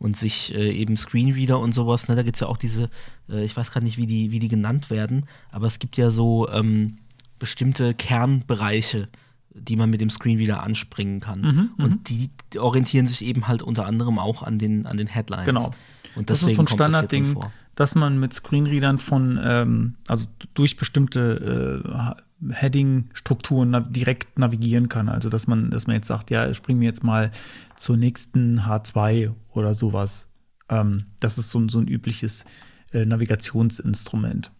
und 0.01 0.17
sich 0.17 0.53
äh, 0.55 0.71
eben 0.71 0.97
Screenreader 0.97 1.59
und 1.59 1.73
sowas, 1.73 2.07
ne, 2.07 2.15
da 2.15 2.23
gibt 2.23 2.35
es 2.35 2.39
ja 2.39 2.47
auch 2.47 2.57
diese, 2.57 2.89
äh, 3.29 3.45
ich 3.45 3.55
weiß 3.55 3.71
gerade 3.71 3.85
nicht, 3.85 3.97
wie 3.97 4.07
die, 4.07 4.31
wie 4.31 4.39
die 4.39 4.47
genannt 4.47 4.89
werden, 4.89 5.27
aber 5.51 5.67
es 5.67 5.77
gibt 5.77 5.95
ja 5.95 6.09
so 6.09 6.49
ähm, 6.49 6.97
bestimmte 7.37 7.93
Kernbereiche, 7.93 9.09
die 9.53 9.75
man 9.75 9.91
mit 9.91 10.01
dem 10.01 10.09
Screenreader 10.09 10.63
anspringen 10.63 11.19
kann. 11.19 11.41
Mhm, 11.41 11.69
und 11.77 12.09
die 12.09 12.31
orientieren 12.57 13.07
sich 13.07 13.23
eben 13.23 13.47
halt 13.47 13.61
unter 13.61 13.85
anderem 13.85 14.17
auch 14.17 14.41
an 14.41 14.57
den, 14.57 14.87
an 14.87 14.97
den 14.97 15.05
Headlines. 15.05 15.45
Genau. 15.45 15.69
Und 16.15 16.31
Das 16.31 16.41
ist 16.41 16.55
so 16.55 16.63
ein 16.63 16.65
das 16.65 16.73
Standardding, 16.73 17.33
vor. 17.33 17.51
dass 17.75 17.93
man 17.93 18.19
mit 18.19 18.33
Screenreadern 18.33 18.97
von, 18.97 19.39
ähm, 19.43 19.95
also 20.07 20.25
durch 20.55 20.77
bestimmte 20.77 21.83
äh, 21.85 22.21
Heading-Strukturen 22.49 23.69
na 23.71 23.79
direkt 23.81 24.37
navigieren 24.39 24.89
kann. 24.89 25.09
Also 25.09 25.29
dass 25.29 25.47
man, 25.47 25.69
dass 25.69 25.87
man 25.87 25.95
jetzt 25.95 26.07
sagt, 26.07 26.29
ja, 26.31 26.51
spring 26.53 26.77
mir 26.79 26.85
jetzt 26.85 27.03
mal 27.03 27.31
zur 27.75 27.97
nächsten 27.97 28.61
H2 28.61 29.31
oder 29.53 29.73
sowas. 29.73 30.27
Ähm, 30.69 31.05
das 31.19 31.37
ist 31.37 31.49
so, 31.49 31.59
ein- 31.59 31.69
so 31.69 31.79
ein 31.79 31.87
übliches 31.87 32.45
äh, 32.93 33.05
Navigationsinstrument. 33.05 34.51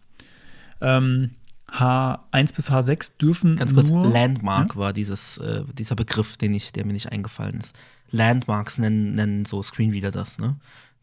Ähm, 0.80 1.30
H1 1.70 2.54
bis 2.54 2.70
H6 2.70 3.16
dürfen 3.18 3.56
Ganz 3.56 3.72
kurz, 3.74 3.88
nur 3.88 4.06
Landmark 4.10 4.76
war 4.76 4.92
dieses, 4.92 5.38
äh, 5.38 5.64
dieser 5.78 5.94
Begriff, 5.96 6.36
den 6.36 6.52
ich, 6.54 6.72
der 6.72 6.84
mir 6.84 6.92
nicht 6.92 7.10
eingefallen 7.12 7.58
ist. 7.60 7.74
Landmarks 8.10 8.78
nennen, 8.78 9.12
nennen 9.12 9.44
so 9.46 9.62
Screenreader 9.62 10.10
das, 10.10 10.38
ne? 10.38 10.56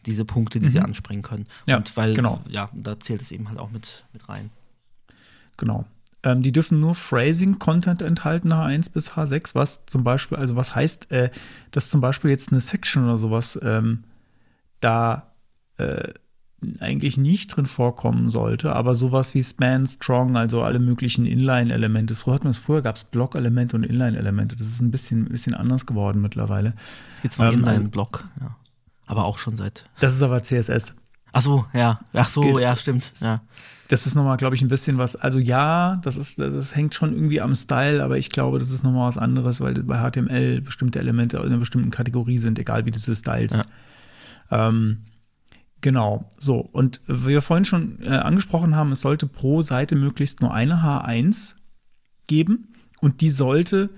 Diese 0.05 0.25
Punkte, 0.25 0.59
die 0.59 0.69
sie 0.69 0.79
anspringen 0.79 1.23
können. 1.23 1.43
Mhm. 1.65 1.69
Ja, 1.71 1.77
Und 1.77 1.97
weil, 1.97 2.13
genau. 2.13 2.41
ja, 2.47 2.69
da 2.73 2.99
zählt 2.99 3.21
es 3.21 3.31
eben 3.31 3.49
halt 3.49 3.57
auch 3.59 3.71
mit, 3.71 4.05
mit 4.13 4.29
rein. 4.29 4.49
Genau. 5.57 5.85
Ähm, 6.23 6.41
die 6.41 6.51
dürfen 6.51 6.79
nur 6.79 6.95
Phrasing-Content 6.95 8.01
enthalten, 8.01 8.51
H1 8.51 8.91
bis 8.91 9.11
H6, 9.13 9.55
was 9.55 9.85
zum 9.85 10.03
Beispiel, 10.03 10.37
also 10.37 10.55
was 10.55 10.75
heißt, 10.75 11.11
äh, 11.11 11.29
dass 11.71 11.89
zum 11.89 12.01
Beispiel 12.01 12.29
jetzt 12.29 12.51
eine 12.51 12.59
Section 12.59 13.05
oder 13.05 13.17
sowas 13.17 13.57
ähm, 13.61 14.03
da 14.81 15.31
äh, 15.77 16.13
eigentlich 16.79 17.17
nicht 17.17 17.55
drin 17.55 17.65
vorkommen 17.65 18.29
sollte, 18.29 18.75
aber 18.75 18.95
sowas 18.95 19.33
wie 19.33 19.43
Span, 19.43 19.85
Strong, 19.85 20.35
also 20.35 20.61
alle 20.63 20.79
möglichen 20.79 21.25
Inline-Elemente. 21.25 22.15
Früher 22.15 22.35
hat 22.35 22.43
man 22.43 22.51
es, 22.51 22.59
früher 22.59 22.81
gab 22.81 22.97
es 22.97 23.05
Block-Elemente 23.05 23.77
und 23.77 23.83
Inline-Elemente. 23.83 24.57
Das 24.57 24.67
ist 24.67 24.81
ein 24.81 24.91
bisschen, 24.91 25.25
bisschen 25.25 25.53
anders 25.53 25.85
geworden 25.85 26.21
mittlerweile. 26.21 26.73
Jetzt 27.11 27.21
gibt 27.21 27.33
es 27.33 27.37
noch 27.39 27.47
Ähm, 27.47 27.59
Inline-Block, 27.59 28.27
ja. 28.41 28.57
Aber 29.05 29.25
auch 29.25 29.37
schon 29.37 29.55
seit. 29.55 29.85
Das 29.99 30.13
ist 30.13 30.21
aber 30.21 30.43
CSS. 30.43 30.95
Ach 31.31 31.41
so, 31.41 31.65
ja. 31.73 31.99
Ach 32.13 32.25
so, 32.25 32.41
Geht. 32.41 32.57
ja, 32.59 32.75
stimmt. 32.75 33.13
Ja. 33.21 33.41
Das 33.89 34.05
ist 34.07 34.15
nochmal, 34.15 34.37
glaube 34.37 34.55
ich, 34.55 34.61
ein 34.61 34.67
bisschen 34.69 34.97
was. 34.97 35.15
Also 35.17 35.39
ja, 35.39 35.97
das 36.03 36.15
ist, 36.15 36.39
das, 36.39 36.53
das 36.53 36.75
hängt 36.75 36.93
schon 36.95 37.11
irgendwie 37.13 37.41
am 37.41 37.55
Style, 37.55 38.03
aber 38.03 38.17
ich 38.17 38.29
glaube, 38.29 38.59
das 38.59 38.69
ist 38.71 38.83
nochmal 38.83 39.07
was 39.07 39.17
anderes, 39.17 39.59
weil 39.61 39.73
bei 39.83 39.97
HTML 40.09 40.61
bestimmte 40.61 40.99
Elemente 40.99 41.37
in 41.37 41.43
einer 41.43 41.57
bestimmten 41.57 41.89
Kategorie 41.91 42.37
sind, 42.37 42.57
egal 42.59 42.85
wie 42.85 42.91
du 42.91 42.99
sie 42.99 43.15
stylst. 43.15 43.57
Ähm, 44.51 44.99
genau, 45.81 46.25
so. 46.37 46.59
Und 46.59 47.01
wie 47.07 47.27
wir 47.29 47.41
vorhin 47.41 47.65
schon 47.65 47.99
äh, 48.03 48.09
angesprochen 48.09 48.75
haben, 48.75 48.91
es 48.91 49.01
sollte 49.01 49.27
pro 49.27 49.61
Seite 49.63 49.95
möglichst 49.95 50.41
nur 50.41 50.53
eine 50.53 50.83
H1 50.83 51.55
geben 52.27 52.73
und 53.01 53.21
die 53.21 53.29
sollte 53.29 53.89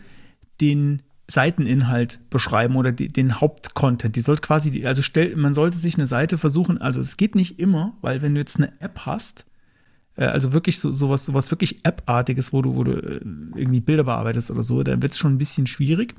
den 0.61 1.01
Seiteninhalt 1.29 2.19
beschreiben 2.29 2.75
oder 2.75 2.91
die, 2.91 3.07
den 3.07 3.39
Hauptcontent. 3.41 4.15
Die 4.15 4.21
sollte 4.21 4.41
quasi, 4.41 4.71
die- 4.71 4.85
also 4.85 5.01
stell, 5.01 5.35
man 5.35 5.53
sollte 5.53 5.77
sich 5.77 5.95
eine 5.95 6.07
Seite 6.07 6.37
versuchen, 6.37 6.79
also 6.81 6.99
es 6.99 7.17
geht 7.17 7.35
nicht 7.35 7.59
immer, 7.59 7.93
weil 8.01 8.21
wenn 8.21 8.33
du 8.35 8.39
jetzt 8.41 8.57
eine 8.57 8.79
App 8.81 9.01
hast, 9.05 9.45
also 10.17 10.53
wirklich 10.53 10.79
so 10.79 10.91
sowas, 10.91 11.25
sowas 11.25 11.51
wirklich 11.51 11.85
App-artiges, 11.85 12.53
wo 12.53 12.61
du, 12.61 12.75
wo 12.75 12.83
du 12.83 12.91
äh, 12.93 13.21
irgendwie 13.55 13.79
Bilder 13.79 14.03
bearbeitest 14.03 14.51
oder 14.51 14.63
so, 14.63 14.83
dann 14.83 15.01
wird 15.01 15.13
es 15.13 15.19
schon 15.19 15.33
ein 15.33 15.37
bisschen 15.37 15.67
schwierig. 15.67 16.15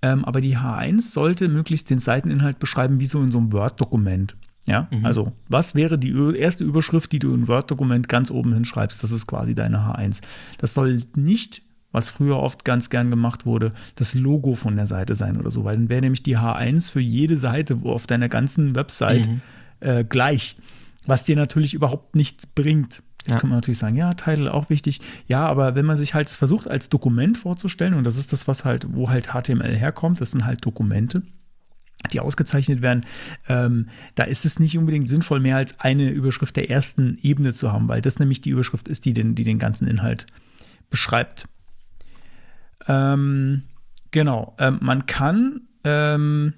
Ähm, 0.00 0.24
aber 0.24 0.40
die 0.40 0.56
H1 0.56 1.12
sollte 1.12 1.48
möglichst 1.48 1.90
den 1.90 1.98
Seiteninhalt 1.98 2.58
beschreiben, 2.58 3.00
wie 3.00 3.06
so 3.06 3.20
in 3.22 3.32
so 3.32 3.38
einem 3.38 3.52
Word-Dokument. 3.52 4.36
Ja, 4.64 4.86
also 5.02 5.32
was 5.48 5.74
wäre 5.74 5.98
die 5.98 6.12
erste 6.36 6.62
Überschrift, 6.62 7.10
die 7.12 7.18
du 7.18 7.32
in 7.32 7.48
Word-Dokument 7.48 8.06
ganz 8.06 8.30
oben 8.30 8.52
hinschreibst? 8.52 9.02
Das 9.02 9.12
ist 9.12 9.26
quasi 9.26 9.54
deine 9.54 9.78
H1. 9.78 10.20
Das 10.58 10.74
soll 10.74 10.98
nicht, 11.16 11.62
was 11.90 12.10
früher 12.10 12.36
oft 12.36 12.66
ganz 12.66 12.90
gern 12.90 13.08
gemacht 13.08 13.46
wurde, 13.46 13.72
das 13.94 14.14
Logo 14.14 14.56
von 14.56 14.76
der 14.76 14.86
Seite 14.86 15.14
sein 15.14 15.38
oder 15.38 15.50
so, 15.50 15.64
weil 15.64 15.76
dann 15.76 15.88
wäre 15.88 16.02
nämlich 16.02 16.22
die 16.22 16.36
H1 16.36 16.92
für 16.92 17.00
jede 17.00 17.38
Seite 17.38 17.78
auf 17.84 18.06
deiner 18.06 18.28
ganzen 18.28 18.74
Website 18.74 19.30
äh, 19.80 20.04
gleich, 20.04 20.58
was 21.08 21.24
dir 21.24 21.36
natürlich 21.36 21.74
überhaupt 21.74 22.14
nichts 22.14 22.46
bringt. 22.46 23.02
Jetzt 23.26 23.34
Ja. 23.34 23.40
kann 23.40 23.50
man 23.50 23.58
natürlich 23.58 23.78
sagen, 23.78 23.96
ja, 23.96 24.14
Title 24.14 24.52
auch 24.54 24.70
wichtig. 24.70 25.00
Ja, 25.26 25.46
aber 25.46 25.74
wenn 25.74 25.84
man 25.84 25.96
sich 25.96 26.14
halt 26.14 26.28
es 26.28 26.36
versucht 26.36 26.68
als 26.68 26.88
Dokument 26.88 27.36
vorzustellen, 27.38 27.94
und 27.94 28.04
das 28.04 28.16
ist 28.16 28.32
das, 28.32 28.46
was 28.46 28.64
halt, 28.64 28.86
wo 28.94 29.10
halt 29.10 29.28
HTML 29.32 29.76
herkommt, 29.76 30.20
das 30.20 30.30
sind 30.30 30.44
halt 30.44 30.64
Dokumente, 30.64 31.22
die 32.12 32.20
ausgezeichnet 32.20 32.80
werden, 32.80 33.00
ähm, 33.48 33.88
da 34.14 34.22
ist 34.24 34.44
es 34.44 34.60
nicht 34.60 34.78
unbedingt 34.78 35.08
sinnvoll, 35.08 35.40
mehr 35.40 35.56
als 35.56 35.80
eine 35.80 36.10
Überschrift 36.10 36.56
der 36.56 36.70
ersten 36.70 37.18
Ebene 37.20 37.52
zu 37.52 37.72
haben, 37.72 37.88
weil 37.88 38.00
das 38.00 38.18
nämlich 38.18 38.40
die 38.40 38.50
Überschrift 38.50 38.86
ist, 38.88 39.04
die 39.04 39.12
den, 39.14 39.34
die 39.34 39.44
den 39.44 39.58
ganzen 39.58 39.88
Inhalt 39.88 40.26
beschreibt. 40.90 41.46
Ähm, 42.86 43.64
genau, 44.10 44.54
ähm, 44.58 44.78
man 44.80 45.06
kann, 45.06 45.62
ähm, 45.84 46.54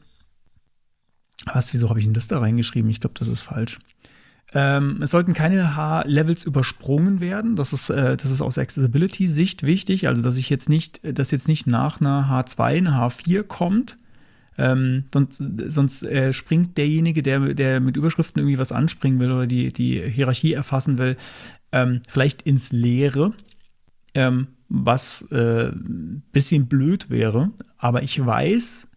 was, 1.53 1.73
wieso 1.73 1.89
habe 1.89 1.99
ich 1.99 2.05
denn 2.05 2.15
das 2.15 2.27
da 2.27 2.39
reingeschrieben? 2.39 2.91
Ich 2.91 3.01
glaube, 3.01 3.19
das 3.19 3.29
ist 3.29 3.43
falsch. 3.43 3.79
Ähm, 4.53 5.01
es 5.03 5.13
sollten 5.13 5.33
keine 5.33 5.77
H-Levels 5.77 6.45
übersprungen 6.45 7.21
werden. 7.21 7.55
Das 7.55 7.73
ist, 7.73 7.91
äh, 7.91 8.17
das 8.17 8.31
ist 8.31 8.41
aus 8.41 8.59
Accessibility-Sicht 8.59 9.63
wichtig. 9.63 10.09
Also, 10.09 10.23
dass 10.23 10.37
ich 10.37 10.51
jetzt 10.51 10.69
nicht, 10.69 11.01
dass 11.03 11.31
jetzt 11.31 11.47
nicht 11.47 11.67
nach 11.67 12.01
einer 12.01 12.29
H2 12.29 12.63
eine 12.63 12.91
H4 12.91 13.45
kommt. 13.45 13.97
Ähm, 14.59 15.05
sonst 15.13 15.43
sonst 15.69 16.03
äh, 16.03 16.33
springt 16.33 16.77
derjenige, 16.77 17.23
der, 17.23 17.55
der 17.55 17.81
mit 17.81 17.97
Überschriften 17.97 18.41
irgendwie 18.41 18.59
was 18.59 18.73
anspringen 18.73 19.21
will 19.21 19.31
oder 19.31 19.47
die, 19.47 19.73
die 19.73 20.03
Hierarchie 20.03 20.53
erfassen 20.53 20.99
will, 20.99 21.17
ähm, 21.73 22.03
vielleicht 22.09 22.43
ins 22.43 22.73
Leere, 22.73 23.33
ähm, 24.13 24.49
was 24.69 25.25
äh, 25.31 25.69
ein 25.69 26.25
bisschen 26.33 26.67
blöd 26.67 27.09
wäre. 27.09 27.53
Aber 27.79 28.03
ich 28.03 28.25
weiß, 28.25 28.89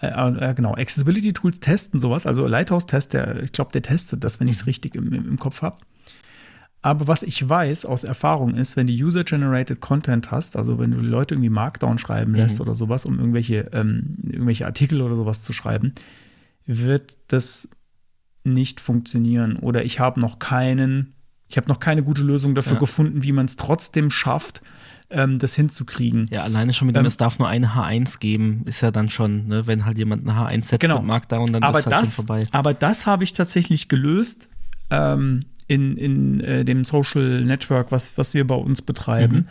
äh, 0.00 0.50
äh, 0.50 0.54
genau, 0.54 0.74
Accessibility 0.74 1.32
Tools 1.32 1.60
testen 1.60 2.00
sowas. 2.00 2.26
Also 2.26 2.46
Lighthouse-Test, 2.46 3.12
der, 3.12 3.42
ich 3.42 3.52
glaube, 3.52 3.72
der 3.72 3.82
testet 3.82 4.24
das, 4.24 4.40
wenn 4.40 4.48
ich 4.48 4.56
es 4.56 4.66
richtig 4.66 4.94
im, 4.94 5.12
im, 5.12 5.28
im 5.28 5.38
Kopf 5.38 5.62
habe. 5.62 5.78
Aber 6.82 7.08
was 7.08 7.22
ich 7.22 7.46
weiß 7.46 7.84
aus 7.84 8.04
Erfahrung 8.04 8.54
ist, 8.54 8.76
wenn 8.76 8.86
du 8.86 8.92
User-Generated 8.94 9.80
Content 9.80 10.30
hast, 10.30 10.56
also 10.56 10.78
wenn 10.78 10.92
du 10.92 11.00
Leute 11.00 11.34
irgendwie 11.34 11.50
Markdown 11.50 11.98
schreiben 11.98 12.34
lässt 12.34 12.58
oder 12.60 12.74
sowas, 12.74 13.04
um 13.04 13.18
irgendwelche, 13.18 13.68
ähm, 13.72 14.16
irgendwelche 14.24 14.64
Artikel 14.64 15.02
oder 15.02 15.14
sowas 15.14 15.42
zu 15.42 15.52
schreiben, 15.52 15.92
wird 16.64 17.18
das 17.28 17.68
nicht 18.44 18.80
funktionieren. 18.80 19.56
Oder 19.56 19.84
ich 19.84 20.00
habe 20.00 20.18
noch 20.20 20.38
keinen, 20.38 21.12
ich 21.48 21.58
habe 21.58 21.68
noch 21.68 21.80
keine 21.80 22.02
gute 22.02 22.22
Lösung 22.22 22.54
dafür 22.54 22.74
Ja. 22.74 22.78
gefunden, 22.78 23.22
wie 23.22 23.32
man 23.32 23.44
es 23.44 23.56
trotzdem 23.56 24.10
schafft, 24.10 24.62
ähm, 25.10 25.38
das 25.38 25.54
hinzukriegen. 25.54 26.28
Ja, 26.30 26.42
alleine 26.42 26.72
schon 26.72 26.86
mit 26.86 26.96
dem, 26.96 27.00
Ähm, 27.00 27.06
es 27.06 27.16
darf 27.16 27.38
nur 27.38 27.48
eine 27.48 27.74
H1 27.74 28.18
geben, 28.20 28.62
ist 28.64 28.80
ja 28.80 28.90
dann 28.90 29.10
schon, 29.10 29.48
ne, 29.48 29.66
wenn 29.66 29.84
halt 29.84 29.98
jemand 29.98 30.28
eine 30.28 30.38
H1 30.38 30.64
setzt 30.66 30.80
Genau. 30.80 30.98
mit 30.98 31.06
Markdown, 31.06 31.52
dann 31.52 31.62
aber 31.62 31.78
ist 31.80 31.86
halt 31.86 31.94
das, 31.96 32.14
schon 32.14 32.26
vorbei. 32.26 32.46
Aber 32.52 32.74
das 32.74 33.06
habe 33.06 33.24
ich 33.24 33.32
tatsächlich 33.32 33.88
gelöst 33.88 34.48
ähm, 34.90 35.40
in, 35.66 35.96
in 35.96 36.40
äh, 36.40 36.64
dem 36.64 36.84
Social 36.84 37.44
Network, 37.44 37.92
was, 37.92 38.16
was 38.16 38.34
wir 38.34 38.46
bei 38.46 38.54
uns 38.54 38.82
betreiben. 38.82 39.36
Mhm. 39.36 39.46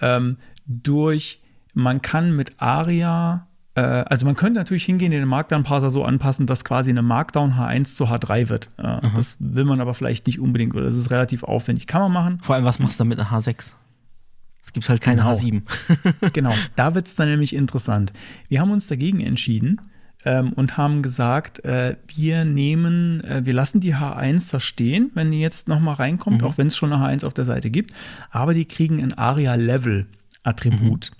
Ähm, 0.00 0.36
durch, 0.66 1.40
man 1.74 2.02
kann 2.02 2.34
mit 2.36 2.52
ARIA, 2.58 3.46
äh, 3.74 3.80
also 3.80 4.26
man 4.26 4.36
könnte 4.36 4.58
natürlich 4.58 4.84
hingehen, 4.84 5.10
den 5.10 5.26
Markdown-Parser 5.26 5.90
so 5.90 6.04
anpassen, 6.04 6.46
dass 6.46 6.64
quasi 6.64 6.90
eine 6.90 7.02
Markdown 7.02 7.54
H1 7.54 7.96
zu 7.96 8.06
H3 8.06 8.48
wird. 8.48 8.68
Äh, 8.76 9.00
das 9.16 9.36
will 9.38 9.64
man 9.64 9.80
aber 9.80 9.94
vielleicht 9.94 10.26
nicht 10.26 10.38
unbedingt, 10.40 10.74
oder 10.74 10.84
das 10.84 10.96
ist 10.96 11.10
relativ 11.10 11.42
aufwendig. 11.44 11.86
Kann 11.86 12.00
man 12.02 12.12
machen. 12.12 12.38
Vor 12.42 12.54
allem, 12.54 12.64
was 12.64 12.78
machst 12.78 12.98
du 12.98 13.02
dann 13.02 13.08
mit 13.08 13.18
einer 13.18 13.30
H6? 13.30 13.72
Es 14.68 14.72
gibt 14.74 14.86
halt 14.90 15.00
keine 15.00 15.22
Genau. 15.22 15.32
H7. 15.32 15.62
Genau, 16.34 16.52
da 16.76 16.94
wird 16.94 17.06
es 17.06 17.14
dann 17.14 17.30
nämlich 17.30 17.54
interessant. 17.56 18.12
Wir 18.50 18.60
haben 18.60 18.70
uns 18.70 18.86
dagegen 18.86 19.20
entschieden 19.20 19.80
ähm, 20.26 20.52
und 20.52 20.76
haben 20.76 21.00
gesagt, 21.00 21.64
äh, 21.64 21.96
wir 22.14 22.44
nehmen, 22.44 23.24
äh, 23.24 23.46
wir 23.46 23.54
lassen 23.54 23.80
die 23.80 23.94
H1 23.94 24.50
da 24.52 24.60
stehen, 24.60 25.10
wenn 25.14 25.30
die 25.30 25.40
jetzt 25.40 25.68
noch 25.68 25.80
mal 25.80 25.94
reinkommt, 25.94 26.42
auch 26.42 26.58
wenn 26.58 26.66
es 26.66 26.76
schon 26.76 26.92
eine 26.92 27.02
H1 27.02 27.24
auf 27.24 27.32
der 27.32 27.46
Seite 27.46 27.70
gibt, 27.70 27.94
aber 28.30 28.52
die 28.52 28.66
kriegen 28.66 29.02
ein 29.02 29.14
ARIA-Level-Attribut. 29.16 31.12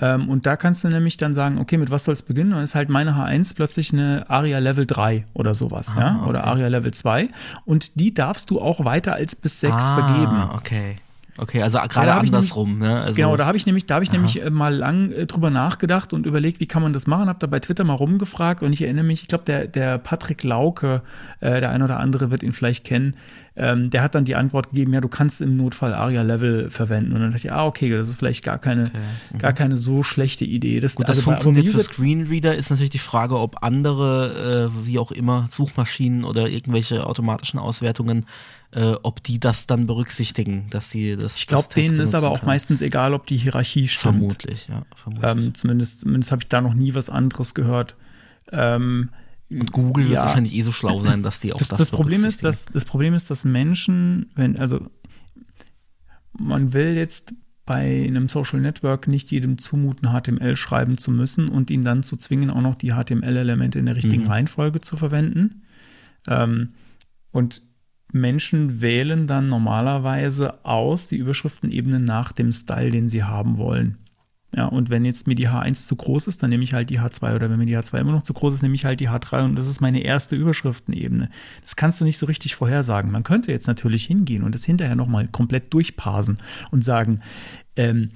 Ähm, 0.00 0.28
und 0.28 0.44
da 0.46 0.56
kannst 0.56 0.82
du 0.82 0.88
nämlich 0.88 1.16
dann 1.16 1.34
sagen, 1.34 1.58
okay, 1.58 1.76
mit 1.76 1.90
was 1.92 2.04
soll 2.06 2.14
es 2.14 2.22
beginnen? 2.22 2.50
Dann 2.50 2.64
ist 2.64 2.74
halt 2.74 2.88
meine 2.88 3.12
H1 3.14 3.54
plötzlich 3.54 3.92
eine 3.92 4.28
ARIA 4.28 4.58
Level 4.58 4.84
3 4.84 5.26
oder 5.32 5.54
sowas, 5.54 5.94
Ah, 5.96 6.00
ja, 6.00 6.24
oder 6.26 6.40
okay. 6.40 6.48
ARIA 6.48 6.68
Level 6.68 6.92
2. 6.92 7.28
Und 7.64 8.00
die 8.00 8.12
darfst 8.14 8.50
du 8.50 8.60
auch 8.60 8.84
weiter 8.84 9.14
als 9.14 9.36
bis 9.36 9.60
6 9.60 9.74
ah, 9.76 9.94
vergeben. 9.94 10.42
okay. 10.56 10.96
Okay, 11.38 11.62
also 11.62 11.78
gerade 11.88 12.14
andersrum, 12.14 12.78
ne? 12.78 13.00
Also, 13.00 13.14
Genau, 13.14 13.36
da 13.36 13.46
habe 13.46 13.56
ich 13.56 13.64
nämlich, 13.64 13.86
da 13.86 13.94
habe 13.94 14.04
ich 14.04 14.10
Aha. 14.10 14.16
nämlich 14.16 14.42
äh, 14.42 14.50
mal 14.50 14.74
lang 14.74 15.12
äh, 15.12 15.24
drüber 15.24 15.50
nachgedacht 15.50 16.12
und 16.12 16.26
überlegt, 16.26 16.58
wie 16.60 16.66
kann 16.66 16.82
man 16.82 16.92
das 16.92 17.06
machen. 17.06 17.28
Habe 17.28 17.38
da 17.38 17.46
bei 17.46 17.60
Twitter 17.60 17.84
mal 17.84 17.94
rumgefragt 17.94 18.62
und 18.62 18.72
ich 18.72 18.82
erinnere 18.82 19.04
mich, 19.04 19.22
ich 19.22 19.28
glaube, 19.28 19.44
der, 19.44 19.68
der 19.68 19.98
Patrick 19.98 20.42
Lauke, 20.42 21.02
äh, 21.40 21.60
der 21.60 21.70
ein 21.70 21.82
oder 21.82 22.00
andere 22.00 22.30
wird 22.30 22.42
ihn 22.42 22.52
vielleicht 22.52 22.84
kennen, 22.84 23.14
ähm, 23.54 23.90
der 23.90 24.02
hat 24.02 24.14
dann 24.14 24.24
die 24.24 24.36
Antwort 24.36 24.70
gegeben, 24.70 24.92
ja, 24.92 25.00
du 25.00 25.08
kannst 25.08 25.40
im 25.40 25.56
Notfall 25.56 25.94
ARIA-Level 25.94 26.70
verwenden. 26.70 27.12
Und 27.12 27.20
dann 27.20 27.30
dachte 27.32 27.46
ich, 27.46 27.52
ah, 27.52 27.66
okay, 27.66 27.90
das 27.90 28.08
ist 28.08 28.16
vielleicht 28.16 28.44
gar 28.44 28.58
keine, 28.58 28.90
gar 29.38 29.52
keine 29.52 29.76
so 29.76 30.02
schlechte 30.02 30.44
Idee. 30.44 30.80
Das, 30.80 30.94
Mhm. 30.94 30.98
Gut, 30.98 31.08
das 31.08 31.18
also 31.18 31.30
funktioniert 31.30 31.68
für 31.68 31.80
Screenreader, 31.80 32.54
ist 32.56 32.70
natürlich 32.70 32.90
die 32.90 32.98
Frage, 32.98 33.38
ob 33.38 33.62
andere, 33.62 34.70
äh, 34.72 34.86
wie 34.86 34.98
auch 34.98 35.12
immer, 35.12 35.46
Suchmaschinen 35.50 36.24
oder 36.24 36.48
irgendwelche 36.48 37.06
automatischen 37.06 37.58
Auswertungen, 37.60 38.26
äh, 38.72 38.94
ob 39.02 39.22
die 39.22 39.40
das 39.40 39.66
dann 39.66 39.86
berücksichtigen, 39.86 40.66
dass 40.70 40.90
sie 40.90 41.16
das. 41.16 41.36
Ich 41.36 41.46
glaube, 41.46 41.68
denen 41.74 42.00
ist 42.00 42.14
aber 42.14 42.30
auch 42.30 42.40
können. 42.40 42.48
meistens 42.48 42.82
egal, 42.82 43.14
ob 43.14 43.26
die 43.26 43.36
Hierarchie 43.38 43.88
stimmt. 43.88 44.16
Vermutlich, 44.16 44.68
ja. 44.68 44.84
Vermutlich. 44.94 45.30
Ähm, 45.46 45.54
zumindest 45.54 46.00
zumindest 46.00 46.32
habe 46.32 46.42
ich 46.42 46.48
da 46.48 46.60
noch 46.60 46.74
nie 46.74 46.94
was 46.94 47.08
anderes 47.08 47.54
gehört. 47.54 47.96
Ähm, 48.52 49.10
Und 49.50 49.72
Google 49.72 50.04
wird 50.04 50.14
ja. 50.16 50.22
wahrscheinlich 50.22 50.54
eh 50.54 50.62
so 50.62 50.72
schlau 50.72 51.00
sein, 51.02 51.22
dass 51.22 51.40
die 51.40 51.52
auch 51.54 51.58
das, 51.58 51.68
das, 51.68 51.78
das, 51.78 51.90
Problem 51.90 52.24
ist, 52.24 52.42
berücksichtigen. 52.42 52.72
dass, 52.72 52.82
das 52.82 52.84
Problem 52.84 53.14
ist, 53.14 53.30
dass 53.30 53.44
Menschen, 53.44 54.30
wenn, 54.34 54.58
also 54.58 54.86
man 56.38 56.72
will 56.74 56.94
jetzt 56.94 57.32
bei 57.64 58.04
einem 58.06 58.28
Social 58.28 58.60
Network 58.60 59.08
nicht 59.08 59.30
jedem 59.30 59.58
zumuten, 59.58 60.08
HTML 60.08 60.56
schreiben 60.56 60.96
zu 60.96 61.10
müssen 61.10 61.48
und 61.48 61.70
ihn 61.70 61.84
dann 61.84 62.02
zu 62.02 62.16
zwingen, 62.16 62.50
auch 62.50 62.62
noch 62.62 62.74
die 62.74 62.92
HTML-Elemente 62.92 63.78
in 63.78 63.86
der 63.86 63.96
richtigen 63.96 64.24
Mhm. 64.24 64.28
Reihenfolge 64.30 64.80
zu 64.80 64.96
verwenden. 64.96 65.62
Ähm, 66.26 66.70
und 67.30 67.62
Menschen 68.12 68.80
wählen 68.80 69.26
dann 69.26 69.48
normalerweise 69.48 70.64
aus 70.64 71.08
die 71.08 71.16
Überschriftenebene 71.16 72.00
nach 72.00 72.32
dem 72.32 72.52
Style, 72.52 72.90
den 72.90 73.08
sie 73.08 73.24
haben 73.24 73.58
wollen. 73.58 73.98
Ja, 74.56 74.64
und 74.64 74.88
wenn 74.88 75.04
jetzt 75.04 75.26
mir 75.26 75.34
die 75.34 75.48
H1 75.48 75.86
zu 75.86 75.94
groß 75.94 76.26
ist, 76.26 76.42
dann 76.42 76.48
nehme 76.48 76.64
ich 76.64 76.72
halt 76.72 76.88
die 76.88 77.00
H2 77.00 77.34
oder 77.34 77.50
wenn 77.50 77.58
mir 77.58 77.66
die 77.66 77.76
H2 77.76 77.98
immer 77.98 78.12
noch 78.12 78.22
zu 78.22 78.32
groß 78.32 78.54
ist, 78.54 78.62
nehme 78.62 78.74
ich 78.74 78.86
halt 78.86 78.98
die 79.00 79.10
H3 79.10 79.44
und 79.44 79.56
das 79.56 79.68
ist 79.68 79.82
meine 79.82 80.00
erste 80.00 80.36
Überschriftenebene. 80.36 81.28
Das 81.62 81.76
kannst 81.76 82.00
du 82.00 82.06
nicht 82.06 82.16
so 82.16 82.24
richtig 82.24 82.56
vorhersagen. 82.56 83.10
Man 83.10 83.24
könnte 83.24 83.52
jetzt 83.52 83.66
natürlich 83.66 84.06
hingehen 84.06 84.42
und 84.42 84.54
das 84.54 84.64
hinterher 84.64 84.96
nochmal 84.96 85.28
komplett 85.28 85.74
durchparsen 85.74 86.38
und 86.70 86.82
sagen, 86.82 87.20
ähm, 87.76 88.10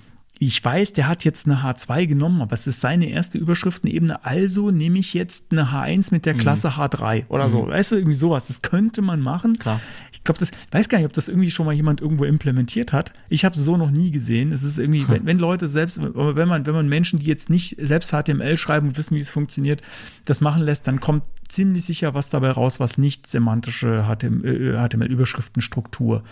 ich 0.44 0.64
weiß, 0.64 0.93
der 0.93 1.06
hat 1.06 1.24
jetzt 1.24 1.47
eine 1.47 1.59
H2 1.59 2.09
genommen, 2.09 2.43
aber 2.43 2.55
es 2.55 2.66
ist 2.66 2.81
seine 2.81 3.09
erste 3.09 3.39
Überschriftenebene, 3.39 4.24
also 4.24 4.73
nehme 4.73 4.98
ich 4.98 5.14
jetzt 5.14 5.52
eine 5.52 5.66
H1 5.66 6.12
mit 6.12 6.27
der 6.27 6.35
Klasse 6.35 6.70
H3 6.70 7.28
oder 7.28 7.48
so. 7.48 7.69
Weißt 7.69 7.93
du, 7.93 7.97
irgendwie 7.97 8.16
sowas. 8.16 8.48
Das 8.48 8.60
könnte 8.60 9.02
man 9.02 9.20
machen. 9.20 9.56
Klar. 9.60 9.81
Ich 10.10 10.24
glaube, 10.24 10.40
das 10.40 10.51
weiß 10.73 10.89
gar 10.89 10.98
nicht, 10.98 11.06
ob 11.06 11.12
das 11.12 11.28
irgendwie 11.28 11.52
schon 11.52 11.66
mal 11.66 11.73
jemand 11.73 12.01
irgendwo 12.01 12.24
implementiert 12.24 12.93
hat. 12.93 13.12
Ich 13.28 13.44
habe 13.44 13.55
es 13.55 13.62
so 13.62 13.77
noch 13.77 13.93
nie 13.93 14.10
gesehen. 14.10 14.51
Es 14.51 14.64
ist 14.64 14.81
irgendwie, 14.81 15.06
wenn, 15.09 15.27
wenn 15.27 15.39
Leute 15.39 15.69
selbst, 15.69 16.01
wenn 16.02 16.48
man, 16.48 16.66
wenn 16.66 16.74
man 16.74 16.89
Menschen, 16.89 17.20
die 17.20 17.27
jetzt 17.27 17.48
nicht 17.48 17.77
selbst 17.78 18.10
HTML 18.10 18.56
schreiben 18.56 18.89
und 18.89 18.98
wissen, 18.98 19.14
wie 19.14 19.20
es 19.20 19.31
funktioniert, 19.31 19.81
das 20.24 20.40
machen 20.40 20.62
lässt, 20.62 20.89
dann 20.89 20.98
kommt 20.98 21.23
ziemlich 21.48 21.85
sicher 21.85 22.14
was 22.14 22.31
dabei 22.31 22.51
raus, 22.51 22.81
was 22.81 22.98
nicht 22.98 23.28
semantische 23.28 24.09
HTML, 24.09 24.74
äh, 24.74 24.89
HTML-Überschriftenstruktur 24.89 26.24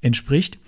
entspricht. 0.00 0.58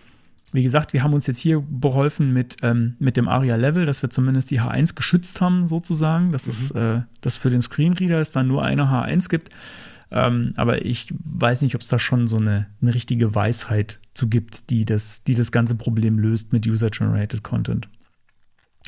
Wie 0.52 0.62
gesagt, 0.62 0.92
wir 0.92 1.02
haben 1.02 1.12
uns 1.12 1.26
jetzt 1.26 1.38
hier 1.38 1.60
beholfen 1.60 2.32
mit, 2.32 2.56
ähm, 2.62 2.94
mit 2.98 3.16
dem 3.16 3.28
ARIA-Level, 3.28 3.84
dass 3.84 4.02
wir 4.02 4.10
zumindest 4.10 4.50
die 4.50 4.60
H1 4.60 4.94
geschützt 4.94 5.40
haben, 5.40 5.66
sozusagen, 5.66 6.32
dass 6.32 6.46
es 6.46 6.70
äh, 6.70 7.00
dass 7.20 7.36
für 7.36 7.50
den 7.50 7.62
Screenreader 7.62 8.20
es 8.20 8.30
dann 8.30 8.46
nur 8.46 8.62
eine 8.62 8.84
H1 8.84 9.28
gibt. 9.28 9.50
Ähm, 10.10 10.52
aber 10.56 10.84
ich 10.84 11.12
weiß 11.18 11.62
nicht, 11.62 11.74
ob 11.74 11.80
es 11.80 11.88
da 11.88 11.98
schon 11.98 12.28
so 12.28 12.36
eine, 12.36 12.66
eine 12.80 12.94
richtige 12.94 13.34
Weisheit 13.34 13.98
zu 14.14 14.28
gibt, 14.28 14.70
die 14.70 14.84
das, 14.84 15.24
die 15.24 15.34
das 15.34 15.50
ganze 15.50 15.74
Problem 15.74 16.18
löst 16.18 16.52
mit 16.52 16.66
User-Generated 16.66 17.42
Content. 17.42 17.88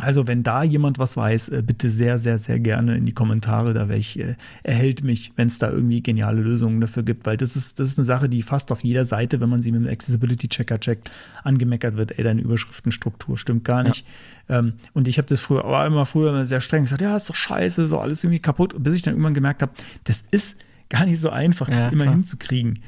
Also, 0.01 0.29
wenn 0.29 0.45
da 0.45 0.63
jemand 0.63 1.01
was 1.01 1.17
weiß, 1.17 1.49
äh, 1.49 1.63
bitte 1.67 1.91
sehr, 1.91 2.19
sehr, 2.19 2.39
sehr 2.39 2.61
gerne 2.61 2.97
in 2.97 3.05
die 3.05 3.13
Kommentare. 3.13 3.75
Da 3.75 3.89
wäre 3.89 3.99
ich, 3.99 4.19
äh, 4.19 4.37
erhält 4.63 5.03
mich, 5.03 5.33
wenn 5.35 5.49
es 5.49 5.59
da 5.59 5.71
irgendwie 5.71 6.03
geniale 6.03 6.41
Lösungen 6.41 6.81
dafür 6.81 7.03
gibt, 7.03 7.27
weil 7.27 7.37
das 7.37 7.57
ist, 7.57 7.81
das 7.81 7.89
ist 7.89 7.99
eine 7.99 8.05
Sache, 8.05 8.29
die 8.29 8.43
fast 8.43 8.71
auf 8.71 8.85
jeder 8.85 9.05
Seite, 9.05 9.41
wenn 9.41 9.49
man 9.49 9.61
sie 9.61 9.73
mit 9.73 9.83
dem 9.85 9.91
Accessibility-Checker 9.93 10.79
checkt, 10.79 11.11
angemeckert 11.43 11.97
wird, 11.97 12.17
ey, 12.17 12.23
deine 12.23 12.41
Überschriftenstruktur 12.43 13.37
stimmt 13.37 13.65
gar 13.65 13.83
nicht. 13.83 14.07
Ähm, 14.49 14.75
und 14.95 15.09
ich 15.09 15.19
habe 15.19 15.27
das 15.27 15.41
früher, 15.41 15.65
war 15.65 15.85
immer 15.87 16.07
früher 16.07 16.31
immer 16.31 16.47
sehr 16.47 16.61
streng 16.61 16.85
gesagt, 16.85 17.03
ja, 17.03 17.17
ist 17.17 17.29
doch 17.29 17.35
scheiße, 17.35 17.87
so 17.89 17.99
alles 17.99 18.23
irgendwie 18.23 18.39
kaputt, 18.41 18.75
bis 18.79 18.95
ich 18.95 19.03
dann 19.03 19.15
irgendwann 19.15 19.35
gemerkt 19.35 19.63
habe, 19.63 19.73
das 20.05 20.25
ist 20.31 20.57
gar 20.91 21.07
nicht 21.07 21.21
so 21.21 21.31
einfach, 21.31 21.69
das 21.69 21.87
Ja, 21.87 21.89
immer 21.89 22.05
klar. 22.05 22.15
hinzukriegen. 22.15 22.79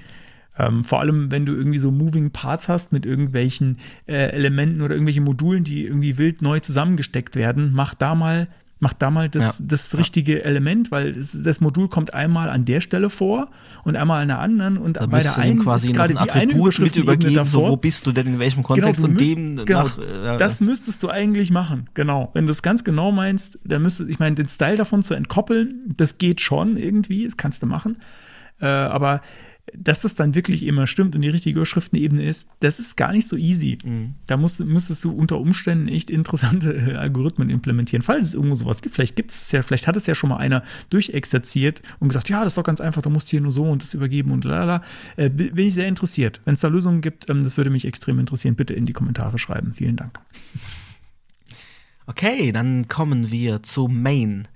Ähm, 0.67 0.85
vor 0.85 1.01
allem, 1.01 1.31
wenn 1.31 1.47
du 1.47 1.53
irgendwie 1.55 1.79
so 1.79 1.91
Moving 1.91 2.31
Parts 2.31 2.69
hast 2.69 2.93
mit 2.93 3.07
irgendwelchen 3.07 3.79
äh, 4.07 4.31
Elementen 4.31 4.83
oder 4.83 4.95
irgendwelchen 4.95 5.25
Modulen, 5.25 5.65
die 5.65 5.85
irgendwie 5.85 6.19
wild 6.19 6.43
neu 6.43 6.61
zusammengesteckt 6.61 7.37
werden, 7.37 7.71
mach 7.73 7.95
da 7.95 8.15
mal, 8.15 8.49
mach 8.81 8.93
da 8.95 9.11
mal 9.11 9.29
das, 9.29 9.59
Ja. 9.59 9.65
das 9.69 9.97
richtige 9.97 10.43
Element, 10.45 10.91
weil 10.91 11.13
das, 11.13 11.37
das 11.41 11.61
Modul 11.61 11.89
kommt 11.89 12.15
einmal 12.15 12.49
an 12.51 12.65
der 12.65 12.81
Stelle 12.81 13.11
vor 13.11 13.49
und 13.85 13.95
einmal 13.97 14.23
an 14.23 14.29
der 14.29 14.39
anderen 14.41 14.77
und 14.79 14.97
Da 14.97 15.07
bei 15.07 15.21
der 15.21 15.37
einen 15.39 15.61
quasi 15.61 15.89
ist 15.89 15.95
gerade 15.95 16.19
ein 16.19 16.25
die 16.27 16.31
eine 16.33 16.55
mit 16.55 16.97
übergeben, 16.97 17.45
so 17.45 17.61
davor. 17.61 17.71
wo 17.73 17.77
bist 17.77 18.07
du 18.07 18.13
denn 18.13 18.27
in 18.27 18.39
welchem 18.39 18.63
Kontext 18.63 19.03
du 19.03 19.07
und 19.07 19.21
dem 19.21 19.65
genau, 19.65 19.85
nach. 19.85 19.99
äh, 19.99 20.39
das 20.39 20.61
müsstest 20.61 21.03
du 21.03 21.09
eigentlich 21.11 21.51
machen, 21.51 21.89
genau. 21.95 22.31
Wenn 22.35 22.47
du 22.47 22.51
es 22.53 22.63
ganz 22.63 22.83
genau 22.85 23.13
meinst, 23.13 23.59
dann 23.65 23.83
müsstest, 23.83 24.11
ich 24.11 24.19
meine, 24.19 24.35
den 24.35 24.49
Style 24.49 24.77
davon 24.77 25.03
zu 25.03 25.15
entkoppeln, 25.15 25.95
das 25.97 26.19
geht 26.19 26.41
schon 26.41 26.77
irgendwie, 26.77 27.25
das 27.25 27.37
kannst 27.37 27.63
du 27.63 27.67
machen. 27.67 27.97
Äh, 28.61 28.67
aber 28.67 29.23
dass 29.73 30.03
das 30.03 30.15
dann 30.15 30.35
wirklich 30.35 30.65
immer 30.65 30.87
stimmt 30.87 31.15
und 31.15 31.23
die 31.23 31.29
richtige 31.29 31.59
Überschriftenebene 31.59 32.25
ist, 32.25 32.49
das 32.61 32.81
ist 32.81 32.97
gar 32.97 33.13
nicht 33.13 33.29
so 33.29 33.37
easy. 33.37 33.79
Mhm. 33.85 34.15
Da 34.27 34.37
musst, 34.37 34.61
müsstest 34.61 35.05
du 35.05 35.13
unter 35.13 35.39
Umständen 35.39 35.89
echt 35.89 36.11
interessante 36.11 36.73
äh, 36.73 36.95
Algorithmen 36.97 37.51
implementieren. 37.51 38.03
Falls 38.03 38.29
es 38.29 38.35
irgendwo 38.35 38.57
sowas 38.57 38.83
gibt, 38.83 38.95
vielleicht 38.95 39.17
gibt 39.17 39.31
es 39.31 39.53
ja, 39.53 39.63
vielleicht 39.63 39.87
hat 39.87 39.97
es 39.97 40.07
ja 40.07 40.15
schon 40.15 40.31
mal 40.31 40.39
einer 40.39 40.65
durchexerziert 40.91 41.83
und 42.01 42.09
gesagt, 42.09 42.29
ja, 42.29 42.43
das 42.43 42.53
ist 42.53 42.59
doch 42.59 42.65
ganz 42.65 42.81
einfach, 42.81 43.03
du 43.03 43.11
musst 43.11 43.29
hier 43.29 43.41
nur 43.41 43.53
so 43.53 43.65
und 43.65 43.83
das 43.83 43.95
übergeben 43.95 44.33
und 44.33 44.45
lalala. 44.45 44.83
Äh, 45.17 45.31
bin 45.31 45.55
bin 45.55 45.67
ich 45.67 45.75
sehr 45.75 45.89
interessiert. 45.89 46.41
Wenn 46.47 46.55
es 46.55 46.61
da 46.61 46.69
Lösungen 46.69 47.03
gibt, 47.03 47.29
ähm, 47.29 47.45
das 47.45 47.57
würde 47.57 47.71
mich 47.71 47.85
extrem 47.85 48.19
interessieren. 48.19 48.55
Bitte 48.55 48.75
in 48.75 48.87
die 48.87 48.95
Kommentare 48.95 49.39
schreiben. 49.39 49.75
Vielen 49.75 49.97
Dank. 49.97 50.19
Okay, 52.07 52.51
dann 52.51 52.89
kommen 52.89 53.31
wir 53.31 53.63
zu 53.63 53.89
Main. 53.89 54.49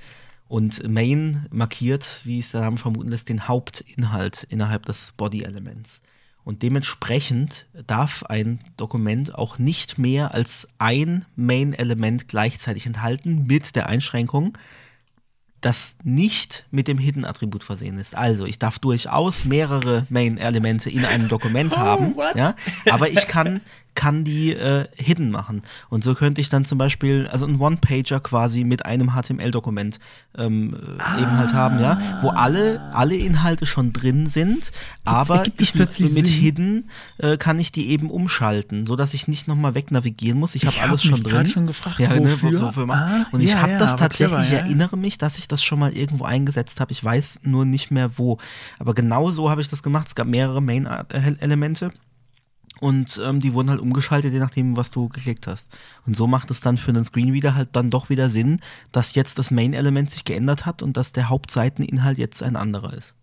Und 0.55 0.89
Main 0.89 1.47
markiert, 1.51 2.20
wie 2.22 2.39
es 2.39 2.52
der 2.52 2.60
Name 2.60 2.76
vermuten 2.76 3.09
lässt, 3.09 3.28
den 3.28 3.48
Hauptinhalt 3.48 4.47
innerhalb 4.48 4.86
des 4.86 5.12
Body-Elements. 5.16 6.01
Und 6.44 6.62
dementsprechend 6.62 7.66
darf 7.89 8.22
ein 8.22 8.60
Dokument 8.76 9.35
auch 9.35 9.59
nicht 9.59 9.98
mehr 9.98 10.32
als 10.32 10.68
ein 10.78 11.24
Main-Element 11.35 12.28
gleichzeitig 12.28 12.86
enthalten, 12.86 13.48
mit 13.48 13.74
der 13.74 13.89
Einschränkung, 13.89 14.56
das 15.60 15.97
nicht 16.05 16.66
mit 16.70 16.86
dem 16.86 16.98
Hidden-Attribut 16.98 17.64
versehen 17.64 17.98
ist. 17.98 18.14
Also, 18.14 18.47
ich 18.47 18.60
darf 18.60 18.78
durchaus 18.78 19.47
mehrere 19.47 20.06
Main-Elemente 20.09 20.89
in 20.89 21.05
einem 21.05 21.26
Dokument 21.26 21.76
haben, 21.76 22.14
what? 22.14 22.36
ja, 22.36 22.55
aber 22.89 23.10
ich 23.10 23.26
kann, 23.26 23.60
kann 23.95 24.25
die 24.25 24.53
äh, 24.53 24.87
hidden 24.97 25.31
machen. 25.31 25.62
Und 25.89 26.05
so 26.05 26.15
könnte 26.15 26.41
ich 26.41 26.49
dann 26.49 26.65
zum 26.65 26.79
Beispiel, 26.79 27.29
also 27.31 27.47
einen 27.47 27.61
One-Pager 27.61 28.21
quasi 28.21 28.65
mit 28.65 28.87
einem 28.87 29.12
HTML-Dokument 29.15 29.99
ähm, 30.37 30.75
äh, 30.99 31.23
eben 31.23 31.39
halt 31.39 31.55
haben, 31.55 31.81
ja, 31.81 32.19
wo 32.23 32.31
alle, 32.31 32.81
alle 32.93 33.16
Inhalte 33.16 33.66
schon 33.66 33.93
drin 33.93 34.27
sind, 34.27 34.73
aber 35.05 35.45
ich, 35.59 35.75
mit 35.75 35.91
Sinn. 35.91 36.25
hidden 36.25 36.91
äh, 37.19 37.37
kann 37.37 37.59
ich 37.59 37.73
die 37.73 37.91
eben 37.91 38.11
umschalten, 38.11 38.87
so 38.87 38.97
dass 38.97 39.15
ich 39.15 39.29
nicht 39.29 39.49
nochmal 39.49 39.75
wegnavigieren 39.75 40.39
muss. 40.39 40.55
Ich 40.55 40.66
habe 40.66 40.77
hab 40.77 40.89
alles 40.89 41.05
schon 41.05 41.23
drin. 41.23 41.47
schon 41.47 41.66
gefragt, 41.66 41.99
ja, 41.99 42.09
ne, 42.09 42.33
wofür? 42.43 42.91
Ah, 42.91 43.27
und 43.33 43.41
ich 43.41 43.51
ja, 43.51 43.61
habe 43.61 43.73
ja, 43.73 43.79
das 43.79 43.97
tatsächlich, 43.97 44.29
clever, 44.29 44.45
ich 44.45 44.51
ja. 44.51 44.59
erinnere 44.59 44.97
mich, 44.97 45.19
dass 45.19 45.39
ich 45.39 45.49
das 45.49 45.62
schon 45.62 45.79
mal 45.79 45.93
irgendwo 45.97 46.25
eingesetzt 46.25 46.81
habe. 46.81 46.93
Ich 46.93 47.03
weiß 47.03 47.41
nur 47.43 47.65
nicht 47.65 47.91
mehr 47.91 48.19
wo. 48.19 48.39
Aber 48.79 48.95
genau 48.95 49.31
so 49.31 49.51
habe 49.51 49.61
ich 49.61 49.69
das 49.69 49.83
gemacht. 49.83 50.09
Es 50.09 50.15
gab 50.15 50.27
mehrere 50.27 50.61
Main-Elemente. 50.61 51.93
Und 52.81 53.21
ähm, 53.25 53.41
die 53.41 53.53
wurden 53.55 53.71
halt 53.71 53.81
umgeschaltet, 53.81 54.33
je 54.33 54.41
nachdem, 54.41 54.77
was 54.77 54.91
du 54.91 55.09
geklickt 55.09 55.47
hast. 55.47 55.71
Und 56.07 56.17
so 56.17 56.27
macht 56.27 56.51
es 56.51 56.61
dann 56.61 56.77
für 56.77 56.91
einen 56.91 57.05
Screenreader 57.05 57.55
halt 57.55 57.71
dann 57.73 57.91
doch 57.91 58.11
wieder 58.11 58.29
Sinn, 58.29 58.61
dass 58.93 59.15
jetzt 59.15 59.39
das 59.39 59.51
Main-Element 59.51 60.11
sich 60.11 60.25
geändert 60.25 60.67
hat 60.67 60.83
und 60.83 60.97
dass 60.97 61.13
der 61.13 61.29
Hauptseiteninhalt 61.29 62.19
jetzt 62.19 62.43
ein 62.43 62.57
anderer 62.57 62.93
ist. 62.93 63.15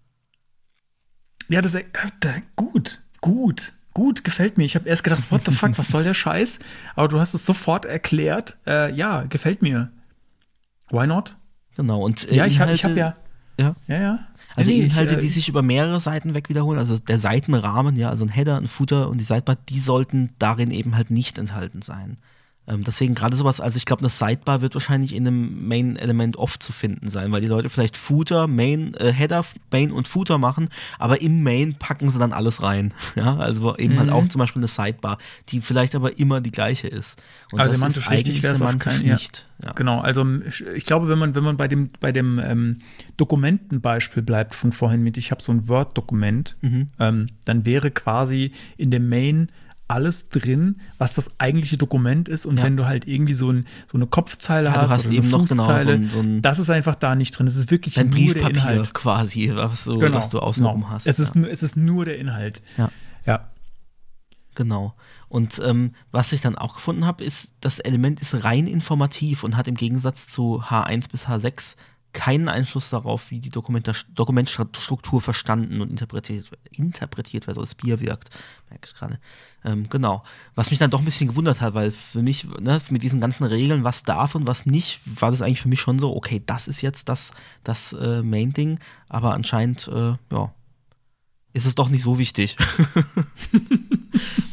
Ja, 1.49 1.61
das 1.61 1.73
ist 1.73 1.81
äh, 1.81 2.41
gut, 2.55 3.01
gut, 3.19 3.73
gut, 3.93 4.23
gefällt 4.23 4.57
mir. 4.57 4.63
Ich 4.63 4.75
habe 4.75 4.87
erst 4.87 5.03
gedacht, 5.03 5.23
what 5.29 5.41
the 5.45 5.51
fuck, 5.51 5.77
was 5.77 5.89
soll 5.89 6.03
der 6.03 6.13
Scheiß? 6.13 6.59
Aber 6.95 7.09
du 7.09 7.19
hast 7.19 7.33
es 7.33 7.45
sofort 7.45 7.85
erklärt. 7.85 8.57
Äh, 8.65 8.93
ja, 8.93 9.23
gefällt 9.23 9.61
mir. 9.61 9.91
Why 10.89 11.07
not? 11.07 11.35
Genau. 11.75 12.01
Und 12.01 12.29
äh, 12.29 12.35
Ja, 12.35 12.45
ich 12.45 12.59
habe 12.59 12.73
hab 12.73 12.95
ja. 12.95 13.15
Ja. 13.59 13.75
Ja, 13.87 14.01
ja. 14.01 14.19
Also 14.55 14.71
Nee, 14.71 14.77
ich, 14.77 14.83
Inhalte, 14.85 15.17
äh, 15.17 15.21
die 15.21 15.27
sich 15.27 15.47
über 15.49 15.61
mehrere 15.61 15.99
Seiten 15.99 16.33
weg 16.33 16.49
wiederholen, 16.49 16.79
also 16.79 16.97
der 16.97 17.19
Seitenrahmen, 17.19 17.95
ja, 17.95 18.09
also 18.09 18.25
ein 18.25 18.29
Header, 18.29 18.57
ein 18.57 18.67
Footer 18.67 19.09
und 19.09 19.17
die 19.17 19.23
Sidebar, 19.23 19.57
die 19.69 19.79
sollten 19.79 20.31
darin 20.39 20.71
eben 20.71 20.95
halt 20.95 21.11
nicht 21.11 21.37
enthalten 21.37 21.81
sein. 21.81 22.17
Ähm, 22.67 22.83
deswegen 22.83 23.15
gerade 23.15 23.35
sowas, 23.35 23.59
also 23.59 23.77
ich 23.77 23.85
glaube, 23.85 24.01
eine 24.01 24.09
Sidebar 24.09 24.61
wird 24.61 24.75
wahrscheinlich 24.75 25.15
in 25.15 25.25
einem 25.27 25.67
Main-Element 25.67 26.37
oft 26.37 26.61
zu 26.61 26.71
finden 26.71 27.07
sein, 27.09 27.31
weil 27.31 27.41
die 27.41 27.47
Leute 27.47 27.69
vielleicht 27.69 27.97
Footer, 27.97 28.45
Main, 28.47 28.93
äh, 28.93 29.11
Header, 29.11 29.43
Main 29.71 29.91
und 29.91 30.07
Footer 30.07 30.37
machen, 30.37 30.69
aber 30.99 31.21
in 31.21 31.41
Main 31.41 31.75
packen 31.79 32.07
sie 32.09 32.19
dann 32.19 32.33
alles 32.33 32.61
rein. 32.61 32.93
Ja, 33.15 33.35
also 33.35 33.75
eben 33.77 33.97
halt 33.97 34.09
Mhm. 34.09 34.13
auch 34.15 34.27
zum 34.27 34.39
Beispiel 34.39 34.59
eine 34.59 34.67
Sidebar, 34.67 35.17
die 35.49 35.59
vielleicht 35.61 35.95
aber 35.95 36.19
immer 36.19 36.39
die 36.39 36.51
gleiche 36.51 36.87
ist. 36.87 37.19
Und 37.51 37.59
Also 37.59 37.71
das 37.71 37.79
semantisch 37.79 38.05
ist 38.05 38.11
richtig 38.11 38.35
eigentlich 38.35 38.51
auf 38.51 38.57
semantisch 38.57 38.83
keinen- 38.93 39.07
ja. 39.07 39.13
nicht. 39.15 39.47
Ja. 39.63 39.73
Genau, 39.73 39.99
also 39.99 40.25
ich 40.47 40.63
ich 40.65 40.83
glaube, 40.85 41.07
wenn 41.09 41.19
man, 41.19 41.33
wenn 41.35 41.43
man 41.43 41.57
bei 41.57 41.67
dem, 41.67 41.89
bei 41.99 42.11
dem 42.11 42.39
ähm, 42.39 42.77
Dokumentenbeispiel 43.35 44.21
bleibt 44.23 44.53
von 44.55 44.71
vorhin 44.71 45.01
mit, 45.03 45.17
ich 45.17 45.31
habe 45.31 45.41
so 45.41 45.51
ein 45.51 45.67
Word-Dokument, 45.69 46.57
Mhm. 46.61 46.89
ähm, 46.99 47.27
dann 47.45 47.65
wäre 47.65 47.91
quasi 47.91 48.51
in 48.77 48.91
dem 48.91 49.07
Main 49.09 49.49
alles 49.91 50.29
drin, 50.29 50.79
was 50.97 51.13
das 51.13 51.29
eigentliche 51.39 51.77
Dokument 51.77 52.29
ist. 52.29 52.45
Und 52.45 52.57
Ja. 52.57 52.63
wenn 52.63 52.77
du 52.77 52.85
halt 52.85 53.07
irgendwie 53.07 53.33
so, 53.33 53.51
ein, 53.51 53.65
so 53.91 53.97
eine 53.97 54.07
Kopfzeile 54.07 54.69
Ja, 54.69 54.81
hast, 54.81 54.91
hast 54.91 55.05
oder 55.05 55.15
eben 55.15 55.23
eine 55.27 55.31
noch 55.37 55.45
genau 55.47 55.63
so 55.63 55.69
Fußzeile, 55.71 55.93
ein- 55.93 56.09
so 56.09 56.19
ein- 56.19 56.41
das 56.41 56.59
ist 56.59 56.69
einfach 56.69 56.95
da 56.95 57.15
nicht 57.15 57.37
drin. 57.37 57.47
Es 57.47 57.55
ist 57.55 57.69
wirklich 57.69 57.95
Dein 57.95 58.09
nur 58.09 58.17
der 58.17 58.23
Briefpapier 58.41 58.55
Inhalt. 58.71 58.93
quasi, 58.93 59.51
was 59.53 59.83
du, 59.83 59.99
Genau, 59.99 60.17
was 60.17 60.29
du 60.29 60.39
außenrum 60.39 60.81
genau. 60.81 60.89
hast. 60.89 61.05
Es 61.07 61.19
ist, 61.19 61.35
ja. 61.35 61.41
nur, 61.41 61.51
es 61.51 61.61
ist 61.63 61.75
nur 61.77 62.05
der 62.05 62.17
Inhalt. 62.17 62.61
Ja. 62.77 62.89
Ja. 63.25 63.47
Genau. 64.55 64.95
Und 65.29 65.61
ähm, 65.63 65.93
was 66.11 66.33
ich 66.33 66.41
dann 66.41 66.57
auch 66.57 66.75
gefunden 66.75 67.05
habe, 67.05 67.23
ist, 67.23 67.53
das 67.61 67.79
Element 67.79 68.19
ist 68.19 68.43
rein 68.43 68.67
informativ 68.67 69.43
und 69.43 69.55
hat 69.55 69.67
im 69.69 69.75
Gegensatz 69.75 70.27
zu 70.27 70.61
H1 70.63 71.09
bis 71.09 71.27
H6 71.29 71.75
keinen 72.13 72.49
Einfluss 72.49 72.89
darauf, 72.89 73.31
wie 73.31 73.39
die 73.39 73.49
Dokumentstruktur 73.49 75.21
verstanden 75.21 75.81
und 75.81 75.89
interpretiert, 75.89 76.49
interpretiert 76.71 77.47
wird, 77.47 77.57
oder 77.57 77.65
das 77.65 77.75
Bier 77.75 77.99
wirkt. 77.99 78.29
Merke 78.69 78.87
ich 78.87 78.95
gerade. 78.95 79.19
Ähm, 79.63 79.87
genau. 79.89 80.23
Was 80.55 80.71
mich 80.71 80.79
dann 80.79 80.91
doch 80.91 80.99
ein 80.99 81.05
bisschen 81.05 81.29
gewundert 81.29 81.61
hat, 81.61 81.73
weil 81.73 81.91
für 81.91 82.21
mich, 82.21 82.47
ne, 82.59 82.81
mit 82.89 83.03
diesen 83.03 83.21
ganzen 83.21 83.45
Regeln, 83.45 83.83
was 83.83 84.03
darf 84.03 84.35
und 84.35 84.47
was 84.47 84.65
nicht, 84.65 84.99
war 85.05 85.31
das 85.31 85.41
eigentlich 85.41 85.61
für 85.61 85.69
mich 85.69 85.81
schon 85.81 85.99
so, 85.99 86.15
okay, 86.15 86.41
das 86.45 86.67
ist 86.67 86.81
jetzt 86.81 87.09
das, 87.09 87.31
das 87.63 87.93
äh, 87.93 88.21
Main-Ding, 88.21 88.79
aber 89.07 89.33
anscheinend, 89.33 89.87
äh, 89.87 90.13
ja, 90.31 90.53
ist 91.53 91.65
es 91.65 91.75
doch 91.75 91.89
nicht 91.89 92.03
so 92.03 92.17
wichtig. 92.17 92.57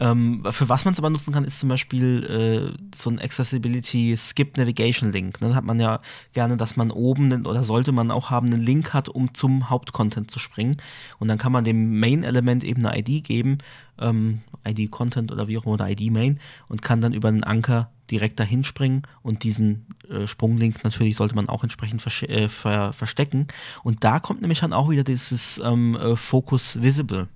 Ähm, 0.00 0.44
für 0.50 0.68
was 0.68 0.84
man 0.84 0.92
es 0.92 0.98
aber 0.98 1.10
nutzen 1.10 1.32
kann, 1.32 1.44
ist 1.44 1.60
zum 1.60 1.68
Beispiel 1.68 2.74
äh, 2.74 2.96
so 2.96 3.10
ein 3.10 3.20
Accessibility 3.20 4.16
Skip 4.16 4.56
Navigation 4.56 5.12
Link. 5.12 5.40
Ne? 5.40 5.50
Da 5.50 5.54
hat 5.54 5.64
man 5.64 5.78
ja 5.78 6.00
gerne, 6.32 6.56
dass 6.56 6.76
man 6.76 6.90
oben 6.90 7.32
einen- 7.32 7.46
oder 7.46 7.62
sollte 7.62 7.92
man 7.92 8.10
auch 8.10 8.30
haben, 8.30 8.48
einen 8.48 8.62
Link 8.62 8.92
hat, 8.92 9.08
um 9.08 9.34
zum 9.34 9.70
Hauptcontent 9.70 10.30
zu 10.30 10.38
springen. 10.38 10.76
Und 11.18 11.28
dann 11.28 11.38
kann 11.38 11.52
man 11.52 11.64
dem 11.64 12.00
Main-Element 12.00 12.64
eben 12.64 12.84
eine 12.84 12.98
ID 12.98 13.22
geben, 13.22 13.58
ähm, 13.98 14.40
ID 14.66 14.90
Content 14.90 15.30
oder 15.30 15.46
wie 15.46 15.58
auch 15.58 15.64
immer, 15.64 15.74
oder 15.74 15.88
ID 15.88 16.10
Main, 16.10 16.40
und 16.68 16.82
kann 16.82 17.00
dann 17.00 17.12
über 17.12 17.28
einen 17.28 17.44
Anker 17.44 17.90
direkt 18.10 18.38
dahin 18.38 18.64
springen 18.64 19.02
und 19.22 19.44
diesen 19.44 19.86
äh, 20.10 20.26
Sprunglink 20.26 20.84
natürlich 20.84 21.16
sollte 21.16 21.34
man 21.34 21.48
auch 21.48 21.62
entsprechend 21.62 22.04
äh, 22.28 22.48
ver 22.48 22.92
verstecken. 22.92 23.46
Und 23.82 24.04
da 24.04 24.20
kommt 24.20 24.40
nämlich 24.40 24.60
dann 24.60 24.72
auch 24.72 24.90
wieder 24.90 25.04
dieses 25.04 25.58
ähm, 25.64 25.96
äh, 25.96 26.16
Focus 26.16 26.82
Visible 26.82 27.28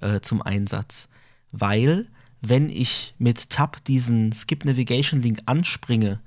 äh, 0.00 0.20
zum 0.20 0.42
Einsatz 0.42 1.08
weil 1.56 2.06
wenn 2.42 2.68
ich 2.68 3.14
mit 3.18 3.48
Tab 3.50 3.82
diesen 3.84 4.32
Skip 4.32 4.64
Navigation 4.64 5.22
Link 5.22 5.40
anspringe, 5.46 6.20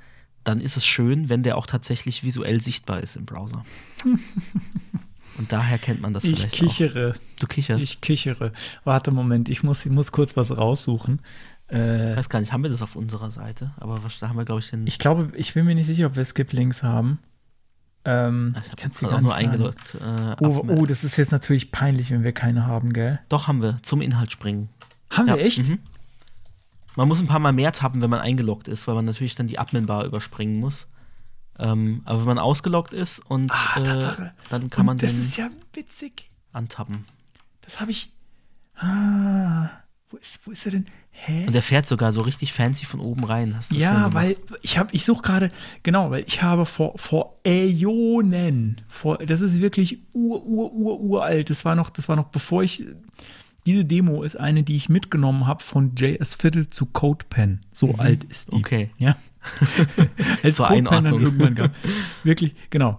dann 0.44 0.60
ist 0.60 0.78
es 0.78 0.86
schön, 0.86 1.28
wenn 1.30 1.44
der 1.44 1.58
auch 1.58 1.66
tatsächlich 1.68 2.24
visuell 2.24 2.62
sichtbar 2.62 3.02
ist 3.02 3.18
im 3.18 3.26
Browser. 3.26 3.64
Und 5.38 5.52
daher 5.52 5.78
kennt 5.78 6.02
man 6.02 6.14
das 6.14 6.24
Ich 6.24 6.36
vielleicht 6.40 6.56
kichere. 6.56 7.14
auch. 7.16 7.40
Du 7.40 7.46
kicherst. 7.48 7.84
Ich 7.84 8.02
kichere. 8.02 8.52
Warte, 8.84 9.12
Moment, 9.12 9.50
ich 9.50 9.62
muss, 9.62 9.86
ich 9.86 9.92
muss 9.92 10.12
kurz 10.12 10.36
was 10.36 10.58
raussuchen. 10.58 11.22
Äh, 11.70 12.12
ich 12.12 12.18
weiß 12.18 12.30
gar 12.30 12.40
nicht, 12.40 12.52
haben 12.54 12.64
wir 12.64 12.72
das 12.72 12.82
auf 12.82 12.96
unserer 12.96 13.30
Seite? 13.30 13.72
Aber 13.78 14.04
was, 14.04 14.18
da 14.20 14.30
haben 14.30 14.38
wir, 14.38 14.46
glaube 14.46 14.62
ich, 14.62 14.70
den. 14.72 14.88
ich 14.88 14.98
glaube, 14.98 15.32
ich 15.36 15.54
bin 15.54 15.66
mir 15.66 15.76
nicht 15.76 15.86
sicher, 15.86 16.08
ob 16.08 16.16
wir 16.16 16.26
Skip-Links 16.26 16.82
haben. 16.82 17.20
Ähm, 18.06 18.56
ich 18.62 18.68
ich 18.70 18.76
kann 18.78 18.92
es 18.92 19.02
habe 19.02 19.06
dir 19.06 19.08
auch 19.08 19.12
gar 19.12 19.22
nur 19.22 19.38
nicht 19.38 19.76
sagen. 19.92 20.02
eingeloggt. 20.02 20.42
Äh, 20.42 20.44
Oh, 20.44 20.66
oh, 20.82 20.86
das 20.88 21.04
ist 21.04 21.18
jetzt 21.18 21.32
natürlich 21.32 21.72
peinlich, 21.72 22.10
wenn 22.10 22.24
wir 22.24 22.32
keine 22.32 22.66
haben, 22.66 22.94
gell? 22.94 23.20
Doch, 23.30 23.48
haben 23.48 23.62
wir. 23.62 23.78
Zum 23.84 24.02
Inhalt 24.02 24.32
springen. 24.32 24.70
Haben 25.10 25.28
Ja, 25.28 25.38
wir 25.38 25.44
echt? 25.46 25.60
mhm. 25.68 25.80
Man 26.96 27.08
muss 27.08 27.22
ein 27.22 27.28
paar 27.28 27.40
Mal 27.40 27.54
mehr 27.54 27.72
tappen, 27.72 28.02
wenn 28.02 28.10
man 28.10 28.22
eingeloggt 28.22 28.68
ist, 28.68 28.88
weil 28.88 28.96
man 28.96 29.06
natürlich 29.06 29.36
dann 29.36 29.48
die 29.48 29.60
Admin-Bar 29.60 30.06
überspringen 30.06 30.60
muss. 30.60 30.88
Ähm, 31.60 32.02
aber 32.06 32.20
wenn 32.20 32.28
man 32.28 32.40
ausgeloggt 32.40 32.94
ist 32.94 33.20
und 33.20 33.52
Ah, 33.52 33.80
äh, 33.80 33.84
Tatsache. 33.84 34.34
dann 34.50 34.70
kann 34.70 34.82
Und 34.82 34.86
man 34.88 34.98
das 34.98 35.14
den 35.14 35.22
ist 35.22 35.38
ja 35.38 35.50
witzig. 35.74 36.30
antappen. 36.54 37.06
Das 37.62 37.80
habe 37.80 37.92
ich. 37.92 38.12
Ah, 38.76 39.70
wo 40.10 40.18
ist, 40.18 40.40
wo 40.46 40.52
ist 40.52 40.66
er 40.66 40.72
denn? 40.74 40.86
Hä? 41.12 41.46
Und 41.48 41.54
der 41.54 41.64
fährt 41.64 41.86
sogar 41.88 42.14
so 42.14 42.22
richtig 42.22 42.54
fancy 42.54 42.86
von 42.86 43.00
oben 43.00 43.24
rein. 43.24 43.56
Hast 43.58 43.72
du 43.72 43.76
Ja, 43.76 44.14
weil 44.14 44.38
ich 44.62 44.78
habe, 44.78 44.90
ich 44.94 45.04
suche 45.04 45.24
gerade, 45.24 45.50
genau, 45.84 46.12
weil 46.12 46.24
ich 46.28 46.44
habe 46.44 46.64
vor, 46.66 46.94
vor 46.98 47.40
Äonen, 47.44 48.82
vor, 48.88 49.18
das 49.18 49.42
ist 49.42 49.60
wirklich 49.60 50.00
ur, 50.14 50.46
ur, 50.46 50.72
ur, 50.74 51.00
uralt. 51.00 51.50
Das 51.50 51.66
war 51.66 51.76
noch, 51.76 51.90
das 51.90 52.08
war 52.08 52.16
noch 52.16 52.26
bevor 52.30 52.62
ich, 52.64 52.86
diese 53.68 53.84
Demo 53.84 54.24
ist 54.24 54.38
eine, 54.38 54.64
die 54.64 54.78
ich 54.78 54.88
mitgenommen 54.88 55.46
habe 55.46 55.62
von 55.62 55.94
JS 55.94 56.36
Fiddle 56.36 56.70
zu 56.70 56.86
CodePen. 56.86 57.60
So 57.74 57.96
alt 57.98 58.24
ist 58.24 58.52
die. 58.52 58.56
Mhm. 58.56 58.62
Okay. 58.62 58.90
Ja. 58.98 59.18
Als 60.42 60.56
Zur 60.56 60.68
CodePen 60.68 61.04
dann 61.04 61.22
irgendwann 61.22 61.56
gab. 61.56 61.72
Wirklich, 62.24 62.56
genau. 62.70 62.98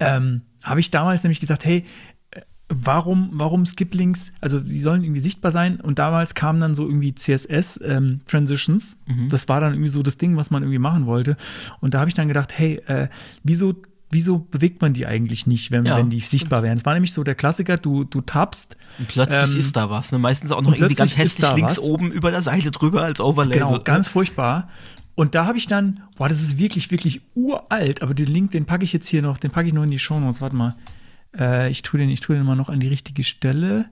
Ähm, 0.00 0.42
habe 0.64 0.80
ich 0.80 0.90
damals 0.90 1.22
nämlich 1.22 1.38
gesagt, 1.38 1.64
hey, 1.64 1.84
äh, 2.32 2.40
warum, 2.68 3.30
warum 3.32 3.64
Skip-Links, 3.64 4.32
also 4.40 4.58
die 4.58 4.80
sollen 4.80 5.04
irgendwie 5.04 5.20
sichtbar 5.20 5.52
sein 5.52 5.80
und 5.80 6.00
damals 6.00 6.34
kamen 6.34 6.60
dann 6.60 6.74
so 6.74 6.88
irgendwie 6.88 7.14
CSS-Transitions. 7.14 8.98
Mhm. 9.06 9.28
Das 9.28 9.48
war 9.48 9.60
dann 9.60 9.72
irgendwie 9.72 9.90
so 9.90 10.02
das 10.02 10.18
Ding, 10.18 10.36
was 10.36 10.50
man 10.50 10.64
irgendwie 10.64 10.80
machen 10.80 11.06
wollte. 11.06 11.36
Und 11.80 11.94
da 11.94 12.00
habe 12.00 12.08
ich 12.08 12.14
dann 12.14 12.26
gedacht, 12.26 12.58
hey, 12.58 12.82
äh, 12.88 13.06
wieso, 13.44 13.76
wieso 14.10 14.38
bewegt 14.38 14.80
man 14.80 14.92
die 14.92 15.06
eigentlich 15.06 15.46
nicht, 15.46 15.70
wenn, 15.70 15.84
Ja, 15.84 15.96
wenn 15.96 16.10
die 16.10 16.20
sichtbar 16.20 16.62
wären? 16.62 16.78
Es 16.78 16.84
war 16.84 16.94
nämlich 16.94 17.12
so 17.12 17.24
der 17.24 17.34
Klassiker, 17.34 17.76
du, 17.76 18.04
du 18.04 18.20
tappst, 18.20 18.76
Und 18.98 19.08
plötzlich 19.08 19.54
ähm, 19.54 19.60
ist 19.60 19.76
da 19.76 19.90
was. 19.90 20.12
Ne? 20.12 20.18
Meistens 20.18 20.52
auch 20.52 20.62
noch 20.62 20.74
irgendwie 20.74 20.94
ganz 20.94 21.16
hässlich 21.16 21.50
links 21.54 21.72
was. 21.72 21.78
oben 21.80 22.10
über 22.10 22.30
der 22.30 22.42
Seite 22.42 22.70
drüber 22.70 23.02
als 23.02 23.20
Overlay. 23.20 23.54
Genau, 23.54 23.74
So, 23.74 23.82
ganz 23.82 24.08
furchtbar. 24.08 24.68
Und 25.14 25.34
da 25.34 25.46
habe 25.46 25.58
ich 25.58 25.66
dann, 25.66 26.02
boah, 26.16 26.28
das 26.28 26.40
ist 26.40 26.58
wirklich, 26.58 26.90
wirklich 26.90 27.22
uralt, 27.34 28.02
aber 28.02 28.14
den 28.14 28.28
Link, 28.28 28.52
den 28.52 28.66
packe 28.66 28.84
ich 28.84 28.92
jetzt 28.92 29.08
hier 29.08 29.20
noch, 29.20 29.36
den 29.36 29.50
packe 29.50 29.66
ich 29.66 29.74
noch 29.74 29.82
in 29.82 29.90
die 29.90 29.98
Show 29.98 30.20
Notes. 30.20 30.40
Warte 30.40 30.54
mal. 30.56 30.74
Äh, 31.36 31.70
ich 31.70 31.82
tue 31.82 31.98
den, 31.98 32.08
ich 32.08 32.20
tue 32.20 32.36
den 32.36 32.46
mal 32.46 32.54
noch 32.54 32.68
an 32.68 32.80
die 32.80 32.88
richtige 32.88 33.24
Stelle. 33.24 33.90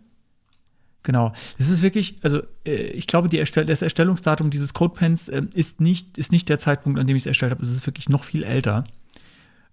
Genau. 1.02 1.32
Es 1.58 1.68
ist 1.68 1.82
wirklich, 1.82 2.16
also 2.22 2.42
äh, 2.64 2.74
ich 2.90 3.06
glaube, 3.06 3.34
Erstell 3.36 3.64
das 3.64 3.82
Erstellungsdatum 3.82 4.50
dieses 4.50 4.72
Codepens 4.72 5.28
äh, 5.28 5.42
ist, 5.54 5.80
nicht, 5.80 6.16
ist 6.18 6.32
nicht 6.32 6.48
der 6.48 6.58
Zeitpunkt, 6.58 6.98
an 6.98 7.06
dem 7.06 7.16
ich 7.16 7.22
es 7.22 7.26
erstellt 7.26 7.52
habe. 7.52 7.62
Es 7.62 7.70
ist 7.70 7.86
wirklich 7.86 8.08
noch 8.08 8.24
viel 8.24 8.42
älter. 8.42 8.84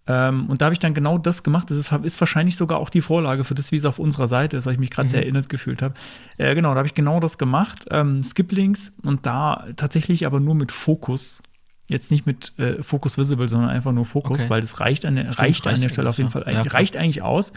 Ähm, 0.05 0.47
und 0.49 0.61
da 0.61 0.65
habe 0.65 0.73
ich 0.73 0.79
dann 0.79 0.93
genau 0.93 1.17
das 1.17 1.43
gemacht. 1.43 1.69
Das 1.69 1.77
ist, 1.77 1.91
ist 2.03 2.19
wahrscheinlich 2.19 2.57
sogar 2.57 2.79
auch 2.79 2.89
die 2.89 3.01
Vorlage 3.01 3.43
für 3.43 3.55
das, 3.55 3.71
wie 3.71 3.77
es 3.77 3.85
auf 3.85 3.99
unserer 3.99 4.27
Seite 4.27 4.57
ist, 4.57 4.65
weil 4.65 4.73
ich 4.73 4.79
mich 4.79 4.89
gerade 4.89 5.07
sehr 5.07 5.21
erinnert 5.21 5.47
gefühlt 5.47 5.81
habe. 5.81 5.93
Äh, 6.37 6.55
genau, 6.55 6.71
da 6.73 6.79
habe 6.79 6.87
ich 6.87 6.93
genau 6.93 7.19
das 7.21 7.37
gemacht. 7.37 7.85
Ähm, 7.89 8.21
Skip-Links 8.21 8.91
und 9.03 9.25
da 9.25 9.65
tatsächlich 9.77 10.25
aber 10.25 10.39
nur 10.39 10.55
mit 10.55 10.71
Fokus. 10.73 11.41
Jetzt 11.87 12.11
nicht 12.11 12.25
mit 12.25 12.57
äh, 12.59 12.81
Focus 12.81 13.17
Visible, 13.17 13.47
sondern 13.47 13.69
einfach 13.69 13.91
nur 13.91 14.05
Fokus, 14.05 14.41
Okay. 14.41 14.49
weil 14.49 14.61
das 14.61 14.79
reicht 14.79 15.05
an 15.05 15.15
der, 15.15 15.23
Stimmt, 15.25 15.39
reicht 15.39 15.65
an 15.67 15.71
reicht 15.71 15.83
der 15.83 15.89
Stelle 15.89 16.09
auf 16.09 16.17
jeden 16.17 16.29
Fall. 16.31 16.45
ja. 16.51 16.61
Reicht 16.63 16.95
eigentlich 16.97 17.21
aus, 17.21 17.51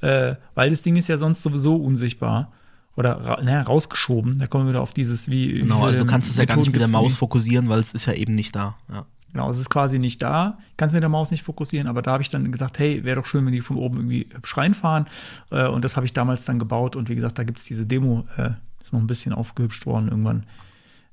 äh, 0.00 0.36
weil 0.54 0.70
das 0.70 0.82
Ding 0.82 0.96
ist 0.96 1.08
ja 1.08 1.16
sonst 1.18 1.42
sowieso 1.42 1.76
unsichtbar. 1.76 2.52
Oder 2.96 3.40
naja, 3.42 3.62
rausgeschoben. 3.62 4.38
Da 4.38 4.46
kommen 4.46 4.66
wir 4.66 4.70
wieder 4.70 4.82
auf 4.82 4.92
dieses, 4.92 5.30
wie. 5.30 5.60
Genau, 5.60 5.84
also 5.84 6.00
du 6.00 6.06
kannst 6.06 6.30
es 6.30 6.36
ja 6.36 6.44
gar 6.44 6.56
nicht 6.56 6.70
mit 6.72 6.80
der 6.80 6.88
Maus 6.88 7.16
fokussieren, 7.16 7.68
weil 7.68 7.80
es 7.80 7.94
ist 7.94 8.06
ja 8.06 8.12
eben 8.12 8.34
nicht 8.34 8.54
da. 8.54 8.76
Ja. 8.92 9.06
Genau, 9.32 9.48
es 9.48 9.58
ist 9.58 9.70
quasi 9.70 9.98
nicht 9.98 10.20
da. 10.20 10.58
Kannst 10.76 10.92
mit 10.92 11.02
der 11.02 11.10
Maus 11.10 11.30
nicht 11.30 11.42
fokussieren, 11.42 11.88
aber 11.88 12.02
da 12.02 12.12
habe 12.12 12.22
ich 12.22 12.28
dann 12.28 12.52
gesagt, 12.52 12.78
hey, 12.78 13.02
wäre 13.04 13.16
doch 13.20 13.26
schön, 13.26 13.46
wenn 13.46 13.52
die 13.52 13.62
von 13.62 13.76
oben 13.78 13.96
irgendwie 13.96 14.26
hübsch 14.34 14.56
reinfahren. 14.56 15.06
Äh, 15.50 15.66
und 15.68 15.84
das 15.84 15.96
habe 15.96 16.04
ich 16.04 16.12
damals 16.12 16.44
dann 16.44 16.58
gebaut. 16.58 16.96
Und 16.96 17.08
wie 17.08 17.14
gesagt, 17.14 17.38
da 17.38 17.44
gibt 17.44 17.58
es 17.58 17.64
diese 17.64 17.86
Demo, 17.86 18.26
äh, 18.36 18.50
ist 18.82 18.92
noch 18.92 19.00
ein 19.00 19.06
bisschen 19.06 19.32
aufgehübscht 19.32 19.86
worden 19.86 20.08
irgendwann. 20.08 20.44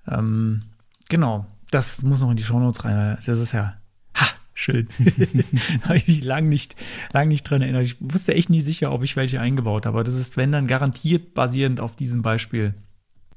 Ähm, 0.07 0.63
genau, 1.07 1.45
das 1.71 2.01
muss 2.01 2.19
noch 2.19 2.31
in 2.31 2.35
die 2.37 2.43
Shownotes 2.43 2.83
rein. 2.83 3.17
Das 3.25 3.37
ist 3.39 3.53
ja, 3.53 3.77
ha, 4.15 4.27
schön. 4.53 4.89
habe 5.83 5.95
ich 5.97 6.07
mich 6.07 6.23
lang 6.23 6.49
nicht, 6.49 6.75
lang 7.13 7.29
nicht 7.29 7.43
dran 7.43 7.61
erinnert. 7.61 7.85
Ich 7.85 7.95
wusste 7.99 8.33
echt 8.33 8.49
nie 8.49 8.61
sicher, 8.61 8.91
ob 8.91 9.03
ich 9.03 9.15
welche 9.15 9.39
eingebaut 9.39 9.85
habe. 9.85 9.97
Aber 9.99 10.03
das 10.03 10.15
ist, 10.15 10.35
wenn 10.35 10.51
dann 10.51 10.67
garantiert 10.67 11.33
basierend 11.33 11.79
auf 11.79 11.95
diesem 11.95 12.21
Beispiel, 12.21 12.73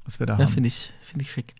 was 0.03 0.19
wir 0.19 0.25
da 0.27 0.33
Ja, 0.37 0.45
haben. 0.45 0.51
finde 0.51 0.67
ich, 0.67 0.91
finde 1.05 1.23
ich 1.23 1.31
schick. 1.31 1.55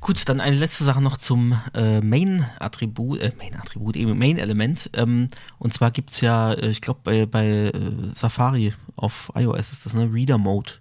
Gut, 0.00 0.26
dann 0.30 0.40
eine 0.40 0.56
letzte 0.56 0.84
Sache 0.84 1.02
noch 1.02 1.18
zum 1.18 1.60
äh, 1.74 2.00
Main-Attribut, 2.00 3.20
äh, 3.20 3.32
Main-Attribut, 3.36 3.96
eben 3.96 4.18
Main-Element. 4.18 4.90
Ähm, 4.94 5.28
und 5.58 5.74
zwar 5.74 5.90
gibt 5.90 6.10
es 6.10 6.22
ja, 6.22 6.54
äh, 6.54 6.70
ich 6.70 6.80
glaube, 6.80 7.00
bei, 7.04 7.26
bei 7.26 7.46
äh, 7.46 7.72
Safari 8.16 8.72
auf 8.96 9.30
iOS 9.34 9.72
ist 9.72 9.84
das 9.84 9.94
eine 9.94 10.10
Reader-Mode. 10.10 10.72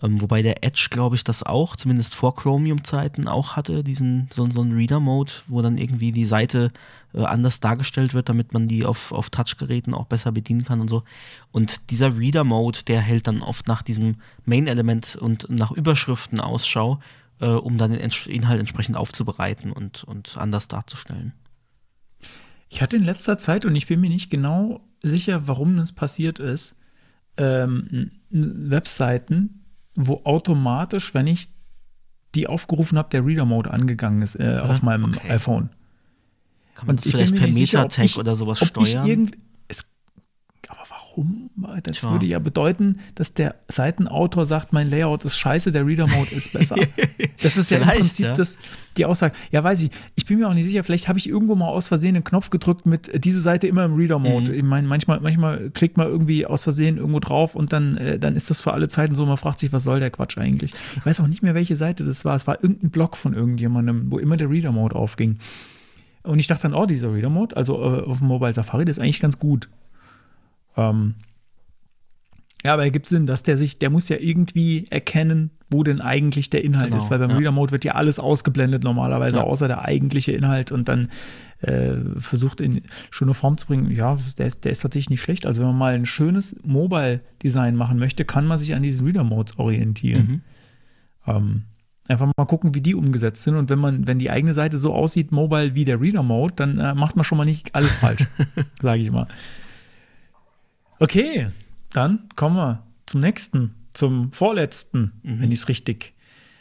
Ähm, 0.00 0.20
wobei 0.20 0.42
der 0.42 0.62
Edge, 0.62 0.88
glaube 0.90 1.16
ich, 1.16 1.24
das 1.24 1.42
auch, 1.42 1.74
zumindest 1.74 2.14
vor 2.14 2.36
Chromium-Zeiten 2.36 3.26
auch 3.26 3.56
hatte, 3.56 3.82
diesen, 3.82 4.28
so, 4.32 4.48
so 4.48 4.60
einen 4.60 4.76
Reader-Mode, 4.76 5.32
wo 5.48 5.60
dann 5.60 5.76
irgendwie 5.76 6.12
die 6.12 6.26
Seite 6.26 6.70
äh, 7.14 7.24
anders 7.24 7.58
dargestellt 7.58 8.14
wird, 8.14 8.28
damit 8.28 8.52
man 8.52 8.68
die 8.68 8.84
auf, 8.84 9.10
auf 9.10 9.28
Touchgeräten 9.28 9.92
auch 9.92 10.06
besser 10.06 10.30
bedienen 10.30 10.64
kann 10.64 10.80
und 10.80 10.88
so. 10.88 11.02
Und 11.50 11.90
dieser 11.90 12.16
Reader-Mode, 12.16 12.84
der 12.86 13.00
hält 13.00 13.26
dann 13.26 13.42
oft 13.42 13.66
nach 13.66 13.82
diesem 13.82 14.16
Main-Element 14.44 15.16
und 15.16 15.50
nach 15.50 15.72
Überschriften 15.72 16.40
Ausschau 16.40 17.00
äh, 17.40 17.46
um 17.46 17.78
dann 17.78 17.92
den 17.92 18.00
Inhalt 18.26 18.60
entsprechend 18.60 18.96
aufzubereiten 18.96 19.72
und, 19.72 20.04
und 20.04 20.36
anders 20.36 20.68
darzustellen. 20.68 21.32
Ich 22.68 22.82
hatte 22.82 22.96
in 22.96 23.04
letzter 23.04 23.38
Zeit, 23.38 23.64
und 23.64 23.76
ich 23.76 23.86
bin 23.86 24.00
mir 24.00 24.10
nicht 24.10 24.30
genau 24.30 24.80
sicher, 25.02 25.46
warum 25.46 25.76
das 25.76 25.92
passiert 25.92 26.38
ist, 26.38 26.78
ähm, 27.36 28.10
Webseiten, 28.30 29.64
wo 29.94 30.22
automatisch, 30.24 31.14
wenn 31.14 31.26
ich 31.26 31.48
die 32.34 32.46
aufgerufen 32.46 32.98
habe, 32.98 33.08
der 33.10 33.24
Reader-Mode 33.24 33.70
angegangen 33.70 34.22
ist 34.22 34.38
äh, 34.38 34.58
auf 34.58 34.82
meinem 34.82 35.14
okay. 35.14 35.30
iPhone. 35.30 35.70
Kann 36.74 36.86
man 36.88 36.96
das 36.96 37.06
ich 37.06 37.12
bin 37.12 37.26
vielleicht 37.26 37.42
per 37.42 37.52
Meta-Tag 37.52 38.18
oder 38.18 38.36
sowas 38.36 38.58
steuern? 38.58 39.30
Warum? 41.16 41.50
Das 41.82 41.98
Tja. 41.98 42.12
würde 42.12 42.26
ja 42.26 42.38
bedeuten, 42.38 43.00
dass 43.14 43.34
der 43.34 43.56
Seitenautor 43.68 44.46
sagt, 44.46 44.72
mein 44.72 44.90
Layout 44.90 45.24
ist 45.24 45.36
scheiße, 45.36 45.72
der 45.72 45.86
Reader-Mode 45.86 46.34
ist 46.34 46.52
besser. 46.52 46.76
das 47.42 47.56
ist 47.56 47.70
ja 47.70 47.78
im 47.78 47.88
Prinzip 47.88 48.26
ja. 48.26 48.34
Das, 48.34 48.58
die 48.96 49.04
Aussage. 49.04 49.34
Ja, 49.50 49.62
weiß 49.64 49.82
ich. 49.82 49.90
Ich 50.14 50.26
bin 50.26 50.38
mir 50.38 50.48
auch 50.48 50.54
nicht 50.54 50.66
sicher. 50.66 50.84
Vielleicht 50.84 51.08
habe 51.08 51.18
ich 51.18 51.28
irgendwo 51.28 51.54
mal 51.54 51.68
aus 51.68 51.88
Versehen 51.88 52.16
einen 52.16 52.24
Knopf 52.24 52.50
gedrückt 52.50 52.86
mit 52.86 53.08
äh, 53.08 53.20
diese 53.20 53.40
Seite 53.40 53.66
immer 53.66 53.84
im 53.84 53.94
Reader-Mode. 53.94 54.52
Mhm. 54.52 54.58
Ich 54.58 54.62
meine, 54.62 54.86
manchmal, 54.88 55.20
manchmal 55.20 55.70
klickt 55.70 55.96
man 55.96 56.06
irgendwie 56.06 56.46
aus 56.46 56.64
Versehen 56.64 56.98
irgendwo 56.98 57.20
drauf 57.20 57.54
und 57.54 57.72
dann, 57.72 57.96
äh, 57.96 58.18
dann 58.18 58.36
ist 58.36 58.50
das 58.50 58.62
für 58.62 58.72
alle 58.72 58.88
Zeiten 58.88 59.14
so. 59.14 59.26
Man 59.26 59.36
fragt 59.36 59.58
sich, 59.58 59.72
was 59.72 59.84
soll 59.84 60.00
der 60.00 60.10
Quatsch 60.10 60.38
eigentlich? 60.38 60.72
Ich 60.96 61.06
weiß 61.06 61.20
auch 61.20 61.28
nicht 61.28 61.42
mehr, 61.42 61.54
welche 61.54 61.76
Seite 61.76 62.04
das 62.04 62.24
war. 62.24 62.34
Es 62.34 62.46
war 62.46 62.62
irgendein 62.62 62.90
Blog 62.90 63.16
von 63.16 63.34
irgendjemandem, 63.34 64.10
wo 64.10 64.18
immer 64.18 64.36
der 64.36 64.50
Reader-Mode 64.50 64.94
aufging. 64.94 65.38
Und 66.22 66.40
ich 66.40 66.48
dachte 66.48 66.62
dann, 66.62 66.74
oh, 66.74 66.86
dieser 66.86 67.12
Reader-Mode, 67.12 67.56
also 67.56 67.76
äh, 67.76 68.02
auf 68.02 68.18
dem 68.18 68.26
Mobile 68.26 68.52
Safari, 68.52 68.84
das 68.84 68.98
ist 68.98 69.02
eigentlich 69.02 69.20
ganz 69.20 69.38
gut. 69.38 69.68
Ähm, 70.76 71.14
ja, 72.64 72.72
aber 72.74 72.84
er 72.84 72.90
gibt 72.90 73.08
Sinn, 73.08 73.26
dass 73.26 73.42
der 73.42 73.56
sich, 73.56 73.78
der 73.78 73.90
muss 73.90 74.08
ja 74.08 74.16
irgendwie 74.18 74.86
erkennen, 74.90 75.50
wo 75.70 75.82
denn 75.82 76.00
eigentlich 76.00 76.50
der 76.50 76.64
Inhalt 76.64 76.86
Genau, 76.86 76.98
ist, 76.98 77.10
weil 77.10 77.18
beim 77.18 77.30
ja. 77.30 77.36
Reader-Mode 77.36 77.70
wird 77.72 77.84
ja 77.84 77.94
alles 77.94 78.18
ausgeblendet 78.18 78.82
normalerweise, 78.82 79.38
Ja. 79.38 79.44
außer 79.44 79.68
der 79.68 79.82
eigentliche 79.84 80.32
Inhalt 80.32 80.72
und 80.72 80.88
dann 80.88 81.08
äh, 81.60 81.94
versucht 82.18 82.60
in 82.60 82.82
schöne 83.10 83.34
Form 83.34 83.56
zu 83.56 83.66
bringen. 83.66 83.90
Ja, 83.94 84.18
der 84.38 84.46
ist, 84.46 84.64
der 84.64 84.72
ist 84.72 84.80
tatsächlich 84.80 85.10
nicht 85.10 85.22
schlecht. 85.22 85.46
Also 85.46 85.60
wenn 85.60 85.68
man 85.68 85.78
mal 85.78 85.94
ein 85.94 86.06
schönes 86.06 86.56
Mobile-Design 86.64 87.76
machen 87.76 87.98
möchte, 87.98 88.24
kann 88.24 88.46
man 88.46 88.58
sich 88.58 88.74
an 88.74 88.82
diesen 88.82 89.06
Reader-Modes 89.06 89.58
orientieren. 89.58 90.42
Mhm. 91.26 91.32
Ähm, 91.32 91.62
einfach 92.08 92.30
mal 92.36 92.44
gucken, 92.46 92.74
wie 92.74 92.80
die 92.80 92.94
umgesetzt 92.94 93.42
sind. 93.42 93.56
Und 93.56 93.70
wenn 93.70 93.78
man, 93.78 94.06
wenn 94.06 94.18
die 94.18 94.30
eigene 94.30 94.54
Seite 94.54 94.78
so 94.78 94.92
aussieht, 94.92 95.32
mobile 95.32 95.74
wie 95.74 95.84
der 95.84 96.00
Reader-Mode, 96.00 96.54
dann 96.56 96.78
äh, 96.78 96.94
macht 96.94 97.16
man 97.16 97.24
schon 97.24 97.38
mal 97.38 97.44
nicht 97.44 97.74
alles 97.74 97.94
falsch, 97.96 98.26
sage 98.82 99.00
ich 99.00 99.10
mal. 99.10 99.26
Okay, 100.98 101.48
dann 101.92 102.28
kommen 102.36 102.56
wir 102.56 102.82
zum 103.06 103.20
nächsten, 103.20 103.74
zum 103.92 104.32
vorletzten, 104.32 105.12
wenn 105.22 105.52
ich 105.52 105.60
es 105.60 105.68
richtig 105.68 106.14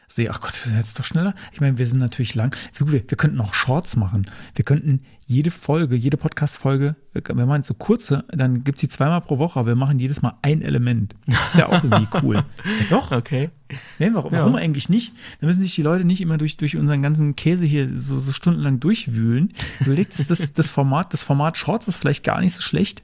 sehe. 0.07 0.29
Ach 0.31 0.39
Gott, 0.39 0.51
das 0.51 0.67
ist 0.67 0.73
jetzt 0.73 0.99
doch 0.99 1.03
schneller. 1.03 1.33
Ich 1.51 1.61
meine, 1.61 1.77
wir 1.77 1.87
sind 1.87 1.99
natürlich 1.99 2.35
lang. 2.35 2.55
Wir, 2.73 2.91
wir 2.91 3.01
könnten 3.01 3.39
auch 3.41 3.53
Shorts 3.53 3.95
machen. 3.95 4.29
Wir 4.53 4.65
könnten 4.65 5.01
jede 5.25 5.51
Folge, 5.51 5.95
jede 5.95 6.17
Podcast-Folge, 6.17 6.95
äh, 7.13 7.21
wenn 7.27 7.47
man 7.47 7.63
so 7.63 7.73
kurze, 7.73 8.23
dann 8.29 8.63
gibt 8.63 8.77
es 8.77 8.81
die 8.81 8.89
zweimal 8.89 9.21
pro 9.21 9.39
Woche, 9.39 9.59
aber 9.59 9.69
wir 9.69 9.75
machen 9.75 9.99
jedes 9.99 10.21
Mal 10.21 10.37
ein 10.41 10.61
Element. 10.61 11.15
Das 11.25 11.57
wäre 11.57 11.69
auch 11.69 11.83
irgendwie 11.83 12.07
cool. 12.23 12.35
Ja, 12.35 12.43
doch, 12.89 13.11
Okay. 13.11 13.49
Nee, 13.97 14.11
warum, 14.13 14.31
warum 14.31 14.55
eigentlich 14.55 14.89
nicht? 14.89 15.13
Da 15.41 15.47
müssen 15.47 15.61
sich 15.61 15.73
die 15.73 15.81
Leute 15.81 16.05
nicht 16.05 16.21
immer 16.21 16.37
durch, 16.37 16.55
durch 16.57 16.77
unseren 16.77 17.01
ganzen 17.01 17.35
Käse 17.35 17.65
hier 17.65 17.99
so, 17.99 18.19
so 18.19 18.31
stundenlang 18.31 18.79
durchwühlen. 18.79 19.53
Überlegt, 19.79 20.19
das, 20.19 20.27
das, 20.27 20.53
das 20.53 20.69
Format, 20.69 21.13
das 21.13 21.23
Format 21.23 21.57
Shorts 21.57 21.87
ist 21.87 21.97
vielleicht 21.97 22.23
gar 22.23 22.41
nicht 22.41 22.53
so 22.53 22.61
schlecht. 22.61 23.01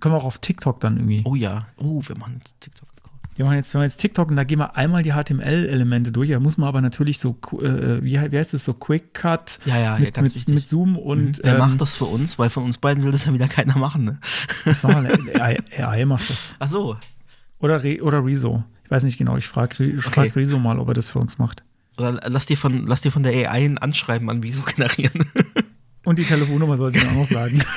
Können 0.00 0.14
wir 0.14 0.18
auch 0.18 0.24
auf 0.24 0.38
TikTok 0.38 0.80
dann 0.80 0.96
irgendwie. 0.96 1.22
Oh 1.24 1.34
ja. 1.34 1.66
Oh, 1.76 2.02
wir 2.06 2.16
machen 2.18 2.34
jetzt 2.38 2.60
TikTok. 2.60 2.88
Wir 3.36 3.44
machen 3.44 3.56
jetzt, 3.56 3.74
wir 3.74 3.78
machen 3.80 3.88
jetzt 3.88 3.98
TikTok 3.98 4.30
und 4.30 4.36
da 4.36 4.44
gehen 4.44 4.58
wir 4.58 4.76
einmal 4.76 5.02
die 5.02 5.12
HTML-Elemente 5.12 6.10
durch. 6.10 6.30
Da 6.30 6.40
muss 6.40 6.56
man 6.56 6.68
aber 6.68 6.80
natürlich 6.80 7.18
so, 7.18 7.36
äh, 7.60 8.02
wie, 8.02 8.18
he- 8.18 8.32
wie 8.32 8.38
heißt 8.38 8.54
das, 8.54 8.64
so 8.64 8.72
Quick 8.72 9.12
Cut 9.12 9.58
Ja, 9.66 9.76
ja, 9.76 9.82
ja, 9.94 9.98
mit, 9.98 10.14
ganz 10.14 10.34
mit, 10.46 10.54
mit 10.54 10.68
Zoom 10.68 10.96
und 10.96 11.40
Wer 11.42 11.52
ähm, 11.52 11.58
macht 11.58 11.78
das 11.82 11.94
für 11.96 12.06
uns? 12.06 12.38
Weil 12.38 12.48
von 12.48 12.64
uns 12.64 12.78
beiden 12.78 13.04
will 13.04 13.12
das 13.12 13.26
ja 13.26 13.34
wieder 13.34 13.46
keiner 13.46 13.76
machen, 13.76 14.04
ne? 14.04 14.18
Das 14.64 14.82
war 14.84 14.92
mal 14.92 15.06
AI, 15.38 15.58
AI 15.78 16.04
macht 16.06 16.30
das. 16.30 16.56
Ach 16.58 16.68
so. 16.68 16.96
Oder, 17.58 17.82
Re, 17.84 18.00
oder 18.00 18.24
Rezo. 18.24 18.64
Ich 18.84 18.90
weiß 18.90 19.04
nicht 19.04 19.18
genau. 19.18 19.36
Ich 19.36 19.46
frage 19.46 19.82
ich 19.84 20.02
frag 20.02 20.28
Okay. 20.28 20.32
Rezo 20.40 20.58
mal, 20.58 20.78
ob 20.78 20.88
er 20.88 20.94
das 20.94 21.10
für 21.10 21.18
uns 21.18 21.36
macht. 21.36 21.62
Oder 21.98 22.18
lass 22.28 22.46
dir 22.46 22.56
von, 22.56 22.86
lass 22.86 23.02
dir 23.02 23.12
von 23.12 23.22
der 23.22 23.32
AI 23.50 23.66
ein 23.66 23.76
Anschreiben 23.76 24.30
an 24.30 24.42
Wieso 24.42 24.62
generieren. 24.62 25.24
Und 26.06 26.18
die 26.18 26.24
Telefonnummer 26.24 26.78
soll 26.78 26.94
ich 26.96 27.02
mir 27.04 27.10
auch 27.10 27.14
noch 27.16 27.26
sagen. 27.28 27.62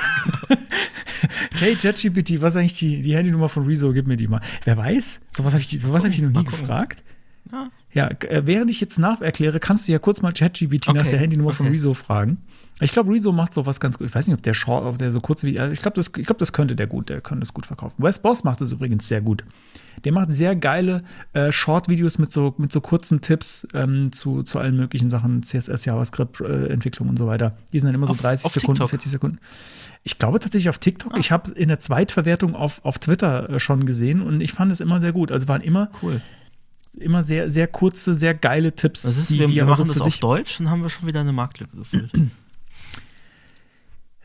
hey, 1.60 1.76
ChatGPT, 1.76 2.40
was 2.40 2.54
ist 2.54 2.56
eigentlich 2.58 2.78
die, 2.78 3.02
die 3.02 3.14
Handynummer 3.14 3.48
von 3.48 3.66
Rezo? 3.66 3.92
Gib 3.92 4.06
mir 4.06 4.16
die 4.16 4.28
mal. 4.28 4.40
Wer 4.64 4.76
weiß? 4.76 5.20
Sowas 5.30 5.52
habe 5.52 5.62
ich, 5.62 5.84
hab 5.84 6.04
ich 6.04 6.22
noch 6.22 6.30
nie 6.30 6.44
gefragt. 6.44 7.02
Ja. 7.52 7.70
Ja, 7.92 8.08
äh, 8.08 8.46
während 8.46 8.70
ich 8.70 8.80
jetzt 8.80 8.98
nacherkläre, 8.98 9.58
kannst 9.58 9.88
du 9.88 9.92
ja 9.92 9.98
kurz 9.98 10.22
mal 10.22 10.32
ChatGPT 10.32 10.88
nach 10.88 11.00
Okay, 11.00 11.10
der 11.10 11.18
Handynummer 11.18 11.52
von 11.52 11.66
okay. 11.66 11.74
Rezo 11.74 11.94
fragen. 11.94 12.38
Ich 12.82 12.92
glaube, 12.92 13.12
Rezo 13.12 13.30
macht 13.32 13.52
sowas 13.52 13.78
ganz 13.80 13.98
gut. 13.98 14.06
Ich 14.08 14.14
weiß 14.14 14.26
nicht, 14.26 14.34
ob 14.34 14.42
der 14.42 14.54
Short, 14.54 14.84
ob 14.86 14.96
der 14.98 15.10
so 15.10 15.20
kurz 15.20 15.42
wie. 15.44 15.56
äh, 15.56 15.72
Ich 15.72 15.80
glaube, 15.82 15.96
das, 15.96 16.06
ich 16.16 16.24
glaub, 16.26 16.38
das 16.38 16.52
könnte 16.52 16.74
der 16.76 16.86
gut. 16.86 17.08
Der 17.10 17.20
könnte 17.20 17.40
das 17.40 17.52
gut 17.52 17.66
verkaufen. 17.66 18.02
Wes 18.02 18.18
Boss 18.20 18.42
macht 18.44 18.60
das 18.62 18.70
übrigens 18.72 19.06
sehr 19.06 19.20
gut. 19.20 19.44
Der 20.04 20.12
macht 20.12 20.32
sehr 20.32 20.56
geile 20.56 21.02
äh, 21.34 21.52
Short-Videos 21.52 22.16
mit 22.18 22.32
so, 22.32 22.54
mit 22.56 22.72
so 22.72 22.80
kurzen 22.80 23.20
Tipps 23.20 23.68
ähm, 23.74 24.12
zu, 24.12 24.42
zu 24.44 24.58
allen 24.58 24.76
möglichen 24.76 25.10
Sachen, 25.10 25.42
CSS, 25.42 25.84
JavaScript, 25.84 26.40
äh, 26.40 26.68
Entwicklung 26.68 27.10
und 27.10 27.18
so 27.18 27.26
weiter. 27.26 27.54
Die 27.72 27.80
sind 27.80 27.88
dann 27.88 27.94
immer 27.96 28.06
so 28.06 28.12
Auf- 28.14 28.20
30 28.22 28.46
auf 28.46 28.52
Sekunden, 28.52 28.74
TikTok? 28.76 28.88
Ah. 28.88 28.96
40 28.96 29.12
Sekunden. 29.12 29.38
Ich 30.02 30.18
glaube 30.18 30.40
tatsächlich 30.40 30.70
auf 30.70 30.78
TikTok. 30.78 31.18
Ich 31.18 31.30
habe 31.32 31.50
in 31.52 31.68
der 31.68 31.80
Zweitverwertung 31.80 32.54
auf, 32.54 32.82
auf 32.82 32.98
Twitter 32.98 33.50
äh, 33.50 33.60
schon 33.60 33.84
gesehen 33.84 34.22
und 34.22 34.40
ich 34.40 34.52
fand 34.52 34.72
es 34.72 34.80
immer 34.80 35.00
sehr 35.00 35.12
gut. 35.12 35.30
Also 35.30 35.48
waren 35.48 35.60
immer, 35.60 35.90
Cool. 36.02 36.22
immer 36.96 37.22
sehr, 37.22 37.50
sehr 37.50 37.66
kurze, 37.66 38.14
sehr 38.14 38.32
geile 38.32 38.74
Tipps, 38.74 39.02
Das 39.02 39.18
ist, 39.18 39.28
die, 39.28 39.40
wir, 39.40 39.48
die 39.48 39.56
wir 39.56 39.66
machen 39.66 39.84
so 39.86 39.92
das 39.92 40.00
auf. 40.00 40.16
Deutsch, 40.18 40.56
dann 40.56 40.70
haben 40.70 40.80
wir 40.80 40.88
schon 40.88 41.06
wieder 41.06 41.20
eine 41.20 41.32
Marktlücke 41.34 41.76
gefüllt. 41.76 42.10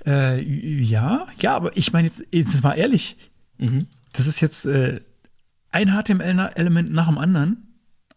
Äh, 0.06 0.42
ja, 0.42 1.28
ja, 1.40 1.56
aber 1.56 1.76
ich 1.76 1.92
meine 1.94 2.08
jetzt, 2.08 2.24
jetzt 2.32 2.64
mal 2.64 2.74
ehrlich, 2.74 3.18
mhm. 3.58 3.88
das 4.14 4.28
ist 4.28 4.40
jetzt 4.42 4.66
äh, 4.66 5.02
ein 5.72 5.90
HTML-Element 5.90 6.92
nach 6.92 7.08
dem 7.08 7.18
anderen. 7.18 7.62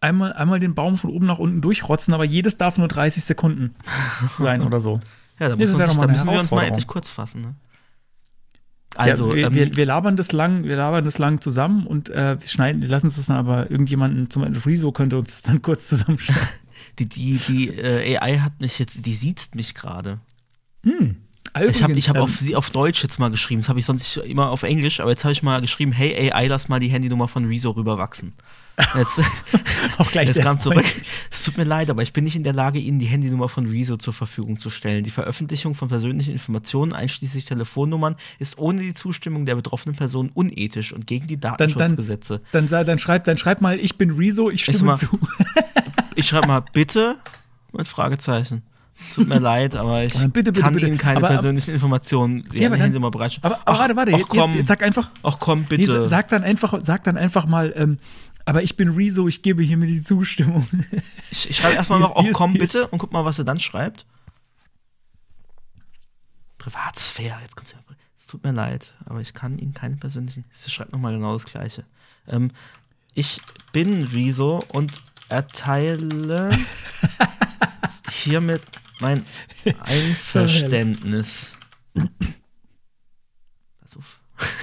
Einmal, 0.01 0.31
einmal 0.33 0.59
den 0.59 0.75
Baum 0.75 0.97
von 0.97 1.09
oben 1.09 1.25
nach 1.25 1.39
unten 1.39 1.61
durchrotzen, 1.61 2.13
aber 2.13 2.23
jedes 2.23 2.55
darf 2.55 2.77
nur 2.77 2.87
30 2.87 3.23
Sekunden 3.23 3.75
sein 4.39 4.61
oder 4.61 4.79
so. 4.79 4.99
Ja, 5.39 5.49
da, 5.49 5.55
Nee, 5.55 5.65
sich, 5.65 5.77
da 5.77 6.07
müssen 6.07 6.29
wir 6.29 6.39
uns 6.39 6.51
mal 6.51 6.63
endlich 6.63 6.87
kurz 6.87 7.09
fassen. 7.09 7.41
Ne? 7.41 7.55
Also, 8.95 9.35
ja, 9.35 9.53
wir, 9.53 9.67
ähm, 9.67 9.75
wir, 9.75 9.85
labern 9.85 10.15
das 10.15 10.31
lang, 10.31 10.63
wir 10.63 10.75
labern 10.75 11.05
das 11.05 11.17
lang 11.17 11.41
zusammen 11.41 11.85
und 11.85 12.09
äh, 12.09 12.39
wir 12.39 12.47
schneiden, 12.47 12.81
wir 12.81 12.89
lassen 12.89 13.07
es 13.07 13.17
das 13.17 13.27
dann 13.27 13.37
aber 13.37 13.69
irgendjemanden, 13.69 14.29
zum 14.29 14.41
Beispiel 14.41 14.61
Rezo 14.71 14.91
könnte 14.91 15.17
uns 15.17 15.31
das 15.31 15.41
dann 15.43 15.61
kurz 15.61 15.87
zusammenstellen. 15.87 16.39
die, 16.99 17.07
die, 17.07 17.39
die 17.47 17.69
äh, 17.69 18.17
AI 18.17 18.39
hat 18.39 18.59
mich 18.59 18.79
jetzt, 18.79 19.05
die 19.05 19.13
siezt 19.13 19.55
mich 19.55 19.75
gerade. 19.75 20.19
Übrigens, 21.55 21.77
Ich 21.77 21.83
habe 21.83 21.93
ich 21.93 22.09
hab 22.09 22.15
ähm, 22.17 22.21
auf 22.23 22.37
sie 22.39 22.55
auf 22.55 22.69
Deutsch 22.69 23.01
jetzt 23.03 23.19
mal 23.19 23.29
geschrieben. 23.29 23.61
Das 23.61 23.69
habe 23.69 23.79
ich 23.79 23.85
sonst 23.85 24.17
immer 24.17 24.49
auf 24.49 24.63
Englisch, 24.63 24.99
aber 24.99 25.09
jetzt 25.11 25.23
habe 25.23 25.31
ich 25.33 25.41
mal 25.43 25.61
geschrieben, 25.61 25.91
hey 25.91 26.31
AI, 26.31 26.47
lass 26.47 26.67
mal 26.69 26.79
die 26.79 26.89
Handynummer 26.89 27.27
von 27.27 27.45
Rezo 27.45 27.71
rüberwachsen. 27.71 28.33
Jetzt, 28.95 29.19
auch 29.97 30.09
gleich 30.09 30.27
jetzt 30.33 30.41
kam 30.41 30.57
zurück. 30.59 30.85
Es 31.29 31.41
tut 31.43 31.57
mir 31.57 31.65
leid, 31.65 31.89
aber 31.89 32.01
ich 32.01 32.13
bin 32.13 32.23
nicht 32.23 32.37
in 32.37 32.43
der 32.45 32.53
Lage, 32.53 32.79
Ihnen 32.79 32.99
die 32.99 33.07
Handynummer 33.07 33.49
von 33.49 33.65
Rezo 33.65 33.97
zur 33.97 34.13
Verfügung 34.13 34.57
zu 34.57 34.69
stellen. 34.69 35.03
Die 35.03 35.11
Veröffentlichung 35.11 35.75
von 35.75 35.89
persönlichen 35.89 36.31
Informationen, 36.31 36.93
einschließlich 36.93 37.43
Telefonnummern, 37.45 38.15
ist 38.37 38.57
ohne 38.57 38.81
die 38.81 38.93
Zustimmung 38.93 39.45
der 39.45 39.55
betroffenen 39.55 39.97
Person 39.97 40.29
unethisch 40.33 40.93
und 40.93 41.07
gegen 41.07 41.27
die 41.27 41.37
Dann, 41.39 41.57
dann, 41.57 41.67
Datenschutzgesetze. 41.69 42.41
dann, 42.53 42.67
sa- 42.69 42.85
dann, 42.85 42.99
schreib, 42.99 43.25
dann 43.25 43.37
schreib 43.37 43.59
mal, 43.59 43.77
ich 43.79 43.97
bin 43.97 44.11
Rezo, 44.11 44.49
ich 44.49 44.63
stimme 44.63 44.83
mal- 44.83 44.97
zu. 44.97 45.07
Ich 46.15 46.27
schreibe 46.27 46.47
mal 46.47 46.61
bitte 46.73 47.15
mit 47.73 47.87
Fragezeichen. 47.87 48.61
Tut 49.15 49.27
mir 49.27 49.39
leid, 49.39 49.75
aber 49.75 50.03
ich 50.03 50.13
bitte, 50.13 50.51
bitte, 50.51 50.61
kann 50.61 50.73
bitte. 50.75 50.87
Ihnen 50.87 50.97
keine 50.97 51.17
Aber- 51.17 51.27
aber- 51.27 51.35
persönlichen 51.35 51.73
Informationen 51.73 52.43
Ja, 52.53 52.67
aber 52.67 52.75
dann- 52.75 52.83
Handynummer 52.85 53.11
bereitstellen. 53.11 53.53
Aber, 53.53 53.67
aber 53.67 53.79
warte, 53.79 53.95
warte, 53.95 54.11
ach, 54.13 54.17
jetzt, 54.19 54.29
komm, 54.29 54.49
jetzt, 54.51 54.55
jetzt 54.59 54.67
sag 54.67 54.83
einfach, 54.83 55.09
ach 55.23 55.37
komm, 55.39 55.61
nee, 55.61 55.77
bitte. 55.77 56.07
sag 56.07 56.29
dann 56.29 56.43
einfach, 56.43 56.73
sag 56.81 57.03
dann 57.05 57.17
einfach 57.17 57.45
mal, 57.45 57.73
ähm, 57.75 57.97
aber 58.45 58.63
ich 58.63 58.75
bin 58.75 58.89
Rezo, 58.89 59.27
ich 59.27 59.41
gebe 59.41 59.61
hiermit 59.63 59.89
die 59.89 60.03
Zustimmung. 60.03 60.67
ich 61.31 61.49
ich 61.49 61.57
schreibe 61.57 61.75
erstmal 61.77 61.99
Hier 61.99 62.07
noch, 62.07 62.21
hier 62.21 62.31
ach 62.31 62.37
komm, 62.37 62.51
hier 62.51 62.61
bitte, 62.61 62.87
und 62.87 62.99
guck 62.99 63.11
mal, 63.13 63.25
was 63.25 63.37
er 63.39 63.45
dann 63.45 63.59
schreibt. 63.59 64.05
Privatsphäre, 66.57 67.37
jetzt 67.41 67.55
kommt's 67.55 67.71
ja. 67.71 67.77
Es 68.17 68.27
tut 68.27 68.43
mir 68.43 68.51
leid, 68.51 68.93
aber 69.05 69.21
ich 69.21 69.33
kann 69.33 69.57
Ihnen 69.57 69.73
keine 69.73 69.95
persönlichen. 69.95 70.45
Sie 70.51 70.69
schreibt 70.69 70.91
nochmal 70.91 71.13
genau 71.13 71.33
das 71.33 71.45
Gleiche. 71.45 71.83
Ähm, 72.27 72.51
ich 73.15 73.41
bin 73.71 74.03
Rezo 74.03 74.63
und 74.73 75.01
erteile 75.29 76.51
hiermit 78.09 78.61
mein 79.01 79.25
Einverständnis. 79.81 81.57
Pass 83.81 83.97
auf. 83.97 84.19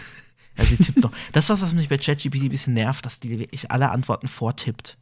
Ja, 0.59 0.65
sie 0.65 0.79
tippt 0.79 1.01
noch. 1.03 1.13
Das, 1.33 1.51
was 1.51 1.75
mich 1.75 1.91
bei 1.91 1.99
ChatGPT 1.99 2.45
ein 2.45 2.49
bisschen 2.49 2.73
nervt, 2.73 3.05
dass 3.05 3.21
die 3.21 3.39
wirklich 3.39 3.71
alle 3.71 3.91
Antworten 3.91 4.27
vortippt. 4.27 4.97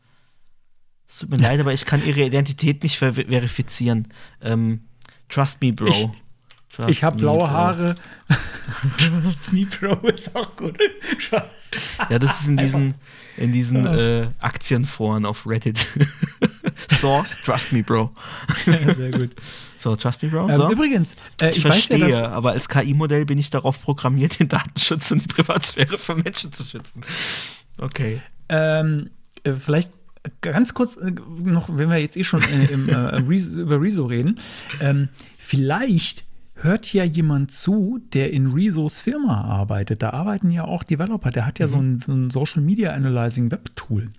Es 1.06 1.19
tut 1.19 1.31
mir 1.31 1.36
leid, 1.36 1.61
aber 1.61 1.73
ich 1.73 1.85
kann 1.85 2.05
ihre 2.05 2.23
Identität 2.24 2.82
nicht 2.82 2.98
ver 2.98 3.15
verifizieren. 3.15 4.09
Ähm, 4.43 4.81
trust 5.28 5.61
me, 5.62 5.73
Bro. 5.73 5.86
Ich- 5.90 6.09
Trust 6.74 6.90
Ich 6.90 7.05
habe 7.05 7.19
blaue 7.19 7.39
Bro. 7.39 7.51
Haare. 7.51 7.94
Trust 8.98 9.52
me, 9.52 9.65
Bro, 9.65 10.09
ist 10.09 10.35
auch 10.35 10.56
gut. 10.56 10.77
Ja, 12.11 12.19
das 12.19 12.40
ist 12.40 12.48
in 12.48 12.56
diesen, 12.56 12.94
in 13.36 13.52
diesen 13.52 13.86
äh, 13.86 14.27
Aktienforen 14.40 15.24
auf 15.24 15.47
Reddit. 15.47 15.86
Source, 16.91 17.39
trust 17.45 17.73
me, 17.73 17.83
Bro. 17.83 18.11
Sehr 18.97 19.11
gut. 19.11 19.31
So, 19.77 19.97
trust 19.97 20.23
me, 20.23 20.29
Bro. 20.29 20.49
Ähm, 20.49 20.57
So. 20.57 20.71
Übrigens, 20.71 21.17
äh, 21.43 21.51
ich, 21.51 21.59
ich, 21.59 21.65
weiß 21.65 21.87
verstehe, 21.87 22.09
ja, 22.09 22.31
aber 22.31 22.53
als 22.53 22.69
KI-Modell 22.69 23.27
bin 23.27 23.39
ich 23.39 23.51
darauf 23.51 23.83
programmiert, 23.83 24.39
den 24.41 24.49
Datenschutz 24.49 25.11
und 25.11 25.23
die 25.23 25.29
Privatsphäre 25.29 25.99
für 25.99 26.15
Menschen 26.15 26.53
zu 26.53 26.65
schützen. 26.65 27.03
Okay. 27.79 28.21
ähm, 28.49 29.11
äh, 29.43 29.53
vielleicht 29.53 29.91
ganz 30.41 30.75
kurz 30.75 30.97
äh, 30.97 31.13
noch, 31.45 31.69
wenn 31.77 31.91
wir 31.91 31.99
jetzt 31.99 32.17
eh 32.17 32.25
schon 32.25 32.43
äh, 32.43 32.73
im, 32.73 32.89
äh, 32.89 32.95
Rezo, 32.95 33.53
über 33.53 33.81
Rezo 33.81 34.07
reden, 34.07 34.41
ähm, 34.81 35.09
vielleicht 35.39 36.25
hört 36.55 36.93
ja 36.93 37.05
jemand 37.05 37.53
zu, 37.53 38.01
der 38.13 38.33
in 38.33 38.53
Rezos 38.53 39.01
Firma 39.01 39.43
arbeitet. 39.43 40.03
Da 40.03 40.11
arbeiten 40.11 40.51
ja 40.51 40.65
auch 40.65 40.85
Developer. 40.85 41.31
Der 41.31 41.47
hat 41.47 41.59
ja 41.59 41.67
so, 41.67 41.77
ein, 41.77 42.01
so 42.05 42.13
ein 42.13 42.31
Social 42.31 42.63
Media 42.63 42.93
Analyzing 42.93 43.51
Web 43.51 43.75
Tool. 43.77 44.11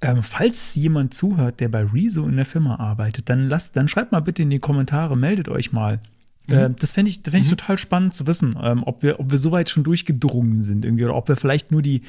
Ähm, 0.00 0.22
falls 0.22 0.74
jemand 0.76 1.12
zuhört, 1.14 1.58
der 1.60 1.68
bei 1.68 1.82
Rezo 1.84 2.26
in 2.28 2.36
der 2.36 2.44
Firma 2.44 2.76
arbeitet, 2.76 3.28
dann 3.28 3.48
lasst, 3.48 3.76
dann 3.76 3.88
schreibt 3.88 4.12
mal 4.12 4.20
bitte 4.20 4.42
in 4.42 4.50
die 4.50 4.60
Kommentare, 4.60 5.16
meldet 5.16 5.48
euch 5.48 5.72
mal. 5.72 6.00
Ähm, 6.50 6.76
das 6.78 6.92
fände 6.92 7.10
ich, 7.10 7.22
das 7.22 7.32
fänd 7.32 7.44
ich 7.44 7.50
total 7.50 7.76
spannend 7.76 8.14
zu 8.14 8.26
wissen, 8.26 8.56
ähm, 8.62 8.82
ob 8.86 9.02
wir, 9.02 9.20
ob 9.20 9.30
wir 9.30 9.36
so 9.36 9.50
weit 9.50 9.68
schon 9.68 9.84
durchgedrungen 9.84 10.62
sind 10.62 10.84
irgendwie 10.86 11.04
oder 11.04 11.14
ob 11.14 11.28
wir 11.28 11.36
vielleicht 11.36 11.72
nur 11.72 11.82
die, 11.82 12.00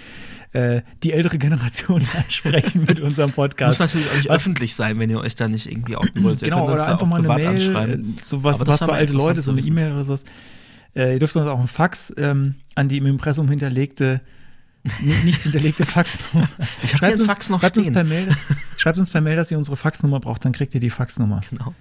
äh, 0.54 0.82
die 1.04 1.12
ältere 1.12 1.38
Generation 1.38 2.02
ansprechen 2.18 2.86
mit 2.88 3.02
unserem 3.02 3.30
Muss 3.32 3.36
Podcast. 3.36 3.80
natürlich 3.82 4.10
auch 4.10 4.16
nicht 4.16 4.30
Was- 4.30 4.36
öffentlich 4.38 4.76
sein, 4.76 4.98
wenn 5.00 5.10
ihr 5.10 5.20
euch 5.20 5.36
da 5.36 5.50
nicht 5.50 5.70
irgendwie 5.70 5.98
outen 5.98 6.24
wollt. 6.24 6.42
Ihr 6.42 6.52
Genau, 6.52 6.72
oder 6.72 6.88
einfach 6.88 7.06
mal 7.06 7.18
eine 7.18 7.28
Mail, 7.28 7.48
anschreiben. 7.48 8.16
äh, 8.18 8.22
so 8.24 8.42
was, 8.44 8.66
was 8.66 8.80
für 8.80 8.94
alte 8.94 9.12
Leute, 9.12 9.42
so 9.42 9.52
eine. 9.52 9.60
E-Mail 9.60 9.92
oder 9.92 10.06
sowas. 10.06 10.24
Äh, 10.96 11.14
ihr 11.14 11.20
dürft 11.20 11.36
uns 11.36 11.46
auch 11.48 11.60
einen 11.60 11.68
Fax 11.68 12.14
ähm, 12.16 12.56
an 12.76 12.88
die 12.88 12.98
im 12.98 13.08
Impressum 13.08 13.50
hinterlegte, 13.50 14.22
nicht, 15.02 15.24
nicht 15.26 15.42
hinterlegte 15.44 15.86
Faxnummer. 15.86 16.48
Ich 16.84 16.94
hier 16.94 17.04
einen 17.04 17.26
Fax 17.26 17.50
noch 17.50 17.62
schreibt 17.62 17.78
uns, 17.78 17.86
stehen. 17.86 17.94
per 17.94 18.04
Mail, 18.04 18.36
schreibt 18.78 18.98
uns 18.98 19.10
per 19.10 19.22
Mail, 19.22 19.36
dass 19.36 19.52
ihr 19.52 19.58
unsere 19.58 19.78
Faxnummer 19.78 20.20
braucht, 20.20 20.46
dann 20.46 20.52
kriegt 20.52 20.74
ihr 20.74 20.80
die 20.80 20.90
Faxnummer. 20.90 21.42
Genau. 21.50 21.74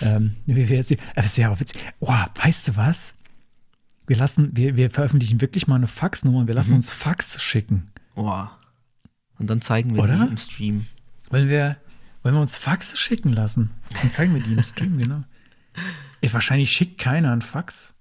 Ähm, 0.00 0.34
wie 0.46 0.68
wir 0.68 0.76
jetzt 0.76 0.90
äh, 0.90 0.96
das 1.14 1.26
ist 1.26 1.36
ja 1.36 1.50
auch 1.50 1.60
witzig. 1.60 1.78
Oh, 2.00 2.12
weißt 2.42 2.68
du 2.68 2.76
was? 2.76 3.14
Wir 4.06 4.16
lassen, 4.16 4.50
wir, 4.56 4.76
wir 4.76 4.90
veröffentlichen 4.90 5.40
wirklich 5.40 5.66
mal 5.66 5.76
eine 5.76 5.86
Faxnummer 5.86 6.38
und 6.38 6.46
wir 6.46 6.54
Mhm. 6.54 6.58
lassen 6.58 6.74
uns 6.74 6.92
Fax 6.92 7.42
schicken. 7.42 7.90
Boah. 8.14 8.58
Und 9.38 9.48
dann 9.50 9.60
zeigen 9.60 9.94
wir 9.94 10.02
Oder? 10.02 10.16
die 10.16 10.22
im 10.30 10.36
Stream. 10.36 10.86
Weil 11.30 11.48
wir, 11.48 11.76
wollen 12.22 12.34
wir 12.34 12.40
uns 12.40 12.56
Faxe 12.56 12.96
schicken 12.96 13.32
lassen? 13.32 13.70
Dann 14.00 14.10
zeigen 14.10 14.34
wir 14.34 14.42
die 14.42 14.52
im 14.52 14.62
Stream, 14.62 14.96
genau. 14.98 15.24
Ey, 16.20 16.32
wahrscheinlich 16.32 16.70
schickt 16.70 16.98
keiner 16.98 17.32
einen 17.32 17.42
Fax. 17.42 17.93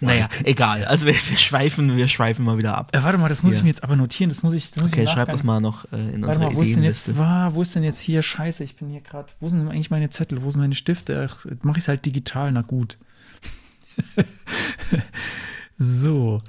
Naja, 0.00 0.28
egal. 0.44 0.80
das- 0.80 0.88
Also 0.88 1.06
wir, 1.06 1.14
wir 1.14 1.38
schweifen, 1.38 1.96
wir 1.96 2.08
schweifen 2.08 2.44
mal 2.44 2.58
wieder 2.58 2.76
ab. 2.76 2.90
Äh, 2.94 3.02
warte 3.02 3.18
mal, 3.18 3.28
das 3.28 3.42
muss 3.42 3.52
Hier. 3.52 3.58
ich 3.58 3.62
mir 3.64 3.70
jetzt 3.70 3.84
aber 3.84 3.94
notieren. 3.96 4.30
Das 4.30 4.42
muss 4.42 4.52
ich. 4.54 4.70
Das 4.72 4.82
muss 4.82 4.90
ich 4.90 4.94
Okay, 4.94 5.02
im 5.02 5.08
schreib 5.08 5.28
das 5.30 5.44
mal 5.44 5.60
noch 5.60 5.84
äh, 5.92 5.96
in 5.96 6.22
Warte 6.22 6.38
unsere 6.38 6.38
mal, 6.40 6.54
wo 6.56 6.62
ist 6.62 6.74
denn 6.74 6.82
jetzt, 6.82 7.16
war, 7.16 7.54
wo 7.54 7.62
ist 7.62 7.74
denn 7.74 7.84
jetzt 7.84 8.00
hier? 8.00 8.22
Scheiße, 8.22 8.64
ich 8.64 8.76
bin 8.76 8.88
hier 8.90 9.00
gerade. 9.00 9.32
Wo 9.40 9.48
sind 9.48 9.60
denn 9.60 9.68
eigentlich 9.68 9.90
meine 9.90 10.10
Zettel? 10.10 10.42
Wo 10.42 10.50
sind 10.50 10.60
meine 10.60 10.74
Stifte? 10.74 11.28
Ach, 11.30 11.44
mache 11.62 11.78
ich 11.78 11.84
es 11.84 11.88
halt 11.88 12.04
digital, 12.04 12.50
na 12.52 12.62
gut. 12.62 12.98
so. 15.78 16.42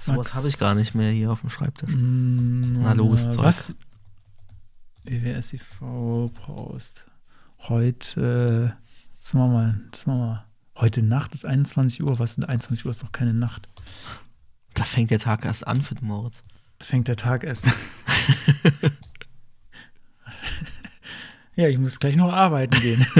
Sowas 0.00 0.34
habe 0.34 0.48
ich 0.48 0.58
gar 0.58 0.74
nicht 0.74 0.94
mehr 0.94 1.10
hier 1.10 1.30
auf 1.30 1.40
dem 1.40 1.50
Schreibtisch. 1.50 1.90
Mm, 1.94 2.76
Analoges 2.84 3.30
Zeug. 3.30 3.44
Was? 3.44 3.74
WWSIV 5.04 5.62
Post. 6.34 7.06
Heute, 7.68 8.74
äh, 8.76 8.84
was 9.22 9.32
machen 9.34 9.50
wir 9.52 9.58
mal? 9.58 9.80
Was 9.92 10.06
machen 10.06 10.18
wir 10.18 10.26
mal? 10.26 10.44
Heute 10.76 11.02
Nacht 11.02 11.34
ist 11.34 11.46
21 11.46 12.02
Uhr. 12.02 12.18
Was 12.18 12.32
ist 12.32 12.48
21 12.48 12.84
Uhr? 12.84 12.90
Ist 12.90 13.02
doch 13.02 13.12
keine 13.12 13.32
Nacht. 13.32 13.68
Da 14.74 14.82
fängt 14.82 15.12
der 15.12 15.20
Tag 15.20 15.44
erst 15.44 15.66
an 15.66 15.80
für 15.80 15.94
den 15.94 16.08
Moritz. 16.08 16.42
Da 16.78 16.86
fängt 16.86 17.06
der 17.06 17.14
Tag 17.16 17.44
erst. 17.44 17.66
ja, 21.54 21.68
ich 21.68 21.78
muss 21.78 22.00
gleich 22.00 22.16
noch 22.16 22.32
arbeiten 22.32 22.80
gehen. 22.80 23.06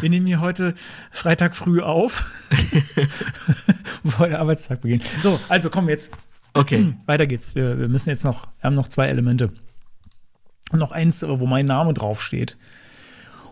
Wir 0.00 0.10
nehmen 0.10 0.26
hier 0.26 0.40
heute 0.40 0.74
Freitag 1.10 1.54
früh 1.56 1.80
auf, 1.80 2.24
bevor 4.02 4.28
der 4.28 4.40
Arbeitstag 4.40 4.80
beginnt. 4.80 5.04
So, 5.20 5.40
also 5.48 5.70
komm 5.70 5.88
jetzt. 5.88 6.12
Okay. 6.52 6.94
Weiter 7.06 7.26
geht's. 7.28 7.54
Wir, 7.54 7.78
wir 7.78 7.88
müssen 7.88 8.10
jetzt 8.10 8.24
noch, 8.24 8.48
wir 8.60 8.64
haben 8.64 8.74
noch 8.74 8.88
zwei 8.88 9.06
Elemente. 9.06 9.52
Und 10.70 10.80
noch 10.80 10.92
eins, 10.92 11.22
wo 11.22 11.46
mein 11.46 11.64
Name 11.64 11.94
draufsteht. 11.94 12.56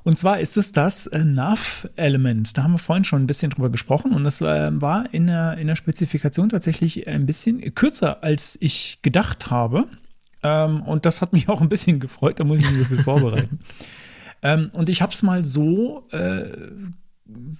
Und 0.06 0.16
zwar 0.16 0.38
ist 0.38 0.56
es 0.56 0.70
das 0.70 1.08
äh, 1.08 1.24
NAV-Element. 1.24 2.56
Da 2.56 2.62
haben 2.62 2.74
wir 2.74 2.78
vorhin 2.78 3.02
schon 3.02 3.24
ein 3.24 3.26
bisschen 3.26 3.50
drüber 3.50 3.70
gesprochen 3.70 4.12
und 4.12 4.22
das 4.22 4.40
äh, 4.40 4.70
war 4.80 5.12
in 5.12 5.26
der, 5.26 5.58
in 5.58 5.66
der 5.66 5.74
Spezifikation 5.74 6.48
tatsächlich 6.48 7.08
ein 7.08 7.26
bisschen 7.26 7.74
kürzer, 7.74 8.22
als 8.22 8.56
ich 8.60 9.00
gedacht 9.02 9.50
habe. 9.50 9.88
Ähm, 10.44 10.82
und 10.82 11.06
das 11.06 11.22
hat 11.22 11.32
mich 11.32 11.48
auch 11.48 11.60
ein 11.60 11.68
bisschen 11.68 11.98
gefreut, 11.98 12.38
da 12.38 12.44
muss 12.44 12.60
ich 12.60 12.70
mich 12.70 12.82
so 12.82 12.84
viel 12.84 12.98
vorbereiten. 13.02 13.58
ähm, 14.42 14.70
und 14.74 14.88
ich 14.88 15.02
habe 15.02 15.12
es 15.12 15.24
mal 15.24 15.44
so 15.44 16.06
äh, 16.12 16.52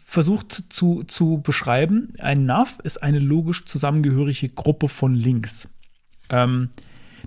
versucht 0.05 0.67
zu, 0.69 1.03
zu 1.03 1.41
beschreiben. 1.43 2.13
Ein 2.21 2.47
NAV 2.47 2.79
ist 2.85 3.03
eine 3.03 3.19
logisch 3.19 3.65
zusammengehörige 3.65 4.51
Gruppe 4.51 4.89
von 4.89 5.17
Links. 5.17 5.69
Ähm, 6.29 6.71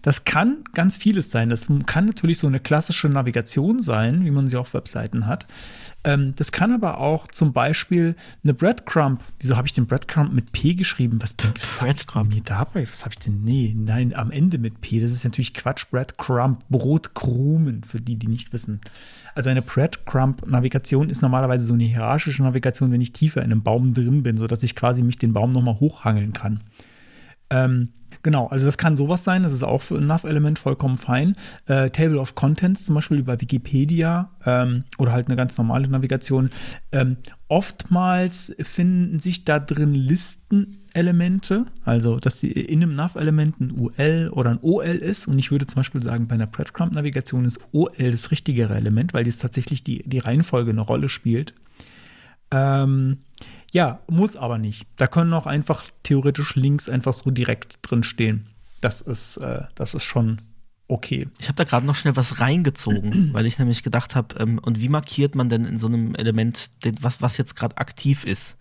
das 0.02 0.26
kann 0.26 0.64
ganz 0.74 0.98
vieles 0.98 1.32
sein. 1.32 1.50
Das 1.50 1.68
kann 1.86 2.06
natürlich 2.06 2.40
so 2.40 2.48
eine 2.48 2.60
klassische 2.60 3.10
Navigation 3.10 3.82
sein, 3.82 4.24
wie 4.26 4.32
man 4.32 4.48
sie 4.48 4.58
auf 4.58 4.74
Webseiten 4.74 5.28
hat. 5.28 5.46
Ähm, 6.04 6.34
das 6.38 6.52
kann 6.52 6.72
aber 6.72 7.00
auch 7.00 7.28
zum 7.28 7.52
Beispiel 7.52 8.16
eine 8.44 8.54
Breadcrumb. 8.54 9.22
Wieso 9.40 9.58
habe 9.58 9.68
ich 9.68 9.74
den 9.74 9.86
Breadcrumb 9.86 10.32
mit 10.32 10.52
P 10.54 10.74
geschrieben? 10.74 11.20
Was 11.22 11.36
denke 11.36 11.60
ich? 11.62 11.70
Breadcrumb. 11.78 12.34
Nee, 12.34 12.42
dabei, 12.44 12.88
was 12.90 13.04
habe 13.04 13.14
ich 13.14 13.20
denn? 13.20 13.44
Nee, 13.44 13.76
nein, 13.78 14.14
am 14.14 14.32
Ende 14.32 14.58
mit 14.58 14.80
P. 14.80 15.02
Das 15.02 15.12
ist 15.12 15.26
natürlich 15.26 15.54
Quatsch. 15.54 15.86
Breadcrumb, 15.92 16.60
Brotkrumen, 16.70 17.84
für 17.84 18.00
die, 18.00 18.16
die 18.16 18.28
nicht 18.28 18.54
wissen. 18.54 18.80
Also 19.36 19.50
eine 19.50 19.62
Breadcrumb-Navigation 19.62 21.10
ist 21.10 21.22
normalerweise 21.22 21.66
so 21.66 21.74
eine 21.74 21.84
hierarchische 21.84 22.44
Navigation, 22.44 22.92
wenn 22.92 23.02
ich 23.02 23.14
tiefer 23.14 23.42
in 23.42 23.52
einem 23.52 23.64
Baum 23.64 23.94
drin 23.94 24.24
bin, 24.24 24.38
sodass 24.38 24.64
ich 24.64 24.76
quasi 24.76 25.02
mich 25.02 25.18
den 25.18 25.34
Baum 25.34 25.52
nochmal 25.52 25.80
hochhangeln 25.80 26.34
kann. 26.34 26.62
Ähm, 27.50 27.90
genau, 28.24 28.48
also 28.48 28.66
das 28.66 28.78
kann 28.78 28.98
sowas 28.98 29.24
sein, 29.24 29.44
das 29.44 29.54
ist 29.54 29.64
auch 29.64 29.82
für 29.82 29.98
ein 29.98 30.08
Nav-Element 30.08 30.60
vollkommen 30.60 30.96
fein. 30.96 31.36
Äh, 31.66 31.90
Table 31.90 32.20
of 32.20 32.36
Contents 32.36 32.86
zum 32.86 32.96
Beispiel 32.96 33.18
über 33.18 33.40
Wikipedia 33.40 34.32
ähm, 34.46 34.84
oder 34.98 35.12
halt 35.12 35.28
eine 35.28 35.36
ganz 35.36 35.58
normale 35.58 35.88
Navigation. 35.88 36.50
Ähm, 36.92 37.18
oftmals 37.48 38.56
finden 38.60 39.20
sich 39.20 39.46
da 39.46 39.60
drin 39.60 39.94
Listenelemente, 39.94 41.66
also 41.84 42.18
dass 42.18 42.36
die 42.36 42.52
in 42.52 42.84
einem 42.84 42.96
Nav-Element 42.96 43.60
ein 43.60 43.72
UL 43.72 44.30
oder 44.32 44.52
ein 44.52 44.60
OL 44.62 44.86
ist. 44.86 45.28
Und 45.28 45.40
ich 45.40 45.52
würde 45.52 45.66
zum 45.68 45.78
Beispiel 45.78 46.04
sagen, 46.04 46.28
bei 46.28 46.36
einer 46.36 46.48
Breadcrumb-Navigation 46.48 47.46
ist 47.46 47.60
OL 47.72 48.12
das 48.12 48.32
richtigere 48.32 48.76
Element, 48.76 49.14
weil 49.14 49.24
dies 49.24 49.38
tatsächlich 49.38 49.84
die, 49.84 50.04
die 50.06 50.20
Reihenfolge 50.20 50.72
eine 50.72 50.82
Rolle 50.82 51.10
spielt. 51.10 51.54
Ähm, 52.52 53.20
ja, 53.72 54.00
muss 54.08 54.36
aber 54.36 54.58
nicht. 54.58 54.86
Da 54.98 55.08
können 55.08 55.34
auch 55.34 55.46
einfach 55.46 55.84
theoretisch 56.04 56.56
Links 56.56 56.90
einfach 56.90 57.14
so 57.14 57.32
direkt 57.32 57.80
drin 57.82 58.04
stehen. 58.04 58.48
Das 58.82 59.02
ist, 59.02 59.38
äh, 59.38 59.64
das 59.76 59.94
ist 59.94 60.04
schon 60.04 60.38
okay. 60.88 61.28
Ich 61.40 61.48
habe 61.48 61.56
da 61.56 61.64
gerade 61.64 61.86
noch 61.86 61.96
schnell 61.96 62.16
was 62.16 62.42
reingezogen, 62.42 63.30
weil 63.34 63.46
ich 63.46 63.60
nämlich 63.60 63.84
gedacht 63.84 64.16
habe, 64.16 64.36
ähm, 64.40 64.60
und 64.60 64.82
wie 64.82 64.90
markiert 64.90 65.36
man 65.36 65.50
denn 65.50 65.66
in 65.66 65.80
so 65.80 65.88
einem 65.88 66.16
Element, 66.16 66.72
den, 66.84 66.98
was, 67.02 67.22
was 67.22 67.38
jetzt 67.38 67.56
gerade 67.56 67.78
aktiv 67.78 68.24
ist? 68.26 68.58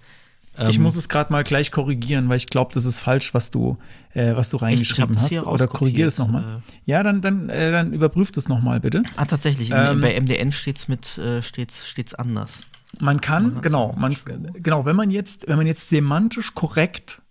Ähm, 0.59 0.71
ich 0.71 0.79
muss 0.79 0.97
es 0.97 1.09
gerade 1.09 1.33
mal 1.33 1.45
gleich 1.45 1.71
korrigieren, 1.71 2.29
weil 2.29 2.37
ich 2.37 2.47
glaube, 2.47 2.73
das 2.75 2.85
ist 2.85 2.99
falsch, 3.01 3.33
was 3.33 3.51
du, 3.51 3.79
äh, 4.13 4.35
was 4.35 4.51
du 4.51 4.57
ich 4.57 4.63
reingeschrieben 4.63 5.15
das 5.15 5.25
hast. 5.25 5.31
hier 5.31 5.47
Oder 5.47 5.69
korrigier 5.69 6.09
es 6.09 6.19
nochmal. 6.19 6.43
äh. 6.43 6.73
Ja, 6.85 7.03
dann, 7.03 7.21
dann, 7.21 7.49
äh, 7.49 7.71
dann 7.71 7.93
überprüf 7.93 8.33
das 8.33 8.49
nochmal 8.49 8.81
bitte. 8.81 9.03
Ah, 9.17 9.25
tatsächlich. 9.25 9.71
Ähm, 9.73 10.01
bei 10.01 10.19
MDN 10.21 10.53
steht's 10.53 10.89
mit, 10.89 11.17
äh, 11.19 11.43
steht's, 11.43 11.87
steht's 11.87 12.15
anders. 12.15 12.63
Man 13.01 13.21
kann, 13.21 13.57
hat's 13.57 13.63
genau, 13.63 13.95
man, 13.97 14.13
schon. 14.13 14.53
genau, 14.55 14.85
wenn 14.85 14.97
man 14.97 15.11
jetzt, 15.11 15.47
wenn 15.47 15.57
man 15.57 15.67
jetzt 15.67 15.89
semantisch 15.89 16.55
korrekt, 16.55 17.23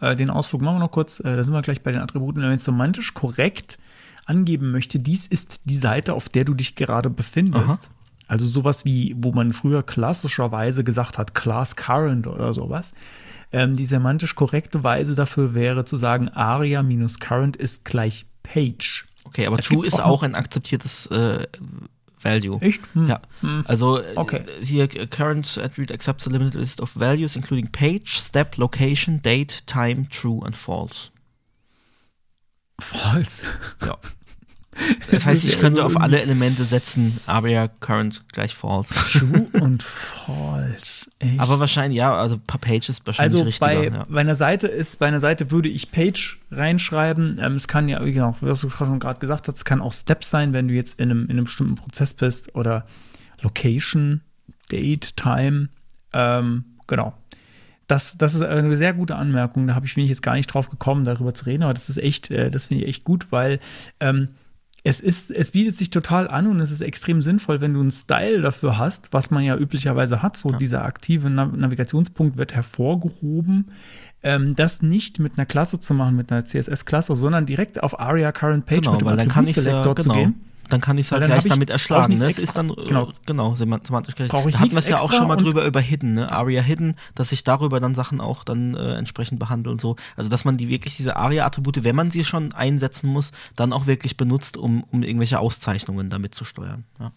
äh, 0.00 0.14
den 0.14 0.30
Ausflug 0.30 0.62
machen 0.62 0.76
wir 0.76 0.80
noch 0.80 0.90
kurz, 0.90 1.20
äh, 1.20 1.36
da 1.36 1.42
sind 1.42 1.54
wir 1.54 1.62
gleich 1.62 1.82
bei 1.82 1.92
den 1.92 2.00
Attributen, 2.00 2.40
wenn 2.40 2.48
man 2.48 2.56
jetzt 2.56 2.64
semantisch 2.64 3.14
korrekt 3.14 3.78
angeben 4.26 4.72
möchte, 4.72 4.98
dies 4.98 5.26
ist 5.26 5.60
die 5.64 5.76
Seite, 5.76 6.14
auf 6.14 6.28
der 6.28 6.44
du 6.44 6.54
dich 6.54 6.74
gerade 6.74 7.10
befindest. 7.10 7.90
Also 8.28 8.46
sowas 8.46 8.84
wie, 8.84 9.14
wo 9.18 9.32
man 9.32 9.52
früher 9.52 9.84
klassischerweise 9.84 10.82
gesagt 10.82 11.16
hat, 11.16 11.34
Class 11.34 11.76
Current 11.76 12.26
oder 12.26 12.52
sowas. 12.52 12.92
Ähm, 13.52 13.76
die 13.76 13.86
semantisch 13.86 14.34
korrekte 14.34 14.82
Weise 14.82 15.14
dafür 15.14 15.54
wäre 15.54 15.84
zu 15.84 15.96
sagen, 15.96 16.28
aria 16.30 16.82
minus 16.82 17.20
current 17.20 17.56
ist 17.56 17.84
gleich 17.84 18.26
Page. 18.42 19.06
Okay, 19.24 19.46
aber 19.46 19.58
Es 19.58 19.66
true 19.66 19.86
ist 19.86 20.00
auch 20.00 20.06
auch 20.06 20.22
ein 20.24 20.34
akzeptiertes 20.34 21.06
äh, 21.06 21.46
Value. 22.26 22.58
Echt? 22.60 22.80
Hm. 22.94 23.08
Ja, 23.08 23.20
also 23.66 23.98
äh, 24.00 24.16
Okay. 24.16 24.42
hier 24.62 24.84
äh, 24.84 25.06
current 25.06 25.58
attribute 25.58 25.92
accepts 25.92 26.26
a 26.26 26.30
limited 26.30 26.54
list 26.54 26.80
of 26.80 26.92
values 26.94 27.36
including 27.36 27.70
page, 27.70 28.18
step, 28.20 28.56
location, 28.56 29.20
date, 29.22 29.66
time, 29.66 30.08
true 30.10 30.40
and 30.44 30.54
false. 30.56 31.10
False. 32.80 33.44
Ja. 33.84 33.96
Das 35.10 35.26
heißt, 35.26 35.44
ich 35.44 35.58
könnte 35.58 35.84
auf 35.84 35.96
alle 35.96 36.20
Elemente 36.20 36.64
setzen, 36.64 37.18
aber 37.26 37.48
ja 37.48 37.68
current 37.68 38.24
gleich 38.32 38.54
false. 38.54 38.94
True 38.94 39.46
und 39.60 39.82
false. 39.82 41.10
Echt? 41.18 41.40
Aber 41.40 41.60
wahrscheinlich, 41.60 41.98
ja, 41.98 42.14
also 42.14 42.38
per 42.38 42.58
Page 42.58 42.88
ist 42.88 43.06
wahrscheinlich 43.06 43.34
Also 43.34 43.44
richtiger. 43.44 43.66
bei, 43.66 43.84
ja. 43.84 44.06
bei 44.08 44.20
einer 44.20 44.34
Seite 44.34 44.66
ist, 44.66 44.98
bei 44.98 45.06
einer 45.06 45.20
Seite 45.20 45.50
würde 45.50 45.68
ich 45.68 45.90
Page 45.90 46.38
reinschreiben. 46.50 47.38
Ähm, 47.40 47.54
es 47.54 47.68
kann 47.68 47.88
ja, 47.88 48.04
wie 48.04 48.12
genau, 48.12 48.36
was 48.40 48.60
du 48.60 48.70
schon 48.70 48.98
gerade 48.98 49.18
gesagt 49.18 49.48
hast, 49.48 49.56
es 49.56 49.64
kann 49.64 49.80
auch 49.80 49.92
Steps 49.92 50.30
sein, 50.30 50.52
wenn 50.52 50.68
du 50.68 50.74
jetzt 50.74 51.00
in 51.00 51.10
einem, 51.10 51.24
in 51.24 51.32
einem 51.32 51.44
bestimmten 51.44 51.76
Prozess 51.76 52.14
bist 52.14 52.54
oder 52.54 52.84
Location, 53.40 54.20
Date, 54.70 55.16
Time. 55.16 55.68
Ähm, 56.12 56.64
genau. 56.86 57.14
Das, 57.86 58.18
das 58.18 58.34
ist 58.34 58.42
eine 58.42 58.76
sehr 58.76 58.94
gute 58.94 59.14
Anmerkung. 59.14 59.68
Da 59.68 59.74
habe 59.74 59.86
ich 59.86 59.94
bin 59.94 60.04
ich 60.04 60.10
jetzt 60.10 60.22
gar 60.22 60.34
nicht 60.34 60.48
drauf 60.48 60.70
gekommen, 60.70 61.04
darüber 61.04 61.32
zu 61.34 61.46
reden, 61.46 61.62
aber 61.62 61.74
das 61.74 61.88
ist 61.88 61.98
echt, 61.98 62.30
äh, 62.30 62.50
das 62.50 62.66
finde 62.66 62.82
ich 62.82 62.88
echt 62.88 63.04
gut, 63.04 63.28
weil 63.30 63.60
ähm, 64.00 64.28
es 64.86 65.00
ist, 65.00 65.32
es 65.32 65.50
bietet 65.50 65.76
sich 65.76 65.90
total 65.90 66.28
an 66.28 66.46
und 66.46 66.60
es 66.60 66.70
ist 66.70 66.80
extrem 66.80 67.20
sinnvoll, 67.20 67.60
wenn 67.60 67.74
du 67.74 67.80
einen 67.80 67.90
Style 67.90 68.40
dafür 68.40 68.78
hast, 68.78 69.08
was 69.12 69.32
man 69.32 69.42
ja 69.42 69.56
üblicherweise 69.56 70.22
hat. 70.22 70.36
So 70.36 70.52
dieser 70.52 70.84
aktive 70.84 71.28
Nav 71.28 71.56
Navigationspunkt 71.56 72.36
wird 72.36 72.54
hervorgehoben. 72.54 73.72
Ähm, 74.22 74.54
das 74.54 74.82
nicht 74.82 75.18
mit 75.18 75.32
einer 75.36 75.44
Klasse 75.44 75.80
zu 75.80 75.92
machen, 75.92 76.14
mit 76.14 76.30
einer 76.30 76.44
CSS-Klasse, 76.44 77.16
sondern 77.16 77.46
direkt 77.46 77.82
auf 77.82 77.98
ARIA 77.98 78.30
Current 78.30 78.64
Page 78.64 78.82
Genau, 78.82 78.92
mit 78.92 79.00
dem 79.00 79.08
ich 79.08 79.16
ja, 79.16 79.22
Attributselektor 79.24 79.96
zu 79.96 80.02
genau, 80.08 80.14
gehen. 80.14 80.40
Dann 80.68 80.80
kann 80.80 80.98
ich 80.98 81.06
es 81.06 81.12
halt 81.12 81.24
gleich 81.24 81.44
damit 81.44 81.70
erschlagen. 81.70 82.14
Ne? 82.14 82.26
Es 82.26 82.38
ist 82.38 82.56
dann 82.56 82.68
Genau. 82.68 82.84
genau, 82.84 83.12
genau 83.26 83.54
semant- 83.54 83.86
semantisch 83.86 84.14
gleich. 84.14 84.30
Da 84.30 84.42
hatten 84.42 84.70
wir 84.70 84.78
es 84.78 84.88
ja 84.88 84.98
auch 84.98 85.12
schon 85.12 85.28
mal 85.28 85.36
drüber 85.36 85.64
über 85.64 85.80
Hidden, 85.80 86.14
ne? 86.14 86.30
Aria 86.30 86.62
Hidden, 86.62 86.96
dass 87.14 87.32
ich 87.32 87.44
darüber 87.44 87.80
dann 87.80 87.94
Sachen 87.94 88.20
auch 88.20 88.44
dann 88.44 88.74
äh, 88.74 88.94
entsprechend 88.96 89.38
behandle 89.38 89.70
und 89.72 89.80
so. 89.80 89.96
Also 90.16 90.28
dass 90.30 90.44
man 90.44 90.56
die 90.56 90.68
wirklich 90.68 90.96
diese 90.96 91.16
Aria-Attribute, 91.16 91.84
wenn 91.84 91.94
man 91.96 92.10
sie 92.10 92.24
schon 92.24 92.52
einsetzen 92.52 93.08
muss, 93.08 93.32
dann 93.54 93.72
auch 93.72 93.86
wirklich 93.86 94.16
benutzt, 94.16 94.56
um, 94.56 94.82
um 94.90 95.02
irgendwelche 95.02 95.38
Auszeichnungen 95.38 96.10
damit 96.10 96.34
zu 96.34 96.44
steuern. 96.44 96.84
Ja. 96.98 97.12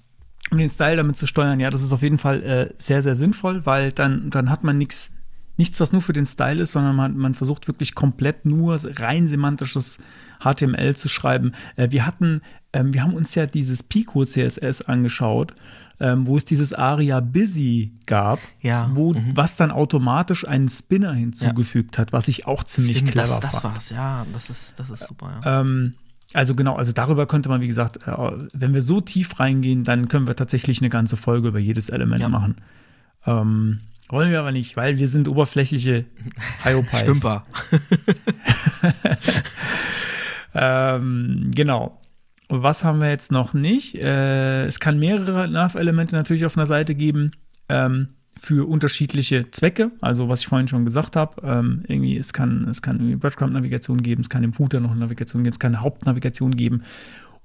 um 0.51 0.57
den 0.57 0.69
Style 0.69 0.95
damit 0.97 1.17
zu 1.17 1.27
steuern, 1.27 1.59
ja, 1.59 1.69
das 1.69 1.81
ist 1.81 1.91
auf 1.91 2.01
jeden 2.01 2.17
Fall 2.17 2.41
äh, 2.43 2.73
sehr, 2.77 3.01
sehr 3.01 3.15
sinnvoll, 3.15 3.65
weil 3.65 3.91
dann, 3.91 4.29
dann 4.29 4.49
hat 4.49 4.63
man 4.63 4.77
nichts, 4.77 5.11
nichts, 5.57 5.79
was 5.79 5.91
nur 5.91 6.01
für 6.01 6.13
den 6.13 6.25
Style 6.25 6.61
ist, 6.61 6.71
sondern 6.71 6.95
man, 6.95 7.17
man 7.17 7.35
versucht 7.35 7.67
wirklich 7.67 7.93
komplett 7.95 8.45
nur 8.45 8.79
rein 8.99 9.27
semantisches 9.27 9.97
HTML 10.39 10.95
zu 10.95 11.09
schreiben. 11.09 11.53
Äh, 11.75 11.91
wir 11.91 12.05
hatten, 12.05 12.41
ähm, 12.73 12.93
wir 12.93 13.03
haben 13.03 13.13
uns 13.13 13.35
ja 13.35 13.45
dieses 13.45 13.83
Pico 13.83 14.23
CSS 14.25 14.81
angeschaut, 14.83 15.53
ähm, 16.01 16.25
wo 16.27 16.37
es 16.37 16.45
dieses 16.45 16.71
Aria 16.73 17.19
Busy 17.19 17.91
gab, 18.05 18.39
Ja, 18.61 18.89
wo, 18.93 19.13
mhm. 19.13 19.31
was 19.35 19.57
dann 19.57 19.69
automatisch 19.71 20.47
einen 20.47 20.69
Spinner 20.69 21.13
hinzugefügt 21.13 21.97
hat, 21.97 22.13
was 22.13 22.27
ich 22.29 22.47
auch 22.47 22.63
ziemlich 22.63 22.97
Stimmt, 22.97 23.11
clever 23.11 23.27
das, 23.27 23.39
das 23.51 23.59
fand. 23.59 23.75
war's, 23.75 23.89
ja, 23.89 24.25
das 24.31 24.49
ist, 24.49 24.79
das 24.79 24.89
ist 24.89 25.05
super, 25.07 25.41
ja. 25.43 25.59
Ähm, 25.61 25.95
also 26.33 26.53
genau, 26.55 26.75
also 26.75 26.93
darüber 26.93 27.25
könnte 27.25 27.49
man, 27.49 27.59
wie 27.61 27.67
gesagt, 27.67 28.07
äh, 28.07 28.11
wenn 28.53 28.73
wir 28.73 28.81
so 28.81 29.01
tief 29.01 29.39
reingehen, 29.39 29.83
dann 29.83 30.07
können 30.07 30.27
wir 30.27 30.35
tatsächlich 30.35 30.79
eine 30.79 30.89
ganze 30.89 31.17
Folge 31.17 31.47
über 31.49 31.59
jedes 31.59 31.89
Element 31.89 32.21
Ja. 32.21 32.29
machen. 32.29 32.55
Ähm, 33.25 33.79
wollen 34.09 34.31
wir 34.31 34.39
aber 34.39 34.51
nicht, 34.51 34.77
weil 34.77 34.97
wir 34.99 35.07
sind 35.07 35.27
oberflächliche 35.27 36.05
IOPIs. 36.65 36.99
Stümper. 36.99 37.43
Ähm, 40.61 41.51
genau. 41.55 42.01
Was 42.49 42.83
haben 42.83 42.99
wir 42.99 43.09
jetzt 43.09 43.31
noch 43.31 43.53
nicht? 43.53 43.95
Äh, 43.95 44.65
es 44.65 44.79
kann 44.79 44.99
mehrere 44.99 45.47
Nav-Elemente 45.47 46.15
natürlich 46.15 46.45
auf 46.45 46.57
einer 46.57 46.65
Seite 46.65 46.95
geben 46.95 47.31
ähm, 47.69 48.09
für 48.37 48.67
unterschiedliche 48.67 49.51
Zwecke. 49.51 49.91
Also 50.01 50.27
was 50.27 50.41
ich 50.41 50.47
vorhin 50.47 50.67
schon 50.67 50.83
gesagt 50.83 51.15
habe, 51.15 51.41
ähm, 51.43 51.83
irgendwie 51.87 52.17
es 52.17 52.33
kann 52.33 52.67
es 52.67 52.81
kann 52.81 52.97
irgendwie 52.97 53.15
Breadcrumb-Navigation 53.15 54.01
geben, 54.01 54.21
es 54.21 54.29
kann 54.29 54.43
im 54.43 54.53
Footer 54.53 54.79
noch 54.79 54.91
eine 54.91 54.99
Navigation 54.99 55.43
geben, 55.43 55.53
es 55.53 55.59
kann 55.59 55.75
eine 55.75 55.83
Hauptnavigation 55.83 56.55
geben. 56.55 56.83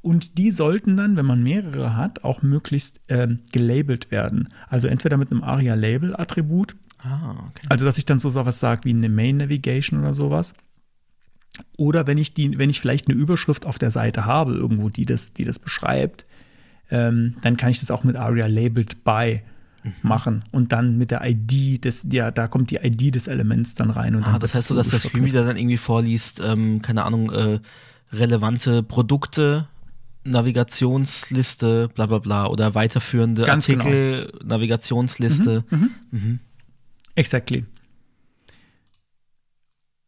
Und 0.00 0.36
die 0.38 0.50
sollten 0.50 0.96
dann, 0.96 1.16
wenn 1.16 1.24
man 1.24 1.42
mehrere 1.42 1.96
hat, 1.96 2.24
auch 2.24 2.42
möglichst 2.42 3.00
ähm, 3.08 3.40
gelabelt 3.52 4.10
werden. 4.10 4.48
Also 4.68 4.88
entweder 4.88 5.16
mit 5.16 5.30
einem 5.30 5.42
ARIA-Label-Attribut, 5.42 6.76
Ah, 6.98 7.32
okay. 7.50 7.66
also 7.68 7.84
dass 7.84 7.98
ich 7.98 8.06
dann 8.06 8.18
so 8.18 8.30
sowas 8.30 8.58
sage 8.60 8.82
wie 8.84 8.90
eine 8.90 9.08
Main 9.10 9.36
Navigation 9.36 10.00
oder 10.00 10.14
sowas. 10.14 10.54
Oder 11.76 12.06
wenn 12.06 12.18
ich 12.18 12.34
die, 12.34 12.58
wenn 12.58 12.70
ich 12.70 12.80
vielleicht 12.80 13.08
eine 13.08 13.16
Überschrift 13.18 13.66
auf 13.66 13.78
der 13.78 13.90
Seite 13.90 14.24
habe, 14.24 14.54
irgendwo, 14.54 14.88
die 14.88 15.06
das, 15.06 15.32
die 15.32 15.44
das 15.44 15.58
beschreibt, 15.58 16.26
ähm, 16.90 17.34
dann 17.42 17.56
kann 17.56 17.70
ich 17.70 17.80
das 17.80 17.90
auch 17.90 18.04
mit 18.04 18.16
ARIA 18.16 18.46
labeled 18.46 19.04
by 19.04 19.40
Mhm. 19.84 19.92
machen 20.08 20.44
und 20.50 20.72
dann 20.72 20.96
mit 20.96 21.10
der 21.10 21.20
ID 21.26 21.84
des, 21.84 22.06
ja, 22.10 22.30
da 22.30 22.46
kommt 22.48 22.70
die 22.70 22.76
ID 22.76 23.14
des 23.14 23.26
Elements 23.26 23.74
dann 23.74 23.90
rein. 23.90 24.16
Und 24.16 24.26
Ah, 24.26 24.38
das 24.38 24.54
heißt 24.54 24.68
so, 24.68 24.74
dass 24.74 24.86
logisch 24.86 25.02
Screen 25.10 25.26
wieder 25.26 25.44
dann 25.44 25.58
irgendwie 25.58 25.76
vorliest, 25.76 26.40
ähm, 26.42 26.80
keine 26.80 27.04
Ahnung, 27.04 27.30
äh, 27.30 27.58
relevante 28.10 28.82
Produkte, 28.82 29.68
Navigationsliste, 30.24 31.88
bla 31.94 32.06
bla 32.06 32.18
bla, 32.18 32.46
oder 32.46 32.74
weiterführende 32.74 33.44
Ganz 33.44 33.66
genau. 33.66 33.84
Artikel, 33.84 34.32
Navigationsliste. 34.42 35.64
Exactly. 37.14 37.64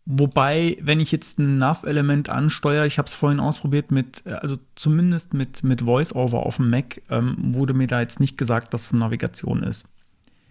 Wobei, 0.08 0.78
wenn 0.80 1.00
ich 1.00 1.10
jetzt 1.10 1.40
ein 1.40 1.58
Nav-Element 1.58 2.30
ansteuere, 2.30 2.86
ich 2.86 2.98
habe 2.98 3.06
es 3.06 3.16
vorhin 3.16 3.40
ausprobiert 3.40 3.90
mit, 3.90 4.22
äh, 4.24 4.34
also 4.34 4.56
zumindest 4.76 5.34
mit, 5.34 5.64
mit 5.64 5.84
VoiceOver 5.84 6.46
auf 6.46 6.56
dem 6.56 6.70
Mac, 6.70 7.02
ähm, 7.10 7.36
wurde 7.38 7.74
mir 7.74 7.88
da 7.88 8.00
jetzt 8.00 8.20
nicht 8.20 8.38
gesagt, 8.38 8.72
dass 8.72 8.82
es 8.86 8.92
eine 8.92 9.00
Navigation 9.00 9.64
ist. 9.64 9.88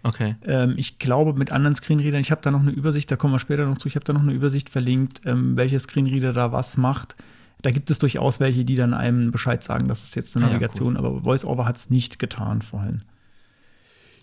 Okay. 0.02 0.36
Ähm, 0.44 0.74
ich 0.76 0.98
glaube, 0.98 1.32
mit 1.32 1.52
anderen 1.52 1.74
Screenreadern, 1.74 2.20
ich 2.20 2.30
habe 2.30 2.42
da 2.42 2.50
noch 2.50 2.60
eine 2.60 2.70
Übersicht, 2.70 3.10
da 3.10 3.16
kommen 3.16 3.32
wir 3.32 3.38
später 3.38 3.64
noch 3.64 3.78
zu, 3.78 3.88
ich 3.88 3.96
habe 3.96 4.04
da 4.04 4.12
noch 4.12 4.20
eine 4.20 4.34
Übersicht 4.34 4.68
verlinkt, 4.68 5.22
ähm, 5.24 5.56
welcher 5.56 5.78
Screenreader 5.78 6.34
da 6.34 6.52
was 6.52 6.76
macht. 6.76 7.16
Da 7.62 7.70
gibt 7.70 7.90
es 7.90 7.98
durchaus 7.98 8.38
welche, 8.38 8.66
die 8.66 8.74
dann 8.74 8.92
einem 8.92 9.30
Bescheid 9.32 9.62
sagen, 9.62 9.88
das 9.88 10.04
ist 10.04 10.14
jetzt 10.16 10.36
eine 10.36 10.44
ja, 10.44 10.52
Navigation, 10.52 10.98
aber 10.98 11.24
VoiceOver 11.24 11.64
hat 11.64 11.76
es 11.76 11.88
nicht 11.88 12.18
getan 12.18 12.60
vorhin. 12.60 13.02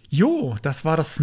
Jo, 0.10 0.56
das 0.62 0.86
war 0.86 0.96
das 0.96 1.20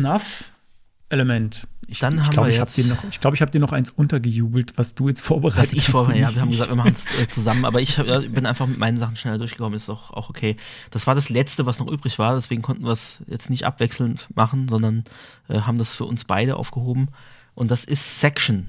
Snuff-Element. 1.11 1.67
Ich, 1.89 1.99
Dann 1.99 2.15
ich 2.15 2.21
haben 2.23 2.31
glaube, 2.31 2.49
wir 2.49 2.55
ich 2.55 2.61
habe 2.61 2.69
jetzt- 2.71 2.77
dir, 2.79 2.87
noch- 2.95 3.05
ich 3.11 3.19
glaub, 3.21 3.35
ich 3.35 3.43
hab 3.43 3.51
dir 3.51 3.59
noch 3.61 3.73
eins 3.73 3.91
untergejubelt, 3.91 4.75
was 4.79 4.95
du 4.95 5.09
jetzt 5.09 5.23
vorbereitet 5.23 5.71
Was 5.71 5.73
ich 5.73 5.85
hast. 5.89 5.91
vorher, 5.91 6.17
ja, 6.17 6.29
Ich 6.29 6.37
wir 6.37 6.43
haben 6.43 6.51
gesagt, 6.51 6.71
wir 6.71 6.77
machen 6.77 6.93
es 6.93 7.07
äh, 7.19 7.27
zusammen, 7.27 7.65
aber 7.65 7.81
ich 7.81 7.99
hab, 7.99 8.07
ja, 8.07 8.21
bin 8.21 8.47
einfach 8.47 8.67
mit 8.69 8.79
meinen 8.79 8.99
Sachen 8.99 9.17
schneller 9.17 9.39
durchgekommen, 9.39 9.75
ist 9.77 9.91
auch, 9.91 10.13
auch 10.13 10.31
okay. 10.31 10.57
Das 10.93 11.09
war 11.09 11.17
das 11.17 11.29
Letzte, 11.31 11.67
was 11.67 11.81
noch 11.81 11.91
übrig 11.91 12.19
war, 12.21 12.37
deswegen 12.37 12.63
konnten 12.63 12.85
wir 12.85 12.93
es 12.93 13.19
jetzt 13.27 13.51
nicht 13.51 13.67
abwechselnd 13.67 14.29
machen, 14.37 14.69
sondern 14.69 15.05
äh, 15.49 15.61
haben 15.63 15.79
das 15.79 15.95
für 15.97 16.05
uns 16.05 16.25
beide 16.25 16.55
aufgehoben. 16.57 17.09
Und 17.57 17.73
das 17.73 17.85
ist 17.85 18.21
Section. 18.21 18.69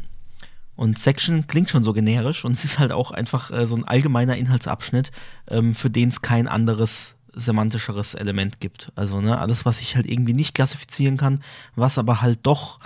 Und 0.75 0.97
Section 0.97 1.45
klingt 1.45 1.69
schon 1.69 1.83
so 1.83 1.93
generisch 1.93 2.43
und 2.43 2.53
es 2.53 2.65
ist 2.65 2.79
halt 2.79 2.91
auch 2.91 3.11
einfach 3.11 3.51
äh, 3.51 3.67
so 3.67 3.75
ein 3.75 3.85
allgemeiner 3.85 4.35
Inhaltsabschnitt, 4.37 5.11
ähm, 5.47 5.75
für 5.75 5.91
den 5.91 6.09
es 6.09 6.23
kein 6.23 6.47
anderes 6.47 7.13
semantischeres 7.33 8.13
Element 8.13 8.59
gibt. 8.59 8.91
Also 8.95 9.21
ne, 9.21 9.37
alles, 9.37 9.65
was 9.65 9.81
ich 9.81 9.95
halt 9.95 10.05
irgendwie 10.05 10.33
nicht 10.33 10.53
klassifizieren 10.53 11.17
kann, 11.17 11.41
was 11.75 11.97
aber 11.97 12.21
halt 12.21 12.39
doch 12.43 12.79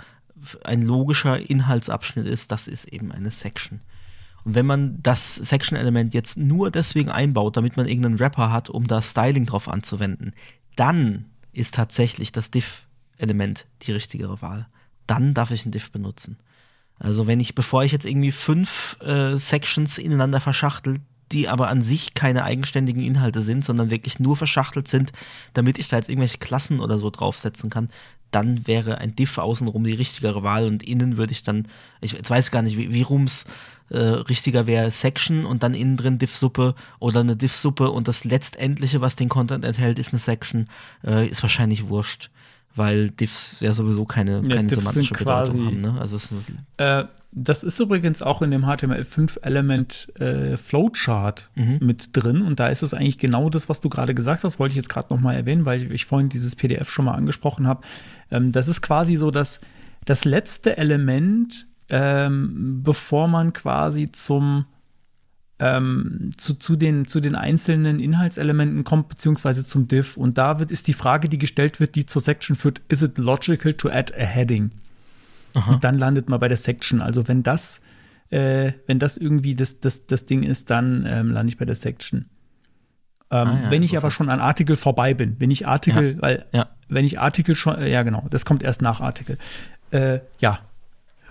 ein 0.64 0.82
logischer 0.82 1.38
Inhaltsabschnitt 1.50 2.26
ist, 2.26 2.52
das 2.52 2.68
ist 2.68 2.86
eben 2.86 3.10
eine 3.10 3.30
Section. 3.30 3.80
Und 4.44 4.54
wenn 4.54 4.66
man 4.66 5.02
das 5.02 5.34
Section-Element 5.34 6.14
jetzt 6.14 6.36
nur 6.36 6.70
deswegen 6.70 7.10
einbaut, 7.10 7.56
damit 7.56 7.76
man 7.76 7.88
irgendeinen 7.88 8.20
Wrapper 8.20 8.52
hat, 8.52 8.70
um 8.70 8.86
da 8.86 9.02
Styling 9.02 9.46
drauf 9.46 9.68
anzuwenden, 9.68 10.32
dann 10.76 11.24
ist 11.52 11.74
tatsächlich 11.74 12.30
das 12.30 12.50
Diff-Element 12.50 13.66
die 13.82 13.92
richtigere 13.92 14.40
Wahl. 14.42 14.68
Dann 15.06 15.34
darf 15.34 15.50
ich 15.50 15.66
ein 15.66 15.72
Diff 15.72 15.90
benutzen. 15.90 16.38
Also 16.98 17.26
wenn 17.26 17.40
ich, 17.40 17.54
bevor 17.54 17.82
ich 17.82 17.92
jetzt 17.92 18.06
irgendwie 18.06 18.32
fünf 18.32 18.98
äh, 19.00 19.36
Sections 19.36 19.98
ineinander 19.98 20.40
verschachtel, 20.40 20.98
die 21.32 21.48
aber 21.48 21.68
an 21.68 21.82
sich 21.82 22.14
keine 22.14 22.44
eigenständigen 22.44 23.02
Inhalte 23.02 23.42
sind, 23.42 23.64
sondern 23.64 23.90
wirklich 23.90 24.20
nur 24.20 24.36
verschachtelt 24.36 24.88
sind, 24.88 25.12
damit 25.54 25.78
ich 25.78 25.88
da 25.88 25.96
jetzt 25.96 26.08
irgendwelche 26.08 26.38
Klassen 26.38 26.80
oder 26.80 26.98
so 26.98 27.10
draufsetzen 27.10 27.70
kann, 27.70 27.88
dann 28.30 28.66
wäre 28.66 28.98
ein 28.98 29.16
Diff 29.16 29.38
außenrum 29.38 29.84
die 29.84 29.94
richtigere 29.94 30.42
Wahl 30.42 30.66
und 30.66 30.82
innen 30.82 31.16
würde 31.16 31.32
ich 31.32 31.42
dann, 31.42 31.68
ich 32.00 32.12
jetzt 32.12 32.30
weiß 32.30 32.50
gar 32.50 32.62
nicht, 32.62 32.76
wie, 32.76 32.92
wie 32.92 33.02
rums 33.02 33.46
äh, 33.88 33.98
richtiger 33.98 34.66
wäre 34.66 34.90
Section 34.90 35.46
und 35.46 35.62
dann 35.62 35.74
innen 35.74 35.96
drin 35.96 36.18
Diff-Suppe 36.18 36.74
oder 36.98 37.20
eine 37.20 37.36
Diff-Suppe 37.36 37.90
und 37.90 38.08
das 38.08 38.24
letztendliche, 38.24 39.00
was 39.00 39.16
den 39.16 39.28
Content 39.28 39.64
enthält, 39.64 39.98
ist 39.98 40.12
eine 40.12 40.18
Section, 40.18 40.68
äh, 41.04 41.28
ist 41.28 41.42
wahrscheinlich 41.42 41.88
wurscht, 41.88 42.30
weil 42.76 43.10
Diffs 43.10 43.56
ja 43.60 43.72
sowieso 43.72 44.04
keine, 44.04 44.42
Ja, 44.46 44.56
keine 44.56 44.68
Diffs 44.68 44.82
semantische 44.82 45.14
Bedeutung 45.14 45.66
haben. 45.66 45.80
Ne? 45.80 45.96
Also 46.00 46.16
ist 46.16 46.32
Äh, 46.76 47.04
das 47.32 47.62
ist 47.64 47.78
übrigens 47.80 48.22
auch 48.22 48.40
in 48.40 48.50
dem 48.50 48.64
HTML5-Element 48.64 50.08
äh, 50.20 50.56
Flowchart 50.56 51.50
Mhm. 51.54 51.78
mit 51.82 52.08
drin. 52.16 52.42
Und 52.42 52.60
da 52.60 52.68
ist 52.68 52.82
es 52.82 52.94
eigentlich 52.94 53.18
genau 53.18 53.50
das, 53.50 53.68
was 53.68 53.80
du 53.80 53.88
gerade 53.88 54.14
gesagt 54.14 54.44
hast, 54.44 54.58
wollte 54.58 54.72
ich 54.72 54.76
jetzt 54.76 54.88
gerade 54.88 55.12
noch 55.12 55.20
mal 55.20 55.34
erwähnen, 55.34 55.64
weil 55.66 55.92
ich 55.92 56.06
vorhin 56.06 56.28
dieses 56.28 56.56
PDF 56.56 56.90
schon 56.90 57.04
mal 57.06 57.14
angesprochen 57.14 57.66
habe. 57.66 57.82
Ähm, 58.30 58.52
das 58.52 58.68
ist 58.68 58.80
quasi 58.82 59.16
so 59.16 59.30
das, 59.30 59.60
das 60.04 60.24
letzte 60.24 60.76
Element, 60.78 61.66
ähm, 61.90 62.80
bevor 62.82 63.28
man 63.28 63.52
quasi 63.52 64.10
zum 64.10 64.64
ähm, 65.58 66.30
zu, 66.36 66.54
zu, 66.54 66.76
den, 66.76 67.06
zu 67.06 67.20
den 67.20 67.34
einzelnen 67.34 67.98
Inhaltselementen 67.98 68.84
kommt, 68.84 69.08
beziehungsweise 69.08 69.64
zum 69.64 69.88
Div. 69.88 70.16
Und 70.16 70.38
da 70.38 70.58
wird, 70.58 70.70
ist 70.70 70.86
die 70.86 70.92
Frage, 70.92 71.28
die 71.28 71.38
gestellt 71.38 71.80
wird, 71.80 71.94
die 71.94 72.06
zur 72.06 72.20
Section 72.22 72.56
führt, 72.56 72.82
is 72.88 73.02
it 73.02 73.18
logical 73.18 73.72
to 73.72 73.88
add 73.88 74.14
a 74.14 74.24
heading? 74.24 74.70
Und 75.68 75.84
dann 75.84 75.98
landet 75.98 76.28
man 76.28 76.38
bei 76.38 76.48
der 76.48 76.56
Section. 76.56 77.00
Also 77.00 77.28
wenn 77.28 77.42
das, 77.42 77.80
äh, 78.30 78.72
wenn 78.86 78.98
das 78.98 79.16
irgendwie 79.16 79.54
das, 79.54 79.80
das, 79.80 80.06
das 80.06 80.26
Ding 80.26 80.42
ist, 80.42 80.68
dann 80.68 81.06
ähm, 81.10 81.30
lande 81.30 81.48
ich 81.48 81.56
bei 81.56 81.64
der 81.64 81.74
Section. 81.74 82.26
Ähm, 83.30 83.48
Ah 83.48 83.60
ja, 83.62 83.70
wenn 83.70 83.82
ich 83.82 83.96
aber 83.96 84.10
schon 84.10 84.28
an 84.28 84.40
Artikel 84.40 84.76
vorbei 84.76 85.14
bin, 85.14 85.36
wenn 85.38 85.50
ich 85.50 85.66
Artikel, 85.66 86.20
weil 86.20 86.44
ja. 86.52 86.68
wenn 86.88 87.04
ich 87.04 87.18
Artikel 87.18 87.54
schon, 87.54 87.76
äh, 87.78 87.90
ja 87.90 88.02
genau, 88.02 88.26
das 88.30 88.44
kommt 88.44 88.62
erst 88.62 88.82
nach 88.82 89.00
Artikel. 89.00 89.38
Äh, 89.90 90.20
ja. 90.38 90.60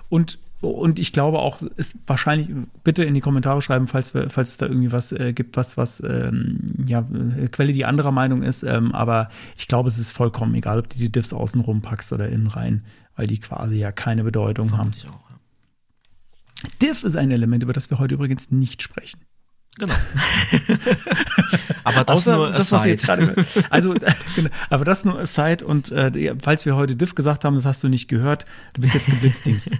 Und, 0.09 0.39
und 0.61 0.99
ich 0.99 1.11
glaube 1.11 1.39
auch, 1.39 1.61
ist 1.61 1.95
wahrscheinlich, 2.07 2.49
bitte 2.83 3.03
in 3.03 3.13
die 3.13 3.21
Kommentare 3.21 3.61
schreiben, 3.61 3.87
falls, 3.87 4.13
wir, 4.13 4.29
falls 4.29 4.49
es 4.49 4.57
da 4.57 4.65
irgendwie 4.65 4.91
was 4.91 5.11
äh, 5.11 5.33
gibt, 5.33 5.57
was, 5.57 5.77
was, 5.77 6.01
ähm, 6.01 6.59
ja, 6.85 7.05
äh, 7.37 7.47
Quelle, 7.47 7.73
die 7.73 7.85
anderer 7.85 8.11
Meinung 8.11 8.41
ist. 8.41 8.63
Ähm, 8.63 8.93
aber 8.93 9.29
ich 9.57 9.67
glaube, 9.67 9.87
es 9.89 9.97
ist 9.97 10.11
vollkommen 10.11 10.55
egal, 10.55 10.79
ob 10.79 10.89
du 10.89 10.97
die 10.97 11.11
Diffs 11.11 11.33
außenrum 11.33 11.81
packst 11.81 12.13
oder 12.13 12.29
innen 12.29 12.47
rein, 12.47 12.85
weil 13.15 13.27
die 13.27 13.39
quasi 13.39 13.77
ja 13.77 13.91
keine 13.91 14.23
Bedeutung 14.23 14.71
haben. 14.71 14.93
Vermute 14.93 14.97
ich 14.97 15.07
auch, 15.07 15.29
ja. 15.29 16.69
Diff 16.81 17.03
ist 17.03 17.15
ein 17.15 17.31
Element, 17.31 17.63
über 17.63 17.73
das 17.73 17.89
wir 17.89 17.99
heute 17.99 18.15
übrigens 18.15 18.49
nicht 18.49 18.81
sprechen. 18.81 19.19
Genau. 19.77 19.93
aber 21.83 22.05
das 22.05 22.15
Außer 22.15 22.35
nur 22.37 22.51
das, 22.51 22.71
was 22.71 22.85
jetzt 22.85 23.03
gerade. 23.03 23.35
Also, 23.69 23.93
genau, 24.35 24.49
aber 24.69 24.85
das 24.85 25.03
nur 25.03 25.19
aside. 25.19 25.65
Und 25.65 25.91
äh, 25.91 26.33
falls 26.41 26.65
wir 26.65 26.77
heute 26.77 26.95
Diff 26.95 27.13
gesagt 27.13 27.43
haben, 27.43 27.55
das 27.55 27.65
hast 27.65 27.83
du 27.83 27.89
nicht 27.89 28.07
gehört, 28.07 28.45
du 28.73 28.81
bist 28.81 28.93
jetzt 28.93 29.07
geblitzdingst. 29.07 29.71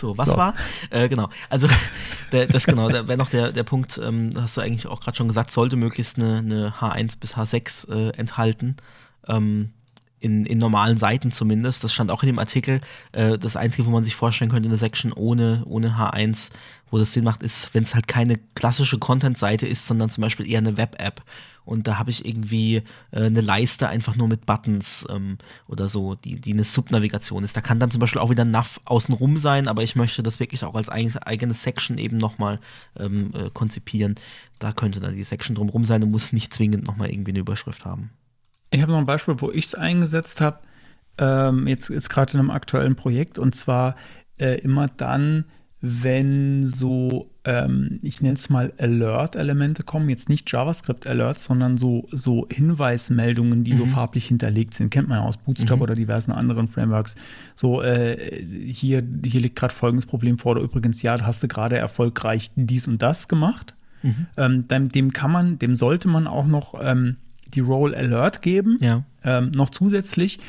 So, 0.00 0.16
was 0.16 0.30
So. 0.30 0.36
war? 0.36 0.54
Äh, 0.88 1.08
genau. 1.08 1.28
Also, 1.50 1.68
der, 2.32 2.46
das 2.46 2.64
genau, 2.64 2.88
da 2.88 3.06
wäre 3.06 3.18
noch 3.18 3.28
der, 3.28 3.52
der 3.52 3.64
Punkt, 3.64 4.00
ähm, 4.02 4.30
das 4.30 4.42
hast 4.42 4.56
du 4.56 4.60
eigentlich 4.62 4.86
auch 4.86 5.00
gerade 5.00 5.16
schon 5.16 5.28
gesagt, 5.28 5.50
sollte 5.50 5.76
möglichst 5.76 6.18
eine, 6.18 6.38
eine 6.38 6.70
H1 6.70 7.18
bis 7.20 7.36
H6 7.36 7.90
äh, 7.90 8.16
enthalten. 8.16 8.76
Ähm, 9.28 9.70
in, 10.20 10.44
in 10.44 10.58
normalen 10.58 10.98
Seiten 10.98 11.32
zumindest. 11.32 11.82
Das 11.82 11.94
stand 11.94 12.10
auch 12.10 12.22
in 12.22 12.28
dem 12.28 12.38
Artikel. 12.38 12.82
Äh, 13.12 13.38
das 13.38 13.56
Einzige, 13.56 13.86
wo 13.86 13.90
man 13.90 14.04
sich 14.04 14.14
vorstellen 14.14 14.50
könnte, 14.50 14.68
eine 14.68 14.76
Section 14.76 15.12
ohne, 15.12 15.62
ohne 15.66 15.96
H1, 15.96 16.50
wo 16.90 16.98
das 16.98 17.12
Sinn 17.12 17.24
macht, 17.24 17.42
ist, 17.42 17.72
wenn 17.74 17.82
es 17.82 17.94
halt 17.94 18.06
keine 18.06 18.38
klassische 18.54 18.98
Content-Seite 18.98 19.66
ist, 19.66 19.86
sondern 19.86 20.10
zum 20.10 20.22
Beispiel 20.22 20.48
eher 20.48 20.58
eine 20.58 20.76
Web-App. 20.76 21.22
Und 21.64 21.86
da 21.86 21.98
habe 21.98 22.10
ich 22.10 22.24
irgendwie 22.26 22.76
äh, 23.10 23.24
eine 23.24 23.40
Leiste 23.40 23.88
einfach 23.88 24.16
nur 24.16 24.28
mit 24.28 24.46
Buttons 24.46 25.06
ähm, 25.10 25.38
oder 25.66 25.88
so, 25.88 26.14
die, 26.14 26.40
die 26.40 26.52
eine 26.52 26.64
Subnavigation 26.64 27.44
ist. 27.44 27.56
Da 27.56 27.60
kann 27.60 27.78
dann 27.78 27.90
zum 27.90 28.00
Beispiel 28.00 28.20
auch 28.20 28.30
wieder 28.30 28.44
Nav 28.44 28.80
außenrum 28.84 29.36
sein, 29.36 29.68
aber 29.68 29.82
ich 29.82 29.96
möchte 29.96 30.22
das 30.22 30.40
wirklich 30.40 30.64
auch 30.64 30.74
als 30.74 30.88
eigene 30.88 31.54
Section 31.54 31.98
eben 31.98 32.16
nochmal 32.16 32.60
ähm, 32.98 33.32
äh, 33.34 33.50
konzipieren. 33.50 34.14
Da 34.58 34.72
könnte 34.72 35.00
dann 35.00 35.14
die 35.14 35.24
Section 35.24 35.54
drumrum 35.54 35.84
sein 35.84 36.02
und 36.02 36.10
muss 36.10 36.32
nicht 36.32 36.52
zwingend 36.52 36.86
nochmal 36.86 37.10
irgendwie 37.10 37.32
eine 37.32 37.40
Überschrift 37.40 37.84
haben. 37.84 38.10
Ich 38.70 38.82
habe 38.82 38.92
noch 38.92 38.98
ein 38.98 39.06
Beispiel, 39.06 39.40
wo 39.40 39.50
ich 39.50 39.66
es 39.66 39.74
eingesetzt 39.74 40.40
habe, 40.40 40.60
ähm, 41.18 41.66
jetzt, 41.66 41.88
jetzt 41.90 42.08
gerade 42.08 42.34
in 42.34 42.40
einem 42.40 42.50
aktuellen 42.50 42.96
Projekt, 42.96 43.38
und 43.38 43.54
zwar 43.54 43.96
äh, 44.38 44.58
immer 44.60 44.88
dann, 44.88 45.44
wenn 45.82 46.66
so, 46.66 47.30
ähm, 47.44 47.98
ich 48.02 48.20
nenne 48.20 48.34
es 48.34 48.50
mal 48.50 48.72
Alert-Elemente 48.78 49.82
kommen, 49.82 50.10
jetzt 50.10 50.28
nicht 50.28 50.50
JavaScript-Alerts, 50.52 51.44
sondern 51.44 51.78
so, 51.78 52.06
so 52.12 52.46
Hinweismeldungen, 52.50 53.64
die 53.64 53.72
so 53.72 53.86
farblich 53.86 54.26
hinterlegt 54.26 54.74
sind. 54.74 54.90
Kennt 54.90 55.08
man 55.08 55.18
ja 55.18 55.24
aus 55.24 55.38
Bootstrap 55.38 55.80
oder 55.80 55.94
diversen 55.94 56.32
anderen 56.32 56.68
Frameworks. 56.68 57.16
So, 57.54 57.80
äh, 57.82 58.44
hier, 58.66 59.02
hier 59.24 59.40
liegt 59.40 59.56
gerade 59.56 59.72
folgendes 59.72 60.04
Problem 60.06 60.36
vor, 60.36 60.52
oder 60.52 60.60
übrigens, 60.62 61.00
ja, 61.02 61.16
da 61.16 61.24
hast 61.24 61.42
du 61.42 61.48
gerade 61.48 61.78
erfolgreich 61.78 62.50
dies 62.56 62.86
und 62.86 63.00
das 63.00 63.26
gemacht. 63.28 63.74
Ähm, 64.36 64.66
dem, 64.68 64.88
dem 64.90 65.12
kann 65.12 65.30
man, 65.30 65.58
dem 65.58 65.74
sollte 65.74 66.08
man 66.08 66.26
auch 66.26 66.46
noch 66.46 66.74
ähm, 66.82 67.16
die 67.54 67.60
Role 67.60 67.96
Alert 67.96 68.42
geben, 68.42 68.76
Ja. 68.80 69.04
ähm, 69.24 69.50
noch 69.50 69.70
zusätzlich. 69.70 70.40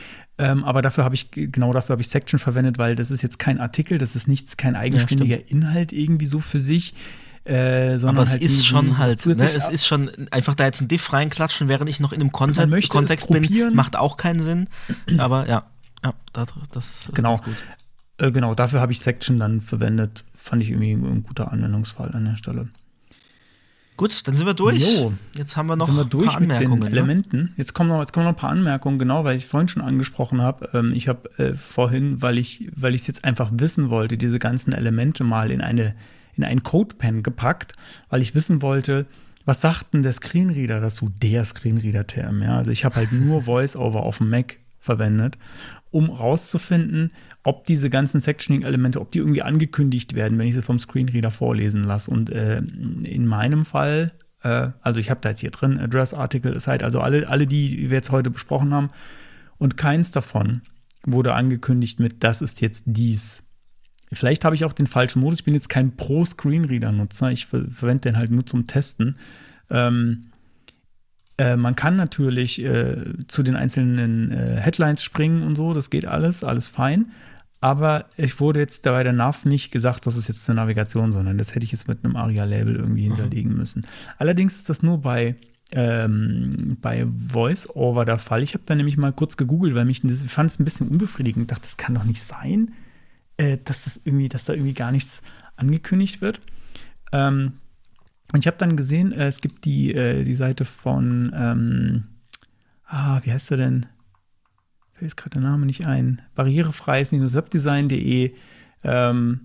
Ähm, 0.42 0.64
aber 0.64 0.82
dafür 0.82 1.04
habe 1.04 1.16
ich, 1.16 1.30
genau 1.32 1.72
dafür 1.74 1.94
habe 1.94 2.02
ich 2.02 2.08
Section 2.10 2.40
verwendet, 2.40 2.78
weil 2.78 2.96
das 2.96 3.12
ist 3.12 3.22
jetzt 3.22 3.38
kein 3.40 3.60
Artikel, 3.60 3.98
das 3.98 4.16
ist 4.16 4.28
nichts, 4.28 4.58
kein 4.58 4.76
eigenständiger 4.76 5.50
Inhalt 5.50 5.92
irgendwie 5.94 6.26
so 6.26 6.40
für 6.40 6.60
sich. 6.60 6.94
Äh, 7.44 7.98
sondern 7.98 8.18
Aber 8.18 8.24
es 8.24 8.30
halt 8.32 8.42
ist 8.44 8.66
schon 8.66 8.98
halt, 9.00 9.26
ne, 9.26 9.36
es 9.44 9.68
ist 9.70 9.88
schon 9.88 10.12
einfach 10.30 10.54
da 10.54 10.66
jetzt 10.66 10.80
ein 10.82 10.88
Diff 10.88 11.12
reinklatschen, 11.12 11.68
während 11.70 11.90
ich 11.90 12.00
noch 12.00 12.12
in 12.14 12.18
einem 12.22 12.28
Man 12.28 12.34
Content 12.34 12.70
möchte 12.70 12.90
Kontext 12.90 13.30
bin, 13.30 13.74
macht 13.74 13.96
auch 13.96 14.16
keinen 14.18 14.42
Sinn. 14.42 14.68
Aber 15.18 15.48
ja, 15.50 15.64
ja, 16.04 16.14
da- 16.34 16.46
das 16.72 17.06
ist 17.08 17.16
Genau. 17.16 17.38
gut. 17.38 17.56
Äh, 18.20 18.32
genau, 18.32 18.54
dafür 18.54 18.80
habe 18.80 18.92
ich 18.92 19.00
Section 19.00 19.38
dann 19.38 19.60
verwendet. 19.62 20.24
Fand 20.36 20.62
ich 20.62 20.70
irgendwie 20.70 20.92
ein 20.94 21.24
guter 21.24 21.52
Anwendungsfall 21.52 22.12
an 22.14 22.26
der 22.26 22.36
Stelle. 22.36 22.66
Gut, 23.98 24.28
dann 24.28 24.36
sind 24.36 24.46
wir 24.46 24.54
durch. 24.54 24.80
Jo. 24.80 25.14
Jetzt 25.38 25.58
haben 25.58 25.68
wir 25.68 25.76
noch 25.76 25.86
sind 25.86 25.96
wir 25.96 26.06
durch 26.06 26.28
ein 26.28 26.32
paar 26.32 26.40
mit 26.40 26.50
den 26.50 26.56
Anmerkungen. 26.58 26.80
ne? 26.80 26.90
Elementen. 26.90 27.54
Jetzt 27.58 27.74
kommen, 27.74 27.90
noch, 27.90 28.00
jetzt 28.00 28.14
kommen 28.14 28.26
noch 28.26 28.34
ein 28.34 28.38
paar 28.38 28.50
Anmerkungen, 28.50 28.98
genau, 28.98 29.24
weil 29.24 29.36
ich 29.36 29.46
vorhin 29.46 29.68
schon 29.68 29.82
angesprochen 29.82 30.42
habe. 30.42 30.70
Ähm, 30.74 30.94
ich 30.94 31.08
habe 31.08 31.30
äh, 31.38 31.54
vorhin, 31.54 32.22
weil 32.22 32.40
ich 32.40 32.70
weil 32.76 32.96
ich 32.96 33.02
es 33.02 33.08
jetzt 33.08 33.24
einfach 33.26 33.52
wissen 33.54 33.90
wollte, 33.90 34.18
diese 34.18 34.40
ganzen 34.40 34.74
Elemente 34.74 35.24
mal 35.24 35.52
in 35.52 35.62
eine 35.62 35.96
in 36.36 36.44
einen 36.44 36.64
Codepen 36.64 37.24
gepackt, 37.24 37.74
weil 38.10 38.22
ich 38.22 38.34
wissen 38.34 38.62
wollte, 38.62 39.06
was 39.46 39.62
sagt 39.62 39.94
denn 39.94 40.04
der 40.04 40.14
Screenreader 40.14 40.80
dazu? 40.80 41.10
Der 41.22 41.44
Screenreader-Term, 41.44 42.42
ja. 42.42 42.58
Also 42.58 42.72
ich 42.72 42.86
habe 42.86 42.96
halt 42.96 43.12
nur 43.12 43.46
VoiceOver 43.48 44.04
auf 44.04 44.20
dem 44.20 44.30
Mac 44.30 44.58
verwendet, 44.80 45.38
um 45.92 46.10
rauszufinden, 46.10 47.12
ob 47.44 47.66
diese 47.66 47.90
ganzen 47.90 48.22
Sectioning-Elemente, 48.22 49.02
ob 49.02 49.12
die 49.12 49.20
irgendwie 49.20 49.42
angekündigt 49.42 50.14
werden, 50.14 50.38
wenn 50.38 50.48
ich 50.48 50.56
sie 50.56 50.62
vom 50.62 50.80
Screenreader 50.80 51.32
vorlesen 51.32 51.84
lasse. 51.84 52.12
Und 52.12 52.30
äh, 52.30 52.60
in 52.60 53.26
meinem 53.26 53.66
Fall, 53.66 54.12
äh, 54.44 54.70
also 54.82 55.00
ich 55.00 55.10
habe 55.10 55.22
da 55.22 55.30
jetzt 55.30 55.40
hier 55.40 55.52
drin 55.52 55.80
Address, 55.80 56.14
Article, 56.14 56.60
Site, 56.60 56.84
also 56.84 57.02
alle, 57.02 57.28
alle, 57.28 57.48
die 57.48 57.90
wir 57.90 57.98
jetzt 57.98 58.12
heute 58.12 58.30
besprochen 58.30 58.74
haben. 58.74 58.92
Und 59.58 59.78
keins 59.78 60.12
davon 60.12 60.62
wurde 61.06 61.34
angekündigt 61.34 62.00
mit, 62.00 62.24
das 62.24 62.42
ist 62.42 62.62
jetzt 62.62 62.84
dies. 62.86 63.44
Vielleicht 64.14 64.46
habe 64.46 64.56
ich 64.56 64.66
auch 64.66 64.74
den 64.74 64.88
falschen 64.88 65.22
Modus. 65.22 65.40
Ich 65.40 65.46
bin 65.46 65.54
jetzt 65.54 65.70
kein 65.70 65.96
Pro-Screenreader-Nutzer. 65.96 67.32
Ich 67.32 67.46
ver 67.46 67.66
verwende 67.70 68.10
den 68.10 68.18
halt 68.18 68.30
nur 68.30 68.46
zum 68.46 68.68
Testen. 68.68 69.18
Ähm, 69.70 70.31
äh, 71.42 71.58
man 71.58 71.76
kann 71.76 71.96
natürlich 71.96 72.62
äh, 72.62 73.26
zu 73.28 73.42
den 73.42 73.56
einzelnen 73.56 74.32
äh, 74.32 74.58
Headlines 74.58 75.02
springen 75.02 75.42
und 75.42 75.56
so. 75.56 75.74
Das 75.74 75.90
geht 75.90 76.06
alles, 76.06 76.44
alles 76.44 76.68
fein. 76.68 77.12
Aber 77.62 78.06
ich 78.16 78.40
wurde 78.40 78.60
jetzt 78.60 78.84
bei 78.84 79.02
der 79.02 79.14
NAV 79.14 79.46
nicht 79.46 79.72
gesagt, 79.72 80.06
das 80.06 80.18
ist 80.18 80.28
jetzt 80.28 80.48
eine 80.50 80.58
Navigation, 80.58 81.12
sondern 81.12 81.40
das 81.40 81.56
hätte 81.56 81.66
ich 81.66 81.72
jetzt 81.72 81.88
mit 81.88 82.04
einem 82.04 82.16
ARIA-Label 82.16 82.76
irgendwie 82.76 83.04
hinterlegen 83.04 83.56
müssen. 83.56 83.88
Allerdings 84.20 84.56
ist 84.56 84.70
das 84.70 84.84
nur 84.84 85.02
bei, 85.02 85.36
ähm, 85.72 86.78
bei 86.80 87.06
VoiceOver 87.08 88.06
der 88.06 88.20
Fall. 88.20 88.44
Ich 88.44 88.54
habe 88.54 88.64
da 88.68 88.76
nämlich 88.76 88.98
mal 88.98 89.14
kurz 89.14 89.36
gegoogelt, 89.36 89.74
weil 89.74 89.86
mich 89.86 90.02
das, 90.02 90.22
fand 90.24 90.52
es 90.52 90.60
ein 90.60 90.66
bisschen 90.66 90.90
unbefriedigend. 90.90 91.44
Ich 91.44 91.48
dachte, 91.50 91.64
das 91.64 91.78
kann 91.78 91.96
doch 91.96 92.04
nicht 92.04 92.22
sein, 92.22 92.74
äh, 93.38 93.58
dass 93.64 93.86
das 93.86 94.00
irgendwie, 94.04 94.30
dass 94.30 94.46
da 94.46 94.54
irgendwie 94.54 94.74
gar 94.74 94.92
nichts 94.92 95.24
angekündigt 95.56 96.22
wird. 96.22 96.40
Ähm, 97.12 97.54
und 98.34 98.40
ich 98.40 98.48
habe 98.48 98.58
dann 98.58 98.78
gesehen, 98.78 99.12
äh, 99.12 99.28
es 99.28 99.42
gibt 99.42 99.66
die, 99.66 99.94
äh, 99.94 100.24
die 100.24 100.36
Seite 100.36 100.66
von, 100.66 101.32
ähm, 101.36 102.04
ah, 102.86 103.20
wie 103.24 103.32
heißt 103.32 103.52
der 103.52 103.58
denn? 103.58 103.86
Fällt 104.94 105.12
jetzt 105.12 105.18
gerade 105.18 105.32
der 105.32 105.42
Name 105.42 105.66
nicht 105.66 105.86
ein. 105.86 106.22
Barrierefreies-webdesign.de. 106.36 108.34
Ähm, 108.84 109.42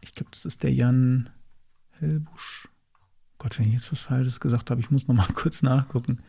ich 0.00 0.12
glaube, 0.12 0.30
das 0.30 0.44
ist 0.44 0.62
der 0.62 0.72
Jan 0.72 1.30
Hellbusch. 1.98 2.68
Gott, 3.38 3.58
wenn 3.58 3.66
ich 3.66 3.74
jetzt 3.74 3.90
was 3.90 4.00
Falsches 4.00 4.40
gesagt 4.40 4.70
habe, 4.70 4.80
ich 4.80 4.90
muss 4.90 5.08
noch 5.08 5.14
mal 5.14 5.26
kurz 5.34 5.62
nachgucken. 5.62 6.20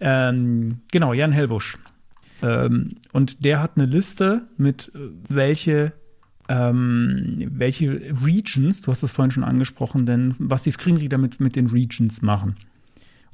Ähm, 0.00 0.82
genau, 0.92 1.12
Jan 1.12 1.32
Hellbusch. 1.32 1.78
Ähm, 2.42 2.96
und 3.12 3.44
der 3.44 3.62
hat 3.62 3.76
eine 3.76 3.86
Liste 3.86 4.48
mit 4.58 4.92
äh, 4.94 5.10
welche 5.28 5.94
ähm, 6.48 7.48
welche 7.50 8.14
Regions, 8.24 8.82
du 8.82 8.90
hast 8.90 9.02
es 9.02 9.12
vorhin 9.12 9.30
schon 9.30 9.44
angesprochen, 9.44 10.06
denn 10.06 10.34
was 10.38 10.62
die 10.62 10.70
Screenreader 10.70 11.18
mit, 11.18 11.40
mit 11.40 11.56
den 11.56 11.66
Regions 11.66 12.22
machen. 12.22 12.56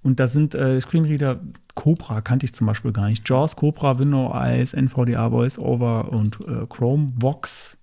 Und 0.02 0.18
da 0.18 0.26
sind 0.26 0.54
äh, 0.54 0.80
Screenreader, 0.80 1.40
Cobra 1.74 2.20
kannte 2.20 2.44
ich 2.44 2.54
zum 2.54 2.66
Beispiel 2.66 2.92
gar 2.92 3.08
nicht. 3.08 3.28
JAWS, 3.28 3.56
Cobra, 3.56 3.98
Window 3.98 4.32
Eyes, 4.34 4.74
NVDA, 4.74 5.30
VoiceOver 5.30 6.10
und 6.10 6.38
äh, 6.46 6.66
Chrome 6.68 7.12
Vox 7.20 7.78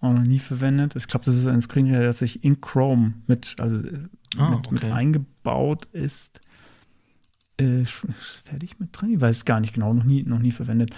auch 0.00 0.14
noch 0.14 0.22
nie 0.22 0.38
verwendet. 0.38 0.96
Ich 0.96 1.06
glaube, 1.06 1.26
das 1.26 1.36
ist 1.36 1.46
ein 1.46 1.60
Screenreader, 1.60 2.00
der 2.00 2.12
sich 2.14 2.42
in 2.42 2.60
Chrome 2.62 3.14
mit, 3.26 3.56
also, 3.58 3.76
äh, 3.76 4.08
Ah, 4.38 4.50
mit, 4.50 4.70
mit 4.72 4.84
okay. 4.84 4.92
eingebaut 4.92 5.86
ist. 5.92 6.40
Äh, 7.56 7.84
fertig 8.44 8.78
mit 8.78 8.90
drin? 8.92 9.14
Ich 9.14 9.20
weiß 9.20 9.38
es 9.38 9.44
gar 9.44 9.60
nicht 9.60 9.74
genau, 9.74 9.92
noch 9.92 10.04
nie, 10.04 10.22
noch 10.22 10.38
nie 10.38 10.52
verwendet. 10.52 10.90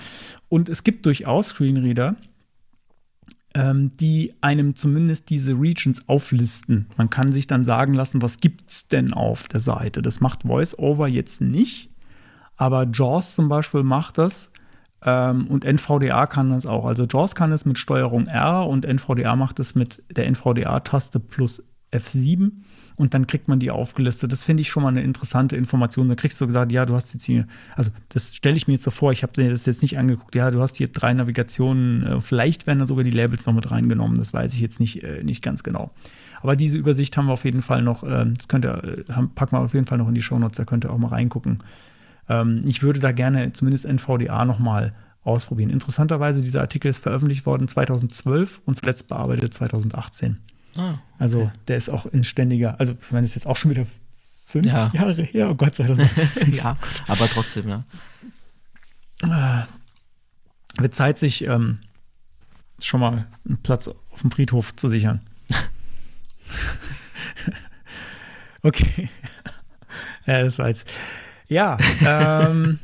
Und 0.49 0.69
es 0.69 0.85
gibt 0.85 1.07
durchaus 1.07 1.49
Screenreader, 1.49 2.17
die 3.55 4.33
einem 4.41 4.75
zumindest 4.75 5.29
diese 5.31 5.53
Regions 5.53 6.09
auflisten. 6.09 6.87
Man 6.97 7.11
kann 7.11 7.33
sich 7.33 7.47
dann 7.47 7.65
sagen 7.65 7.95
lassen, 7.95 8.23
was 8.23 8.39
gibt's 8.39 8.89
denn 8.89 9.13
auf 9.13 9.49
der 9.49 9.61
Seite. 9.61 10.01
Das 10.01 10.21
macht 10.21 10.47
VoiceOver 10.47 11.07
jetzt 11.07 11.41
nicht, 11.41 11.91
aber 12.57 12.87
JAWS 12.91 13.35
zum 13.35 13.49
Beispiel 13.49 13.83
macht 13.83 14.19
das. 14.19 14.53
Ähm, 15.05 15.49
und 15.49 15.65
NVDA 15.65 16.27
kann 16.27 16.51
das 16.51 16.65
auch. 16.65 16.87
Also 16.87 17.05
JAWS 17.05 17.35
kann 17.35 17.53
es 17.53 17.65
mit 17.65 17.77
Steuerung 17.79 18.27
R 18.27 18.67
und 18.67 18.85
NVDA 18.85 19.37
macht 19.37 19.61
es 19.61 19.75
mit 19.75 20.03
der 20.11 20.27
NVDA-Taste 20.27 21.21
plus 21.21 21.65
F7 21.93 22.53
und 22.97 23.15
dann 23.15 23.27
kriegt 23.27 23.49
man 23.49 23.59
die 23.59 23.71
aufgelistet. 23.71 24.33
Das 24.33 24.45
finde 24.45 24.61
ich 24.61 24.69
schon 24.69 24.83
mal 24.83 24.91
eine 24.91 25.03
interessante 25.03 25.57
Information. 25.57 26.09
Da 26.09 26.15
kriegst 26.15 26.41
du 26.41 26.47
gesagt, 26.47 26.73
ja, 26.73 26.87
du 26.87 26.95
hast 26.95 27.15
jetzt 27.15 27.25
hier, 27.25 27.47
also 27.77 27.91
das 28.11 28.35
stelle 28.35 28.57
ich 28.57 28.67
mir 28.67 28.75
jetzt 28.75 28.85
so 28.85 28.91
vor, 28.91 29.13
ich 29.13 29.23
habe 29.23 29.41
mir 29.41 29.51
das 29.51 29.67
jetzt 29.67 29.83
nicht 29.83 29.99
angeguckt, 29.99 30.35
ja, 30.35 30.51
du 30.51 30.61
hast 30.61 30.77
hier 30.77 30.89
drei 30.89 31.13
Navigationen, 31.13 32.07
äh, 32.07 32.21
vielleicht 32.21 32.67
werden 32.67 32.79
da 32.79 32.87
sogar 32.87 33.05
die 33.05 33.11
Labels 33.11 33.47
noch 33.47 33.55
mit 33.55 33.71
reingenommen, 33.71 34.19
das 34.19 34.33
weiß 34.33 34.55
ich 34.55 34.61
jetzt 34.61 34.81
nicht, 34.81 35.03
äh, 35.03 35.23
nicht 35.23 35.43
ganz 35.43 35.63
genau. 35.63 35.91
Aber 36.41 36.57
diese 36.57 36.77
Übersicht 36.77 37.17
haben 37.17 37.27
wir 37.27 37.33
auf 37.33 37.45
jeden 37.45 37.63
Fall 37.63 37.83
noch, 37.83 38.03
äh, 38.03 38.27
das 38.27 38.49
könnt 38.49 38.65
ihr, 38.65 38.83
äh, 38.85 39.05
packen 39.35 39.57
wir 39.57 39.61
auf 39.61 39.75
jeden 39.75 39.87
Fall 39.87 39.99
noch 39.99 40.09
in 40.09 40.15
die 40.15 40.23
Shownotes, 40.23 40.57
da 40.57 40.65
könnt 40.65 40.85
ihr 40.85 40.93
auch 40.93 40.99
mal 40.99 41.09
reingucken. 41.09 41.63
Ähm, 42.29 42.63
ich 42.65 42.83
würde 42.83 43.01
da 43.01 43.13
gerne 43.13 43.53
zumindest 43.53 43.85
NVDA 43.85 44.45
nochmal 44.45 44.93
ausprobieren. 45.25 45.71
Interessanterweise, 45.71 46.43
dieser 46.43 46.61
Artikel 46.61 46.89
ist 46.89 46.99
veröffentlicht 46.99 47.47
worden 47.47 47.69
2012 47.69 48.63
und 48.65 48.79
zuletzt 48.79 49.09
bearbeitet 49.09 49.55
2018. 49.55 50.39
Ah, 50.77 50.95
Also 51.23 51.53
der 51.69 51.77
ist 51.77 51.89
auch 51.89 52.05
in 52.07 52.25
ständiger, 52.25 52.81
also 52.81 52.97
ich 53.01 53.13
meine, 53.13 53.23
das 53.23 53.31
ist 53.31 53.37
jetzt 53.37 53.47
auch 53.47 53.55
schon 53.55 53.71
wieder 53.71 53.87
fünf 54.45 54.67
Ja. 54.67 54.91
Jahre 54.93 55.23
her, 55.23 55.51
oh 55.51 55.55
Gott, 55.55 55.77
2018. 55.77 56.53
ja, 56.57 56.77
aber 57.07 57.29
trotzdem, 57.29 57.69
ja. 57.69 57.85
Wird 60.79 60.97
Zeit, 60.97 61.21
sich 61.21 61.45
ähm, 61.45 61.79
schon 62.81 62.99
mal 62.99 63.29
einen 63.47 63.59
Platz 63.59 63.87
auf 63.87 64.21
dem 64.21 64.33
Friedhof 64.33 64.75
zu 64.75 64.89
sichern. 64.89 65.21
okay. 68.63 69.09
ja, 70.27 70.43
das 70.43 70.59
war 70.59 70.67
jetzt. 70.67 70.89
Ja, 71.47 71.79
ähm, 72.05 72.81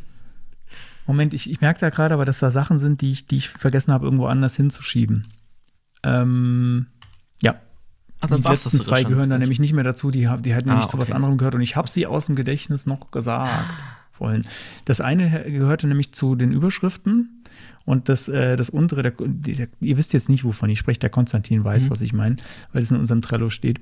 Moment, 1.08 1.34
ich, 1.34 1.50
ich 1.50 1.60
merke 1.60 1.80
da 1.80 1.90
gerade 1.90 2.14
aber, 2.14 2.24
dass 2.24 2.38
da 2.38 2.52
Sachen 2.52 2.78
sind, 2.78 3.00
die 3.00 3.10
ich, 3.10 3.26
die 3.26 3.38
ich 3.38 3.48
vergessen 3.48 3.92
habe, 3.92 4.04
irgendwo 4.04 4.26
anders 4.26 4.54
hinzuschieben. 4.54 5.26
Ähm, 6.04 6.86
Dann 8.20 8.42
die 8.42 8.48
letzten 8.48 8.80
zwei 8.82 9.04
gehören 9.04 9.30
da 9.30 9.38
nämlich 9.38 9.60
nicht 9.60 9.72
mehr 9.72 9.84
dazu. 9.84 10.10
Die, 10.10 10.28
die 10.40 10.54
hatten 10.54 10.68
Ah, 10.70 10.72
nämlich 10.74 10.86
zu 10.88 10.98
was 10.98 11.08
okay. 11.08 11.16
anderem 11.16 11.38
gehört 11.38 11.54
und 11.54 11.60
ich 11.60 11.76
habe 11.76 11.88
sie 11.88 12.06
aus 12.06 12.26
dem 12.26 12.36
Gedächtnis 12.36 12.84
noch 12.86 13.10
gesagt 13.10 13.84
vorhin. 14.12 14.42
Das 14.84 15.00
eine 15.00 15.44
gehörte 15.50 15.86
nämlich 15.86 16.12
zu 16.12 16.34
den 16.34 16.50
Überschriften 16.52 17.44
und 17.84 18.08
das, 18.08 18.28
äh, 18.28 18.56
das 18.56 18.70
untere, 18.70 19.02
der, 19.02 19.12
der, 19.12 19.68
ihr 19.80 19.96
wisst 19.96 20.12
jetzt 20.12 20.28
nicht, 20.28 20.44
wovon 20.44 20.68
ich 20.70 20.78
spreche, 20.78 21.00
der 21.00 21.10
Konstantin 21.10 21.62
weiß, 21.64 21.86
Mhm. 21.86 21.90
was 21.90 22.00
ich 22.02 22.12
meine, 22.12 22.36
weil 22.72 22.82
es 22.82 22.90
in 22.90 22.96
unserem 22.98 23.22
Trello 23.22 23.50
steht. 23.50 23.80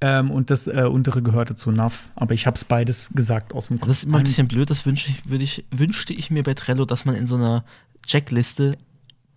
Ähm, 0.00 0.30
und 0.30 0.50
das 0.50 0.66
äh, 0.66 0.86
untere 0.90 1.22
gehörte 1.22 1.54
zu 1.54 1.70
NAV, 1.70 2.10
aber 2.16 2.34
ich 2.34 2.46
habe 2.46 2.56
es 2.56 2.64
beides 2.64 3.10
gesagt 3.14 3.52
aus 3.54 3.68
dem 3.68 3.78
Das 3.78 3.88
ist 3.90 4.04
immer 4.04 4.18
ein 4.18 4.24
bisschen 4.24 4.48
blöd, 4.48 4.68
das 4.68 4.84
wünsche 4.86 5.10
ich, 5.10 5.28
würde 5.30 5.44
ich, 5.44 5.64
wünschte 5.70 6.12
ich 6.12 6.30
mir 6.30 6.42
bei 6.42 6.54
Trello, 6.54 6.84
dass 6.84 7.04
man 7.04 7.14
in 7.14 7.26
so 7.26 7.36
einer 7.36 7.64
Checkliste 8.06 8.76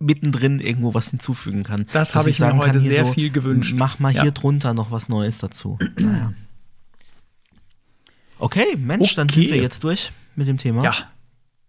mittendrin 0.00 0.60
irgendwo 0.60 0.94
was 0.94 1.10
hinzufügen 1.10 1.64
kann. 1.64 1.86
Das 1.92 2.14
habe 2.14 2.30
ich 2.30 2.38
mir 2.38 2.46
sagen 2.46 2.58
heute 2.58 2.80
sehr 2.80 3.06
viel 3.06 3.30
gewünscht. 3.30 3.74
Mach 3.76 3.98
mal 3.98 4.12
Ja. 4.14 4.22
hier 4.22 4.30
drunter 4.32 4.74
noch 4.74 4.90
was 4.90 5.08
Neues 5.08 5.38
dazu. 5.38 5.78
naja. 5.98 6.32
Okay, 8.38 8.76
Mensch, 8.76 9.14
dann 9.16 9.28
Okay. 9.28 9.40
sind 9.42 9.50
wir 9.54 9.60
jetzt 9.62 9.82
durch 9.84 10.12
mit 10.36 10.46
dem 10.46 10.58
Thema. 10.58 10.84
Ja. 10.84 10.94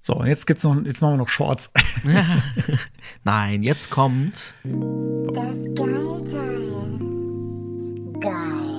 So, 0.04 0.16
und 0.16 0.28
jetzt 0.28 0.46
gibt's 0.48 0.64
noch, 0.64 0.76
jetzt 0.86 1.02
machen 1.02 1.14
wir 1.14 1.18
noch 1.18 1.30
Shorts. 1.30 1.72
Nein, 3.24 3.64
jetzt 3.64 3.90
kommt. 3.90 4.54
Das 4.64 5.58
Geilteil. 5.76 7.00
Geil. 8.20 8.79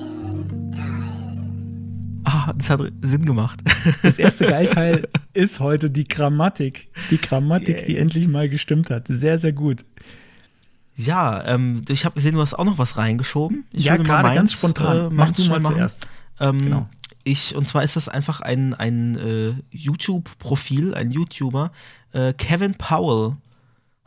Ah, 2.33 2.53
das 2.55 2.69
hat 2.69 2.79
Sinn 3.01 3.25
gemacht. 3.25 3.59
Das 4.03 4.17
erste 4.17 4.45
Geilteil 4.47 5.07
ist 5.33 5.59
heute 5.59 5.89
die 5.89 6.05
Grammatik. 6.05 6.89
Die 7.09 7.17
Grammatik, 7.19 7.85
die 7.87 7.97
endlich 7.97 8.27
mal 8.27 8.47
gestimmt 8.47 8.89
hat. 8.89 9.07
Sehr, 9.09 9.37
sehr 9.39 9.51
gut. 9.53 9.83
ja, 10.95 11.43
ähm, 11.45 11.81
ich 11.89 12.05
habe 12.05 12.15
gesehen, 12.15 12.35
du 12.35 12.41
hast 12.41 12.53
auch 12.53 12.63
noch 12.65 12.77
was 12.77 12.95
reingeschoben. 12.97 13.65
Ich 13.73 13.85
ja, 13.85 13.97
gerade 13.97 14.29
ganz 14.35 14.37
meins, 14.37 14.53
spontan. 14.53 15.11
äh, 15.11 15.13
Mach 15.13 15.31
du 15.31 15.43
mal 15.45 15.59
machen. 15.59 15.75
zuerst. 15.75 16.07
Ähm, 16.39 16.61
Genau. 16.61 16.89
Ich, 17.23 17.55
und 17.55 17.67
zwar 17.67 17.83
ist 17.83 17.95
das 17.95 18.09
einfach 18.09 18.41
ein, 18.41 18.73
ein 18.73 19.15
äh, 19.17 19.53
YouTube-Profil, 19.69 20.95
ein 20.95 21.11
YouTuber. 21.11 21.71
Äh, 22.13 22.33
Kevin 22.33 22.75
Powell 22.75 23.35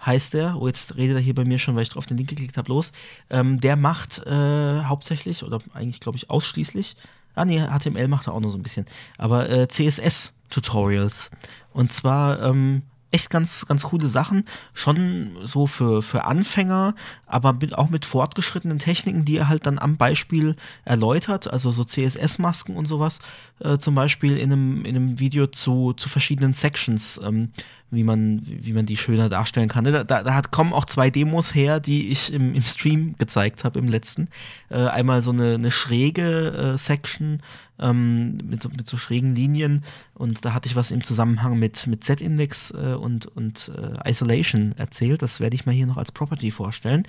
heißt 0.04 0.34
der. 0.34 0.56
Oh, 0.60 0.66
jetzt 0.66 0.96
redet 0.96 1.16
er 1.16 1.22
hier 1.22 1.34
bei 1.34 1.44
mir 1.44 1.58
schon, 1.58 1.76
weil 1.76 1.84
ich 1.84 1.90
drauf 1.90 2.06
den 2.06 2.16
Link 2.16 2.28
geklickt 2.30 2.56
habe, 2.56 2.68
los. 2.70 2.92
Ähm, 3.30 3.60
der 3.60 3.76
macht 3.76 4.18
äh, 4.26 4.80
hauptsächlich, 4.82 5.44
oder 5.44 5.58
eigentlich 5.74 6.00
glaube 6.00 6.16
ich 6.16 6.28
ausschließlich, 6.28 6.96
ah 7.34 7.44
nee, 7.44 7.60
HTML 7.60 8.08
macht 8.08 8.26
er 8.26 8.34
auch 8.34 8.40
noch 8.40 8.50
so 8.50 8.58
ein 8.58 8.62
bisschen, 8.62 8.86
aber 9.18 9.48
äh, 9.50 9.68
CSS-Tutorials. 9.68 11.30
Und 11.72 11.92
zwar 11.92 12.42
ähm, 12.42 12.82
echt 13.14 13.30
ganz, 13.30 13.66
ganz 13.66 13.84
coole 13.84 14.08
Sachen. 14.08 14.44
Schon 14.72 15.36
so 15.44 15.66
für, 15.66 16.02
für 16.02 16.24
Anfänger, 16.24 16.94
aber 17.26 17.52
mit, 17.52 17.78
auch 17.78 17.88
mit 17.88 18.04
fortgeschrittenen 18.04 18.80
Techniken, 18.80 19.24
die 19.24 19.38
er 19.38 19.48
halt 19.48 19.66
dann 19.66 19.78
am 19.78 19.96
Beispiel 19.96 20.56
erläutert. 20.84 21.50
Also 21.50 21.70
so 21.70 21.84
CSS-Masken 21.84 22.76
und 22.76 22.86
sowas. 22.86 23.20
Äh, 23.60 23.78
zum 23.78 23.94
Beispiel 23.94 24.36
in 24.36 24.52
einem, 24.52 24.84
in 24.84 24.96
einem 24.96 25.20
Video 25.20 25.46
zu, 25.46 25.92
zu 25.92 26.08
verschiedenen 26.08 26.54
Sections, 26.54 27.20
ähm, 27.24 27.50
wie, 27.90 28.02
man, 28.02 28.42
wie 28.44 28.72
man 28.72 28.84
die 28.84 28.96
schöner 28.96 29.28
darstellen 29.28 29.68
kann. 29.68 29.84
Da, 29.84 30.02
da, 30.02 30.24
da 30.24 30.42
kommen 30.42 30.72
auch 30.72 30.84
zwei 30.84 31.10
Demos 31.10 31.54
her, 31.54 31.78
die 31.78 32.08
ich 32.08 32.32
im, 32.32 32.54
im 32.54 32.62
Stream 32.62 33.14
gezeigt 33.16 33.62
habe, 33.62 33.78
im 33.78 33.88
letzten. 33.88 34.28
Äh, 34.70 34.86
einmal 34.88 35.22
so 35.22 35.30
eine, 35.30 35.54
eine 35.54 35.70
schräge 35.70 36.74
äh, 36.74 36.78
Section 36.78 37.42
ähm, 37.78 38.38
mit, 38.48 38.62
so, 38.62 38.68
mit 38.68 38.86
so 38.86 38.96
schrägen 38.96 39.34
Linien 39.34 39.82
und 40.14 40.44
da 40.44 40.52
hatte 40.52 40.68
ich 40.68 40.76
was 40.76 40.90
im 40.90 41.02
Zusammenhang 41.02 41.58
mit, 41.58 41.86
mit 41.86 42.04
Z-Index 42.04 42.70
äh, 42.70 42.94
und, 42.94 43.26
und 43.26 43.72
äh, 43.76 44.08
Isolation 44.08 44.72
erzählt. 44.76 45.22
Das 45.22 45.40
werde 45.40 45.56
ich 45.56 45.66
mal 45.66 45.72
hier 45.72 45.86
noch 45.86 45.96
als 45.96 46.12
Property 46.12 46.50
vorstellen. 46.50 47.06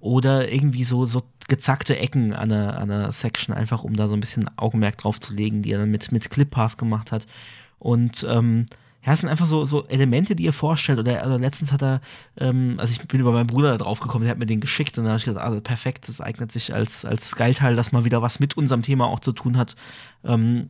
Oder 0.00 0.52
irgendwie 0.52 0.84
so, 0.84 1.04
so 1.06 1.22
gezackte 1.46 1.98
Ecken 1.98 2.32
an 2.32 2.50
einer, 2.50 2.78
an 2.78 2.90
einer 2.90 3.12
Section, 3.12 3.54
einfach 3.54 3.84
um 3.84 3.96
da 3.96 4.08
so 4.08 4.14
ein 4.14 4.20
bisschen 4.20 4.50
Augenmerk 4.56 4.98
drauf 4.98 5.20
zu 5.20 5.34
legen, 5.34 5.62
die 5.62 5.72
er 5.72 5.78
dann 5.78 5.90
mit, 5.90 6.10
mit 6.10 6.30
ClipPath 6.30 6.78
gemacht 6.78 7.12
hat. 7.12 7.26
Und 7.78 8.26
ähm, 8.28 8.66
ja, 9.08 9.14
es 9.14 9.20
sind 9.20 9.30
einfach 9.30 9.46
so, 9.46 9.64
so 9.64 9.86
Elemente, 9.86 10.36
die 10.36 10.44
ihr 10.44 10.52
vorstellt. 10.52 10.98
Oder, 10.98 11.24
oder 11.24 11.38
letztens 11.38 11.72
hat 11.72 11.82
er, 11.82 12.02
ähm, 12.36 12.74
also 12.76 12.92
ich 12.92 13.08
bin 13.08 13.20
über 13.20 13.32
meinen 13.32 13.46
Bruder 13.46 13.70
da 13.70 13.78
drauf 13.78 14.00
gekommen, 14.00 14.24
der 14.24 14.32
hat 14.32 14.38
mir 14.38 14.44
den 14.44 14.60
geschickt 14.60 14.98
und 14.98 15.04
dann 15.04 15.12
habe 15.12 15.18
ich 15.18 15.24
gedacht, 15.24 15.42
also 15.42 15.62
perfekt, 15.62 16.08
das 16.08 16.20
eignet 16.20 16.52
sich 16.52 16.74
als, 16.74 17.06
als 17.06 17.34
Geilteil, 17.34 17.74
das 17.74 17.90
mal 17.90 18.04
wieder 18.04 18.20
was 18.20 18.38
mit 18.38 18.58
unserem 18.58 18.82
Thema 18.82 19.06
auch 19.06 19.20
zu 19.20 19.32
tun 19.32 19.56
hat. 19.56 19.76
Ähm, 20.24 20.68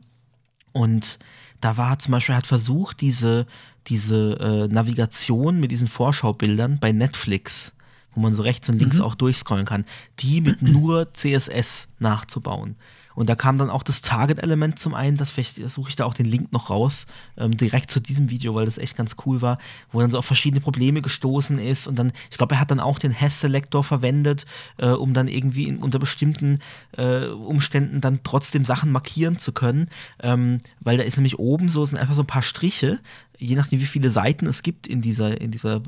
und 0.70 1.18
da 1.60 1.76
war 1.76 1.98
zum 1.98 2.12
Beispiel, 2.12 2.36
er 2.36 2.38
hat 2.38 2.46
versucht, 2.46 3.00
diese, 3.00 3.44
diese 3.88 4.38
äh, 4.38 4.72
Navigation 4.72 5.58
mit 5.58 5.72
diesen 5.72 5.88
Vorschaubildern 5.88 6.78
bei 6.78 6.92
Netflix, 6.92 7.72
wo 8.14 8.20
man 8.20 8.32
so 8.32 8.44
rechts 8.44 8.68
und 8.68 8.78
links 8.78 9.00
auch 9.00 9.16
durchscrollen 9.16 9.66
kann, 9.66 9.84
die 10.20 10.40
mit 10.42 10.62
nur 10.62 11.12
CSS 11.12 11.88
nachzubauen. 11.98 12.76
Und 13.18 13.28
da 13.28 13.34
kam 13.34 13.58
dann 13.58 13.68
auch 13.68 13.82
das 13.82 14.00
Target-Element 14.00 14.78
zum 14.78 14.94
Einsatz. 14.94 15.32
Vielleicht 15.32 15.56
suche 15.68 15.90
ich 15.90 15.96
da 15.96 16.04
auch 16.04 16.14
den 16.14 16.24
Link 16.24 16.52
noch 16.52 16.70
raus, 16.70 17.06
ähm, 17.36 17.56
direkt 17.56 17.90
zu 17.90 17.98
diesem 17.98 18.30
Video, 18.30 18.54
weil 18.54 18.64
das 18.64 18.78
echt 18.78 18.96
ganz 18.96 19.16
cool 19.26 19.42
war, 19.42 19.58
wo 19.90 20.00
dann 20.00 20.12
so 20.12 20.18
auf 20.18 20.24
verschiedene 20.24 20.60
Probleme 20.60 21.02
gestoßen 21.02 21.58
ist. 21.58 21.88
Und 21.88 21.98
dann, 21.98 22.12
ich 22.30 22.38
glaube, 22.38 22.54
er 22.54 22.60
hat 22.60 22.70
dann 22.70 22.78
auch 22.78 23.00
den 23.00 23.10
Hash-Selektor 23.10 23.82
verwendet, 23.82 24.46
äh, 24.76 24.90
um 24.90 25.14
dann 25.14 25.26
irgendwie 25.26 25.64
in, 25.64 25.78
unter 25.78 25.98
bestimmten 25.98 26.60
äh, 26.96 27.26
Umständen 27.26 28.00
dann 28.00 28.20
trotzdem 28.22 28.64
Sachen 28.64 28.92
markieren 28.92 29.36
zu 29.36 29.50
können. 29.50 29.88
Ähm, 30.22 30.60
weil 30.78 30.96
da 30.96 31.02
ist 31.02 31.16
nämlich 31.16 31.40
oben 31.40 31.70
so, 31.70 31.84
sind 31.84 31.98
einfach 31.98 32.14
so 32.14 32.22
ein 32.22 32.28
paar 32.28 32.42
Striche, 32.42 33.00
je 33.36 33.56
nachdem, 33.56 33.80
wie 33.80 33.86
viele 33.86 34.10
Seiten 34.10 34.46
es 34.46 34.62
gibt 34.62 34.86
in 34.86 35.00
dieser, 35.00 35.40
in 35.40 35.50
dieser 35.50 35.82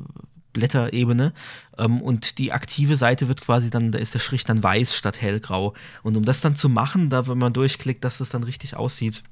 Blätterebene 0.52 1.32
ähm, 1.78 2.00
und 2.00 2.38
die 2.38 2.52
aktive 2.52 2.96
Seite 2.96 3.28
wird 3.28 3.40
quasi 3.40 3.70
dann, 3.70 3.92
da 3.92 3.98
ist 3.98 4.14
der 4.14 4.18
Strich 4.18 4.44
dann 4.44 4.62
weiß 4.62 4.94
statt 4.94 5.20
hellgrau. 5.20 5.74
Und 6.02 6.16
um 6.16 6.24
das 6.24 6.40
dann 6.40 6.56
zu 6.56 6.68
machen, 6.68 7.10
da 7.10 7.26
wenn 7.28 7.38
man 7.38 7.52
durchklickt, 7.52 8.04
dass 8.04 8.18
das 8.18 8.30
dann 8.30 8.42
richtig 8.42 8.76
aussieht, 8.76 9.22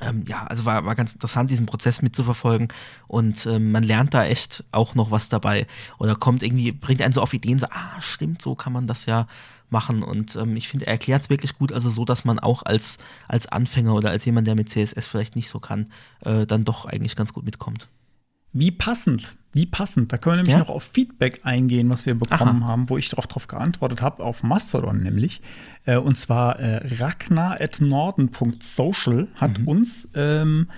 ähm, 0.00 0.24
ja, 0.26 0.44
also 0.46 0.64
war, 0.64 0.84
war 0.84 0.94
ganz 0.94 1.12
interessant, 1.12 1.50
diesen 1.50 1.66
Prozess 1.66 2.02
mitzuverfolgen 2.02 2.68
und 3.06 3.46
ähm, 3.46 3.70
man 3.70 3.82
lernt 3.82 4.14
da 4.14 4.24
echt 4.24 4.64
auch 4.72 4.94
noch 4.94 5.10
was 5.10 5.28
dabei 5.28 5.66
oder 5.98 6.14
kommt 6.14 6.42
irgendwie, 6.42 6.72
bringt 6.72 7.02
einen 7.02 7.12
so 7.12 7.20
auf 7.20 7.34
Ideen, 7.34 7.58
so, 7.58 7.66
ah, 7.70 8.00
stimmt, 8.00 8.40
so 8.40 8.54
kann 8.54 8.72
man 8.72 8.86
das 8.86 9.06
ja 9.06 9.26
machen 9.68 10.02
und 10.02 10.36
ähm, 10.36 10.56
ich 10.56 10.68
finde, 10.68 10.86
er 10.86 10.92
erklärt 10.92 11.22
es 11.22 11.30
wirklich 11.30 11.56
gut, 11.56 11.72
also 11.72 11.90
so, 11.90 12.04
dass 12.04 12.24
man 12.24 12.38
auch 12.38 12.62
als, 12.64 12.98
als 13.28 13.46
Anfänger 13.46 13.94
oder 13.94 14.10
als 14.10 14.24
jemand, 14.24 14.46
der 14.46 14.54
mit 14.54 14.68
CSS 14.68 15.06
vielleicht 15.06 15.36
nicht 15.36 15.50
so 15.50 15.60
kann, 15.60 15.90
äh, 16.20 16.46
dann 16.46 16.64
doch 16.64 16.86
eigentlich 16.86 17.16
ganz 17.16 17.32
gut 17.32 17.44
mitkommt. 17.44 17.88
Wie 18.52 18.70
passend, 18.70 19.36
wie 19.52 19.66
passend. 19.66 20.12
Da 20.12 20.18
können 20.18 20.32
wir 20.34 20.36
nämlich 20.38 20.52
Ja? 20.54 20.58
noch 20.60 20.68
auf 20.70 20.82
Feedback 20.84 21.40
eingehen, 21.44 21.88
was 21.90 22.06
wir 22.06 22.14
bekommen 22.14 22.66
haben, 22.66 22.88
wo 22.90 22.98
ich 22.98 23.08
darauf 23.08 23.26
drauf 23.26 23.46
geantwortet 23.48 24.02
habe, 24.02 24.22
auf 24.22 24.42
Mastodon 24.42 25.02
nämlich. 25.02 25.40
Äh, 25.84 25.96
und 25.96 26.18
zwar 26.18 26.58
äh, 26.60 26.80
ragnar.norden.social 27.90 29.28
hat 29.34 29.58
Mhm. 29.58 29.68
uns, 29.68 30.08
ähm, 30.14 30.68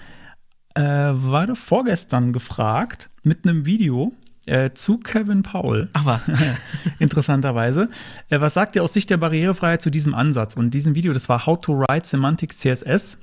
äh, 0.74 0.82
war 0.82 1.54
vorgestern 1.54 2.32
gefragt, 2.32 3.10
mit 3.22 3.44
einem 3.46 3.66
Video 3.66 4.12
äh, 4.46 4.70
zu 4.72 4.98
Kevin 4.98 5.42
Powell. 5.42 5.88
Ach 5.92 6.04
was. 6.04 6.28
Interessanterweise. 6.98 7.88
Äh, 8.28 8.40
was 8.40 8.54
sagt 8.54 8.74
ihr 8.74 8.82
aus 8.82 8.92
Sicht 8.92 9.08
der 9.10 9.16
Barrierefreiheit 9.18 9.82
zu 9.82 9.90
diesem 9.90 10.14
Ansatz? 10.14 10.56
Und 10.56 10.72
diesem 10.74 10.94
Video, 10.96 11.12
das 11.12 11.28
war 11.28 11.46
How 11.46 11.60
to 11.60 11.78
Write 11.78 12.08
Semantic 12.08 12.52
CSS. 12.52 13.18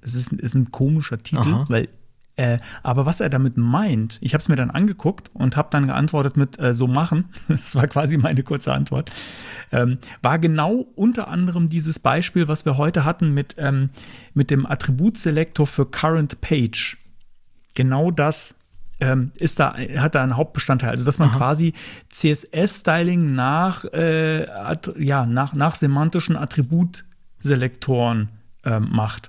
Es 0.00 0.14
ist, 0.14 0.32
ist 0.32 0.54
ein 0.54 0.70
komischer 0.72 1.18
Titel, 1.18 1.48
Aha. 1.54 1.64
weil 1.68 1.88
äh, 2.36 2.58
aber 2.82 3.06
was 3.06 3.20
er 3.20 3.28
damit 3.30 3.56
meint, 3.56 4.18
ich 4.20 4.34
habe 4.34 4.40
es 4.40 4.48
mir 4.48 4.56
dann 4.56 4.70
angeguckt 4.70 5.30
und 5.34 5.56
habe 5.56 5.68
dann 5.70 5.86
geantwortet 5.86 6.36
mit 6.36 6.58
äh, 6.58 6.74
so 6.74 6.86
machen. 6.86 7.26
Das 7.48 7.76
war 7.76 7.86
quasi 7.86 8.16
meine 8.16 8.42
kurze 8.42 8.72
Antwort. 8.72 9.10
Ähm, 9.70 9.98
war 10.22 10.38
genau 10.38 10.86
unter 10.96 11.28
anderem 11.28 11.68
dieses 11.68 11.98
Beispiel, 11.98 12.48
was 12.48 12.64
wir 12.64 12.76
heute 12.76 13.04
hatten 13.04 13.32
mit, 13.32 13.54
ähm, 13.58 13.90
mit 14.34 14.50
dem 14.50 14.66
Attributselektor 14.66 15.66
für 15.66 15.86
Current 15.86 16.40
Page. 16.40 16.98
Genau 17.74 18.10
das 18.10 18.54
ähm, 19.00 19.32
ist 19.36 19.60
da, 19.60 19.74
hat 19.96 20.14
da 20.14 20.22
einen 20.22 20.36
Hauptbestandteil. 20.36 20.90
Also, 20.90 21.04
dass 21.04 21.18
man 21.18 21.30
quasi 21.30 21.72
CSS-Styling 22.10 23.34
nach, 23.34 23.84
äh, 23.86 24.46
ja, 24.98 25.26
nach, 25.26 25.54
nach 25.54 25.74
semantischen 25.74 26.36
Attributselektoren 26.36 28.28
ähm, 28.64 28.88
macht. 28.90 29.28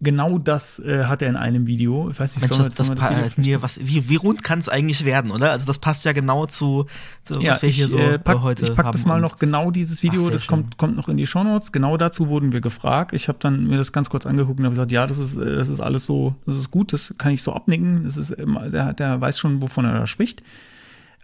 Genau 0.00 0.38
das 0.38 0.78
äh, 0.78 1.04
hat 1.04 1.22
er 1.22 1.28
in 1.30 1.36
einem 1.36 1.66
Video. 1.66 2.10
Ich 2.10 2.20
weiß 2.20 2.36
nicht, 2.36 2.42
Mensch, 2.50 2.62
das, 2.64 2.74
das, 2.74 2.88
wir 2.90 2.96
pa- 2.96 3.30
mir, 3.36 3.62
was, 3.62 3.80
wie, 3.80 4.08
wie 4.10 4.16
rund 4.16 4.44
kann 4.44 4.58
es 4.58 4.68
eigentlich 4.68 5.04
werden, 5.04 5.30
oder? 5.30 5.50
Also 5.52 5.64
das 5.64 5.78
passt 5.78 6.04
ja 6.04 6.12
genau 6.12 6.44
zu, 6.46 6.86
zu 7.24 7.40
Ja, 7.40 7.52
was 7.52 7.62
wir 7.62 7.68
ich, 7.70 7.76
hier 7.76 7.88
so 7.88 7.96
äh, 7.98 8.18
pack, 8.18 8.36
äh, 8.36 8.40
heute 8.40 8.64
ich 8.64 8.74
pack 8.74 8.84
haben. 8.86 8.92
das 8.92 9.06
mal 9.06 9.20
noch 9.20 9.38
genau 9.38 9.70
dieses 9.70 10.02
Video, 10.02 10.26
Ach, 10.26 10.32
das 10.32 10.42
schön. 10.42 10.48
kommt, 10.48 10.76
kommt 10.76 10.96
noch 10.96 11.08
in 11.08 11.16
die 11.16 11.26
Shownotes. 11.26 11.72
Genau 11.72 11.96
dazu 11.96 12.28
wurden 12.28 12.52
wir 12.52 12.60
gefragt. 12.60 13.12
Ich 13.14 13.28
habe 13.28 13.38
dann 13.40 13.66
mir 13.68 13.78
das 13.78 13.90
ganz 13.92 14.10
kurz 14.10 14.26
angeguckt 14.26 14.58
und 14.58 14.66
habe 14.66 14.74
gesagt, 14.74 14.92
ja, 14.92 15.06
das 15.06 15.18
ist, 15.18 15.34
äh, 15.36 15.56
das 15.56 15.68
ist 15.70 15.80
alles 15.80 16.04
so, 16.04 16.34
das 16.44 16.56
ist 16.56 16.70
gut, 16.70 16.92
das 16.92 17.14
kann 17.16 17.32
ich 17.32 17.42
so 17.42 17.54
abnicken. 17.54 18.04
Das 18.04 18.16
ist 18.18 18.32
immer, 18.32 18.68
der, 18.68 18.92
der 18.92 19.20
weiß 19.20 19.38
schon, 19.38 19.62
wovon 19.62 19.86
er 19.86 19.94
da 19.94 20.06
spricht. 20.06 20.42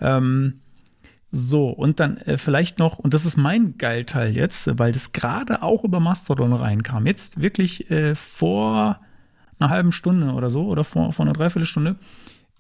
Ähm, 0.01 0.55
so, 1.35 1.71
und 1.71 1.99
dann 1.99 2.19
äh, 2.19 2.37
vielleicht 2.37 2.79
noch, 2.79 2.99
und 2.99 3.15
das 3.15 3.25
ist 3.25 3.39
mein 3.39 3.79
Geilteil 3.79 4.37
jetzt, 4.37 4.67
äh, 4.67 4.79
weil 4.79 4.93
das 4.93 5.13
gerade 5.13 5.63
auch 5.63 5.83
über 5.83 5.99
Mastodon 5.99 6.53
reinkam. 6.53 7.07
Jetzt 7.07 7.41
wirklich 7.41 7.91
äh, 7.91 8.15
vor 8.15 9.01
einer 9.59 9.71
halben 9.71 9.93
Stunde 9.93 10.33
oder 10.33 10.51
so, 10.51 10.67
oder 10.67 10.85
vor, 10.85 11.15
vor 11.15 11.25
einer 11.25 11.33
Dreiviertelstunde. 11.33 11.97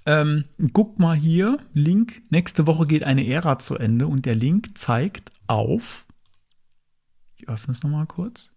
Ähm, 0.06 0.44
guck 0.72 0.98
mal 0.98 1.14
hier, 1.14 1.58
Link, 1.74 2.22
nächste 2.30 2.66
Woche 2.66 2.86
geht 2.86 3.04
eine 3.04 3.26
Ära 3.26 3.58
zu 3.58 3.76
Ende 3.76 4.06
und 4.06 4.24
der 4.24 4.34
Link 4.34 4.76
zeigt 4.78 5.30
auf, 5.46 6.06
ich 7.36 7.48
öffne 7.50 7.72
es 7.72 7.82
nochmal 7.82 8.06
kurz, 8.06 8.52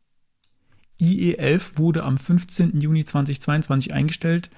IE11 1.01 1.77
wurde 1.77 2.03
am 2.03 2.17
15. 2.17 2.79
Juni 2.79 3.03
2022 3.03 3.93
eingestellt. 3.93 4.49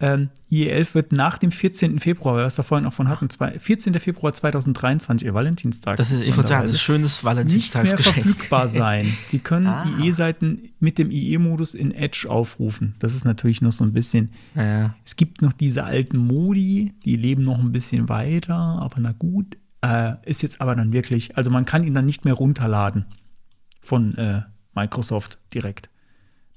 Ähm, 0.00 0.30
IE11 0.52 0.94
wird 0.94 1.12
nach 1.12 1.38
dem 1.38 1.50
14. 1.50 1.98
Februar, 1.98 2.34
weil 2.36 2.42
wir 2.42 2.46
es 2.46 2.54
da 2.54 2.62
vorhin 2.62 2.86
auch 2.86 2.92
von 2.92 3.08
hatten, 3.08 3.28
zwei, 3.30 3.58
14. 3.58 3.98
Februar 3.98 4.32
2023, 4.32 5.26
ihr 5.26 5.34
Valentinstag. 5.34 5.96
Das 5.96 6.12
ist, 6.12 6.22
ich 6.22 6.36
würde 6.36 6.48
sagen, 6.48 6.64
das 6.66 6.74
ist 6.74 6.80
schönes 6.82 7.02
nicht 7.16 7.24
mehr 7.24 7.30
Valentinstagsgeschenk. 7.34 8.14
verfügbar 8.14 8.68
sein. 8.68 9.12
Sie 9.28 9.40
können 9.40 9.66
Ah. 9.66 9.84
IE-Seiten 10.00 10.70
mit 10.78 10.98
dem 10.98 11.10
IE-Modus 11.10 11.74
in 11.74 11.90
Edge 11.92 12.26
aufrufen. 12.30 12.94
Das 13.00 13.14
ist 13.16 13.24
natürlich 13.24 13.60
noch 13.60 13.72
so 13.72 13.82
ein 13.82 13.92
bisschen 13.92 14.30
Ja. 14.54 14.94
es 15.04 15.16
gibt 15.16 15.42
noch 15.42 15.52
diese 15.52 15.82
alten 15.82 16.18
Modi, 16.18 16.94
die 17.04 17.16
leben 17.16 17.42
noch 17.42 17.58
ein 17.58 17.72
bisschen 17.72 18.08
weiter, 18.08 18.54
aber 18.54 18.96
na 19.00 19.10
gut. 19.12 19.56
Äh, 19.80 20.14
ist 20.24 20.42
jetzt 20.42 20.60
aber 20.60 20.74
dann 20.76 20.92
wirklich, 20.92 21.36
also 21.36 21.50
man 21.50 21.64
kann 21.64 21.82
ihn 21.84 21.94
dann 21.94 22.04
nicht 22.04 22.24
mehr 22.24 22.34
runterladen 22.34 23.04
von 23.80 24.14
äh, 24.16 24.42
Microsoft 24.74 25.38
direkt. 25.54 25.88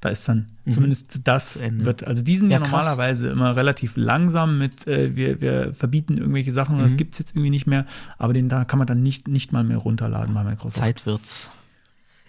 Da 0.02 0.10
ist 0.10 0.28
dann 0.28 0.48
zumindest 0.70 1.20
das 1.24 1.62
Mhm. 1.62 1.80
Zu 1.80 1.86
wird, 1.86 2.08
also 2.08 2.24
die 2.24 2.36
sind 2.36 2.50
ja, 2.50 2.58
Ja, 2.58 2.66
normalerweise 2.66 3.30
immer 3.30 3.56
relativ 3.56 3.94
langsam 3.96 4.58
mit, 4.58 4.88
äh, 4.88 5.16
wir, 5.16 5.40
wir 5.42 5.74
verbieten 5.76 6.18
irgendwelche 6.18 6.52
Sachen 6.52 6.74
Mhm. 6.76 6.82
und 6.82 6.90
das 6.90 6.98
gibt 6.98 7.14
es 7.14 7.20
jetzt 7.20 7.32
irgendwie 7.32 7.52
nicht 7.52 7.68
mehr, 7.68 7.86
aber 8.18 8.34
den 8.34 8.50
da 8.50 8.66
kann 8.66 8.80
man 8.80 8.88
dann 8.88 9.02
nicht, 9.04 9.28
nicht 9.28 9.52
mal 9.52 9.64
mehr 9.64 9.78
runterladen 9.78 10.34
bei 10.34 10.44
Microsoft. 10.44 10.78
Zeit 10.78 11.06
wird's. 11.06 11.50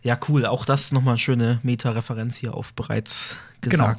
Ja, 0.02 0.18
cool. 0.28 0.44
Auch 0.46 0.64
das 0.66 0.92
nochmal 0.92 1.12
eine 1.12 1.18
schöne 1.18 1.60
Meta-Referenz 1.62 2.36
hier 2.36 2.54
auf 2.54 2.72
bereits 2.74 3.38
Genau. 3.62 3.94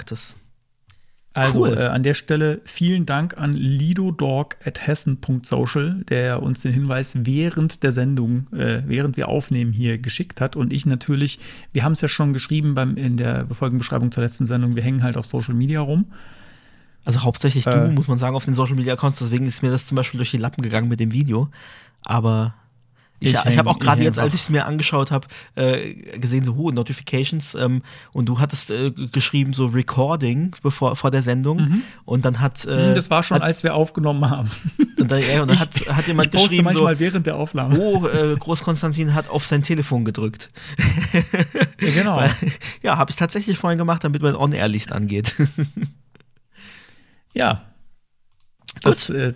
Also 1.36 1.62
Cool. 1.66 1.76
äh, 1.78 1.88
an 1.88 2.04
der 2.04 2.14
Stelle 2.14 2.62
vielen 2.64 3.08
Dank 3.08 3.40
an 3.40 3.54
lidodog.hessen.social, 3.54 6.04
der 6.08 6.44
uns 6.44 6.62
den 6.62 6.74
Hinweis 6.74 7.18
während 7.24 7.82
der 7.82 7.92
Sendung, 7.92 8.46
äh, 8.54 8.84
während 8.86 9.18
wir 9.18 9.30
aufnehmen, 9.30 9.74
hier 9.74 9.98
geschickt 9.98 10.40
hat. 10.42 10.56
Und 10.56 10.72
ich 10.72 10.86
natürlich, 10.86 11.40
wir 11.72 11.84
haben 11.84 11.94
es 11.94 12.02
ja 12.02 12.08
schon 12.08 12.34
geschrieben 12.34 12.76
beim, 12.76 12.98
in 12.98 13.18
der 13.18 13.48
Folgenbeschreibung 13.48 14.12
zur 14.12 14.22
letzten 14.24 14.46
Sendung, 14.46 14.76
wir 14.76 14.84
hängen 14.84 15.02
halt 15.02 15.18
auf 15.18 15.26
Social 15.26 15.56
Media 15.56 15.82
rum. 15.82 16.06
Also 17.06 17.24
hauptsächlich 17.24 17.66
Äh. 17.68 17.72
du, 17.72 17.92
muss 17.92 18.08
man 18.08 18.20
sagen, 18.20 18.36
auf 18.36 18.46
den 18.46 18.54
Social 18.54 18.76
Media 18.76 18.94
Accounts. 18.94 19.18
Deswegen 19.20 19.46
ist 19.48 19.64
mir 19.64 19.72
das 19.72 19.88
zum 19.88 19.96
Beispiel 19.96 20.20
durch 20.20 20.30
die 20.32 20.38
Lappen 20.38 20.62
gegangen 20.62 20.88
mit 20.88 21.00
dem 21.00 21.12
Video. 21.12 21.50
Aber 22.04 22.54
ich, 23.20 23.34
Ich 23.34 23.58
habe 23.58 23.70
auch 23.70 23.80
gerade 23.80 24.04
jetzt, 24.04 24.20
als 24.20 24.34
ich 24.34 24.42
es 24.42 24.50
mir 24.50 24.66
angeschaut 24.66 25.10
habe, 25.12 25.28
äh, 25.56 25.94
gesehen, 26.20 26.44
so 26.44 26.56
hohe 26.56 26.74
Notifications. 26.74 27.56
Ähm, 27.56 27.82
und 28.12 28.28
du 28.28 28.40
hattest 28.40 28.70
äh, 28.70 28.92
geschrieben, 28.92 29.54
so 29.54 29.68
Recording 29.68 30.54
bevor, 30.62 30.96
vor 30.98 31.10
der 31.10 31.22
Sendung. 31.24 31.82
Und 32.06 32.26
dann 32.26 32.42
hat. 32.42 32.66
Äh, 32.66 32.90
Mhm. 32.92 32.96
das 32.96 33.10
war 33.10 33.24
schon, 33.24 33.36
hat, 33.36 33.44
als 33.44 33.64
wir 33.64 33.76
aufgenommen 33.76 34.30
haben. 34.30 34.50
Und 34.98 35.12
dann, 35.12 35.22
und 35.42 35.48
dann 35.50 35.60
hat, 35.60 35.76
hat 35.88 36.08
jemand 36.08 36.28
ich 36.28 36.32
poste 36.32 36.50
geschrieben, 36.50 36.70
so. 36.70 36.76
manchmal 36.84 37.00
während 37.00 37.26
der 37.26 37.36
Aufnahme. 37.36 37.78
Oh, 37.80 38.08
äh, 38.08 38.36
Großkonstantin 38.38 39.14
hat 39.14 39.28
auf 39.28 39.46
sein 39.46 39.62
Telefon 39.62 40.06
gedrückt. 40.06 40.50
Ja, 41.82 41.90
genau. 41.92 42.16
Weil, 42.18 42.34
ja, 42.84 42.96
habe 42.98 43.12
ich 43.12 43.18
tatsächlich 43.18 43.58
vorhin 43.58 43.78
gemacht, 43.78 44.04
damit 44.06 44.22
mein 44.22 44.36
On-Air-Licht 44.36 44.92
angeht. 44.94 45.36
Ja. 47.34 47.64
Das, 48.82 49.10
äh, 49.10 49.34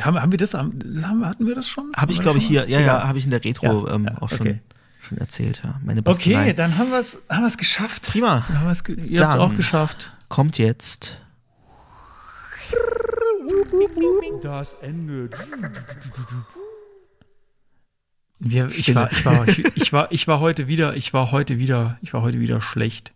haben, 0.00 0.20
haben 0.20 0.30
wir 0.32 0.38
das, 0.38 0.54
haben, 0.54 1.26
hatten 1.26 1.46
wir 1.46 1.54
das 1.54 1.68
schon? 1.68 1.92
habe 1.96 2.12
ich, 2.12 2.18
Haben 2.18 2.24
wir 2.24 2.32
glaube 2.32 2.38
ich, 2.38 2.46
hier, 2.46 2.68
ja, 2.68 2.80
ja, 2.80 3.06
habe 3.06 3.18
ich 3.18 3.24
in 3.24 3.30
der 3.30 3.44
Retro 3.44 3.86
Ja, 3.86 3.94
ähm, 3.94 4.04
ja, 4.04 4.22
auch 4.22 4.30
schon, 4.30 4.40
okay. 4.40 4.60
schon 5.00 5.18
erzählt, 5.18 5.60
ja. 5.64 5.80
Meine 5.84 6.00
Okay, 6.00 6.10
Basteleien. 6.32 6.56
dann 6.56 6.78
haben 6.78 6.90
wir 6.90 6.98
es 6.98 7.20
haben 7.28 7.42
wir's 7.42 7.58
geschafft. 7.58 8.08
Prima. 8.10 8.44
Dann 8.48 8.60
haben 8.60 8.68
wir's 8.68 8.84
ge 8.84 8.94
ihr 8.94 9.20
habt 9.20 9.34
es 9.34 9.40
auch 9.40 9.54
geschafft. 9.56 10.12
Kommt 10.28 10.58
jetzt. 10.58 11.18
Das 14.42 14.74
Ende. 14.82 15.30
Wir, 18.40 18.66
ich, 18.66 18.94
war, 18.94 19.10
ich, 19.10 19.24
war, 19.24 19.48
ich, 19.48 19.58
ich, 19.76 19.92
war, 19.92 20.12
ich 20.12 20.28
war 20.28 20.40
heute 20.40 20.68
wieder, 20.68 20.94
ich 20.96 21.12
war 21.12 21.32
heute 21.32 21.58
wieder, 21.58 21.98
ich 22.02 22.12
war 22.12 22.22
heute 22.22 22.38
wieder 22.38 22.60
schlecht. 22.60 23.12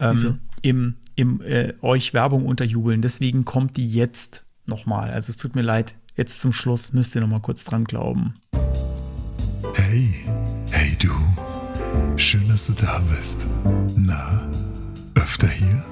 Ähm, 0.00 0.40
Im, 0.62 0.96
im 1.14 1.40
äh, 1.42 1.74
euch 1.82 2.14
Werbung 2.14 2.46
unterjubeln. 2.46 3.02
Deswegen 3.02 3.44
kommt 3.44 3.76
die 3.76 3.92
jetzt 3.92 4.44
nochmal. 4.66 5.10
Also 5.10 5.30
es 5.30 5.36
tut 5.36 5.54
mir 5.54 5.62
leid. 5.62 5.96
Jetzt 6.16 6.40
zum 6.40 6.52
Schluss 6.52 6.92
müsst 6.92 7.14
ihr 7.14 7.20
noch 7.20 7.28
mal 7.28 7.40
kurz 7.40 7.64
dran 7.64 7.84
glauben. 7.84 8.34
Hey, 9.74 10.14
hey 10.70 10.96
du. 11.00 11.10
Schön, 12.16 12.48
dass 12.48 12.66
du 12.66 12.72
da 12.74 13.00
bist. 13.16 13.46
Na, 13.96 14.48
öfter 15.14 15.48
hier? 15.48 15.82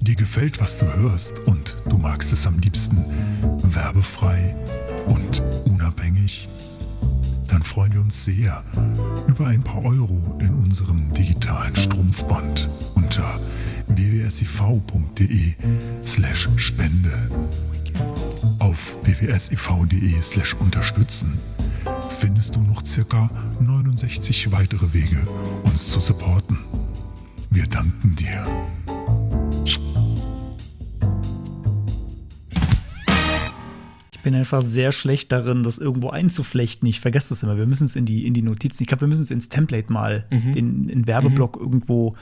Dir 0.00 0.14
gefällt, 0.14 0.60
was 0.60 0.78
du 0.78 0.86
hörst 0.94 1.40
und 1.46 1.74
du 1.88 1.98
magst 1.98 2.32
es 2.32 2.46
am 2.46 2.58
liebsten 2.60 3.04
werbefrei 3.62 4.54
und 5.08 5.42
unabhängig? 5.64 6.48
Dann 7.56 7.62
freuen 7.62 7.94
wir 7.94 8.02
uns 8.02 8.22
sehr 8.22 8.62
über 9.26 9.46
ein 9.46 9.62
paar 9.62 9.82
Euro 9.82 10.36
in 10.40 10.52
unserem 10.56 11.10
digitalen 11.14 11.74
Strumpfband 11.74 12.68
unter 12.94 13.40
wwsiv.de 13.86 15.54
slash 16.04 16.50
Spende. 16.56 17.30
Auf 18.58 18.98
wwsiv.de 19.04 20.22
slash 20.22 20.52
unterstützen 20.52 21.38
findest 22.10 22.56
du 22.56 22.60
noch 22.60 22.84
circa 22.84 23.30
69 23.60 24.52
weitere 24.52 24.92
Wege, 24.92 25.26
uns 25.62 25.88
zu 25.88 25.98
supporten. 25.98 26.58
Wir 27.48 27.66
danken 27.68 28.16
dir. 28.16 28.44
Bin 34.26 34.34
einfach 34.34 34.60
sehr 34.60 34.90
schlecht 34.90 35.30
darin, 35.30 35.62
das 35.62 35.78
irgendwo 35.78 36.10
einzuflechten. 36.10 36.88
Ich 36.88 36.98
vergesse 37.00 37.28
das 37.28 37.44
immer. 37.44 37.56
Wir 37.56 37.66
müssen 37.66 37.84
es 37.84 37.94
in 37.94 38.06
die, 38.06 38.26
in 38.26 38.34
die 38.34 38.42
Notizen. 38.42 38.82
Ich 38.82 38.88
glaube, 38.88 39.02
wir 39.02 39.08
müssen 39.08 39.22
es 39.22 39.30
ins 39.30 39.48
Template 39.48 39.92
mal, 39.92 40.26
Mhm. 40.32 40.52
den, 40.52 40.88
den 40.88 41.06
Werbeblock 41.06 41.56
irgendwo 41.56 42.16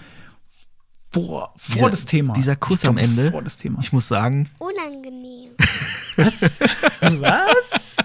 vor, 1.10 1.54
vor 1.56 1.74
Dieser- 1.76 1.90
das 1.90 2.04
Thema. 2.04 2.34
dieser 2.34 2.56
Kuss 2.56 2.80
Ich 2.80 2.82
glaube, 2.82 3.00
am 3.00 3.04
Ende. 3.08 3.30
Vor 3.30 3.40
das 3.42 3.56
Thema. 3.56 3.78
Ich 3.80 3.90
muss 3.94 4.06
sagen, 4.06 4.50
Unangenehm. 4.58 5.52
Was? 6.16 6.58
Was? 7.00 7.96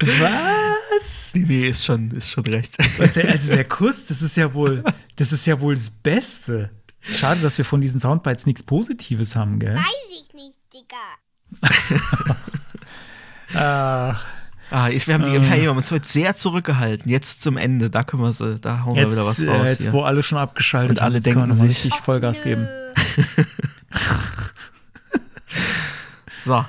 Was? 0.00 1.30
nee, 1.34 1.44
nee, 1.46 1.68
ist 1.68 1.84
schon, 1.84 2.10
ist 2.12 2.30
schon 2.30 2.44
recht. 2.46 2.76
Also 2.98 3.20
der 3.54 3.64
Kuss, 3.68 4.06
das 4.06 4.22
ist 4.22 4.36
ja 4.36 4.54
wohl, 4.54 4.82
das 5.16 5.32
ist 5.32 5.46
ja 5.46 5.60
wohl 5.60 5.74
das 5.74 5.90
Beste. 5.90 6.70
Schade, 7.02 7.42
dass 7.42 7.58
wir 7.58 7.66
von 7.66 7.82
diesen 7.82 8.00
Soundbites 8.00 8.46
nichts 8.46 8.62
Positives 8.62 9.36
haben, 9.36 9.58
gell? 9.58 9.76
Weiß 9.76 9.84
ich 10.10 10.32
nicht, 10.34 10.56
Digga. 10.72 12.36
Ach, 13.54 14.24
Ah, 14.70 14.88
ich, 14.88 15.06
wir 15.06 15.14
haben, 15.14 15.24
die, 15.24 15.30
Ähm. 15.36 15.42
hey, 15.42 15.62
wir 15.62 15.68
haben 15.68 15.76
uns 15.76 15.90
heute 15.92 16.08
sehr 16.08 16.34
zurückgehalten. 16.34 17.08
Jetzt 17.10 17.42
zum 17.42 17.56
Ende, 17.58 17.90
da 17.90 18.02
können 18.02 18.22
wir 18.22 18.32
sie, 18.32 18.58
da 18.58 18.82
hauen 18.84 18.96
wir 18.96 19.02
jetzt, 19.02 19.12
wieder 19.12 19.26
was 19.26 19.40
äh, 19.42 19.48
raus. 19.50 19.68
jetzt 19.68 19.82
hier. 19.82 19.92
wo 19.92 20.02
alle 20.02 20.22
schon 20.22 20.38
abgeschaltet 20.38 20.98
Und 20.98 21.02
alle 21.02 21.16
haben, 21.18 21.24
wir 21.24 21.34
denken 21.34 21.52
sich- 21.54 21.68
richtig 21.68 21.94
Vollgas 22.00 22.38
Nö. 22.38 22.44
geben. 22.44 22.68
So, 26.44 26.64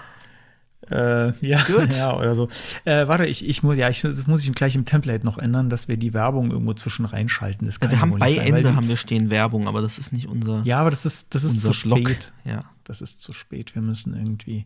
Äh, 0.92 1.34
ja, 1.46 1.64
Gut. 1.64 1.94
ja, 1.98 2.16
oder 2.16 2.36
so. 2.36 2.48
Äh, 2.86 3.08
warte, 3.08 3.26
ich, 3.26 3.44
ich 3.48 3.64
muss, 3.64 3.76
ja, 3.76 3.90
ich, 3.90 4.02
das 4.02 4.28
muss 4.28 4.46
ich 4.46 4.54
gleich 4.54 4.76
im 4.76 4.86
Template 4.86 5.26
noch 5.26 5.38
ändern, 5.40 5.70
dass 5.70 5.88
wir 5.88 5.98
die 5.98 6.14
Werbung 6.14 6.52
irgendwo 6.52 6.74
zwischen 6.76 7.06
reinschalten. 7.06 7.66
Das 7.66 7.76
ja, 7.76 7.80
kann 7.82 7.90
wir 7.90 7.96
ja 7.96 8.02
haben 8.02 8.12
wohl 8.12 8.20
bei 8.20 8.36
sein, 8.36 8.48
Ende 8.48 8.62
die- 8.70 8.76
haben 8.76 8.88
wir 8.88 8.96
stehen 8.98 9.30
Werbung, 9.32 9.68
aber 9.68 9.82
das 9.82 9.98
ist 9.98 10.14
nicht 10.14 10.28
unser, 10.28 10.62
Ja, 10.64 10.80
aber 10.80 10.92
das 10.92 11.06
ist, 11.06 11.34
das 11.34 11.44
ist 11.44 11.62
zu 11.62 11.72
Block. 11.88 12.00
spät. 12.08 12.32
Ja. 12.46 12.66
Das 12.84 13.02
ist 13.02 13.22
zu 13.24 13.34
spät. 13.34 13.74
Wir 13.74 13.82
müssen 13.82 14.14
irgendwie. 14.16 14.66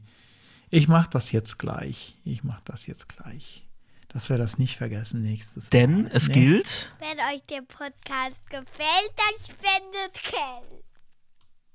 Ich 0.70 0.88
mach 0.88 1.08
das 1.08 1.32
jetzt 1.32 1.58
gleich. 1.60 2.16
Ich 2.24 2.44
mach 2.44 2.62
das 2.62 2.86
jetzt 2.88 3.10
gleich. 3.10 3.66
Dass 4.10 4.30
wir 4.30 4.38
das 4.38 4.58
nicht 4.58 4.78
vergessen 4.78 5.22
nächstes 5.22 5.70
Denn 5.70 6.04
Mal. 6.04 6.12
es 6.14 6.28
Nee. 6.30 6.34
gilt, 6.34 6.92
Wenn 7.00 7.20
euch 7.36 7.44
der 7.50 7.62
Podcast 7.62 8.50
gefällt, 8.50 9.14
dann 9.16 9.36
spendet 9.44 10.22
Geld. 10.24 10.84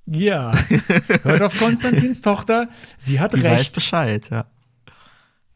Ja. 0.07 0.53
Hört 1.23 1.43
auf 1.43 1.59
Konstantins 1.59 2.21
Tochter. 2.21 2.69
Sie 2.99 3.21
hat 3.21 3.33
die 3.35 3.43
weiß 3.43 3.59
recht. 3.61 3.75
Bescheid, 3.75 4.29
ja. 4.31 4.47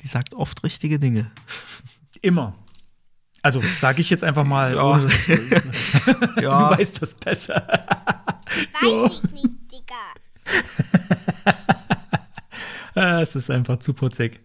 Die 0.00 0.06
sagt 0.06 0.34
oft 0.34 0.62
richtige 0.64 0.98
Dinge. 0.98 1.30
Immer. 2.22 2.54
Also 3.42 3.60
sage 3.80 4.00
ich 4.00 4.10
jetzt 4.10 4.24
einfach 4.24 4.44
mal, 4.44 4.74
Ja. 4.74 4.82
ohne 4.82 5.08
Ja, 6.40 6.70
du 6.70 6.78
weißt 6.78 7.02
das 7.02 7.14
besser. 7.14 7.66
Weiß 8.80 9.12
ich 9.12 9.30
nicht, 9.32 9.72
Digga. 9.72 10.14
Es 13.22 13.36
ist 13.36 13.50
einfach 13.50 13.78
zu 13.78 13.94
putzig. 13.94 14.40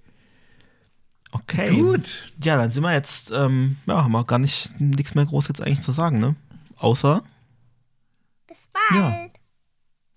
Okay. 1.31 1.75
Gut. 1.75 2.31
Ja, 2.43 2.57
dann 2.57 2.69
sind 2.69 2.83
wir 2.83 2.93
jetzt, 2.93 3.31
ähm, 3.31 3.77
ja, 3.87 4.03
haben 4.03 4.11
wir 4.11 4.23
gar 4.23 4.39
nicht 4.39 4.79
nichts 4.79 5.15
mehr 5.15 5.25
groß 5.25 5.47
jetzt 5.47 5.61
eigentlich 5.61 5.81
zu 5.81 5.91
sagen, 5.91 6.19
ne? 6.19 6.35
Außer, 6.77 7.23
Bis 8.47 8.69
bald. 8.71 9.01
Ja. 9.01 9.27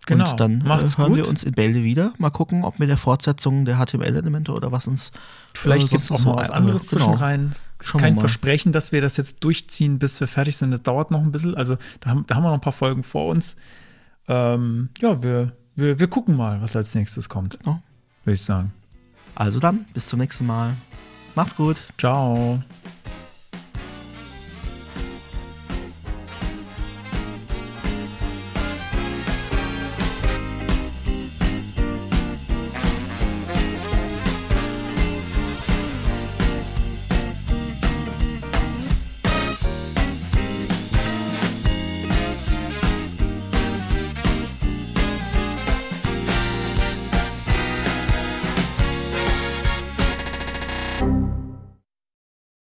Genau. 0.06 0.30
und 0.30 0.40
dann 0.40 0.58
Macht's 0.58 0.94
äh, 0.94 0.98
hören 0.98 1.08
gut. 1.08 1.16
wir 1.16 1.28
uns 1.28 1.42
in 1.42 1.52
Bälde 1.52 1.82
wieder. 1.82 2.12
Mal 2.18 2.30
gucken, 2.30 2.64
ob 2.64 2.78
mit 2.78 2.88
der 2.88 2.96
Fortsetzung 2.96 3.64
der 3.64 3.76
HTML-Elemente 3.76 4.52
oder 4.52 4.70
was 4.70 4.86
uns 4.86 5.10
Vielleicht 5.52 5.86
äh, 5.86 5.90
gibt 5.90 6.02
es 6.02 6.12
auch 6.12 6.18
noch 6.20 6.36
mal 6.36 6.40
was 6.40 6.50
anderes 6.50 6.84
äh, 6.84 6.86
zwischen 6.86 7.12
genau. 7.12 7.18
rein. 7.18 7.50
Es 7.52 7.58
ist 7.58 7.66
Schauen 7.82 8.00
wir 8.00 8.06
kein 8.06 8.14
mal. 8.14 8.20
Versprechen, 8.20 8.72
dass 8.72 8.92
wir 8.92 9.00
das 9.00 9.16
jetzt 9.16 9.42
durchziehen, 9.42 9.98
bis 9.98 10.20
wir 10.20 10.28
fertig 10.28 10.56
sind. 10.56 10.70
Das 10.70 10.82
dauert 10.82 11.10
noch 11.10 11.20
ein 11.20 11.32
bisschen. 11.32 11.56
Also 11.56 11.76
da 12.00 12.10
haben, 12.10 12.24
da 12.26 12.36
haben 12.36 12.44
wir 12.44 12.50
noch 12.50 12.58
ein 12.58 12.60
paar 12.60 12.72
Folgen 12.72 13.02
vor 13.02 13.26
uns. 13.26 13.56
Ähm, 14.28 14.90
ja, 15.00 15.20
wir, 15.22 15.56
wir, 15.74 15.98
wir 15.98 16.06
gucken 16.06 16.36
mal, 16.36 16.62
was 16.62 16.76
als 16.76 16.94
nächstes 16.94 17.28
kommt. 17.28 17.58
Genau. 17.58 17.82
Würde 18.26 18.34
ich 18.34 18.42
sagen. 18.42 18.72
Also 19.36 19.60
dann, 19.60 19.86
bis 19.94 20.08
zum 20.08 20.18
nächsten 20.18 20.46
Mal. 20.46 20.74
Macht's 21.36 21.54
gut. 21.54 21.84
Ciao. 21.96 22.60